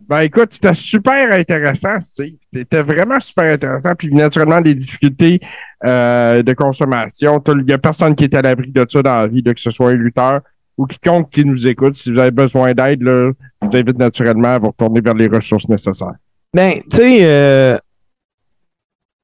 Ben 0.00 0.20
écoute, 0.20 0.52
c'était 0.52 0.74
super 0.74 1.32
intéressant, 1.32 1.98
sais. 2.00 2.34
C'était 2.52 2.82
vraiment 2.82 3.18
super 3.20 3.54
intéressant. 3.54 3.94
Puis 3.96 4.12
naturellement, 4.12 4.60
des 4.60 4.74
difficultés 4.74 5.40
euh, 5.84 6.42
de 6.42 6.52
consommation. 6.54 7.42
Il 7.48 7.64
n'y 7.64 7.72
a 7.72 7.78
personne 7.78 8.14
qui 8.14 8.24
est 8.24 8.34
à 8.34 8.42
l'abri 8.42 8.70
de 8.70 8.86
ça 8.88 9.02
dans 9.02 9.16
la 9.16 9.26
vie, 9.26 9.42
là, 9.42 9.52
que 9.52 9.60
ce 9.60 9.70
soit 9.70 9.90
un 9.90 9.94
lutteur 9.94 10.40
ou 10.78 10.86
quiconque 10.86 11.30
qui 11.30 11.44
nous 11.44 11.66
écoute. 11.66 11.96
Si 11.96 12.12
vous 12.12 12.18
avez 12.18 12.30
besoin 12.30 12.72
d'aide, 12.72 13.00
je 13.02 13.32
vous 13.62 13.76
invite 13.76 13.98
naturellement 13.98 14.54
à 14.54 14.58
vous 14.58 14.68
retourner 14.68 15.00
vers 15.00 15.14
les 15.14 15.26
ressources 15.26 15.68
nécessaires. 15.68 16.14
Ben, 16.54 16.80
tu 16.90 16.96
sais, 16.96 17.18
euh, 17.22 17.76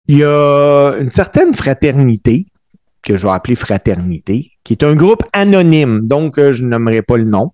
il 0.09 0.19
y 0.19 0.25
a 0.25 0.97
une 1.01 1.11
certaine 1.11 1.55
fraternité, 1.55 2.47
que 3.03 3.17
je 3.17 3.27
vais 3.27 3.33
appeler 3.33 3.57
fraternité, 3.57 4.53
qui 4.63 4.75
est 4.75 4.85
un 4.85 4.95
groupe 4.95 5.25
anonyme, 5.33 6.07
donc 6.07 6.39
euh, 6.39 6.53
je 6.53 6.63
ne 6.63 6.69
nommerai 6.69 7.03
pas 7.03 7.17
le 7.17 7.25
nom, 7.25 7.53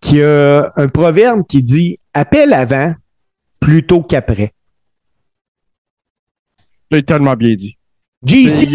qui 0.00 0.22
a 0.22 0.66
un 0.76 0.88
proverbe 0.88 1.46
qui 1.46 1.62
dit 1.62 1.98
appelle 2.12 2.52
avant 2.52 2.94
plutôt 3.60 4.02
qu'après. 4.02 4.52
C'est 6.90 7.06
tellement 7.06 7.34
bien 7.34 7.54
dit. 7.54 7.78
JC, 8.24 8.66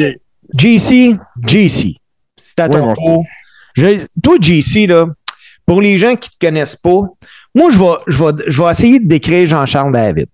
JC, 0.54 1.18
JC. 1.45 1.95
C'est 2.38 2.60
à 2.60 2.70
ton 2.70 2.93
tour. 2.93 3.24
Je- 3.76 4.06
toi, 4.24 4.38
JC, 4.41 4.88
là, 4.88 5.06
pour 5.66 5.82
les 5.82 5.98
gens 5.98 6.16
qui 6.16 6.30
ne 6.30 6.34
te 6.39 6.45
connaissent 6.45 6.76
pas, 6.76 7.02
moi, 7.54 7.70
je 7.72 7.78
vais, 7.78 7.95
je, 8.08 8.24
vais, 8.24 8.32
je 8.48 8.62
vais 8.64 8.72
essayer 8.72 9.00
de 9.00 9.08
décrire 9.08 9.48
Jean-Charles 9.48 9.91
David. 9.91 10.28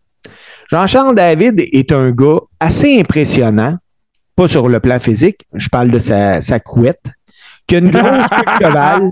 Jean-Charles 0.69 1.15
David 1.15 1.59
est 1.59 1.91
un 1.91 2.11
gars 2.11 2.39
assez 2.59 2.99
impressionnant, 2.99 3.77
pas 4.35 4.47
sur 4.47 4.67
le 4.69 4.79
plan 4.79 4.99
physique, 4.99 5.45
je 5.53 5.69
parle 5.69 5.89
de 5.91 5.99
sa, 5.99 6.41
sa 6.41 6.59
couette, 6.59 7.03
qui 7.67 7.75
a 7.75 7.77
une 7.79 7.91
grosse 7.91 8.27
queue 8.27 8.45
de 8.45 8.65
cheval, 8.65 9.11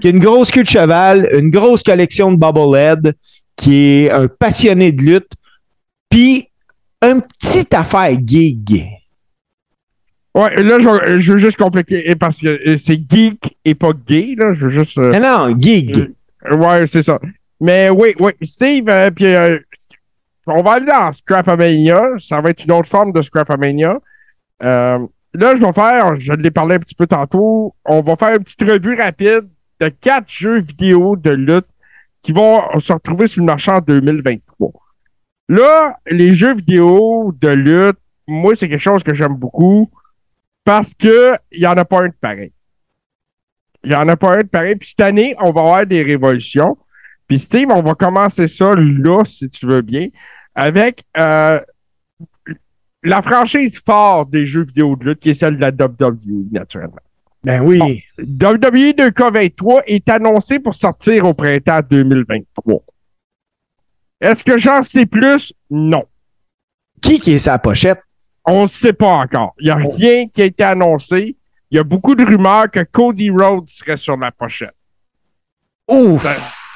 qui 0.00 0.06
a 0.06 0.10
une 0.10 0.18
grosse 0.18 0.50
queue 0.50 0.62
de 0.62 0.68
cheval, 0.68 1.28
une 1.38 1.50
grosse 1.50 1.82
collection 1.82 2.32
de 2.32 2.36
bobblehead, 2.36 3.14
qui 3.56 3.74
est 4.04 4.10
un 4.10 4.26
passionné 4.28 4.92
de 4.92 5.02
lutte, 5.02 5.30
puis 6.08 6.48
un 7.02 7.20
petit 7.20 7.66
affaire 7.74 8.16
gig. 8.24 8.84
Ouais, 10.42 10.62
là, 10.62 10.78
je, 10.78 11.18
je 11.18 11.32
veux 11.32 11.38
juste 11.38 11.58
compliquer 11.58 12.14
parce 12.16 12.40
que 12.40 12.76
c'est 12.76 13.00
geek 13.10 13.56
et 13.64 13.74
pas 13.74 13.92
gay, 14.06 14.34
là. 14.38 14.52
Je 14.52 14.64
veux 14.66 14.70
juste. 14.70 14.96
euh, 14.98 15.12
Non, 15.18 15.48
non, 15.48 15.58
gig. 15.58 15.96
Euh, 16.50 16.56
Ouais, 16.56 16.86
c'est 16.86 17.02
ça. 17.02 17.18
Mais 17.60 17.90
oui, 17.90 18.14
oui, 18.18 18.32
Steve, 18.42 18.88
euh, 18.88 19.10
puis 19.10 19.26
euh, 19.26 19.58
on 20.46 20.62
va 20.62 20.72
aller 20.72 20.86
dans 20.86 21.12
Scrapamania. 21.12 22.12
Ça 22.18 22.40
va 22.40 22.50
être 22.50 22.64
une 22.64 22.72
autre 22.72 22.88
forme 22.88 23.12
de 23.12 23.20
Scrapamania. 23.20 23.98
Là, 25.32 25.54
je 25.56 25.60
vais 25.64 25.72
faire, 25.72 26.16
je 26.16 26.32
l'ai 26.32 26.50
parlé 26.50 26.74
un 26.76 26.78
petit 26.80 26.94
peu 26.94 27.06
tantôt, 27.06 27.74
on 27.84 28.00
va 28.00 28.16
faire 28.16 28.34
une 28.36 28.42
petite 28.42 28.62
revue 28.62 28.96
rapide 28.96 29.48
de 29.80 29.88
quatre 29.88 30.28
jeux 30.28 30.60
vidéo 30.60 31.14
de 31.16 31.30
lutte 31.30 31.66
qui 32.22 32.32
vont 32.32 32.60
se 32.80 32.92
retrouver 32.92 33.26
sur 33.28 33.40
le 33.42 33.46
marché 33.46 33.70
en 33.70 33.78
2023. 33.80 34.72
Là, 35.48 35.96
les 36.10 36.34
jeux 36.34 36.54
vidéo 36.54 37.32
de 37.40 37.48
lutte, 37.48 37.98
moi, 38.26 38.54
c'est 38.56 38.68
quelque 38.68 38.80
chose 38.80 39.02
que 39.04 39.14
j'aime 39.14 39.34
beaucoup 39.34 39.88
parce 40.70 40.94
que 40.94 41.34
il 41.50 41.58
n'y 41.58 41.66
en 41.66 41.72
a 41.72 41.84
pas 41.84 42.02
un 42.02 42.06
de 42.06 42.14
pareil. 42.20 42.52
Il 43.82 43.90
n'y 43.90 43.96
en 43.96 44.06
a 44.06 44.14
pas 44.14 44.36
un 44.36 44.42
de 44.42 44.46
pareil. 44.46 44.76
Puis 44.76 44.90
cette 44.90 45.00
année, 45.00 45.34
on 45.40 45.50
va 45.50 45.62
avoir 45.62 45.84
des 45.84 46.00
révolutions. 46.00 46.78
Puis 47.26 47.40
Steve, 47.40 47.66
on 47.74 47.82
va 47.82 47.94
commencer 47.94 48.46
ça 48.46 48.70
là, 48.76 49.24
si 49.24 49.50
tu 49.50 49.66
veux 49.66 49.80
bien, 49.80 50.10
avec 50.54 51.02
euh, 51.16 51.58
la 53.02 53.20
franchise 53.20 53.82
forte 53.84 54.30
des 54.30 54.46
jeux 54.46 54.62
vidéo 54.62 54.94
de 54.94 55.06
lutte, 55.06 55.18
qui 55.18 55.30
est 55.30 55.34
celle 55.34 55.56
de 55.56 55.60
la 55.60 55.70
WWE, 55.70 56.52
naturellement. 56.52 57.02
Ben 57.42 57.62
oui. 57.62 58.04
WWE 58.18 58.92
2K23 58.92 59.82
est 59.86 60.08
annoncé 60.08 60.60
pour 60.60 60.74
sortir 60.74 61.24
au 61.24 61.34
printemps 61.34 61.80
2023. 61.90 62.80
Est-ce 64.20 64.44
que 64.44 64.56
j'en 64.56 64.82
sais 64.82 65.06
plus? 65.06 65.52
Non. 65.68 66.04
Qui 67.02 67.18
qui 67.18 67.32
est 67.32 67.40
sa 67.40 67.58
pochette? 67.58 67.98
On 68.46 68.62
ne 68.62 68.66
sait 68.66 68.92
pas 68.92 69.12
encore. 69.14 69.54
Il 69.60 69.64
n'y 69.66 69.70
a 69.70 69.76
rien 69.76 70.26
qui 70.28 70.42
a 70.42 70.46
été 70.46 70.64
annoncé. 70.64 71.36
Il 71.70 71.76
y 71.76 71.78
a 71.78 71.84
beaucoup 71.84 72.14
de 72.14 72.24
rumeurs 72.24 72.70
que 72.70 72.80
Cody 72.80 73.30
Rhodes 73.30 73.68
serait 73.68 73.96
sur 73.96 74.16
la 74.16 74.32
pochette. 74.32 74.74
Ouf! 75.88 76.22
Ça, 76.22 76.34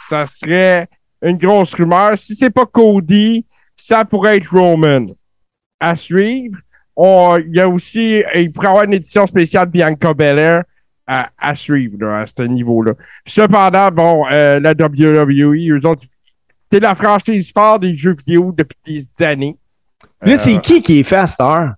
ça 0.08 0.26
serait 0.26 0.88
une 1.22 1.36
grosse 1.36 1.74
rumeur. 1.74 2.16
Si 2.18 2.34
c'est 2.34 2.50
pas 2.50 2.66
Cody, 2.66 3.44
ça 3.76 4.04
pourrait 4.04 4.36
être 4.36 4.50
Roman. 4.52 5.06
À 5.80 5.96
suivre. 5.96 6.58
On- 6.96 7.36
il 7.38 7.56
y 7.56 7.60
a 7.60 7.68
aussi, 7.68 8.22
il 8.36 8.52
pourrait 8.52 8.66
y 8.68 8.70
avoir 8.70 8.84
une 8.84 8.94
édition 8.94 9.26
spéciale 9.26 9.66
Bianca 9.68 10.14
Belair 10.14 10.62
à, 11.06 11.30
à 11.38 11.54
suivre 11.54 11.96
là, 12.00 12.20
à 12.20 12.26
ce 12.26 12.42
niveau-là. 12.42 12.92
Cependant, 13.26 13.90
bon, 13.90 14.26
euh, 14.30 14.60
la 14.60 14.72
WWE, 14.72 15.70
eux 15.72 15.86
autres, 15.86 16.04
c'est 16.72 16.80
la 16.80 16.94
franchise 16.94 17.50
forte 17.52 17.82
des 17.82 17.94
jeux 17.96 18.14
vidéo 18.16 18.52
depuis 18.52 19.08
des 19.18 19.24
années. 19.24 19.56
Là, 20.22 20.32
Euh, 20.32 20.36
c'est 20.36 20.60
qui 20.60 20.82
qui 20.82 21.00
est 21.00 21.04
fait 21.04 21.16
à 21.16 21.26
cette 21.26 21.40
heure? 21.40 21.74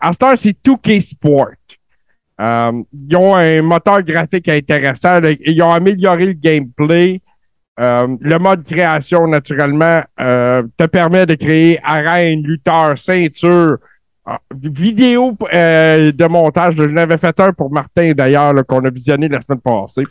à 0.00 0.12
cette 0.12 0.22
heure, 0.22 0.38
c'est 0.38 0.56
2K 0.64 1.00
Sport. 1.00 1.48
Euh, 2.40 2.82
ils 3.08 3.16
ont 3.16 3.34
un 3.34 3.62
moteur 3.62 4.00
graphique 4.02 4.48
intéressant. 4.48 5.18
là. 5.20 5.30
Ils 5.40 5.60
ont 5.62 5.70
amélioré 5.70 6.26
le 6.26 6.32
gameplay. 6.34 7.20
Euh, 7.80 8.16
le 8.20 8.38
mode 8.38 8.64
création, 8.64 9.26
naturellement, 9.28 10.02
euh, 10.20 10.62
te 10.76 10.84
permet 10.86 11.26
de 11.26 11.34
créer 11.34 11.78
arène, 11.82 12.42
lutteur, 12.42 12.96
ceinture, 12.98 13.78
vidéo 14.54 15.36
de 15.40 16.28
montage. 16.28 16.74
Je 16.76 16.82
n'avais 16.84 17.18
fait 17.18 17.38
un 17.40 17.52
pour 17.52 17.72
Martin, 17.72 18.12
d'ailleurs, 18.12 18.52
qu'on 18.66 18.84
a 18.84 18.90
visionné 18.90 19.28
la 19.28 19.40
semaine 19.40 19.60
passée. 19.60 20.02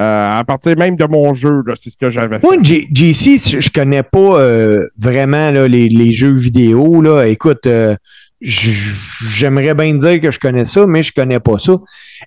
Euh, 0.00 0.26
à 0.30 0.42
partir 0.44 0.76
même 0.78 0.96
de 0.96 1.04
mon 1.04 1.34
jeu, 1.34 1.62
c'est 1.78 1.90
ce 1.90 1.96
que 1.96 2.08
j'avais 2.10 2.38
fait. 2.38 2.42
Moi, 2.42 2.56
J- 2.62 2.88
JC, 2.92 3.60
je 3.60 3.70
connais 3.70 4.02
pas 4.02 4.38
euh, 4.40 4.86
vraiment 4.98 5.50
là, 5.50 5.68
les, 5.68 5.88
les 5.90 6.12
jeux 6.12 6.32
vidéo. 6.32 7.02
Là. 7.02 7.24
Écoute, 7.26 7.66
euh, 7.66 7.94
j'aimerais 8.40 9.74
bien 9.74 9.94
dire 9.94 10.20
que 10.20 10.30
je 10.30 10.38
connais 10.38 10.64
ça, 10.64 10.86
mais 10.86 11.02
je 11.02 11.12
connais 11.12 11.40
pas 11.40 11.58
ça. 11.58 11.76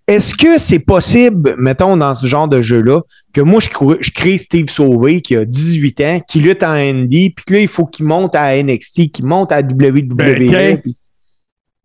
Est-ce 0.08 0.36
que 0.36 0.60
c'est 0.60 0.80
possible, 0.80 1.56
mettons, 1.58 1.98
dans 1.98 2.14
ce 2.16 2.28
genre 2.28 2.48
de 2.48 2.62
jeu-là, 2.62 3.02
que 3.34 3.42
moi, 3.42 3.60
je, 3.60 3.70
crée- 3.70 3.98
je 4.02 4.12
crée 4.12 4.38
Steve 4.38 4.70
Sauvé, 4.70 5.22
qui 5.22 5.36
a 5.36 5.46
18 5.46 6.02
ans, 6.02 6.22
qui 6.28 6.40
lutte 6.40 6.64
en 6.64 6.76
ND, 6.76 7.10
puis 7.36 7.46
que 7.48 7.54
là, 7.54 7.60
il 7.62 7.68
faut 7.68 7.86
qu'il 7.86 8.06
monte 8.06 8.36
à 8.36 8.56
NXT, 8.62 9.12
qu'il 9.12 9.26
monte 9.26 9.52
à 9.52 9.62
WWE. 9.62 10.04
Ben, 10.14 10.82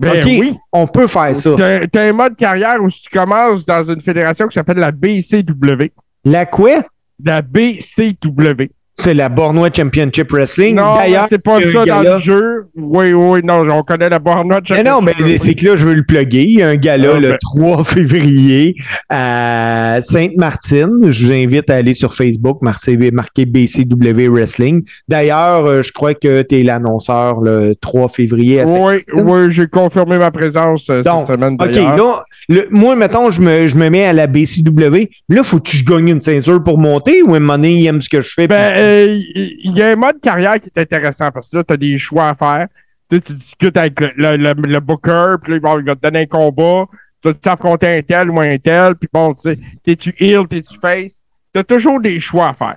Ben 0.00 0.18
OK, 0.18 0.24
oui. 0.24 0.56
on 0.72 0.86
peut 0.86 1.08
faire 1.08 1.34
ça. 1.34 1.50
T'as 1.92 2.02
un 2.02 2.12
mode 2.12 2.36
carrière 2.36 2.82
où 2.82 2.88
tu 2.88 3.08
commences 3.10 3.66
dans 3.66 3.82
une 3.82 4.00
fédération 4.00 4.46
qui 4.46 4.54
s'appelle 4.54 4.78
la 4.78 4.92
BCW. 4.92 5.92
La 6.24 6.46
quoi? 6.46 6.82
La 7.22 7.42
BCW. 7.42 8.70
C'est 9.00 9.14
la 9.14 9.28
Bornois 9.28 9.68
Championship 9.74 10.32
Wrestling. 10.32 10.74
Non, 10.76 10.96
c'est 11.28 11.38
pas 11.38 11.60
ça 11.62 11.84
dans 11.84 12.02
le 12.02 12.18
jeu. 12.18 12.66
Oui, 12.76 13.12
oui, 13.12 13.40
non, 13.44 13.62
on 13.70 13.82
connaît 13.82 14.08
la 14.08 14.18
Bornot. 14.18 14.56
Mais 14.70 14.82
non, 14.82 15.00
mais 15.00 15.38
c'est 15.38 15.54
que 15.54 15.66
là, 15.66 15.76
je 15.76 15.86
veux 15.86 15.94
le 15.94 16.02
plugger. 16.02 16.42
Il 16.44 16.58
y 16.58 16.62
a 16.62 16.68
un 16.68 16.76
gala 16.76 17.12
Ah, 17.14 17.20
le 17.20 17.28
ben. 17.30 17.38
3 17.40 17.84
février 17.84 18.74
à 19.08 19.98
Sainte-Martine. 20.00 21.10
Je 21.10 21.26
vous 21.26 21.32
invite 21.32 21.70
à 21.70 21.76
aller 21.76 21.94
sur 21.94 22.12
Facebook, 22.14 22.58
marquer, 22.62 23.46
BCW 23.46 24.28
Wrestling. 24.28 24.82
D'ailleurs, 25.06 25.64
euh, 25.66 25.82
je 25.82 25.92
crois 25.92 26.14
que 26.14 26.42
tu 26.42 26.56
es 26.60 26.62
l'annonceur 26.62 27.40
le 27.40 27.74
3 27.80 28.08
février 28.08 28.60
à 28.60 28.64
Oui, 28.64 29.02
oui, 29.14 29.50
j'ai 29.50 29.66
confirmé 29.68 30.18
ma 30.18 30.30
présence 30.30 30.90
euh, 30.90 31.02
Donc, 31.02 31.26
cette 31.26 31.36
semaine 31.36 31.56
OK, 31.60 31.74
là, 31.74 32.22
le- 32.48 32.66
moi, 32.70 32.96
mettons, 32.96 33.30
je 33.30 33.40
me, 33.40 33.66
je 33.68 33.76
me 33.76 33.90
mets 33.90 34.04
à 34.06 34.12
la 34.12 34.26
BCW. 34.26 35.08
Là, 35.28 35.42
faut 35.42 35.60
que 35.60 35.70
je 35.70 35.84
gagne 35.84 36.08
une 36.08 36.20
ceinture 36.20 36.62
pour 36.62 36.78
monter 36.78 37.22
ou 37.22 37.34
à 37.34 37.36
un 37.36 37.40
moment 37.40 37.54
donné, 37.54 37.72
il 37.74 37.86
aime 37.86 38.02
ce 38.02 38.08
que 38.08 38.20
je 38.20 38.32
fais? 38.34 38.46
Ben, 38.48 38.87
il 38.96 39.76
y, 39.76 39.82
a 39.82 39.88
un 39.88 39.96
mode 39.96 40.20
carrière 40.20 40.58
qui 40.60 40.66
est 40.74 40.78
intéressant 40.78 41.30
parce 41.30 41.50
que 41.50 41.58
là, 41.58 41.64
tu 41.64 41.74
as 41.74 41.76
des 41.76 41.96
choix 41.96 42.28
à 42.28 42.34
faire. 42.34 42.68
Tu, 43.10 43.20
tu 43.20 43.32
discutes 43.34 43.76
avec 43.76 43.98
le, 44.00 44.12
le, 44.16 44.36
le- 44.36 44.52
le 44.72 44.80
booker, 44.80 45.34
puis 45.42 45.54
là, 45.54 45.60
bon, 45.60 45.78
il 45.78 45.84
va 45.84 45.94
te 45.96 46.00
donner 46.00 46.20
un 46.20 46.26
combat. 46.26 46.86
Tu 47.22 47.28
vas 47.28 47.34
t'affronter 47.34 47.88
un 47.88 48.02
tel 48.02 48.30
ou 48.30 48.40
un 48.40 48.58
tel, 48.58 48.94
puis 48.94 49.08
bon, 49.12 49.34
tu 49.34 49.42
sais, 49.42 49.58
t'es-tu 49.82 50.14
heal, 50.20 50.46
t'es-tu 50.46 50.78
face? 50.78 51.14
Tu 51.52 51.60
as 51.60 51.64
toujours 51.64 52.00
des 52.00 52.20
choix 52.20 52.50
à 52.50 52.52
faire. 52.52 52.76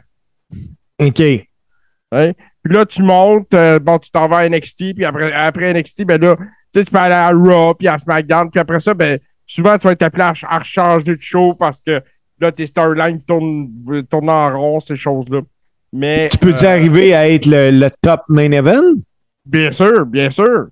OK. 1.00 1.22
Puis 2.64 2.74
là, 2.74 2.86
tu 2.86 3.04
montes, 3.04 3.54
euh, 3.54 3.80
bon, 3.80 3.98
tu 4.00 4.12
t'en 4.12 4.28
vas 4.28 4.38
à 4.40 4.50
NXT, 4.50 4.94
puis 4.96 5.06
après, 5.06 5.32
après 5.34 5.74
NXT, 5.74 6.06
ben 6.06 6.22
là, 6.22 6.36
tu 6.38 6.44
sais, 6.74 6.86
tu 6.86 6.92
peux 6.92 6.98
aller 6.98 7.14
à 7.14 7.30
Raw, 7.30 7.74
puis 7.74 7.88
à 7.88 7.98
SmackDown, 7.98 8.50
puis 8.50 8.60
après 8.60 8.80
ça, 8.80 8.94
ben, 8.94 9.20
souvent, 9.46 9.78
tu 9.78 9.88
vas 9.88 9.94
être 9.94 10.04
appelé 10.04 10.24
à, 10.24 10.34
à 10.48 10.60
rechanger 10.60 11.16
de 11.16 11.22
show 11.22 11.54
parce 11.56 11.82
que 11.82 12.02
là, 12.40 12.52
tes 12.52 12.66
storylines 12.66 13.22
tournent, 13.24 13.70
euh, 13.90 14.04
tournent 14.04 14.30
en 14.30 14.58
rond, 14.58 14.80
ces 14.80 14.96
choses-là. 14.96 15.42
Mais. 15.94 16.30
Tu 16.32 16.38
peux-tu 16.38 16.66
euh, 16.66 16.70
arriver 16.70 17.14
à 17.14 17.30
être 17.30 17.46
le, 17.46 17.72
le 17.72 17.90
top 18.02 18.22
main 18.30 18.52
event? 18.52 18.94
Bien 19.46 19.72
sûr, 19.72 20.06
bien 20.06 20.30
sûr. 20.30 20.68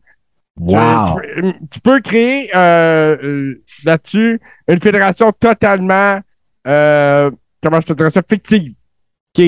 Tu- 0.58 0.76
Wow. 0.76 1.22
Tu, 1.38 1.54
tu 1.72 1.80
peux 1.80 2.02
créer 2.02 2.50
euh, 2.54 3.16
euh, 3.24 3.64
là-dessus 3.86 4.42
une 4.68 4.78
fédération 4.78 5.32
totalement, 5.32 6.20
euh, 6.68 7.32
comment 7.64 7.80
je 7.80 7.88
te 7.88 7.94
dirais 7.94 8.10
ça, 8.10 8.22
fictive. 8.28 8.74
OK. 9.38 9.44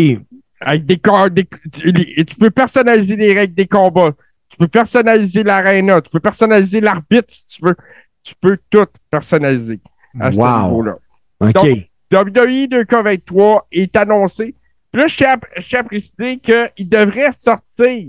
Avec 0.61 0.85
des, 0.85 1.02
des 1.35 2.14
et 2.15 2.23
tu 2.23 2.35
peux 2.35 2.49
personnaliser 2.49 3.18
les 3.18 3.34
règles 3.34 3.53
des 3.56 3.68
combats. 3.68 4.14
Tu 4.48 4.56
peux 4.57 4.69
personnaliser 4.69 5.43
l'aréna. 5.43 5.99
Tu 6.02 6.10
peux 6.11 6.19
personnaliser 6.22 6.80
l'arbitre 6.80 7.26
si 7.30 7.45
tu 7.45 7.65
veux. 7.65 7.76
Tu 8.23 8.34
peux 8.39 8.57
tout 8.69 8.85
personnaliser 9.10 9.81
à 10.19 10.31
ce 10.31 10.38
niveau-là. 10.69 10.95
OK. 11.41 11.52
Donc, 11.53 12.27
WWE 12.27 12.68
2K23 12.69 13.61
est 13.72 13.95
annoncé. 13.98 14.56
Puis 14.91 15.01
là, 15.01 15.07
je 15.07 15.15
tiens 15.15 15.35
à, 15.80 15.84
préciser 15.84 16.38
qu'il 16.39 16.89
devrait 16.89 17.31
sortir 17.31 18.07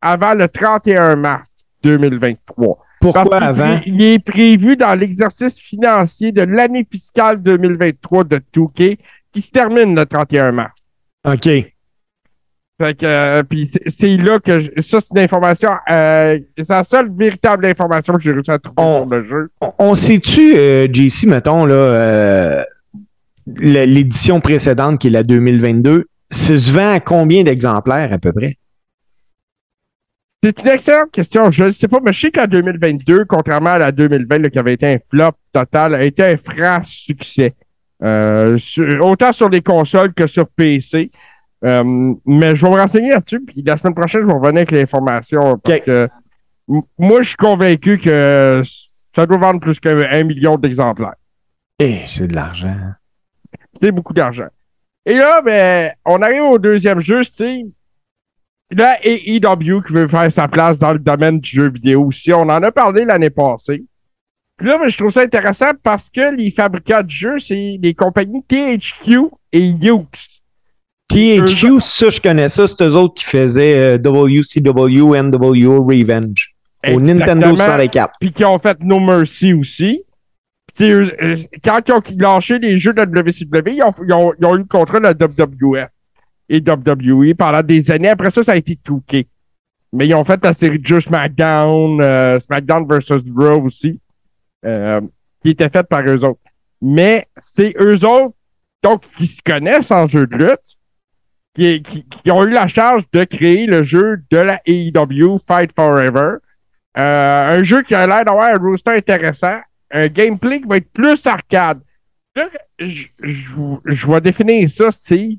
avant 0.00 0.34
le 0.34 0.48
31 0.48 1.16
mars 1.16 1.48
2023. 1.82 2.78
Pourquoi 3.00 3.24
Parce 3.30 3.44
avant? 3.44 3.80
Il 3.86 4.02
est 4.02 4.18
prévu 4.24 4.74
dans 4.76 4.94
l'exercice 4.98 5.60
financier 5.60 6.32
de 6.32 6.42
l'année 6.42 6.86
fiscale 6.90 7.40
2023 7.40 8.24
de 8.24 8.40
Touquet 8.50 8.98
qui 9.32 9.40
se 9.40 9.52
termine 9.52 9.94
le 9.94 10.04
31 10.04 10.50
mars. 10.52 10.74
OK. 11.24 11.44
Fait 12.80 12.94
que, 12.96 13.06
euh, 13.06 13.42
puis 13.42 13.70
c'est 13.86 14.16
là 14.16 14.38
que 14.38 14.58
je- 14.60 14.70
ça, 14.78 15.00
c'est 15.00 15.10
une 15.10 15.18
information. 15.24 15.70
euh, 15.90 16.38
c'est 16.56 16.72
la 16.72 16.82
seule 16.84 17.10
véritable 17.16 17.66
information 17.66 18.14
que 18.14 18.20
j'ai 18.22 18.32
réussi 18.32 18.50
à 18.52 18.58
trouver 18.58 18.76
On- 18.82 19.00
sur 19.02 19.06
le 19.10 19.28
jeu. 19.28 19.50
On, 19.60 19.72
on 19.78 19.94
sait-tu, 19.94 20.54
euh, 20.56 20.86
JC, 20.92 21.26
mettons, 21.26 21.64
là, 21.66 21.74
euh, 21.74 22.62
l'édition 23.60 24.40
précédente, 24.40 25.00
qui 25.00 25.06
est 25.08 25.10
la 25.10 25.22
2022, 25.22 25.98
ça 26.00 26.07
se 26.30 26.52
vend 26.72 26.92
à 26.92 27.00
combien 27.00 27.42
d'exemplaires 27.44 28.12
à 28.12 28.18
peu 28.18 28.32
près? 28.32 28.56
C'est 30.42 30.60
une 30.62 30.68
excellente 30.68 31.10
question. 31.10 31.50
Je 31.50 31.64
ne 31.64 31.70
sais 31.70 31.88
pas, 31.88 31.98
mais 32.04 32.12
je 32.12 32.20
sais 32.20 32.30
que 32.30 32.38
la 32.38 32.46
2022, 32.46 33.24
contrairement 33.24 33.70
à 33.70 33.78
la 33.78 33.92
2020, 33.92 34.38
là, 34.38 34.50
qui 34.50 34.58
avait 34.58 34.74
été 34.74 34.86
un 34.86 34.96
flop 35.10 35.32
total, 35.52 35.94
a 35.96 36.02
été 36.04 36.22
un 36.24 36.36
franc 36.36 36.78
succès. 36.84 37.54
Euh, 38.04 38.56
sur- 38.56 39.04
autant 39.04 39.32
sur 39.32 39.48
les 39.48 39.62
consoles 39.62 40.14
que 40.14 40.26
sur 40.28 40.46
PC. 40.48 41.10
Euh, 41.64 42.14
mais 42.24 42.54
je 42.54 42.64
vais 42.64 42.72
me 42.72 42.78
renseigner 42.78 43.08
là-dessus, 43.10 43.40
puis 43.40 43.64
la 43.66 43.76
semaine 43.76 43.94
prochaine, 43.94 44.20
je 44.22 44.26
vais 44.26 44.32
revenir 44.32 44.58
avec 44.58 44.70
l'information. 44.70 45.58
Parce 45.58 45.80
que 45.80 46.08
moi, 46.96 47.20
je 47.22 47.28
suis 47.28 47.36
convaincu 47.36 47.98
que 47.98 48.62
ça 48.64 49.26
doit 49.26 49.38
vendre 49.38 49.58
plus 49.58 49.80
qu'un 49.80 50.22
million 50.22 50.56
d'exemplaires. 50.56 51.16
Eh, 51.80 52.02
c'est 52.06 52.28
de 52.28 52.36
l'argent. 52.36 52.76
C'est 53.74 53.90
beaucoup 53.90 54.12
d'argent. 54.12 54.46
Et 55.08 55.14
là, 55.14 55.40
ben, 55.40 55.90
on 56.04 56.20
arrive 56.20 56.42
au 56.42 56.58
deuxième 56.58 57.00
jeu, 57.00 57.22
Steve. 57.22 57.68
Là, 58.70 58.98
AEW 59.02 59.80
qui 59.80 59.94
veut 59.94 60.06
faire 60.06 60.30
sa 60.30 60.46
place 60.46 60.78
dans 60.78 60.92
le 60.92 60.98
domaine 60.98 61.40
du 61.40 61.48
jeu 61.48 61.70
vidéo 61.70 62.04
aussi. 62.04 62.30
On 62.34 62.42
en 62.42 62.62
a 62.62 62.70
parlé 62.70 63.06
l'année 63.06 63.30
passée. 63.30 63.84
Puis 64.58 64.68
là, 64.68 64.76
ben, 64.76 64.86
je 64.86 64.98
trouve 64.98 65.10
ça 65.10 65.22
intéressant 65.22 65.70
parce 65.82 66.10
que 66.10 66.34
les 66.34 66.50
fabricants 66.50 67.02
de 67.02 67.08
jeux, 67.08 67.38
c'est 67.38 67.78
les 67.82 67.94
compagnies 67.94 68.42
THQ 68.42 69.30
et 69.50 69.60
Yux. 69.60 70.42
THQ, 71.08 71.80
ça, 71.80 72.10
je 72.10 72.20
connais 72.20 72.50
ça. 72.50 72.66
C'est 72.66 72.82
eux 72.82 72.94
autres 72.94 73.14
qui 73.14 73.24
faisaient 73.24 73.96
euh, 73.96 73.98
WCW, 73.98 75.22
NWO 75.22 75.86
Revenge 75.86 76.54
au 76.86 77.00
Nintendo 77.00 77.48
Exactement. 77.48 77.56
64. 77.56 78.12
Puis 78.20 78.32
qui 78.32 78.44
ont 78.44 78.58
fait 78.58 78.76
No 78.82 79.00
Mercy 79.00 79.54
aussi. 79.54 80.02
Euh, 80.80 81.34
quand 81.64 81.80
ils 81.88 81.92
ont 82.24 82.34
lâché 82.34 82.58
les 82.58 82.76
jeux 82.78 82.92
de 82.92 83.00
WCW, 83.02 83.72
ils 83.76 83.82
ont, 83.82 83.92
ils 84.06 84.12
ont- 84.12 84.32
ils 84.38 84.44
ont 84.46 84.54
eu 84.54 84.58
le 84.58 84.64
contrat 84.64 84.98
de 84.98 85.04
la 85.04 85.12
WWF 85.14 85.88
et 86.48 86.60
WWE 86.60 87.34
pendant 87.34 87.62
des 87.62 87.90
années. 87.90 88.08
Après 88.10 88.30
ça, 88.30 88.42
ça 88.42 88.52
a 88.52 88.56
été 88.56 88.76
touqué. 88.76 89.26
Mais 89.92 90.06
ils 90.06 90.14
ont 90.14 90.24
fait 90.24 90.42
la 90.44 90.52
série 90.52 90.78
de 90.78 90.86
jeux 90.86 91.00
SmackDown, 91.00 92.00
euh, 92.02 92.38
SmackDown 92.38 92.86
vs. 92.86 93.24
Raw 93.34 93.62
aussi, 93.64 93.98
euh, 94.64 95.00
qui 95.42 95.52
était 95.52 95.70
faite 95.70 95.88
par 95.88 96.02
eux 96.06 96.24
autres. 96.24 96.40
Mais 96.82 97.26
c'est 97.38 97.74
eux 97.80 98.04
autres, 98.04 98.34
donc, 98.82 99.02
qui 99.16 99.26
se 99.26 99.40
connaissent 99.42 99.90
en 99.90 100.06
jeu 100.06 100.26
de 100.26 100.36
lutte, 100.36 100.78
qui, 101.54 101.82
qui- 101.82 102.04
qui 102.04 102.30
ont 102.30 102.44
eu 102.44 102.50
la 102.50 102.68
charge 102.68 103.02
de 103.12 103.24
créer 103.24 103.66
le 103.66 103.82
jeu 103.82 104.18
de 104.30 104.36
la 104.36 104.60
AEW 104.66 105.38
Fight 105.44 105.70
Forever. 105.74 106.36
Euh, 106.98 107.46
un 107.48 107.62
jeu 107.62 107.82
qui 107.82 107.94
a 107.94 108.06
l'air 108.06 108.24
d'avoir 108.24 108.50
un 108.50 108.58
roster 108.58 108.92
intéressant, 108.92 109.58
un 109.90 110.06
gameplay 110.08 110.60
qui 110.60 110.68
va 110.68 110.76
être 110.76 110.90
plus 110.92 111.26
arcade. 111.26 111.80
Là, 112.36 112.48
je, 112.78 113.06
je- 113.20 113.76
je 113.84 114.06
vais 114.10 114.20
définir 114.20 114.68
ça, 114.70 114.90
Steve, 114.90 115.38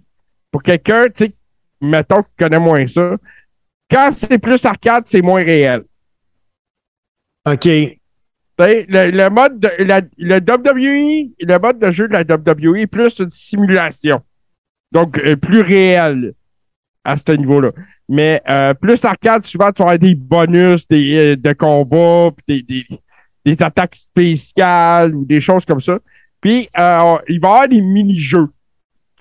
pour 0.51 0.63
quelqu'un, 0.63 1.05
tu 1.05 1.25
sais, 1.25 1.33
mettons, 1.81 2.23
qui 2.23 2.29
connaît 2.37 2.59
moins 2.59 2.85
ça. 2.87 3.15
Quand 3.89 4.09
c'est 4.11 4.37
plus 4.39 4.63
arcade, 4.65 5.03
c'est 5.07 5.21
moins 5.21 5.43
réel. 5.43 5.83
OK. 7.45 7.65
Le, 7.65 9.11
le 9.11 9.29
mode 9.29 9.59
de, 9.59 9.69
la- 9.83 10.01
le 10.17 10.35
WWE, 10.39 11.31
le 11.39 11.57
mode 11.59 11.79
de 11.79 11.91
jeu 11.91 12.07
de 12.09 12.13
la 12.13 12.23
WWE 12.23 12.77
est 12.81 12.87
plus 12.87 13.19
une 13.19 13.31
simulation. 13.31 14.21
Donc, 14.91 15.17
euh, 15.19 15.35
plus 15.37 15.61
réel 15.61 16.33
à 17.05 17.15
ce 17.15 17.31
niveau-là. 17.31 17.71
Mais 18.09 18.41
euh, 18.49 18.73
plus 18.73 19.05
arcade, 19.05 19.43
souvent, 19.43 19.71
tu 19.71 19.81
vas 19.81 19.91
avoir 19.91 19.99
des 19.99 20.15
bonus 20.15 20.87
des, 20.87 21.33
euh, 21.33 21.35
de 21.37 21.53
combat, 21.53 22.31
puis 22.45 22.63
des, 22.67 22.83
des, 22.89 22.99
des 23.55 23.63
attaques 23.63 23.95
spéciales 23.95 25.15
ou 25.15 25.25
des 25.25 25.39
choses 25.39 25.65
comme 25.65 25.79
ça. 25.79 25.99
Puis, 26.41 26.69
euh, 26.77 27.17
il 27.27 27.39
va 27.39 27.47
y 27.47 27.51
avoir 27.51 27.67
des 27.67 27.81
mini-jeux 27.81 28.47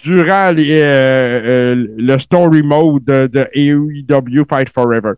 durant 0.04 0.50
les, 0.52 0.80
euh, 0.80 0.84
euh, 0.84 1.86
le 1.96 2.18
story 2.18 2.62
mode 2.62 3.04
de, 3.04 3.26
de 3.26 3.48
AEW 3.52 4.44
Fight 4.48 4.68
Forever. 4.68 5.12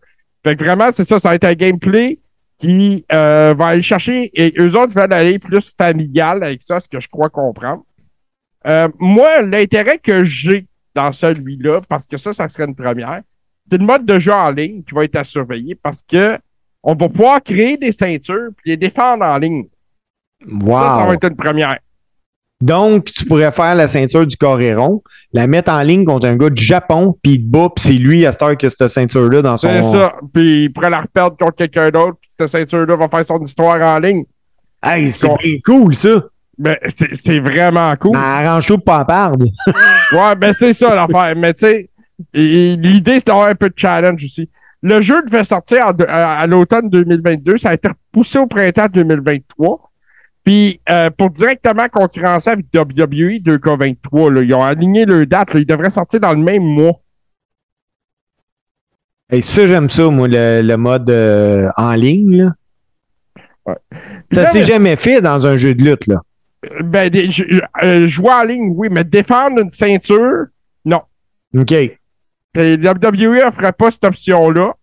Fait 0.44 0.56
que 0.56 0.64
vraiment, 0.64 0.90
c'est 0.90 1.04
ça, 1.04 1.18
ça 1.18 1.30
va 1.30 1.34
être 1.34 1.44
un 1.44 1.54
gameplay 1.54 2.18
qui 2.58 3.04
va 3.10 3.54
aller 3.58 3.80
chercher, 3.80 4.30
et 4.34 4.52
eux 4.60 4.76
autres 4.76 4.92
veulent 4.92 5.12
aller 5.14 5.38
plus 5.38 5.72
familial 5.76 6.42
avec 6.42 6.62
ça, 6.62 6.78
ce 6.78 6.88
que 6.90 7.00
je 7.00 7.08
crois 7.08 7.30
comprendre. 7.30 7.84
Moi, 8.98 9.40
l'intérêt 9.40 9.96
que 9.96 10.24
j'ai 10.24 10.66
dans 10.94 11.10
celui-là, 11.10 11.80
parce 11.88 12.04
que 12.04 12.18
ça, 12.18 12.34
ça 12.34 12.50
serait 12.50 12.66
une 12.66 12.74
première, 12.74 13.22
c'est 13.70 13.78
le 13.78 13.86
mode 13.86 14.04
de 14.04 14.18
jeu 14.18 14.32
en 14.32 14.50
ligne 14.50 14.82
qui 14.82 14.94
va 14.94 15.04
être 15.04 15.16
à 15.16 15.24
surveiller 15.24 15.74
parce 15.74 16.00
que 16.06 16.38
on 16.82 16.94
va 16.94 17.08
pouvoir 17.08 17.42
créer 17.42 17.76
des 17.76 17.92
ceintures 17.92 18.48
puis 18.56 18.70
les 18.70 18.76
défendre 18.76 19.24
en 19.24 19.36
ligne. 19.36 19.64
Ça, 20.42 20.48
ça 20.50 20.56
va 20.56 21.06
Wow. 21.08 21.12
être 21.14 21.28
une 21.28 21.36
première. 21.36 21.78
Donc, 22.62 23.06
tu 23.06 23.24
pourrais 23.24 23.52
faire 23.52 23.74
la 23.74 23.88
ceinture 23.88 24.26
du 24.26 24.36
Coréron, 24.36 25.02
la 25.32 25.46
mettre 25.46 25.72
en 25.72 25.80
ligne 25.80 26.04
contre 26.04 26.26
un 26.26 26.36
gars 26.36 26.50
du 26.50 26.62
Japon, 26.62 27.16
puis 27.22 27.32
il 27.34 27.38
te 27.38 27.44
bat, 27.44 27.68
puis 27.74 27.82
c'est 27.84 27.92
lui 27.94 28.26
à 28.26 28.32
cette 28.32 28.42
heure 28.42 28.56
que 28.58 28.68
cette 28.68 28.88
ceinture-là 28.88 29.40
dans 29.40 29.56
son. 29.56 29.70
C'est 29.70 29.80
ça. 29.80 30.14
Puis 30.34 30.64
il 30.64 30.72
pourrait 30.72 30.90
la 30.90 31.00
reperdre 31.00 31.36
contre 31.38 31.54
quelqu'un 31.54 31.88
d'autre, 31.88 32.16
puis 32.20 32.28
cette 32.30 32.48
ceinture-là 32.48 32.96
va 32.96 33.08
faire 33.08 33.24
son 33.24 33.40
histoire 33.40 33.80
en 33.86 33.98
ligne. 33.98 34.24
Hey, 34.82 35.10
c'est 35.10 35.28
bien 35.38 35.56
cool, 35.64 35.94
ça. 35.94 36.22
Mais 36.58 36.78
c'est- 37.14 37.40
vraiment 37.40 37.94
cool. 37.96 38.12
Mais 38.12 38.18
arrange-toi 38.22 38.76
pour 38.76 38.84
pas 38.84 39.00
en 39.00 39.04
perdre. 39.06 39.46
Ouais, 40.12 40.34
ben 40.36 40.52
c'est 40.52 40.72
ça 40.72 40.94
l'affaire. 40.94 41.34
Mais 41.36 41.54
tu 41.54 41.60
sais, 41.60 41.88
l'idée, 42.34 43.18
c'est 43.18 43.26
d'avoir 43.28 43.48
un 43.48 43.54
peu 43.54 43.70
de 43.70 43.74
challenge 43.74 44.22
aussi. 44.22 44.50
Le 44.82 45.00
jeu 45.00 45.22
devait 45.24 45.44
sortir 45.44 45.86
en 45.86 45.90
à, 46.08 46.38
à 46.38 46.46
l'automne 46.46 46.88
2022. 46.88 47.58
Ça 47.58 47.70
a 47.70 47.74
été 47.74 47.88
repoussé 47.88 48.38
au 48.38 48.46
printemps 48.46 48.86
2023. 48.90 49.90
Puis, 50.42 50.80
euh, 50.88 51.10
pour 51.10 51.28
directement 51.30 51.86
concurrencer 51.88 52.50
avec 52.50 52.66
WWE 52.74 53.40
2K23, 53.42 54.32
là, 54.32 54.42
ils 54.42 54.54
ont 54.54 54.62
aligné 54.64 55.04
leur 55.04 55.26
date. 55.26 55.52
là. 55.52 55.60
Ils 55.60 55.66
devraient 55.66 55.90
sortir 55.90 56.20
dans 56.20 56.32
le 56.32 56.38
même 56.42 56.62
mois. 56.62 56.98
Et 59.32 59.42
ça, 59.42 59.66
j'aime 59.66 59.90
ça, 59.90 60.08
moi, 60.08 60.26
le, 60.28 60.60
le 60.62 60.76
mode 60.76 61.08
euh, 61.10 61.68
en 61.76 61.92
ligne. 61.92 62.44
Là. 62.44 62.52
Ouais. 63.66 63.76
Ça 64.32 64.46
s'est 64.46 64.64
jamais 64.64 64.96
fait 64.96 65.20
dans 65.20 65.46
un 65.46 65.56
jeu 65.56 65.74
de 65.74 65.84
lutte. 65.84 66.06
Là. 66.06 66.20
Ben, 66.82 67.08
des- 67.10 67.30
je- 67.30 67.44
je- 67.48 67.60
euh, 67.86 68.06
jouer 68.06 68.32
en 68.32 68.42
ligne, 68.42 68.72
oui, 68.74 68.88
mais 68.90 69.04
défendre 69.04 69.60
une 69.60 69.70
ceinture, 69.70 70.46
non. 70.84 71.02
OK. 71.56 71.74
Et 72.56 72.74
WWE 72.76 73.46
offrait 73.46 73.72
pas 73.72 73.90
cette 73.90 74.04
option-là. 74.04 74.74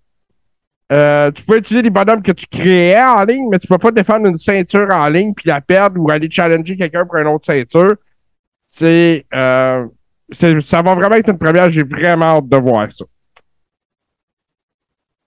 Euh, 0.91 1.31
tu 1.31 1.43
peux 1.43 1.57
utiliser 1.57 1.81
les 1.81 1.89
bonhommes 1.89 2.21
que 2.21 2.31
tu 2.31 2.45
créais 2.47 3.01
en 3.01 3.23
ligne, 3.23 3.49
mais 3.49 3.59
tu 3.59 3.67
peux 3.67 3.77
pas 3.77 3.91
défendre 3.91 4.27
une 4.27 4.37
ceinture 4.37 4.87
en 4.91 5.09
ligne 5.09 5.33
puis 5.33 5.49
la 5.49 5.59
perdre 5.59 5.99
ou 5.99 6.09
aller 6.09 6.29
challenger 6.31 6.77
quelqu'un 6.77 7.05
pour 7.05 7.17
une 7.17 7.27
autre 7.27 7.45
ceinture. 7.45 7.95
C'est, 8.65 9.25
euh, 9.33 9.85
ça 10.31 10.81
va 10.81 10.95
vraiment 10.95 11.15
être 11.15 11.29
une 11.29 11.37
première. 11.37 11.69
J'ai 11.69 11.83
vraiment 11.83 12.37
hâte 12.37 12.47
de 12.47 12.57
voir 12.57 12.91
ça. 12.91 13.05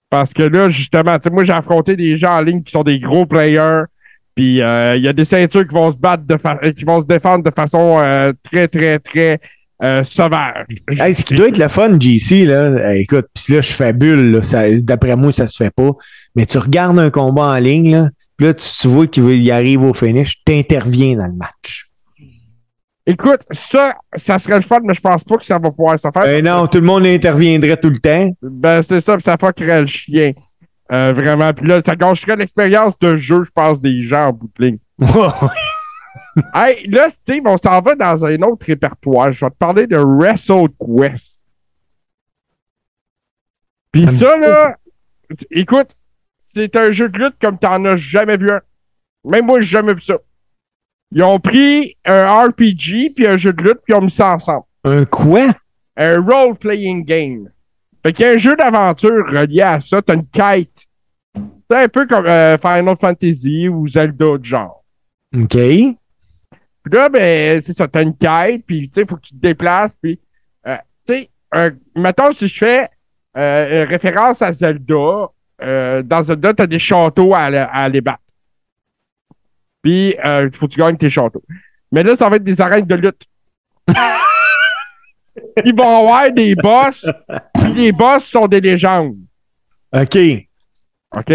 Parce 0.08 0.32
que 0.32 0.42
là, 0.42 0.70
justement, 0.70 1.16
moi, 1.30 1.44
j'ai 1.44 1.52
affronté 1.52 1.94
des 1.94 2.16
gens 2.16 2.38
en 2.38 2.40
ligne 2.40 2.62
qui 2.62 2.72
sont 2.72 2.82
des 2.82 2.98
gros 2.98 3.26
players. 3.26 3.84
Puis 4.34 4.62
euh, 4.62 4.94
il 4.96 5.04
y 5.04 5.08
a 5.08 5.12
des 5.12 5.24
ceintures 5.24 5.66
qui 5.66 5.74
vont 5.74 5.92
se 5.92 5.98
battre 5.98 6.24
de 6.24 6.70
qui 6.70 6.84
vont 6.84 7.00
se 7.00 7.06
défendre 7.06 7.44
de 7.44 7.50
façon 7.54 8.00
euh, 8.00 8.32
très, 8.42 8.66
très, 8.68 8.98
très 8.98 9.40
euh, 9.82 10.02
sauvage. 10.02 10.66
Hey, 10.98 11.14
ce 11.14 11.24
qui 11.24 11.34
doit 11.34 11.48
être 11.48 11.58
le 11.58 11.68
fun, 11.68 11.98
JC, 11.98 12.44
là, 12.44 12.94
écoute, 12.96 13.26
puis 13.34 13.54
là, 13.54 13.60
je 13.62 13.72
fais 13.72 13.92
bulle, 13.92 14.30
là, 14.32 14.42
ça- 14.42 14.70
d'après 14.82 15.16
moi, 15.16 15.32
ça 15.32 15.46
se 15.46 15.56
fait 15.56 15.70
pas. 15.74 15.90
Mais 16.36 16.46
tu 16.46 16.58
regardes 16.58 16.98
un 16.98 17.10
combat 17.10 17.46
en 17.46 17.58
ligne, 17.58 17.92
là, 17.92 18.08
puis 18.36 18.46
là, 18.46 18.54
tu, 18.54 18.66
tu 18.80 18.88
vois 18.88 19.06
qu'il 19.06 19.50
arrive 19.50 19.82
au 19.82 19.94
finish, 19.94 20.42
t'interviens 20.44 21.16
dans 21.16 21.26
le 21.26 21.34
match. 21.34 21.86
Écoute, 23.06 23.40
ça, 23.50 23.94
ça 24.14 24.38
serait 24.38 24.56
le 24.56 24.60
fun, 24.62 24.78
mais 24.84 24.94
je 24.94 25.00
pense 25.00 25.24
pas 25.24 25.36
que 25.36 25.44
ça 25.46 25.58
va 25.58 25.70
pouvoir 25.70 25.98
se 25.98 26.08
faire. 26.12 26.26
Eh 26.26 26.42
non, 26.42 26.66
tout 26.66 26.78
le 26.78 26.86
monde 26.86 27.06
interviendrait 27.06 27.76
tout 27.76 27.90
le 27.90 27.98
temps. 27.98 28.30
Ben, 28.42 28.82
c'est 28.82 29.00
ça, 29.00 29.14
puis 29.16 29.22
ça 29.22 29.36
fuckerait 29.40 29.80
le 29.80 29.86
chien. 29.86 30.32
Euh, 30.92 31.12
vraiment. 31.14 31.52
Puis 31.52 31.66
là, 31.66 31.80
ça 31.80 31.96
gâcherait 31.96 32.36
l'expérience 32.36 32.94
de 33.00 33.16
jeu, 33.16 33.42
je 33.44 33.50
pense, 33.54 33.80
des 33.80 34.02
gens 34.04 34.26
en 34.28 34.32
bout 34.32 34.50
de 34.58 34.66
ligne. 34.66 34.78
Hey, 36.54 36.86
là, 36.88 37.10
Steve, 37.10 37.42
on 37.46 37.56
s'en 37.56 37.80
va 37.80 37.94
dans 37.94 38.24
un 38.24 38.40
autre 38.42 38.66
répertoire. 38.66 39.32
Je 39.32 39.44
vais 39.44 39.50
te 39.50 39.56
parler 39.56 39.86
de 39.86 39.96
WrestleQuest. 39.96 41.40
Puis 43.92 44.08
Ça 44.08 44.36
là, 44.36 44.76
écoute, 45.50 45.96
c'est 46.38 46.76
un 46.76 46.90
jeu 46.90 47.08
de 47.08 47.18
lutte 47.18 47.36
comme 47.40 47.58
t'en 47.58 47.84
as 47.84 47.96
jamais 47.96 48.36
vu 48.36 48.50
un. 48.50 48.60
Même 49.24 49.46
moi, 49.46 49.60
j'ai 49.60 49.70
jamais 49.70 49.94
vu 49.94 50.00
ça. 50.00 50.18
Ils 51.12 51.22
ont 51.22 51.40
pris 51.40 51.96
un 52.04 52.46
RPG 52.46 53.14
puis 53.14 53.26
un 53.26 53.36
jeu 53.36 53.52
de 53.52 53.62
lutte 53.62 53.80
puis 53.84 53.92
ils 53.92 53.96
ont 53.96 54.02
mis 54.02 54.10
ça 54.10 54.34
ensemble. 54.34 54.64
Un 54.84 55.04
quoi? 55.04 55.48
Un 55.96 56.20
role-playing 56.20 57.04
game. 57.04 57.50
Fait 58.04 58.12
qu'il 58.12 58.24
y 58.24 58.28
a 58.28 58.32
un 58.32 58.36
jeu 58.36 58.56
d'aventure 58.56 59.26
relié 59.28 59.62
à 59.62 59.80
ça. 59.80 60.00
T'as 60.00 60.14
une 60.14 60.26
quête. 60.26 60.86
C'est 61.70 61.84
un 61.84 61.88
peu 61.88 62.06
comme 62.06 62.26
euh, 62.26 62.56
Final 62.58 62.96
Fantasy 63.00 63.68
ou 63.68 63.86
Zelda 63.86 64.38
de 64.38 64.44
genre. 64.44 64.84
OK. 65.36 65.56
Puis 66.82 66.94
là, 66.94 67.08
ben, 67.08 67.60
c'est 67.60 67.72
ça, 67.72 67.86
t'as 67.86 68.02
une 68.02 68.16
quête, 68.16 68.64
puis 68.66 68.88
tu 68.88 69.00
sais, 69.00 69.06
faut 69.06 69.16
que 69.16 69.22
tu 69.22 69.34
te 69.34 69.40
déplaces, 69.40 69.96
puis, 69.96 70.18
euh, 70.66 70.76
tu 71.06 71.14
sais, 71.14 71.30
euh, 71.54 71.70
mettons, 71.94 72.32
si 72.32 72.48
je 72.48 72.58
fais 72.58 72.88
euh, 73.36 73.84
référence 73.88 74.42
à 74.42 74.52
Zelda, 74.52 75.28
euh, 75.62 76.02
dans 76.02 76.22
Zelda, 76.22 76.54
t'as 76.54 76.66
des 76.66 76.78
châteaux 76.78 77.34
à, 77.34 77.44
à 77.44 77.82
aller 77.82 78.00
battre. 78.00 78.18
Puis, 79.82 80.14
il 80.24 80.50
faut 80.52 80.66
que 80.66 80.72
tu 80.72 80.80
gagnes 80.80 80.96
tes 80.96 81.10
châteaux. 81.10 81.42
Mais 81.92 82.02
là, 82.02 82.14
ça 82.14 82.28
va 82.28 82.36
être 82.36 82.44
des 82.44 82.60
arènes 82.60 82.86
de 82.86 82.94
lutte. 82.94 83.24
Ils 85.64 85.74
vont 85.74 86.00
avoir 86.00 86.30
des 86.30 86.54
boss, 86.54 87.10
puis 87.54 87.72
les 87.74 87.92
boss 87.92 88.24
sont 88.24 88.46
des 88.46 88.60
légendes. 88.60 89.16
OK. 89.92 90.18
OK? 91.16 91.32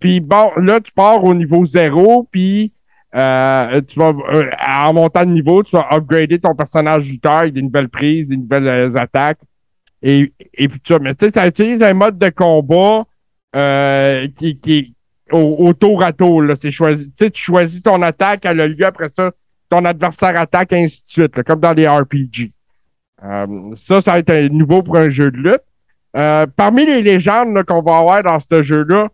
Puis 0.00 0.20
bon, 0.20 0.52
là, 0.56 0.80
tu 0.80 0.92
pars 0.92 1.22
au 1.22 1.34
niveau 1.34 1.64
zéro, 1.64 2.26
puis 2.30 2.72
euh, 3.14 3.80
tu 3.82 3.98
vas, 3.98 4.08
euh, 4.08 4.50
en 4.74 4.94
montant 4.94 5.24
de 5.24 5.30
niveau, 5.30 5.62
tu 5.62 5.76
vas 5.76 5.86
upgrader 5.92 6.38
ton 6.38 6.54
personnage 6.54 7.08
lutteur 7.08 7.32
avec 7.32 7.52
des 7.52 7.62
nouvelles 7.62 7.88
prises, 7.88 8.28
des 8.28 8.36
nouvelles 8.38 8.68
euh, 8.68 8.96
attaques. 8.96 9.40
Et, 10.02 10.32
et 10.54 10.68
puis 10.68 10.80
ça. 10.86 10.98
Mais 10.98 11.14
tu 11.14 11.26
sais, 11.26 11.30
ça 11.30 11.46
utilise 11.46 11.82
un 11.82 11.94
mode 11.94 12.18
de 12.18 12.30
combat 12.30 13.04
euh, 13.54 14.26
qui, 14.36 14.58
qui 14.58 14.94
au, 15.30 15.56
au 15.58 15.72
tour 15.74 16.02
à 16.02 16.12
tour. 16.12 16.42
là. 16.42 16.56
C'est 16.56 16.70
choisi. 16.70 17.12
Tu 17.12 17.30
tu 17.30 17.42
choisis 17.42 17.82
ton 17.82 18.00
attaque, 18.00 18.44
elle 18.46 18.60
a 18.60 18.66
lieu 18.66 18.84
après 18.84 19.08
ça, 19.10 19.30
ton 19.68 19.84
adversaire 19.84 20.38
attaque, 20.40 20.72
ainsi 20.72 21.02
de 21.02 21.08
suite, 21.08 21.36
là, 21.36 21.42
comme 21.42 21.60
dans 21.60 21.72
les 21.72 21.86
RPG. 21.86 22.50
Euh, 23.24 23.46
ça, 23.74 24.00
ça 24.00 24.12
va 24.12 24.18
être 24.20 24.30
un 24.30 24.48
nouveau 24.48 24.82
pour 24.82 24.96
un 24.96 25.10
jeu 25.10 25.30
de 25.30 25.36
lutte. 25.36 25.62
Parmi 26.56 26.84
les 26.84 27.02
légendes 27.02 27.62
qu'on 27.64 27.82
va 27.82 27.98
avoir 27.98 28.22
dans 28.22 28.38
ce 28.40 28.62
jeu-là, 28.62 29.08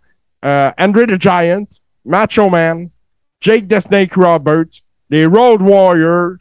Andre 0.79 1.03
the 1.07 1.21
Giant, 1.21 1.67
Macho 2.05 2.49
Man, 2.49 2.89
Jake 3.41 3.69
the 3.69 3.81
Snake 3.81 4.15
Roberts, 4.15 4.83
les 5.11 5.27
Road 5.27 5.63
Warriors, 5.63 6.39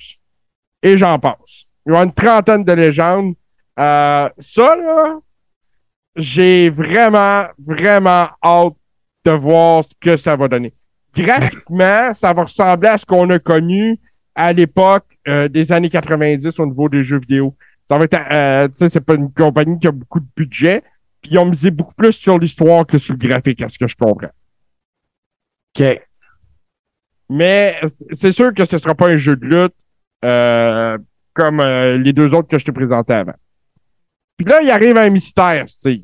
et 0.82 0.98
j'en 0.98 1.20
passe. 1.20 1.66
Il 1.86 1.94
y 1.94 1.96
a 1.96 2.04
une 2.04 2.14
trentaine 2.14 2.64
de 2.64 2.74
légendes. 2.74 3.34
Euh, 3.80 4.30
ça, 4.38 4.76
là, 4.76 5.20
j'ai 6.16 6.70
vraiment, 6.70 7.46
vraiment 7.58 8.28
hâte 8.44 8.74
de 9.26 9.32
voir 9.32 9.84
ce 9.84 9.94
que 10.00 10.18
ça 10.18 10.36
va 10.36 10.48
donner. 10.48 10.74
Graphiquement, 11.16 12.14
ça 12.14 12.34
va 12.34 12.44
ressembler 12.44 12.90
à 12.90 12.98
ce 12.98 13.06
qu'on 13.06 13.30
a 13.30 13.40
connu 13.40 14.00
à 14.36 14.54
l'époque 14.54 15.06
euh, 15.28 15.48
des 15.48 15.72
années 15.72 15.90
90 15.90 16.60
au 16.60 16.66
niveau 16.66 16.90
des 16.90 17.04
jeux 17.04 17.20
vidéo. 17.20 17.56
Ça 17.88 17.98
va 17.98 18.04
être, 18.06 18.20
euh, 18.32 18.68
c'est 18.88 19.02
pas 19.02 19.16
une 19.16 19.32
compagnie 19.32 19.80
qui 19.80 19.88
a 19.88 19.92
beaucoup 19.92 20.20
de 20.20 20.28
budget, 20.36 20.84
puis 21.22 21.32
ils 21.32 21.40
ont 21.40 21.46
misé 21.46 21.72
beaucoup 21.72 21.94
plus 21.94 22.12
sur 22.12 22.38
l'histoire 22.38 22.86
que 22.86 22.98
sur 22.98 23.14
le 23.14 23.28
graphique, 23.28 23.62
à 23.62 23.70
ce 23.70 23.78
que 23.80 23.88
je 23.88 23.96
comprends. 23.96 24.30
OK. 25.80 26.07
Mais 27.30 27.80
c'est 28.12 28.32
sûr 28.32 28.54
que 28.54 28.66
ce 28.66 28.78
sera 28.78 28.96
pas 28.96 29.10
un 29.10 29.18
jeu 29.18 29.36
de 29.36 29.46
lutte 29.46 29.74
euh, 30.24 30.98
comme 31.34 31.60
euh, 31.60 31.98
les 31.98 32.14
deux 32.14 32.34
autres 32.34 32.48
que 32.48 32.58
je 32.58 32.66
t'ai 32.66 32.72
présentés 32.72 33.14
avant. 33.14 33.36
Puis 34.38 34.46
là, 34.46 34.62
il 34.62 34.70
arrive 34.70 34.98
un 34.98 35.10
mystère, 35.10 35.68
Steve. 35.68 36.04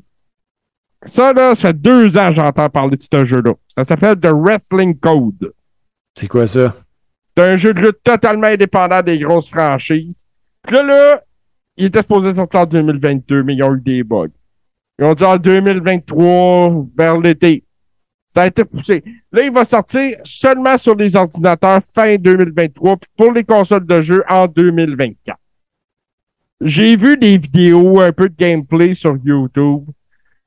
Ça, 1.06 1.32
là, 1.32 1.54
ça 1.54 1.68
fait 1.68 1.80
deux 1.80 2.16
ans 2.18 2.30
que 2.30 2.36
j'entends 2.36 2.68
parler 2.68 2.96
de 2.96 3.02
ce 3.02 3.24
jeu-là. 3.24 3.54
Ça 3.68 3.84
s'appelle 3.84 4.18
The 4.18 4.32
Wrestling 4.32 4.98
Code. 4.98 5.52
C'est 6.18 6.28
quoi 6.28 6.46
ça? 6.46 6.74
C'est 7.36 7.42
un 7.42 7.56
jeu 7.56 7.74
de 7.74 7.80
lutte 7.80 8.02
totalement 8.02 8.46
indépendant 8.46 9.02
des 9.02 9.18
grosses 9.18 9.50
franchises. 9.50 10.24
Puis 10.62 10.76
là, 10.76 10.82
là, 10.82 11.22
il 11.76 11.86
était 11.86 12.02
supposé 12.02 12.34
sortir 12.34 12.60
en 12.60 12.66
2022, 12.66 13.42
mais 13.42 13.54
ils 13.54 13.62
ont 13.62 13.74
eu 13.74 13.80
des 13.80 14.04
bugs. 14.04 14.28
Ils 14.98 15.04
ont 15.04 15.14
dit 15.14 15.24
en 15.24 15.36
2023, 15.36 16.86
vers 16.96 17.18
l'été. 17.18 17.63
Ça 18.34 18.42
a 18.42 18.46
été 18.48 18.64
poussé. 18.64 19.04
Là, 19.30 19.44
il 19.44 19.52
va 19.52 19.64
sortir 19.64 20.18
seulement 20.24 20.76
sur 20.76 20.96
les 20.96 21.14
ordinateurs 21.14 21.80
fin 21.94 22.16
2023, 22.16 22.96
puis 22.96 23.10
pour 23.16 23.32
les 23.32 23.44
consoles 23.44 23.86
de 23.86 24.00
jeu 24.00 24.24
en 24.28 24.46
2024. 24.46 25.38
J'ai 26.60 26.96
vu 26.96 27.16
des 27.16 27.38
vidéos, 27.38 28.00
un 28.00 28.10
peu 28.10 28.28
de 28.28 28.34
gameplay 28.36 28.92
sur 28.92 29.16
YouTube. 29.24 29.84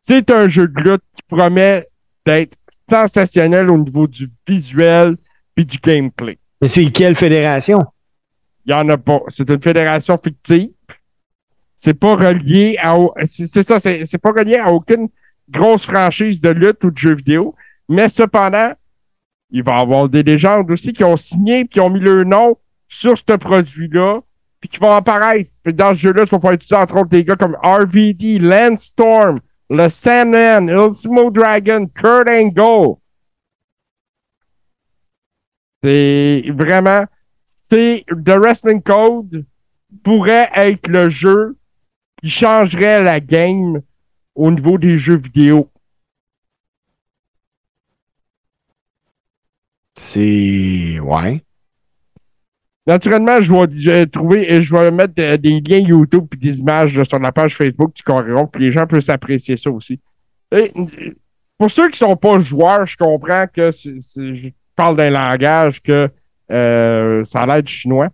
C'est 0.01 0.29
un 0.31 0.49
jeu 0.49 0.67
de 0.67 0.81
lutte 0.81 1.03
qui 1.13 1.21
promet 1.29 1.87
d'être 2.25 2.57
sensationnel 2.89 3.69
au 3.69 3.77
niveau 3.77 4.05
du 4.05 4.29
visuel 4.45 5.15
puis 5.55 5.65
du 5.65 5.77
gameplay. 5.77 6.37
Mais 6.61 6.67
c'est 6.67 6.85
quelle 6.91 7.15
fédération? 7.15 7.85
Il 8.65 8.73
n'y 8.73 8.81
en 8.81 8.89
a 8.89 8.97
pas. 8.97 9.21
C'est 9.29 9.49
une 9.49 9.61
fédération 9.61 10.17
fictive. 10.17 10.71
C'est 11.77 11.93
pas 11.93 12.15
relié 12.15 12.75
à. 12.81 12.97
C'est 13.23 13.63
ça, 13.63 13.79
c'est 13.79 14.17
pas 14.17 14.31
relié 14.31 14.57
à 14.57 14.73
aucune 14.73 15.07
grosse 15.49 15.85
franchise 15.85 16.41
de 16.41 16.49
lutte 16.49 16.83
ou 16.83 16.91
de 16.91 16.97
jeux 16.97 17.15
vidéo. 17.15 17.55
Mais 17.89 18.09
cependant, 18.09 18.73
il 19.49 19.63
va 19.63 19.77
y 19.77 19.79
avoir 19.79 20.09
des 20.09 20.23
légendes 20.23 20.69
aussi 20.71 20.93
qui 20.93 21.03
ont 21.03 21.17
signé 21.17 21.59
et 21.59 21.67
qui 21.67 21.79
ont 21.79 21.89
mis 21.89 21.99
leur 21.99 22.25
nom 22.25 22.57
sur 22.87 23.17
ce 23.17 23.23
produit-là, 23.23 24.21
puis 24.59 24.69
qui 24.69 24.79
vont 24.79 24.91
apparaître. 24.91 25.49
Dans 25.65 25.93
ce 25.93 25.99
jeu-là, 25.99 26.25
tu 26.25 26.31
vas 26.31 26.37
pouvoir 26.37 26.53
utiliser 26.53 26.75
entre 26.75 26.97
autres 26.97 27.09
des 27.09 27.23
gars 27.23 27.35
comme 27.35 27.57
RVD, 27.63 28.39
Landstorm, 28.39 29.39
le 29.69 29.89
Sandman, 29.89 30.69
Ultimo 30.69 31.29
Dragon, 31.29 31.87
Kurt 31.87 32.27
Angle. 32.29 32.95
C'est 35.83 36.43
vraiment 36.53 37.05
c'est 37.69 38.05
The 38.09 38.37
Wrestling 38.37 38.81
Code 38.81 39.45
pourrait 40.03 40.49
être 40.53 40.87
le 40.87 41.09
jeu 41.09 41.57
qui 42.21 42.29
changerait 42.29 43.03
la 43.03 43.19
game 43.19 43.81
au 44.35 44.51
niveau 44.51 44.77
des 44.77 44.97
jeux 44.97 45.17
vidéo. 45.17 45.69
C'est. 49.97 50.99
Ouais. 50.99 51.41
Naturellement, 52.85 53.41
je 53.41 53.51
vais, 53.51 53.91
vais 53.91 54.05
trouver 54.05 54.49
et 54.49 54.61
je 54.61 54.71
vais 54.73 54.91
mettre 54.91 55.15
euh, 55.19 55.37
des 55.37 55.59
liens 55.59 55.79
YouTube 55.79 56.27
et 56.33 56.37
des 56.37 56.59
images 56.59 57.01
sur 57.03 57.19
la 57.19 57.31
page 57.31 57.57
Facebook 57.57 57.93
du 57.93 58.03
Coréon, 58.03 58.47
puis 58.47 58.63
les 58.63 58.71
gens 58.71 58.87
peuvent 58.87 59.01
s'apprécier 59.01 59.57
ça 59.57 59.69
aussi. 59.69 59.99
Euh, 60.53 60.67
pour 61.57 61.69
ceux 61.71 61.89
qui 61.89 61.97
sont 61.97 62.15
pas 62.15 62.39
joueurs, 62.39 62.85
je 62.85 62.95
comprends 62.95 63.45
que 63.51 63.71
je 63.71 64.49
parle 64.75 64.95
d'un 64.95 65.09
langage 65.09 65.81
que 65.81 66.09
euh, 66.51 67.23
ça 67.25 67.39
a 67.39 67.45
l'air 67.47 67.63
du 67.63 67.73
chinois. 67.73 68.09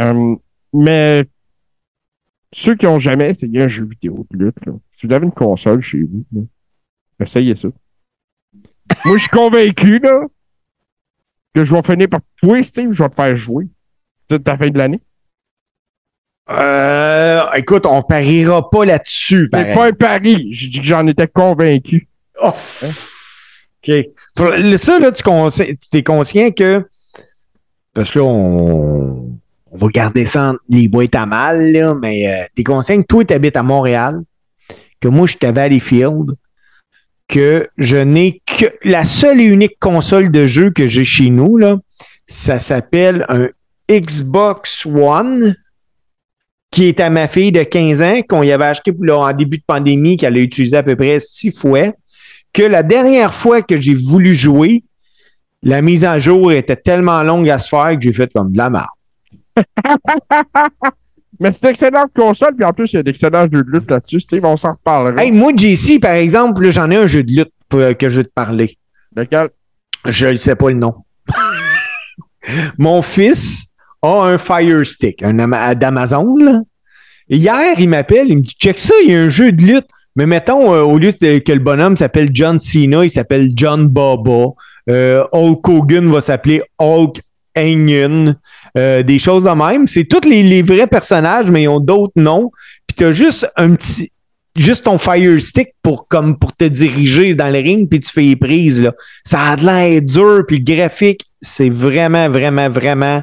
Euh, 0.00 0.34
mais 0.72 1.24
ceux 2.52 2.74
qui 2.74 2.86
ont 2.86 2.98
jamais 2.98 3.30
essayé 3.30 3.62
un 3.62 3.68
jeu 3.68 3.84
vidéo 3.84 4.26
de 4.30 4.46
lutte, 4.46 4.58
si 4.96 5.06
vous 5.06 5.12
avez 5.12 5.26
une 5.26 5.32
console 5.32 5.82
chez 5.82 6.02
vous, 6.02 6.48
essayez 7.20 7.54
ça. 7.54 7.68
Moi, 9.04 9.16
je 9.16 9.22
suis 9.22 9.30
convaincu 9.30 9.98
là, 9.98 10.22
que 11.54 11.64
je 11.64 11.74
vais 11.74 11.82
finir 11.82 12.08
par 12.08 12.20
toi, 12.42 12.62
Steve, 12.62 12.92
je 12.92 13.02
vais 13.02 13.08
te 13.08 13.14
faire 13.14 13.36
jouer 13.36 13.66
toute 14.28 14.46
la 14.46 14.56
fin 14.56 14.68
de 14.68 14.78
l'année. 14.78 15.00
Euh, 16.50 17.44
écoute, 17.56 17.84
on 17.84 18.02
pariera 18.02 18.70
pas 18.70 18.84
là-dessus. 18.84 19.48
C'est 19.52 19.74
pas 19.74 19.88
un 19.88 19.92
pari. 19.92 20.48
J'ai 20.50 20.68
dit 20.68 20.80
que 20.80 20.86
j'en 20.86 21.06
étais 21.06 21.26
convaincu. 21.26 22.08
Oh, 22.42 22.48
OK. 22.48 23.94
Ça, 24.36 24.98
là, 24.98 25.12
tu 25.12 25.98
es 25.98 26.02
conscient 26.02 26.50
que. 26.50 26.86
Parce 27.92 28.12
que 28.12 28.18
là, 28.18 28.24
on, 28.24 29.38
on 29.70 29.76
va 29.76 29.88
garder 29.88 30.24
ça 30.24 30.50
entre 30.50 30.60
les 30.68 30.88
boîtes 30.88 31.14
à 31.14 31.26
mal, 31.26 31.72
là, 31.72 31.94
mais 31.94 32.48
tu 32.54 32.62
es 32.62 32.64
conscient 32.64 33.00
que 33.00 33.06
toi, 33.06 33.24
tu 33.24 33.34
habites 33.34 33.56
à 33.56 33.62
Montréal, 33.62 34.22
que 35.00 35.08
moi, 35.08 35.26
je 35.26 35.36
suis 35.36 35.46
à 35.46 35.52
Valleyfield, 35.52 36.34
que 37.28 37.68
je 37.76 37.96
n'ai 37.96 38.42
que. 38.46 38.66
La 38.84 39.04
seule 39.04 39.40
et 39.40 39.44
unique 39.44 39.78
console 39.78 40.30
de 40.30 40.46
jeu 40.46 40.70
que 40.70 40.86
j'ai 40.86 41.04
chez 41.04 41.30
nous, 41.30 41.56
là, 41.56 41.76
ça 42.26 42.58
s'appelle 42.58 43.24
un 43.28 43.48
Xbox 43.90 44.84
One 44.86 45.56
qui 46.70 46.84
est 46.84 47.00
à 47.00 47.08
ma 47.08 47.28
fille 47.28 47.52
de 47.52 47.62
15 47.62 48.02
ans, 48.02 48.20
qu'on 48.28 48.42
y 48.42 48.52
avait 48.52 48.66
acheté 48.66 48.92
en 49.10 49.32
début 49.32 49.58
de 49.58 49.64
pandémie, 49.66 50.16
qu'elle 50.16 50.36
a 50.36 50.40
utilisé 50.40 50.76
à 50.76 50.82
peu 50.82 50.96
près 50.96 51.18
six 51.20 51.50
fois 51.50 51.92
que 52.52 52.62
la 52.62 52.82
dernière 52.82 53.34
fois 53.34 53.62
que 53.62 53.76
j'ai 53.76 53.94
voulu 53.94 54.34
jouer, 54.34 54.84
la 55.62 55.82
mise 55.82 56.04
en 56.04 56.18
jour 56.18 56.52
était 56.52 56.76
tellement 56.76 57.22
longue 57.22 57.48
à 57.48 57.58
se 57.58 57.68
faire 57.68 57.90
que 57.92 58.00
j'ai 58.00 58.12
fait 58.12 58.30
comme 58.32 58.52
de 58.52 58.58
la 58.58 58.70
merde. 58.70 58.86
Mais 61.40 61.52
c'est 61.52 61.64
une 61.64 61.70
excellente 61.70 62.10
console, 62.14 62.54
puis 62.56 62.64
en 62.64 62.72
plus, 62.72 62.92
il 62.92 62.96
y 62.96 62.98
a 62.98 63.02
d'excellents 63.02 63.42
jeux 63.52 63.62
de 63.62 63.70
lutte 63.70 63.90
là-dessus. 63.90 64.20
Steve, 64.20 64.44
on 64.44 64.56
s'en 64.56 64.72
reparlera. 64.72 65.22
Hey, 65.24 65.30
moi, 65.32 65.52
JC, 65.56 66.00
par 66.00 66.12
exemple, 66.12 66.68
j'en 66.70 66.90
ai 66.90 66.96
un 66.96 67.06
jeu 67.06 67.22
de 67.22 67.30
lutte. 67.32 67.52
pour- 67.68 67.80
que 67.98 68.08
je 68.08 68.20
vais 68.20 68.24
te 68.24 68.32
parler. 68.32 68.78
Lequel? 69.14 69.50
Je 70.06 70.26
ne 70.26 70.36
sais 70.38 70.56
pas 70.56 70.68
le 70.70 70.76
nom. 70.76 70.94
Mon 72.78 73.02
fils 73.02 73.66
a 74.02 74.22
un 74.24 74.38
Fire 74.38 74.86
Stick, 74.86 75.22
un 75.22 75.38
Ama- 75.38 75.74
d'Amazon. 75.74 76.64
Hier, 77.28 77.78
il 77.78 77.88
m'appelle, 77.90 78.28
il 78.30 78.38
me 78.38 78.42
dit 78.42 78.54
Check 78.58 78.78
ça, 78.78 78.94
il 79.04 79.10
y 79.10 79.14
a 79.14 79.20
un 79.20 79.28
jeu 79.28 79.52
de 79.52 79.62
lutte. 79.62 79.86
Mais 80.16 80.24
mettons, 80.26 80.72
euh, 80.74 80.80
au 80.82 80.98
lieu 80.98 81.12
de- 81.12 81.38
que 81.38 81.52
le 81.52 81.58
bonhomme 81.58 81.96
s'appelle 81.96 82.30
John 82.32 82.58
Cena, 82.58 83.04
il 83.04 83.10
s'appelle 83.10 83.50
John 83.54 83.86
Baba. 83.88 84.46
Euh, 84.88 85.22
Hulk 85.32 85.68
Hogan 85.68 86.10
va 86.10 86.20
s'appeler 86.22 86.62
Hulk 86.78 87.20
Euh, 88.76 89.02
des 89.02 89.18
choses 89.18 89.44
de 89.44 89.50
même. 89.50 89.86
C'est 89.86 90.04
tous 90.04 90.28
les, 90.28 90.62
vrais 90.62 90.86
personnages, 90.86 91.50
mais 91.50 91.62
ils 91.62 91.68
ont 91.68 91.80
d'autres 91.80 92.14
noms. 92.16 92.50
Puis 92.86 92.96
t'as 92.96 93.12
juste 93.12 93.50
un 93.56 93.74
petit. 93.74 94.12
Juste 94.56 94.84
ton 94.84 94.98
Fire 94.98 95.40
Stick 95.40 95.68
pour, 95.82 96.08
comme 96.08 96.36
pour 96.36 96.54
te 96.54 96.64
diriger 96.64 97.36
dans 97.36 97.46
le 97.46 97.60
ring, 97.60 97.88
puis 97.88 98.00
tu 98.00 98.10
fais 98.10 98.22
les 98.22 98.36
prises. 98.36 98.82
Là. 98.82 98.92
Ça 99.24 99.40
a 99.50 99.56
de 99.56 99.64
l'air 99.64 100.02
dur, 100.02 100.42
puis 100.48 100.58
le 100.58 100.64
graphique, 100.64 101.24
c'est 101.40 101.70
vraiment, 101.70 102.28
vraiment, 102.28 102.68
vraiment. 102.68 103.22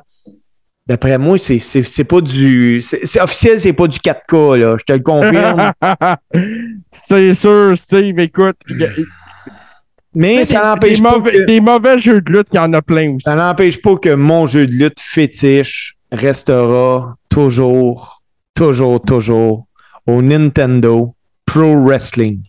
D'après 0.88 1.18
moi, 1.18 1.38
c'est, 1.38 1.60
c'est, 1.60 1.86
c'est 1.86 2.06
pas 2.06 2.22
du. 2.22 2.82
C'est, 2.82 3.06
c'est 3.06 3.20
officiel, 3.20 3.60
c'est 3.60 3.74
pas 3.74 3.88
du 3.88 3.98
4K, 3.98 4.58
là. 4.60 4.78
Je 4.80 4.86
te 4.86 4.94
le 4.94 5.00
confirme. 5.00 5.72
c'est 7.04 7.34
sûr, 7.34 7.74
Steve, 7.76 8.18
écoute. 8.20 8.56
Mais 10.16 10.46
ça 10.46 10.64
n'empêche 10.64 11.02
pas. 11.02 11.12
mauvais, 11.12 11.32
que- 11.32 11.46
des 11.46 11.60
mauvais 11.60 12.00
jeux 12.00 12.22
de 12.22 12.32
lutte, 12.32 12.48
il 12.54 12.56
y 12.56 12.60
en 12.60 12.72
a 12.74 12.82
plein 12.82 13.16
aussi. 13.16 13.24
Ça 13.26 13.36
n'empêche 13.36 13.82
pas 13.82 13.96
que 13.98 14.14
mon 14.16 14.48
jeu 14.48 14.66
de 14.66 14.72
lutte 14.74 15.00
fétiche 15.00 15.96
restera 16.12 17.16
toujours, 17.30 18.22
toujours, 18.54 19.02
toujours 19.02 19.66
au 20.08 20.22
Nintendo 20.22 21.14
Pro 21.46 21.76
Wrestling. 21.84 22.42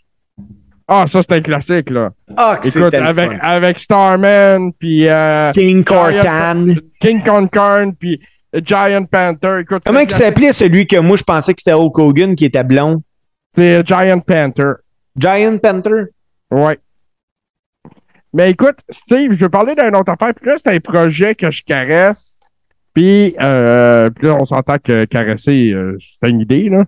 Ah, 0.89 1.05
ça, 1.09 1.21
c'est 1.23 1.33
un 1.33 1.41
classique, 1.41 1.91
là. 1.91 2.11
Ah, 2.37 2.61
que 2.63 2.69
Écoute, 2.69 2.95
avec, 2.95 3.31
fun. 3.31 3.39
avec 3.41 3.79
Starman, 3.81 4.73
puis 4.79 5.09
euh, 5.09 5.51
King 5.53 5.83
Corcan. 5.83 6.67
King 7.01 7.23
Karn, 7.51 7.93
puis 7.95 8.21
Giant 8.65 9.05
Panther. 9.05 9.59
Écoute, 9.63 9.83
Comment 9.85 9.99
il 10.01 10.11
s'appelait 10.11 10.53
celui 10.53 10.87
que 10.87 10.97
moi 10.99 11.17
je 11.17 11.25
pensais 11.25 11.53
que 11.55 11.61
c'était 11.61 11.75
Hulk 11.75 11.99
Hogan 11.99 12.37
qui 12.37 12.45
était 12.45 12.63
blond? 12.63 13.03
C'est 13.53 13.85
Giant 13.85 14.21
Panther. 14.21 14.75
Giant 15.17 15.59
Panther? 15.59 16.05
Ouais. 16.53 16.79
Mais 18.37 18.51
écoute, 18.51 18.81
Steve, 18.91 19.33
je 19.33 19.39
veux 19.39 19.49
parler 19.49 19.75
d'une 19.75 19.97
autre 19.97 20.13
affaire. 20.13 20.35
Puis 20.35 20.47
là, 20.47 20.57
c'est 20.59 20.69
un 20.75 20.79
projet 20.81 21.35
que 21.35 21.51
je 21.51 21.63
caresse. 21.63 22.37
Puis, 22.93 23.35
euh, 23.41 24.11
puis 24.11 24.27
là, 24.27 24.37
on 24.39 24.45
s'entend 24.45 24.77
que 24.77 25.07
caresser, 25.07 25.71
euh, 25.73 25.97
c'est 25.99 26.29
une 26.29 26.41
idée, 26.43 26.69
là. 26.69 26.83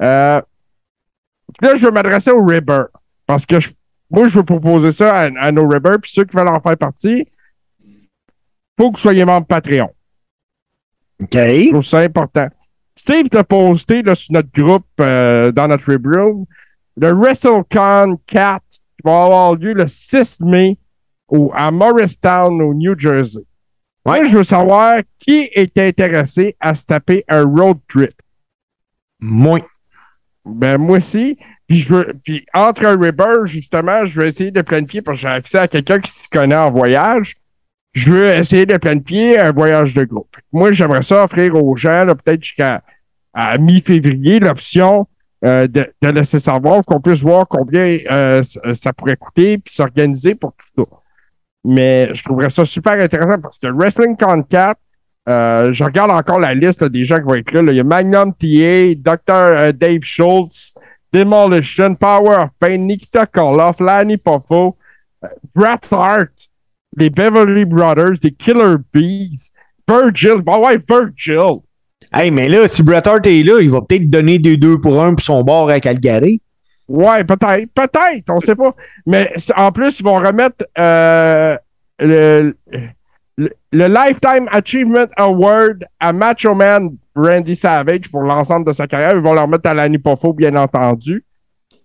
Euh, 0.00 0.40
puis 1.58 1.68
là, 1.68 1.76
je 1.76 1.84
veux 1.84 1.90
m'adresser 1.90 2.30
aux 2.30 2.44
Ribber. 2.44 2.84
Parce 3.26 3.44
que 3.44 3.58
je- 3.58 3.70
moi, 4.10 4.28
je 4.28 4.36
veux 4.38 4.44
proposer 4.44 4.92
ça 4.92 5.12
à, 5.12 5.30
à 5.40 5.50
nos 5.50 5.66
Ribber. 5.66 5.98
Puis 6.00 6.12
ceux 6.12 6.24
qui 6.24 6.36
veulent 6.36 6.46
en 6.46 6.60
faire 6.60 6.76
partie, 6.76 7.26
faut 8.78 8.92
que 8.92 8.96
vous 8.96 9.02
soyez 9.02 9.24
membre 9.24 9.46
Patreon. 9.48 9.90
OK. 11.20 11.32
Je 11.34 11.70
trouve 11.70 11.82
ça 11.82 11.98
important. 11.98 12.46
Steve 12.94 13.28
t'a 13.28 13.42
posté 13.42 14.02
là, 14.02 14.14
sur 14.14 14.34
notre 14.34 14.52
groupe, 14.52 14.86
dans 14.98 15.66
notre 15.68 15.90
Rib 15.90 16.06
Room, 16.06 16.44
le 16.96 17.10
WrestleCon 17.12 18.18
4 18.26 18.62
qui 18.70 18.78
va 19.04 19.24
avoir 19.24 19.54
lieu 19.56 19.72
le 19.72 19.86
6 19.88 20.40
mai 20.42 20.78
au, 21.32 21.50
à 21.54 21.70
Morristown, 21.70 22.60
au 22.60 22.74
New 22.74 22.96
Jersey. 22.98 23.40
Ouais. 24.04 24.18
Moi, 24.18 24.24
je 24.26 24.36
veux 24.38 24.42
savoir 24.42 25.00
qui 25.18 25.48
est 25.52 25.76
intéressé 25.78 26.56
à 26.60 26.74
se 26.74 26.84
taper 26.84 27.24
un 27.28 27.44
road 27.44 27.78
trip. 27.88 28.12
Moi. 29.20 29.60
Ben, 30.44 30.78
moi 30.78 30.98
aussi. 30.98 31.38
Puis, 31.68 31.78
je 31.78 31.88
veux, 31.88 32.14
puis 32.22 32.44
entre 32.52 32.86
un 32.86 33.00
Ribber, 33.00 33.44
justement, 33.44 34.04
je 34.04 34.20
vais 34.20 34.28
essayer 34.28 34.50
de 34.50 34.60
planifier 34.60 35.00
parce 35.00 35.16
que 35.16 35.22
j'ai 35.22 35.28
accès 35.28 35.58
à 35.58 35.68
quelqu'un 35.68 36.00
qui 36.00 36.10
s'y 36.10 36.28
connaît 36.28 36.56
en 36.56 36.70
voyage. 36.70 37.36
Je 37.94 38.12
veux 38.12 38.28
essayer 38.30 38.66
de 38.66 38.76
planifier 38.76 39.38
un 39.38 39.52
voyage 39.52 39.94
de 39.94 40.04
groupe. 40.04 40.36
Moi, 40.52 40.72
j'aimerais 40.72 41.02
ça 41.02 41.24
offrir 41.24 41.54
aux 41.54 41.76
gens, 41.76 42.06
peut-être 42.06 42.42
jusqu'à 42.42 42.82
à 43.34 43.56
mi-février, 43.56 44.40
l'option 44.40 45.06
euh, 45.44 45.66
de, 45.66 45.90
de 46.02 46.08
laisser 46.08 46.38
savoir 46.38 46.84
qu'on 46.84 47.00
puisse 47.00 47.22
voir 47.22 47.48
combien 47.48 47.98
euh, 48.10 48.42
ça 48.74 48.92
pourrait 48.92 49.16
coûter 49.16 49.58
puis 49.58 49.72
s'organiser 49.72 50.34
pour 50.34 50.52
tout 50.52 50.84
ça. 50.84 51.01
Mais 51.64 52.08
je 52.12 52.24
trouverais 52.24 52.48
ça 52.48 52.64
super 52.64 52.94
intéressant 52.94 53.40
parce 53.40 53.58
que 53.58 53.68
Wrestling 53.68 54.16
Con 54.16 54.42
4, 54.42 54.76
euh, 55.28 55.72
je 55.72 55.84
regarde 55.84 56.10
encore 56.10 56.40
la 56.40 56.54
liste 56.54 56.82
des 56.84 57.04
gens 57.04 57.16
qui 57.16 57.22
vont 57.22 57.34
être 57.34 57.52
là. 57.52 57.62
Il 57.70 57.76
y 57.76 57.80
a 57.80 57.84
Magnum 57.84 58.32
TA, 58.34 58.94
Dr. 58.96 59.34
euh, 59.34 59.72
Dave 59.72 60.02
Schultz, 60.02 60.74
Demolition, 61.12 61.94
Power 61.94 62.44
of 62.44 62.50
Pain, 62.58 62.78
Nikita 62.78 63.26
Koloff, 63.26 63.78
Lanny 63.78 64.16
Poffo, 64.16 64.76
euh, 65.24 65.28
Bret 65.54 65.78
Hart, 65.92 66.32
les 66.96 67.10
Beverly 67.10 67.64
Brothers, 67.64 68.18
les 68.22 68.32
Killer 68.32 68.76
Bees, 68.92 69.52
Virgil. 69.88 70.42
Bon, 70.42 70.66
ouais, 70.66 70.78
Virgil. 70.88 71.60
Hey, 72.12 72.30
mais 72.30 72.48
là, 72.48 72.66
si 72.66 72.82
Bret 72.82 73.06
Hart 73.06 73.24
est 73.26 73.42
là, 73.44 73.60
il 73.60 73.70
va 73.70 73.80
peut-être 73.80 74.10
donner 74.10 74.38
des 74.38 74.56
deux 74.56 74.80
pour 74.80 75.02
un 75.02 75.14
pour 75.14 75.24
son 75.24 75.42
bord 75.42 75.70
à 75.70 75.78
Calgary. 75.78 76.42
Ouais, 76.88 77.24
peut-être, 77.24 77.70
peut-être, 77.74 78.30
on 78.30 78.40
sait 78.40 78.56
pas. 78.56 78.74
Mais 79.06 79.32
en 79.56 79.72
plus, 79.72 80.00
ils 80.00 80.04
vont 80.04 80.14
remettre 80.14 80.66
euh, 80.78 81.56
le, 81.98 82.54
le, 83.36 83.48
Lifetime 83.72 84.48
Achievement 84.50 85.06
Award 85.16 85.86
à 86.00 86.12
Macho 86.12 86.54
Man 86.54 86.96
Randy 87.14 87.56
Savage 87.56 88.10
pour 88.10 88.22
l'ensemble 88.22 88.66
de 88.66 88.72
sa 88.72 88.86
carrière. 88.86 89.14
Ils 89.14 89.22
vont 89.22 89.34
le 89.34 89.40
remettre 89.40 89.70
à 89.70 89.74
Lanny 89.74 89.98
Poffo, 89.98 90.32
bien 90.32 90.54
entendu. 90.56 91.24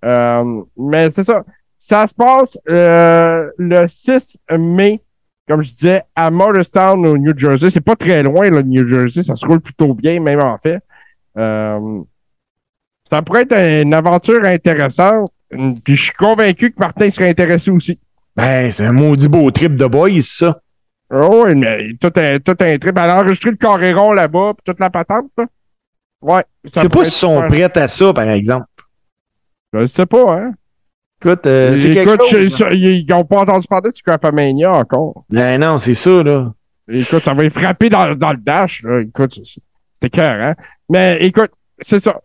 Euh, 0.04 0.62
mais 0.78 1.10
c'est 1.10 1.24
ça. 1.24 1.44
Ça 1.78 2.08
se 2.08 2.16
passe 2.16 2.58
euh, 2.68 3.50
le 3.58 3.88
6 3.88 4.40
mai, 4.58 5.02
comme 5.48 5.62
je 5.62 5.72
disais, 5.72 6.04
à 6.16 6.32
Morristown, 6.32 7.06
au 7.06 7.18
New 7.18 7.38
Jersey. 7.38 7.70
C'est 7.70 7.82
pas 7.82 7.96
très 7.96 8.24
loin, 8.24 8.50
le 8.50 8.64
New 8.64 8.88
Jersey. 8.88 9.22
Ça 9.22 9.36
se 9.36 9.46
roule 9.46 9.62
plutôt 9.62 9.94
bien, 9.94 10.20
même 10.20 10.42
en 10.42 10.58
fait. 10.58 10.82
Ça 13.10 13.22
pourrait 13.22 13.44
être 13.44 13.58
une 13.84 13.94
aventure 13.94 14.44
intéressante. 14.44 15.32
Puis 15.50 15.96
je 15.96 16.04
suis 16.04 16.14
convaincu 16.14 16.72
que 16.72 16.80
Martin 16.80 17.10
serait 17.10 17.30
intéressé 17.30 17.72
aussi. 17.72 17.98
Ben, 18.36 18.72
c'est 18.72 18.86
un 18.86 18.92
maudit 18.92 19.28
beau 19.28 19.50
trip 19.52 19.76
de 19.76 19.86
boys, 19.86 20.22
ça. 20.22 20.60
Oh, 21.14 21.44
oui, 21.46 21.56
mais 21.56 21.94
tout 22.00 22.12
un, 22.18 22.40
tout 22.40 22.56
un 22.60 22.78
trip. 22.78 22.98
Elle 22.98 23.10
a 23.10 23.16
enregistré 23.22 23.52
le 23.52 23.58
carréron 23.58 24.12
là-bas, 24.12 24.54
puis 24.58 24.64
toute 24.66 24.80
la 24.80 24.90
patente, 24.90 25.32
là. 25.38 25.46
Ouais. 26.22 26.44
Je 26.66 26.70
ça 26.72 26.82
sais 26.82 26.90
pas 26.90 27.04
s'ils 27.06 27.12
sont 27.14 27.36
super. 27.44 27.48
prêts 27.70 27.82
à 27.82 27.88
ça, 27.88 28.14
par 28.14 28.30
exemple. 28.30 28.66
Je 29.74 29.86
sais 29.86 30.06
pas, 30.06 30.34
hein. 30.38 30.52
Écoute, 31.22 31.48
euh, 31.48 31.76
c'est 31.76 31.92
quelque 31.94 32.14
Écoute, 32.14 32.28
chose. 32.30 32.56
ça, 32.56 32.68
ils 32.72 33.06
n'ont 33.10 33.24
pas 33.24 33.40
entendu 33.40 33.68
parler 33.68 33.90
de 33.90 33.96
Scrapamania 33.96 34.72
encore. 34.72 35.24
Ben 35.30 35.60
non, 35.60 35.78
c'est 35.78 35.96
ça, 35.96 36.22
là. 36.24 36.52
Écoute, 36.90 37.20
ça 37.24 37.34
va 37.34 37.44
les 37.44 37.50
frapper 37.50 37.90
dans, 37.90 38.14
dans 38.16 38.32
le 38.32 38.38
dash. 38.38 38.84
Là. 38.84 39.02
Écoute, 39.02 39.34
c'est- 39.34 39.62
c'était 39.94 40.10
cœur, 40.16 40.32
hein? 40.42 40.56
Mais 40.90 41.18
écoute, 41.22 41.52
c'est 41.80 42.00
ça. 42.00 42.20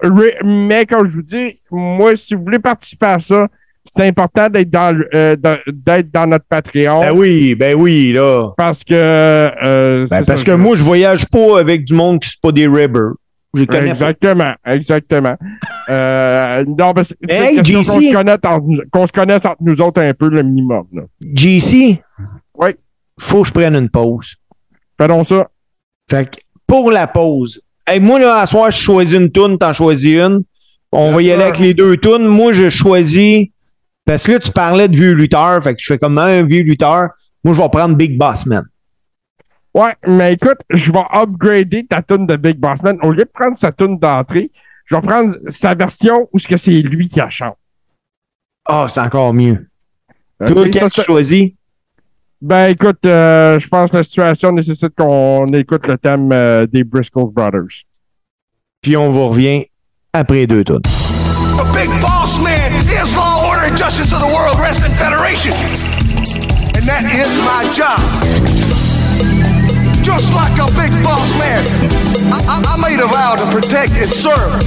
Mais 0.44 0.86
comme 0.86 1.06
je 1.08 1.16
vous 1.16 1.22
dis, 1.22 1.60
moi, 1.70 2.14
si 2.16 2.34
vous 2.34 2.42
voulez 2.44 2.58
participer 2.58 3.06
à 3.06 3.18
ça, 3.18 3.48
c'est 3.96 4.06
important 4.06 4.48
d'être 4.48 4.70
dans, 4.70 4.96
euh, 5.14 5.34
d'être 5.66 6.10
dans 6.12 6.26
notre 6.26 6.44
Patreon. 6.48 7.00
Ben 7.00 7.12
oui, 7.12 7.54
ben 7.56 7.74
oui, 7.74 8.12
là. 8.12 8.50
Parce 8.56 8.84
que. 8.84 8.94
euh, 8.94 10.06
Ben, 10.08 10.24
parce 10.24 10.40
ça, 10.40 10.44
que 10.44 10.52
je- 10.52 10.56
moi, 10.56 10.76
je 10.76 10.82
voyage 10.84 11.26
pas 11.28 11.58
avec 11.58 11.84
du 11.84 11.92
monde 11.94 12.20
qui 12.20 12.28
c'est 12.30 12.40
pas 12.40 12.52
des 12.52 12.66
ribbers. 12.68 13.12
Pas. 13.68 13.82
Exactement, 13.84 14.54
exactement. 14.66 15.36
Euh, 15.90 16.64
non, 16.78 16.92
ben, 16.92 17.02
c'est 17.02 17.16
Hey, 17.28 17.56
qu'on 17.56 17.82
se 17.82 18.12
connaisse 18.14 18.38
entre 18.44 18.64
nous- 18.66 18.82
qu'on 18.92 19.04
se 19.06 19.12
connaisse 19.12 19.44
entre 19.44 19.56
nous 19.62 19.80
autres 19.80 20.00
un 20.00 20.14
peu 20.14 20.28
le 20.30 20.44
minimum. 20.44 20.86
Là. 20.92 21.02
JC? 21.34 22.00
Oui. 22.54 22.68
Faut 23.18 23.42
que 23.42 23.48
je 23.48 23.52
prenne 23.52 23.74
une 23.74 23.90
pause. 23.90 24.36
Faisons 24.98 25.24
ça. 25.24 25.48
Fait 26.08 26.30
que 26.30 26.38
pour 26.68 26.92
la 26.92 27.08
pause, 27.08 27.60
hey, 27.86 28.00
moi, 28.00 28.18
là, 28.18 28.38
à 28.40 28.46
soir, 28.46 28.70
je 28.70 28.78
choisis 28.80 29.18
une 29.18 29.30
toune, 29.30 29.58
t'en 29.58 29.72
choisis 29.72 30.16
une. 30.16 30.42
On 30.92 31.08
Bien 31.08 31.14
va 31.14 31.22
y 31.22 31.24
sûr. 31.26 31.34
aller 31.34 31.42
avec 31.44 31.58
les 31.58 31.74
deux 31.74 31.96
tounes. 31.96 32.26
Moi, 32.26 32.52
je 32.52 32.68
choisis. 32.68 33.48
Parce 34.04 34.24
que 34.24 34.32
là, 34.32 34.38
tu 34.40 34.50
parlais 34.50 34.88
de 34.88 34.96
vieux 34.96 35.12
lutteur. 35.12 35.62
Fait 35.62 35.74
que 35.74 35.80
je 35.80 35.86
fais 35.86 35.98
comme 35.98 36.18
un 36.18 36.42
vieux 36.42 36.62
lutteur. 36.62 37.10
Moi, 37.44 37.54
je 37.54 37.62
vais 37.62 37.68
prendre 37.68 37.96
Big 37.96 38.18
Boss 38.18 38.46
Man. 38.46 38.64
Ouais, 39.74 39.94
mais 40.06 40.34
écoute, 40.34 40.58
je 40.70 40.92
vais 40.92 41.04
upgrader 41.14 41.86
ta 41.86 42.02
tune 42.02 42.26
de 42.26 42.36
Big 42.36 42.58
Boss 42.58 42.82
Man. 42.82 42.98
Au 43.02 43.10
lieu 43.10 43.24
de 43.24 43.30
prendre 43.32 43.56
sa 43.56 43.72
tune 43.72 43.98
d'entrée, 43.98 44.50
je 44.84 44.94
vais 44.94 45.00
prendre 45.00 45.34
sa 45.48 45.74
version 45.74 46.28
où 46.32 46.38
c'est 46.38 46.70
lui 46.72 47.08
qui 47.08 47.18
la 47.20 47.30
chante. 47.30 47.56
Ah, 48.66 48.86
c'est 48.90 49.00
encore 49.00 49.32
mieux. 49.32 49.66
Ok, 50.40 50.48
Toi, 50.48 50.68
qu'est-ce 50.68 50.94
que 50.96 51.00
tu 51.00 51.06
choisis? 51.06 51.52
Ben 52.42 52.70
écoute, 52.70 53.06
euh, 53.06 53.60
je 53.60 53.68
pense 53.68 53.90
que 53.90 53.98
la 53.98 54.02
situation 54.02 54.50
nécessite 54.50 54.94
qu'on 54.98 55.46
écoute 55.54 55.86
le 55.86 55.96
thème 55.96 56.30
euh, 56.32 56.66
des 56.66 56.82
Briscoe 56.82 57.32
Brothers. 57.32 57.84
Puis 58.82 58.96
on 58.96 59.10
vous 59.10 59.28
revient 59.28 59.64
après 60.12 60.48
deux 60.48 60.64
tounes. 60.64 60.82
A 61.60 61.64
big 61.72 61.88
boss 62.00 62.42
man 62.42 62.72
is 62.82 63.14
law, 63.14 63.46
order, 63.46 63.66
and 63.66 63.76
justice 63.76 64.12
of 64.12 64.18
the 64.18 64.26
World 64.26 64.58
Wrestling 64.58 64.92
Federation. 64.94 65.54
And 66.74 66.84
that 66.84 67.04
is 67.14 67.30
my 67.46 67.62
job. 67.76 68.00
Just 70.02 70.34
like 70.34 70.58
a 70.58 70.66
big 70.74 70.90
boss 71.04 71.30
man, 71.38 71.62
I, 72.32 72.42
I, 72.48 72.74
I 72.74 72.76
made 72.76 72.98
a 72.98 73.06
vow 73.06 73.36
to 73.36 73.46
protect 73.52 73.92
and 73.92 74.10
serve. 74.10 74.58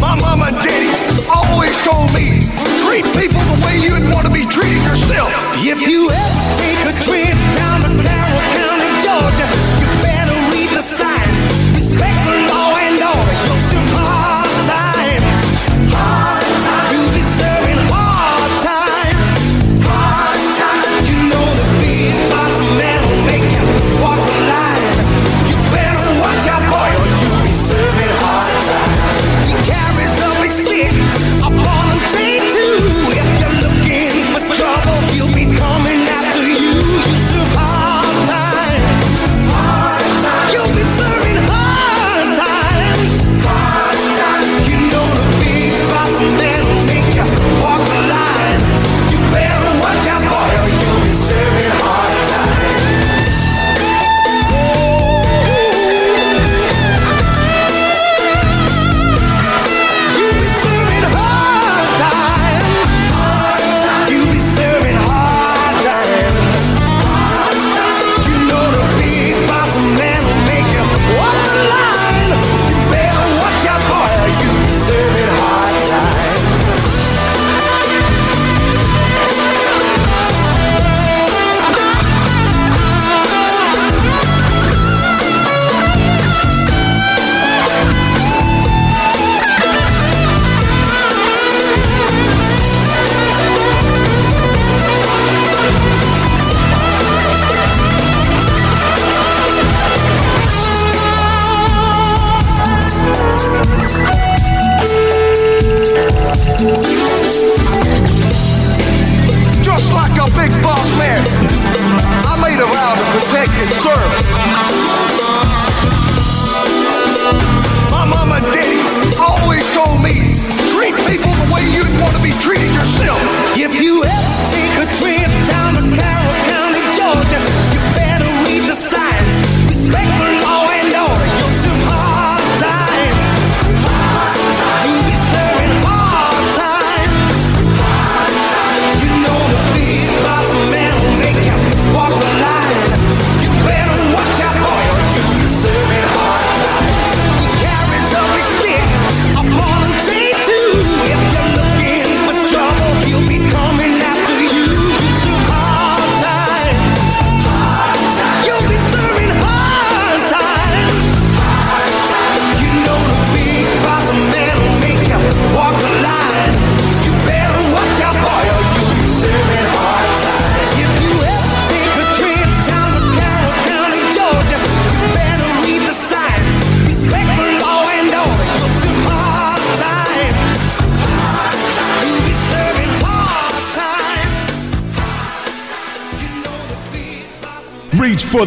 My 0.00 0.16
mama 0.18 0.46
and 0.46 0.56
daddy 0.56 1.07
always 1.48 1.74
told 1.84 2.12
me, 2.12 2.40
treat 2.84 3.04
people 3.16 3.40
the 3.48 3.58
way 3.64 3.80
you'd 3.80 4.06
want 4.12 4.26
to 4.26 4.32
be 4.32 4.44
treated 4.48 4.82
yourself. 4.84 5.32
If 5.64 5.80
you 5.86 6.08
ever 6.08 6.42
take 6.60 6.80
a 6.88 6.94
trip 7.04 7.36
down 7.56 7.80
to 7.84 7.90
Carroll 8.00 8.42
County, 8.56 8.90
Georgia, 9.04 9.46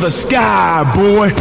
the 0.02 0.10
sky, 0.10 0.84
boy. 0.96 1.41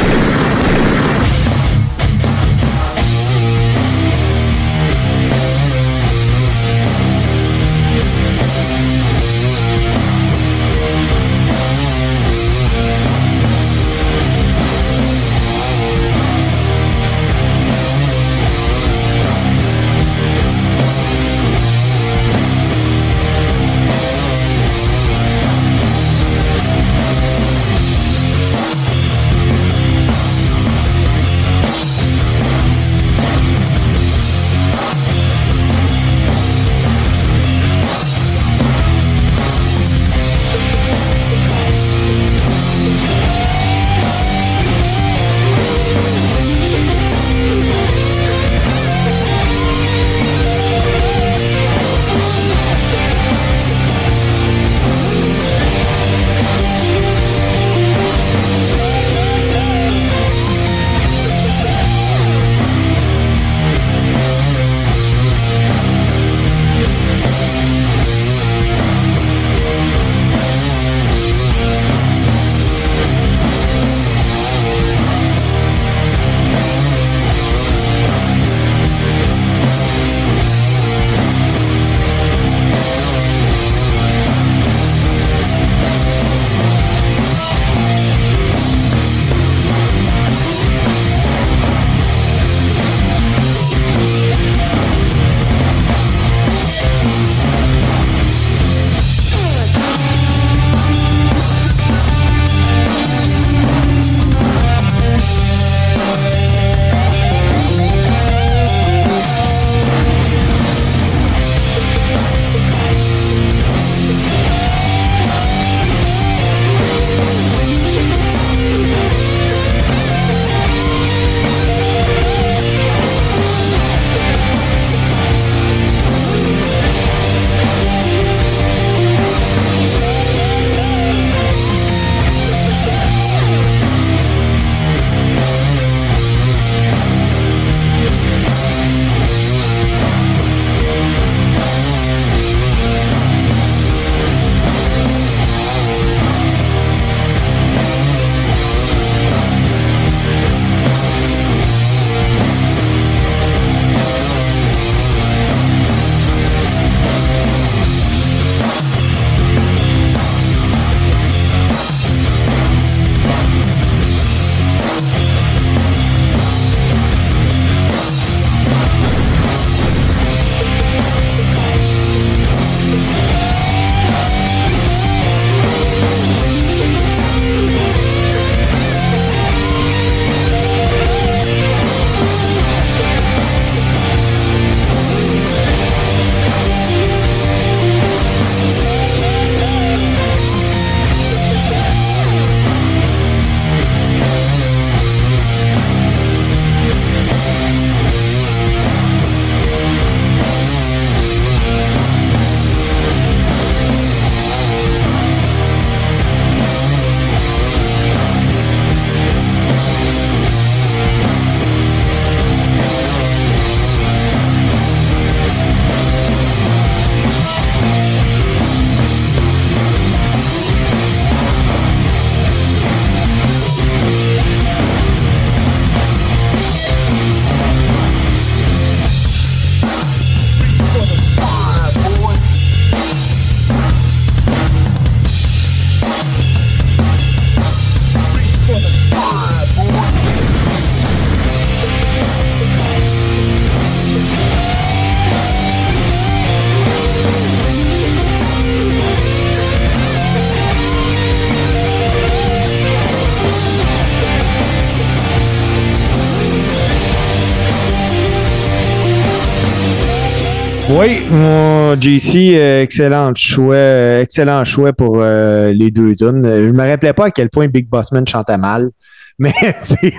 JC, 262.00 262.54
euh, 262.56 262.82
excellent 262.82 263.32
choix, 263.34 263.74
euh, 263.74 264.22
excellent 264.22 264.64
choix 264.64 264.92
pour 264.92 265.18
euh, 265.20 265.72
les 265.72 265.90
deux 265.90 266.14
tunes. 266.14 266.42
Je 266.44 266.70
me 266.70 266.86
rappelais 266.86 267.12
pas 267.12 267.26
à 267.26 267.30
quel 267.30 267.50
point 267.50 267.66
Big 267.68 267.88
Bossman 267.88 268.26
chantait 268.26 268.58
mal, 268.58 268.90
mais 269.38 269.52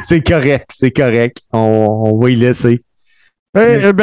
c'est 0.04 0.22
correct, 0.22 0.72
c'est 0.74 0.92
correct. 0.92 1.38
On, 1.52 2.12
on 2.14 2.20
va 2.20 2.30
y 2.30 2.36
laisser. 2.36 2.82
Ben, 3.54 3.94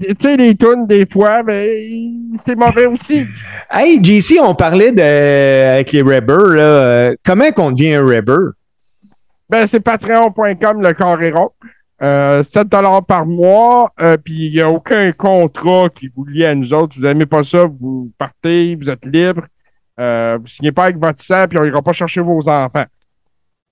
tu 0.00 0.14
sais, 0.18 0.36
les 0.38 0.56
tunes, 0.56 0.86
des 0.86 1.04
fois, 1.06 1.42
ben, 1.42 1.68
c'est 2.46 2.56
mauvais 2.56 2.86
aussi. 2.86 3.26
Hey, 3.70 4.02
JC, 4.02 4.38
on 4.40 4.54
parlait 4.54 4.92
de 4.92 5.02
avec 5.02 5.92
les 5.92 6.02
là. 6.02 6.20
euh, 6.20 7.14
comment 7.22 7.50
qu'on 7.50 7.70
devient 7.70 7.94
un 7.94 8.06
Rebber? 8.06 8.52
Ben, 9.50 9.66
c'est 9.66 9.80
patreon.com, 9.80 10.80
le 10.80 10.92
carré 10.94 11.30
rond. 11.30 11.50
Euh, 12.00 12.42
7 12.44 12.68
par 13.08 13.26
mois, 13.26 13.92
euh, 14.00 14.16
puis 14.16 14.46
il 14.46 14.52
n'y 14.52 14.60
a 14.60 14.68
aucun 14.68 15.10
contrat 15.12 15.88
qui 15.92 16.08
vous 16.14 16.24
lie 16.24 16.44
à 16.44 16.54
nous 16.54 16.72
autres. 16.72 16.94
Vous 16.96 17.02
n'aimez 17.02 17.26
pas 17.26 17.42
ça, 17.42 17.64
vous 17.64 18.12
partez, 18.16 18.76
vous 18.76 18.88
êtes 18.88 19.04
libre. 19.04 19.42
Euh, 19.98 20.38
vous 20.40 20.46
signez 20.46 20.70
pas 20.70 20.84
avec 20.84 20.96
votre 20.98 21.20
sang, 21.20 21.46
puis 21.48 21.58
on 21.58 21.64
ira 21.64 21.82
pas 21.82 21.92
chercher 21.92 22.20
vos 22.20 22.48
enfants. 22.48 22.84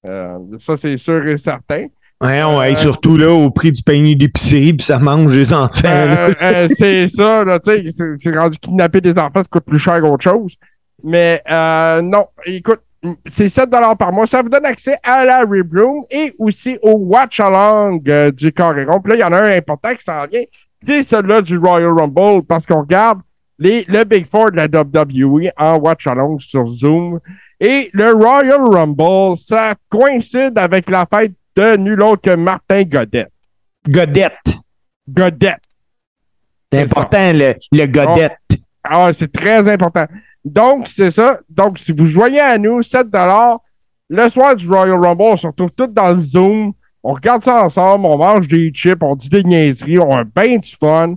Euh, 0.08 0.38
ça, 0.58 0.74
c'est 0.76 0.96
sûr 0.96 1.26
et 1.28 1.36
certain. 1.36 1.86
Ouais, 2.20 2.42
on, 2.42 2.62
hey, 2.62 2.74
surtout 2.74 3.16
là, 3.16 3.30
au 3.30 3.50
prix 3.50 3.70
du 3.70 3.82
panier 3.82 4.14
d'épicerie, 4.14 4.72
puis 4.72 4.84
ça 4.86 4.98
mange 4.98 5.36
les 5.36 5.52
enfants. 5.52 5.86
Euh, 5.86 6.32
euh, 6.42 6.66
c'est 6.68 7.06
ça, 7.06 7.44
là, 7.44 7.60
tu 7.60 7.90
sais, 7.90 8.16
c'est- 8.18 8.36
rendu 8.36 8.58
kidnapper 8.58 9.00
des 9.02 9.12
enfants, 9.18 9.42
ça 9.42 9.48
coûte 9.50 9.66
plus 9.66 9.78
cher 9.78 10.00
qu'autre 10.00 10.24
chose. 10.24 10.56
Mais 11.04 11.42
euh, 11.50 12.00
non, 12.02 12.26
écoute, 12.46 12.80
c'est 13.32 13.48
7 13.48 13.70
par 13.70 14.12
mois. 14.12 14.26
Ça 14.26 14.42
vous 14.42 14.48
donne 14.48 14.64
accès 14.64 14.96
à 15.02 15.24
la 15.24 15.44
Rib 15.44 15.72
Room 15.74 16.04
et 16.10 16.34
aussi 16.38 16.78
au 16.82 16.92
Watch 16.92 17.40
Along 17.40 18.00
euh, 18.08 18.30
du 18.30 18.52
Carré-Rond. 18.52 19.00
Puis 19.00 19.12
là, 19.12 19.16
il 19.16 19.20
y 19.20 19.24
en 19.24 19.32
a 19.32 19.42
un 19.42 19.56
important 19.56 19.94
qui 19.94 20.04
s'en 20.04 20.26
vient, 20.26 20.42
c'est 20.86 21.08
celui-là 21.08 21.40
du 21.40 21.58
Royal 21.58 21.92
Rumble, 21.92 22.44
parce 22.44 22.66
qu'on 22.66 22.80
regarde 22.80 23.20
les, 23.58 23.84
le 23.88 24.04
Big 24.04 24.26
Four 24.26 24.50
de 24.52 24.56
la 24.56 24.66
WWE 24.66 25.50
en 25.56 25.76
Watch 25.76 26.06
Along 26.06 26.38
sur 26.38 26.66
Zoom. 26.66 27.20
Et 27.58 27.90
le 27.92 28.12
Royal 28.12 28.60
Rumble, 28.60 29.36
ça 29.36 29.74
coïncide 29.88 30.52
avec 30.56 30.90
la 30.90 31.06
fête 31.12 31.32
de 31.56 31.76
nul 31.76 32.02
autre 32.02 32.22
que 32.22 32.36
Martin 32.36 32.82
Godette. 32.82 33.32
Godette. 33.88 34.58
Godette. 35.08 35.62
C'est 36.72 36.86
ça. 36.88 37.00
important, 37.00 37.32
le, 37.32 37.54
le 37.72 37.86
Godette. 37.86 38.38
Ah, 38.84 39.12
c'est 39.12 39.32
très 39.32 39.68
important. 39.68 40.06
Donc, 40.46 40.86
c'est 40.86 41.10
ça. 41.10 41.40
Donc, 41.50 41.76
si 41.76 41.90
vous 41.90 42.06
joignez 42.06 42.40
à 42.40 42.56
nous, 42.56 42.80
7 42.80 43.08
le 44.08 44.28
soir 44.28 44.54
du 44.54 44.68
Royal 44.68 44.96
Rumble, 44.96 45.22
on 45.22 45.36
se 45.36 45.48
retrouve 45.48 45.72
tous 45.72 45.88
dans 45.88 46.10
le 46.10 46.20
Zoom. 46.20 46.72
On 47.02 47.14
regarde 47.14 47.42
ça 47.42 47.64
ensemble, 47.64 48.06
on 48.06 48.16
mange 48.16 48.46
des 48.46 48.70
chips, 48.72 49.02
on 49.02 49.16
dit 49.16 49.28
des 49.28 49.42
niaiseries, 49.42 49.98
on 49.98 50.16
a 50.16 50.22
bien 50.22 50.56
du 50.58 50.70
fun. 50.78 51.14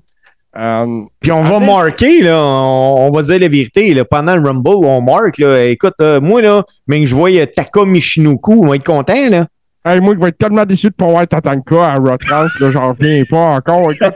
Euh, 0.58 1.02
Puis 1.20 1.32
on 1.32 1.44
va 1.44 1.60
marquer, 1.60 2.24
là, 2.24 2.42
on, 2.44 3.08
on 3.08 3.12
va 3.12 3.22
dire 3.22 3.40
la 3.40 3.48
vérité, 3.48 3.94
là, 3.94 4.04
pendant 4.04 4.36
le 4.36 4.42
Rumble, 4.42 4.86
on 4.86 5.02
marque, 5.02 5.38
là. 5.38 5.64
Écoute, 5.66 5.94
euh, 6.02 6.20
moi, 6.20 6.42
là, 6.42 6.64
mais 6.88 7.02
que 7.02 7.06
je 7.06 7.14
vois 7.14 7.30
euh, 7.30 7.46
Taka 7.46 7.86
Michinoku, 7.86 8.64
on 8.64 8.68
va 8.68 8.78
être 8.78 8.84
content, 8.84 9.30
là. 9.30 9.46
hey, 9.86 10.02
moi, 10.02 10.16
je 10.16 10.20
vais 10.20 10.30
être 10.30 10.40
tellement 10.40 10.66
déçu 10.66 10.88
de 10.88 10.96
pas 10.96 11.06
voir 11.06 11.28
Tatanka 11.28 11.86
à 11.86 11.94
Raw 11.94 12.18
30, 12.18 12.60
là, 12.60 12.72
j'en 12.72 12.90
reviens 12.90 13.24
pas 13.30 13.38
encore. 13.38 13.92
Écoute, 13.92 14.16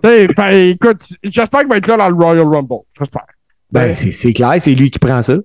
fait, 0.02 0.70
écoute 0.70 1.02
j'espère 1.24 1.60
qu'il 1.60 1.68
va 1.68 1.78
être 1.78 1.88
là 1.88 1.96
dans 1.96 2.08
le 2.08 2.14
Royal 2.14 2.46
Rumble. 2.46 2.82
J'espère. 2.96 3.26
Ben, 3.70 3.94
c'est 3.96 4.12
c'est 4.12 4.32
clair, 4.32 4.54
c'est 4.60 4.74
lui 4.74 4.90
qui 4.90 4.98
prend 4.98 5.22
ça. 5.22 5.36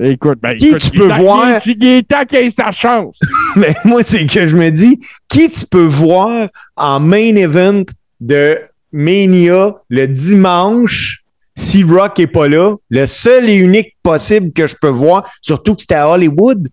Écoute, 0.00 0.38
ben, 0.42 0.56
Qui 0.56 0.68
écoute, 0.68 0.80
tu 0.80 0.90
peux 0.98 1.12
voir? 1.12 1.58
Il 1.66 1.84
est, 1.86 2.08
temps 2.08 2.24
qu'il 2.24 2.38
ait 2.38 2.50
sa 2.50 2.72
chance. 2.72 3.20
Mais 3.56 3.74
moi, 3.84 4.02
c'est 4.02 4.26
que 4.26 4.46
je 4.46 4.56
me 4.56 4.70
dis, 4.70 4.98
qui 5.28 5.48
tu 5.48 5.64
peux 5.66 5.84
voir 5.84 6.48
en 6.76 6.98
main 6.98 7.36
event 7.36 7.84
de 8.20 8.58
Mania 8.90 9.76
le 9.88 10.06
dimanche 10.06 11.22
si 11.54 11.84
Rock 11.84 12.18
est 12.18 12.26
pas 12.26 12.48
là? 12.48 12.74
Le 12.88 13.06
seul 13.06 13.48
et 13.48 13.54
unique 13.54 13.96
possible 14.02 14.52
que 14.52 14.66
je 14.66 14.74
peux 14.80 14.88
voir, 14.88 15.30
surtout 15.42 15.74
que 15.76 15.82
c'était 15.82 15.94
à 15.96 16.08
Hollywood. 16.08 16.68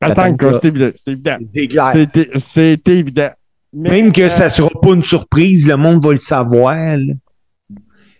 Tatanka. 0.00 0.52
c'est 0.60 0.68
évident. 0.68 0.90
C'est 0.94 1.10
évident. 1.12 1.36
C'est 1.54 1.68
clair. 1.68 1.92
C'est- 1.92 2.28
C'est 2.38 2.88
évident. 2.88 3.30
Mais, 3.72 3.90
Même 3.90 4.12
que 4.12 4.22
euh, 4.22 4.28
ça 4.28 4.48
sera 4.48 4.70
pas 4.80 4.94
une 4.94 5.02
surprise, 5.02 5.66
le 5.66 5.76
monde 5.76 6.02
va 6.04 6.12
le 6.12 6.18
savoir. 6.18 6.74
là. 6.76 7.14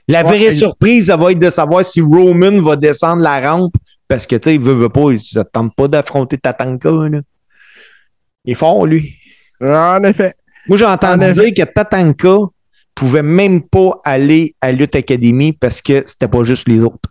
La 0.08 0.22
vraie 0.22 0.52
surprise, 0.52 1.06
ça 1.06 1.16
va 1.16 1.32
être 1.32 1.38
de 1.38 1.50
savoir 1.50 1.84
si 1.84 2.00
Roman 2.00 2.62
va 2.62 2.76
descendre 2.76 3.22
la 3.22 3.40
rampe 3.50 3.74
parce 4.08 4.26
que, 4.26 4.36
tu 4.36 4.44
sais, 4.44 4.54
il 4.54 4.60
veut, 4.60 4.72
veut 4.72 4.88
pas, 4.88 5.10
il 5.10 5.20
ne 5.36 5.42
tente 5.42 5.74
pas 5.76 5.86
d'affronter 5.86 6.38
Tatanka. 6.38 6.90
Là. 6.90 7.20
Il 8.44 8.52
est 8.52 8.54
fort, 8.54 8.86
lui. 8.86 9.14
En 9.60 10.02
effet. 10.04 10.34
Moi, 10.66 10.78
j'ai 10.78 10.86
En 10.86 10.92
entendu 10.92 11.26
effet. 11.26 11.50
dire 11.50 11.66
que 11.66 11.70
Tatanka 11.72 12.36
pouvait 12.94 13.22
même 13.22 13.62
pas 13.62 14.00
aller 14.04 14.54
à 14.62 14.72
Lutte 14.72 14.96
Academy 14.96 15.52
parce 15.52 15.82
que 15.82 16.02
c'était 16.06 16.28
pas 16.28 16.42
juste 16.42 16.68
les 16.68 16.82
autres. 16.82 17.10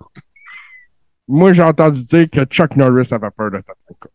Moi, 1.28 1.54
j'ai 1.54 1.64
entendu 1.64 2.04
dire 2.04 2.28
que 2.32 2.46
Chuck 2.46 2.76
Norris 2.76 3.10
avait 3.12 3.30
peur 3.36 3.52
de 3.52 3.58
Tatanka. 3.58 4.10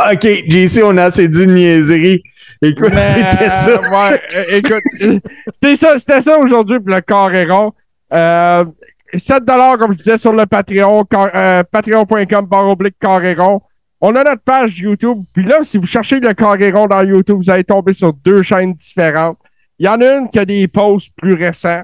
OK, 0.00 0.26
JC, 0.48 0.82
on 0.82 0.96
a 0.96 1.04
assez 1.04 1.28
dit 1.28 1.46
de 1.46 1.52
niaiserie. 1.52 2.22
Écoute, 2.60 2.92
c'était 2.92 3.50
ça. 3.50 3.80
ouais, 3.80 4.22
euh, 4.34 4.44
écoute, 4.50 4.82
euh, 5.02 5.20
c'était 5.52 5.76
ça, 5.76 5.98
c'était 5.98 6.20
ça 6.20 6.38
aujourd'hui 6.38 6.80
pour 6.80 6.90
le 6.90 7.00
carré 7.00 7.44
rond. 7.44 7.72
Euh, 8.12 8.64
7 9.14 9.44
comme 9.78 9.92
je 9.92 9.98
disais, 9.98 10.18
sur 10.18 10.32
le 10.32 10.46
Patreon, 10.46 11.04
euh, 11.14 11.62
patreon.com, 11.62 12.46
barre 12.46 12.68
oblique 12.68 12.98
carré 12.98 13.34
rond. 13.34 13.62
On 14.00 14.14
a 14.16 14.24
notre 14.24 14.42
page 14.42 14.80
YouTube. 14.80 15.18
Puis 15.32 15.44
là, 15.44 15.60
si 15.62 15.78
vous 15.78 15.86
cherchez 15.86 16.18
le 16.18 16.34
carré 16.34 16.72
rond 16.72 16.86
dans 16.86 17.02
YouTube, 17.02 17.36
vous 17.36 17.50
allez 17.50 17.64
tomber 17.64 17.92
sur 17.92 18.12
deux 18.12 18.42
chaînes 18.42 18.74
différentes. 18.74 19.38
Il 19.78 19.86
y 19.86 19.88
en 19.88 20.00
a 20.00 20.14
une 20.14 20.28
qui 20.28 20.38
a 20.38 20.44
des 20.44 20.66
posts 20.68 21.14
plus 21.16 21.34
récents. 21.34 21.82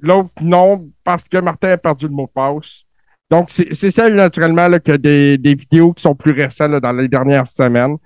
L'autre, 0.00 0.30
non, 0.40 0.88
parce 1.04 1.28
que 1.28 1.36
Martin 1.38 1.70
a 1.70 1.76
perdu 1.76 2.06
le 2.06 2.12
mot 2.12 2.26
de 2.26 2.32
passe. 2.32 2.84
Donc, 3.30 3.48
c'est 3.50 3.90
celle, 3.90 4.14
naturellement, 4.14 4.66
là, 4.66 4.80
qui 4.80 4.90
a 4.90 4.98
des, 4.98 5.38
des 5.38 5.54
vidéos 5.54 5.92
qui 5.92 6.02
sont 6.02 6.14
plus 6.14 6.32
récentes 6.32 6.72
là, 6.72 6.80
dans 6.80 6.92
les 6.92 7.08
dernières 7.08 7.46
semaines. 7.46 7.96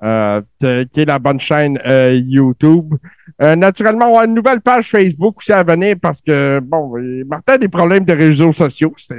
Euh, 0.00 0.40
qui 0.60 1.00
est 1.00 1.04
la 1.06 1.18
bonne 1.18 1.40
chaîne 1.40 1.76
euh, 1.84 2.12
YouTube. 2.12 2.94
Euh, 3.42 3.56
naturellement, 3.56 4.12
on 4.12 4.18
a 4.20 4.26
une 4.26 4.34
nouvelle 4.34 4.60
page 4.60 4.88
Facebook 4.90 5.38
aussi 5.38 5.52
à 5.52 5.64
venir 5.64 5.96
parce 6.00 6.20
que, 6.20 6.60
bon, 6.62 6.92
Martin 7.26 7.54
a 7.54 7.58
des 7.58 7.66
problèmes 7.66 8.04
de 8.04 8.12
réseaux 8.12 8.52
sociaux. 8.52 8.94
C'est 8.96 9.16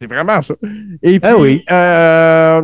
c'est 0.00 0.06
vraiment 0.08 0.42
ça. 0.42 0.54
Et 1.02 1.20
puis, 1.20 1.30
Ah 1.30 1.36
oui. 1.38 1.64
euh, 1.70 2.62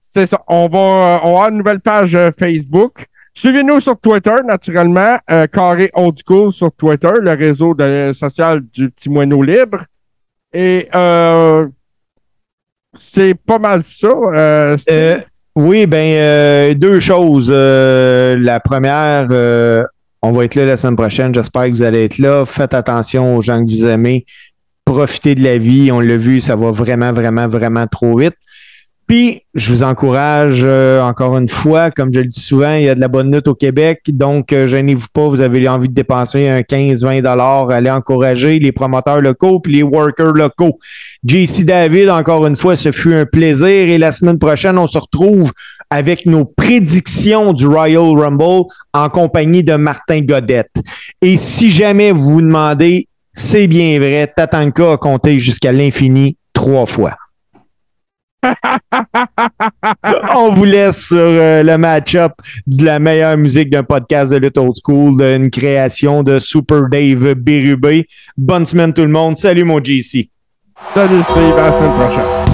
c'est 0.00 0.26
ça. 0.26 0.40
On 0.46 0.68
va, 0.68 0.78
on 0.78 1.30
avoir 1.30 1.48
une 1.48 1.58
nouvelle 1.58 1.80
page 1.80 2.14
euh, 2.14 2.30
Facebook. 2.30 3.06
Suivez-nous 3.34 3.80
sur 3.80 3.98
Twitter, 3.98 4.36
naturellement. 4.46 5.18
Euh, 5.30 5.46
Carré 5.46 5.90
Old 5.94 6.16
School 6.24 6.52
sur 6.52 6.72
Twitter, 6.72 7.10
le 7.20 7.30
réseau 7.30 7.74
de, 7.74 8.12
social 8.12 8.60
du 8.72 8.90
petit 8.90 9.10
moineau 9.10 9.42
libre. 9.42 9.84
Et 10.52 10.88
euh, 10.94 11.64
c'est 12.96 13.34
pas 13.34 13.58
mal 13.58 13.82
ça. 13.82 14.08
Euh. 14.08 14.76
Euh, 14.90 15.18
oui, 15.54 15.86
ben 15.86 16.74
deux 16.74 17.00
choses. 17.00 17.50
La 17.50 18.60
première, 18.60 19.28
on 20.22 20.32
va 20.32 20.44
être 20.44 20.54
là 20.54 20.66
la 20.66 20.76
semaine 20.76 20.96
prochaine. 20.96 21.34
J'espère 21.34 21.64
que 21.64 21.70
vous 21.70 21.82
allez 21.82 22.04
être 22.04 22.18
là. 22.18 22.44
Faites 22.46 22.74
attention 22.74 23.36
aux 23.36 23.42
gens 23.42 23.64
que 23.64 23.70
vous 23.70 23.86
aimez. 23.86 24.26
Profitez 24.84 25.34
de 25.34 25.42
la 25.42 25.58
vie. 25.58 25.92
On 25.92 26.00
l'a 26.00 26.16
vu, 26.16 26.40
ça 26.40 26.56
va 26.56 26.70
vraiment, 26.70 27.12
vraiment, 27.12 27.46
vraiment 27.46 27.86
trop 27.86 28.18
vite. 28.18 28.34
Puis, 29.10 29.42
je 29.54 29.72
vous 29.72 29.82
encourage 29.82 30.60
euh, 30.62 31.02
encore 31.02 31.36
une 31.36 31.48
fois, 31.48 31.90
comme 31.90 32.14
je 32.14 32.20
le 32.20 32.26
dis 32.26 32.38
souvent, 32.38 32.74
il 32.74 32.84
y 32.84 32.88
a 32.88 32.94
de 32.94 33.00
la 33.00 33.08
bonne 33.08 33.34
lutte 33.34 33.48
au 33.48 33.56
Québec. 33.56 34.02
Donc, 34.06 34.52
euh, 34.52 34.68
gênez-vous 34.68 35.08
pas, 35.12 35.26
vous 35.26 35.40
avez 35.40 35.66
envie 35.66 35.88
de 35.88 35.94
dépenser 35.94 36.46
un 36.46 36.60
15-20 36.60 37.20
dollars, 37.20 37.72
allez 37.72 37.90
encourager 37.90 38.60
les 38.60 38.70
promoteurs 38.70 39.20
locaux 39.20 39.58
puis 39.58 39.72
les 39.72 39.82
workers 39.82 40.34
locaux. 40.34 40.78
JC 41.26 41.64
David, 41.64 42.08
encore 42.08 42.46
une 42.46 42.54
fois, 42.54 42.76
ce 42.76 42.92
fut 42.92 43.12
un 43.12 43.26
plaisir. 43.26 43.66
Et 43.66 43.98
la 43.98 44.12
semaine 44.12 44.38
prochaine, 44.38 44.78
on 44.78 44.86
se 44.86 44.98
retrouve 44.98 45.50
avec 45.90 46.24
nos 46.24 46.44
prédictions 46.44 47.52
du 47.52 47.66
Royal 47.66 48.16
Rumble 48.16 48.68
en 48.94 49.08
compagnie 49.08 49.64
de 49.64 49.74
Martin 49.74 50.20
Godette. 50.20 50.76
Et 51.20 51.36
si 51.36 51.72
jamais 51.72 52.12
vous 52.12 52.34
vous 52.34 52.42
demandez, 52.42 53.08
c'est 53.34 53.66
bien 53.66 53.98
vrai, 53.98 54.32
Tatanka 54.36 54.92
a 54.92 54.96
compté 54.98 55.40
jusqu'à 55.40 55.72
l'infini 55.72 56.36
trois 56.52 56.86
fois. 56.86 57.16
On 60.34 60.52
vous 60.52 60.64
laisse 60.64 61.08
sur 61.08 61.18
euh, 61.18 61.62
le 61.62 61.76
match-up 61.78 62.32
de 62.66 62.84
la 62.84 62.98
meilleure 62.98 63.36
musique 63.36 63.70
d'un 63.70 63.82
podcast 63.82 64.32
de 64.32 64.38
lutte 64.38 64.58
old 64.58 64.74
school, 64.82 65.16
d'une 65.16 65.50
création 65.50 66.22
de 66.22 66.38
Super 66.38 66.88
Dave 66.88 67.34
Bérubé. 67.34 68.06
Bonne 68.36 68.66
semaine 68.66 68.92
tout 68.92 69.02
le 69.02 69.08
monde. 69.08 69.38
Salut 69.38 69.64
mon 69.64 69.82
JC. 69.82 70.30
Salut 70.94 71.22
à 71.58 71.66
la 71.66 71.72
semaine 71.72 71.92
prochaine. 71.92 72.49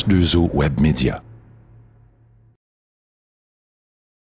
H2O 0.00 0.54
Web 0.54 0.80
Media. 0.80 1.29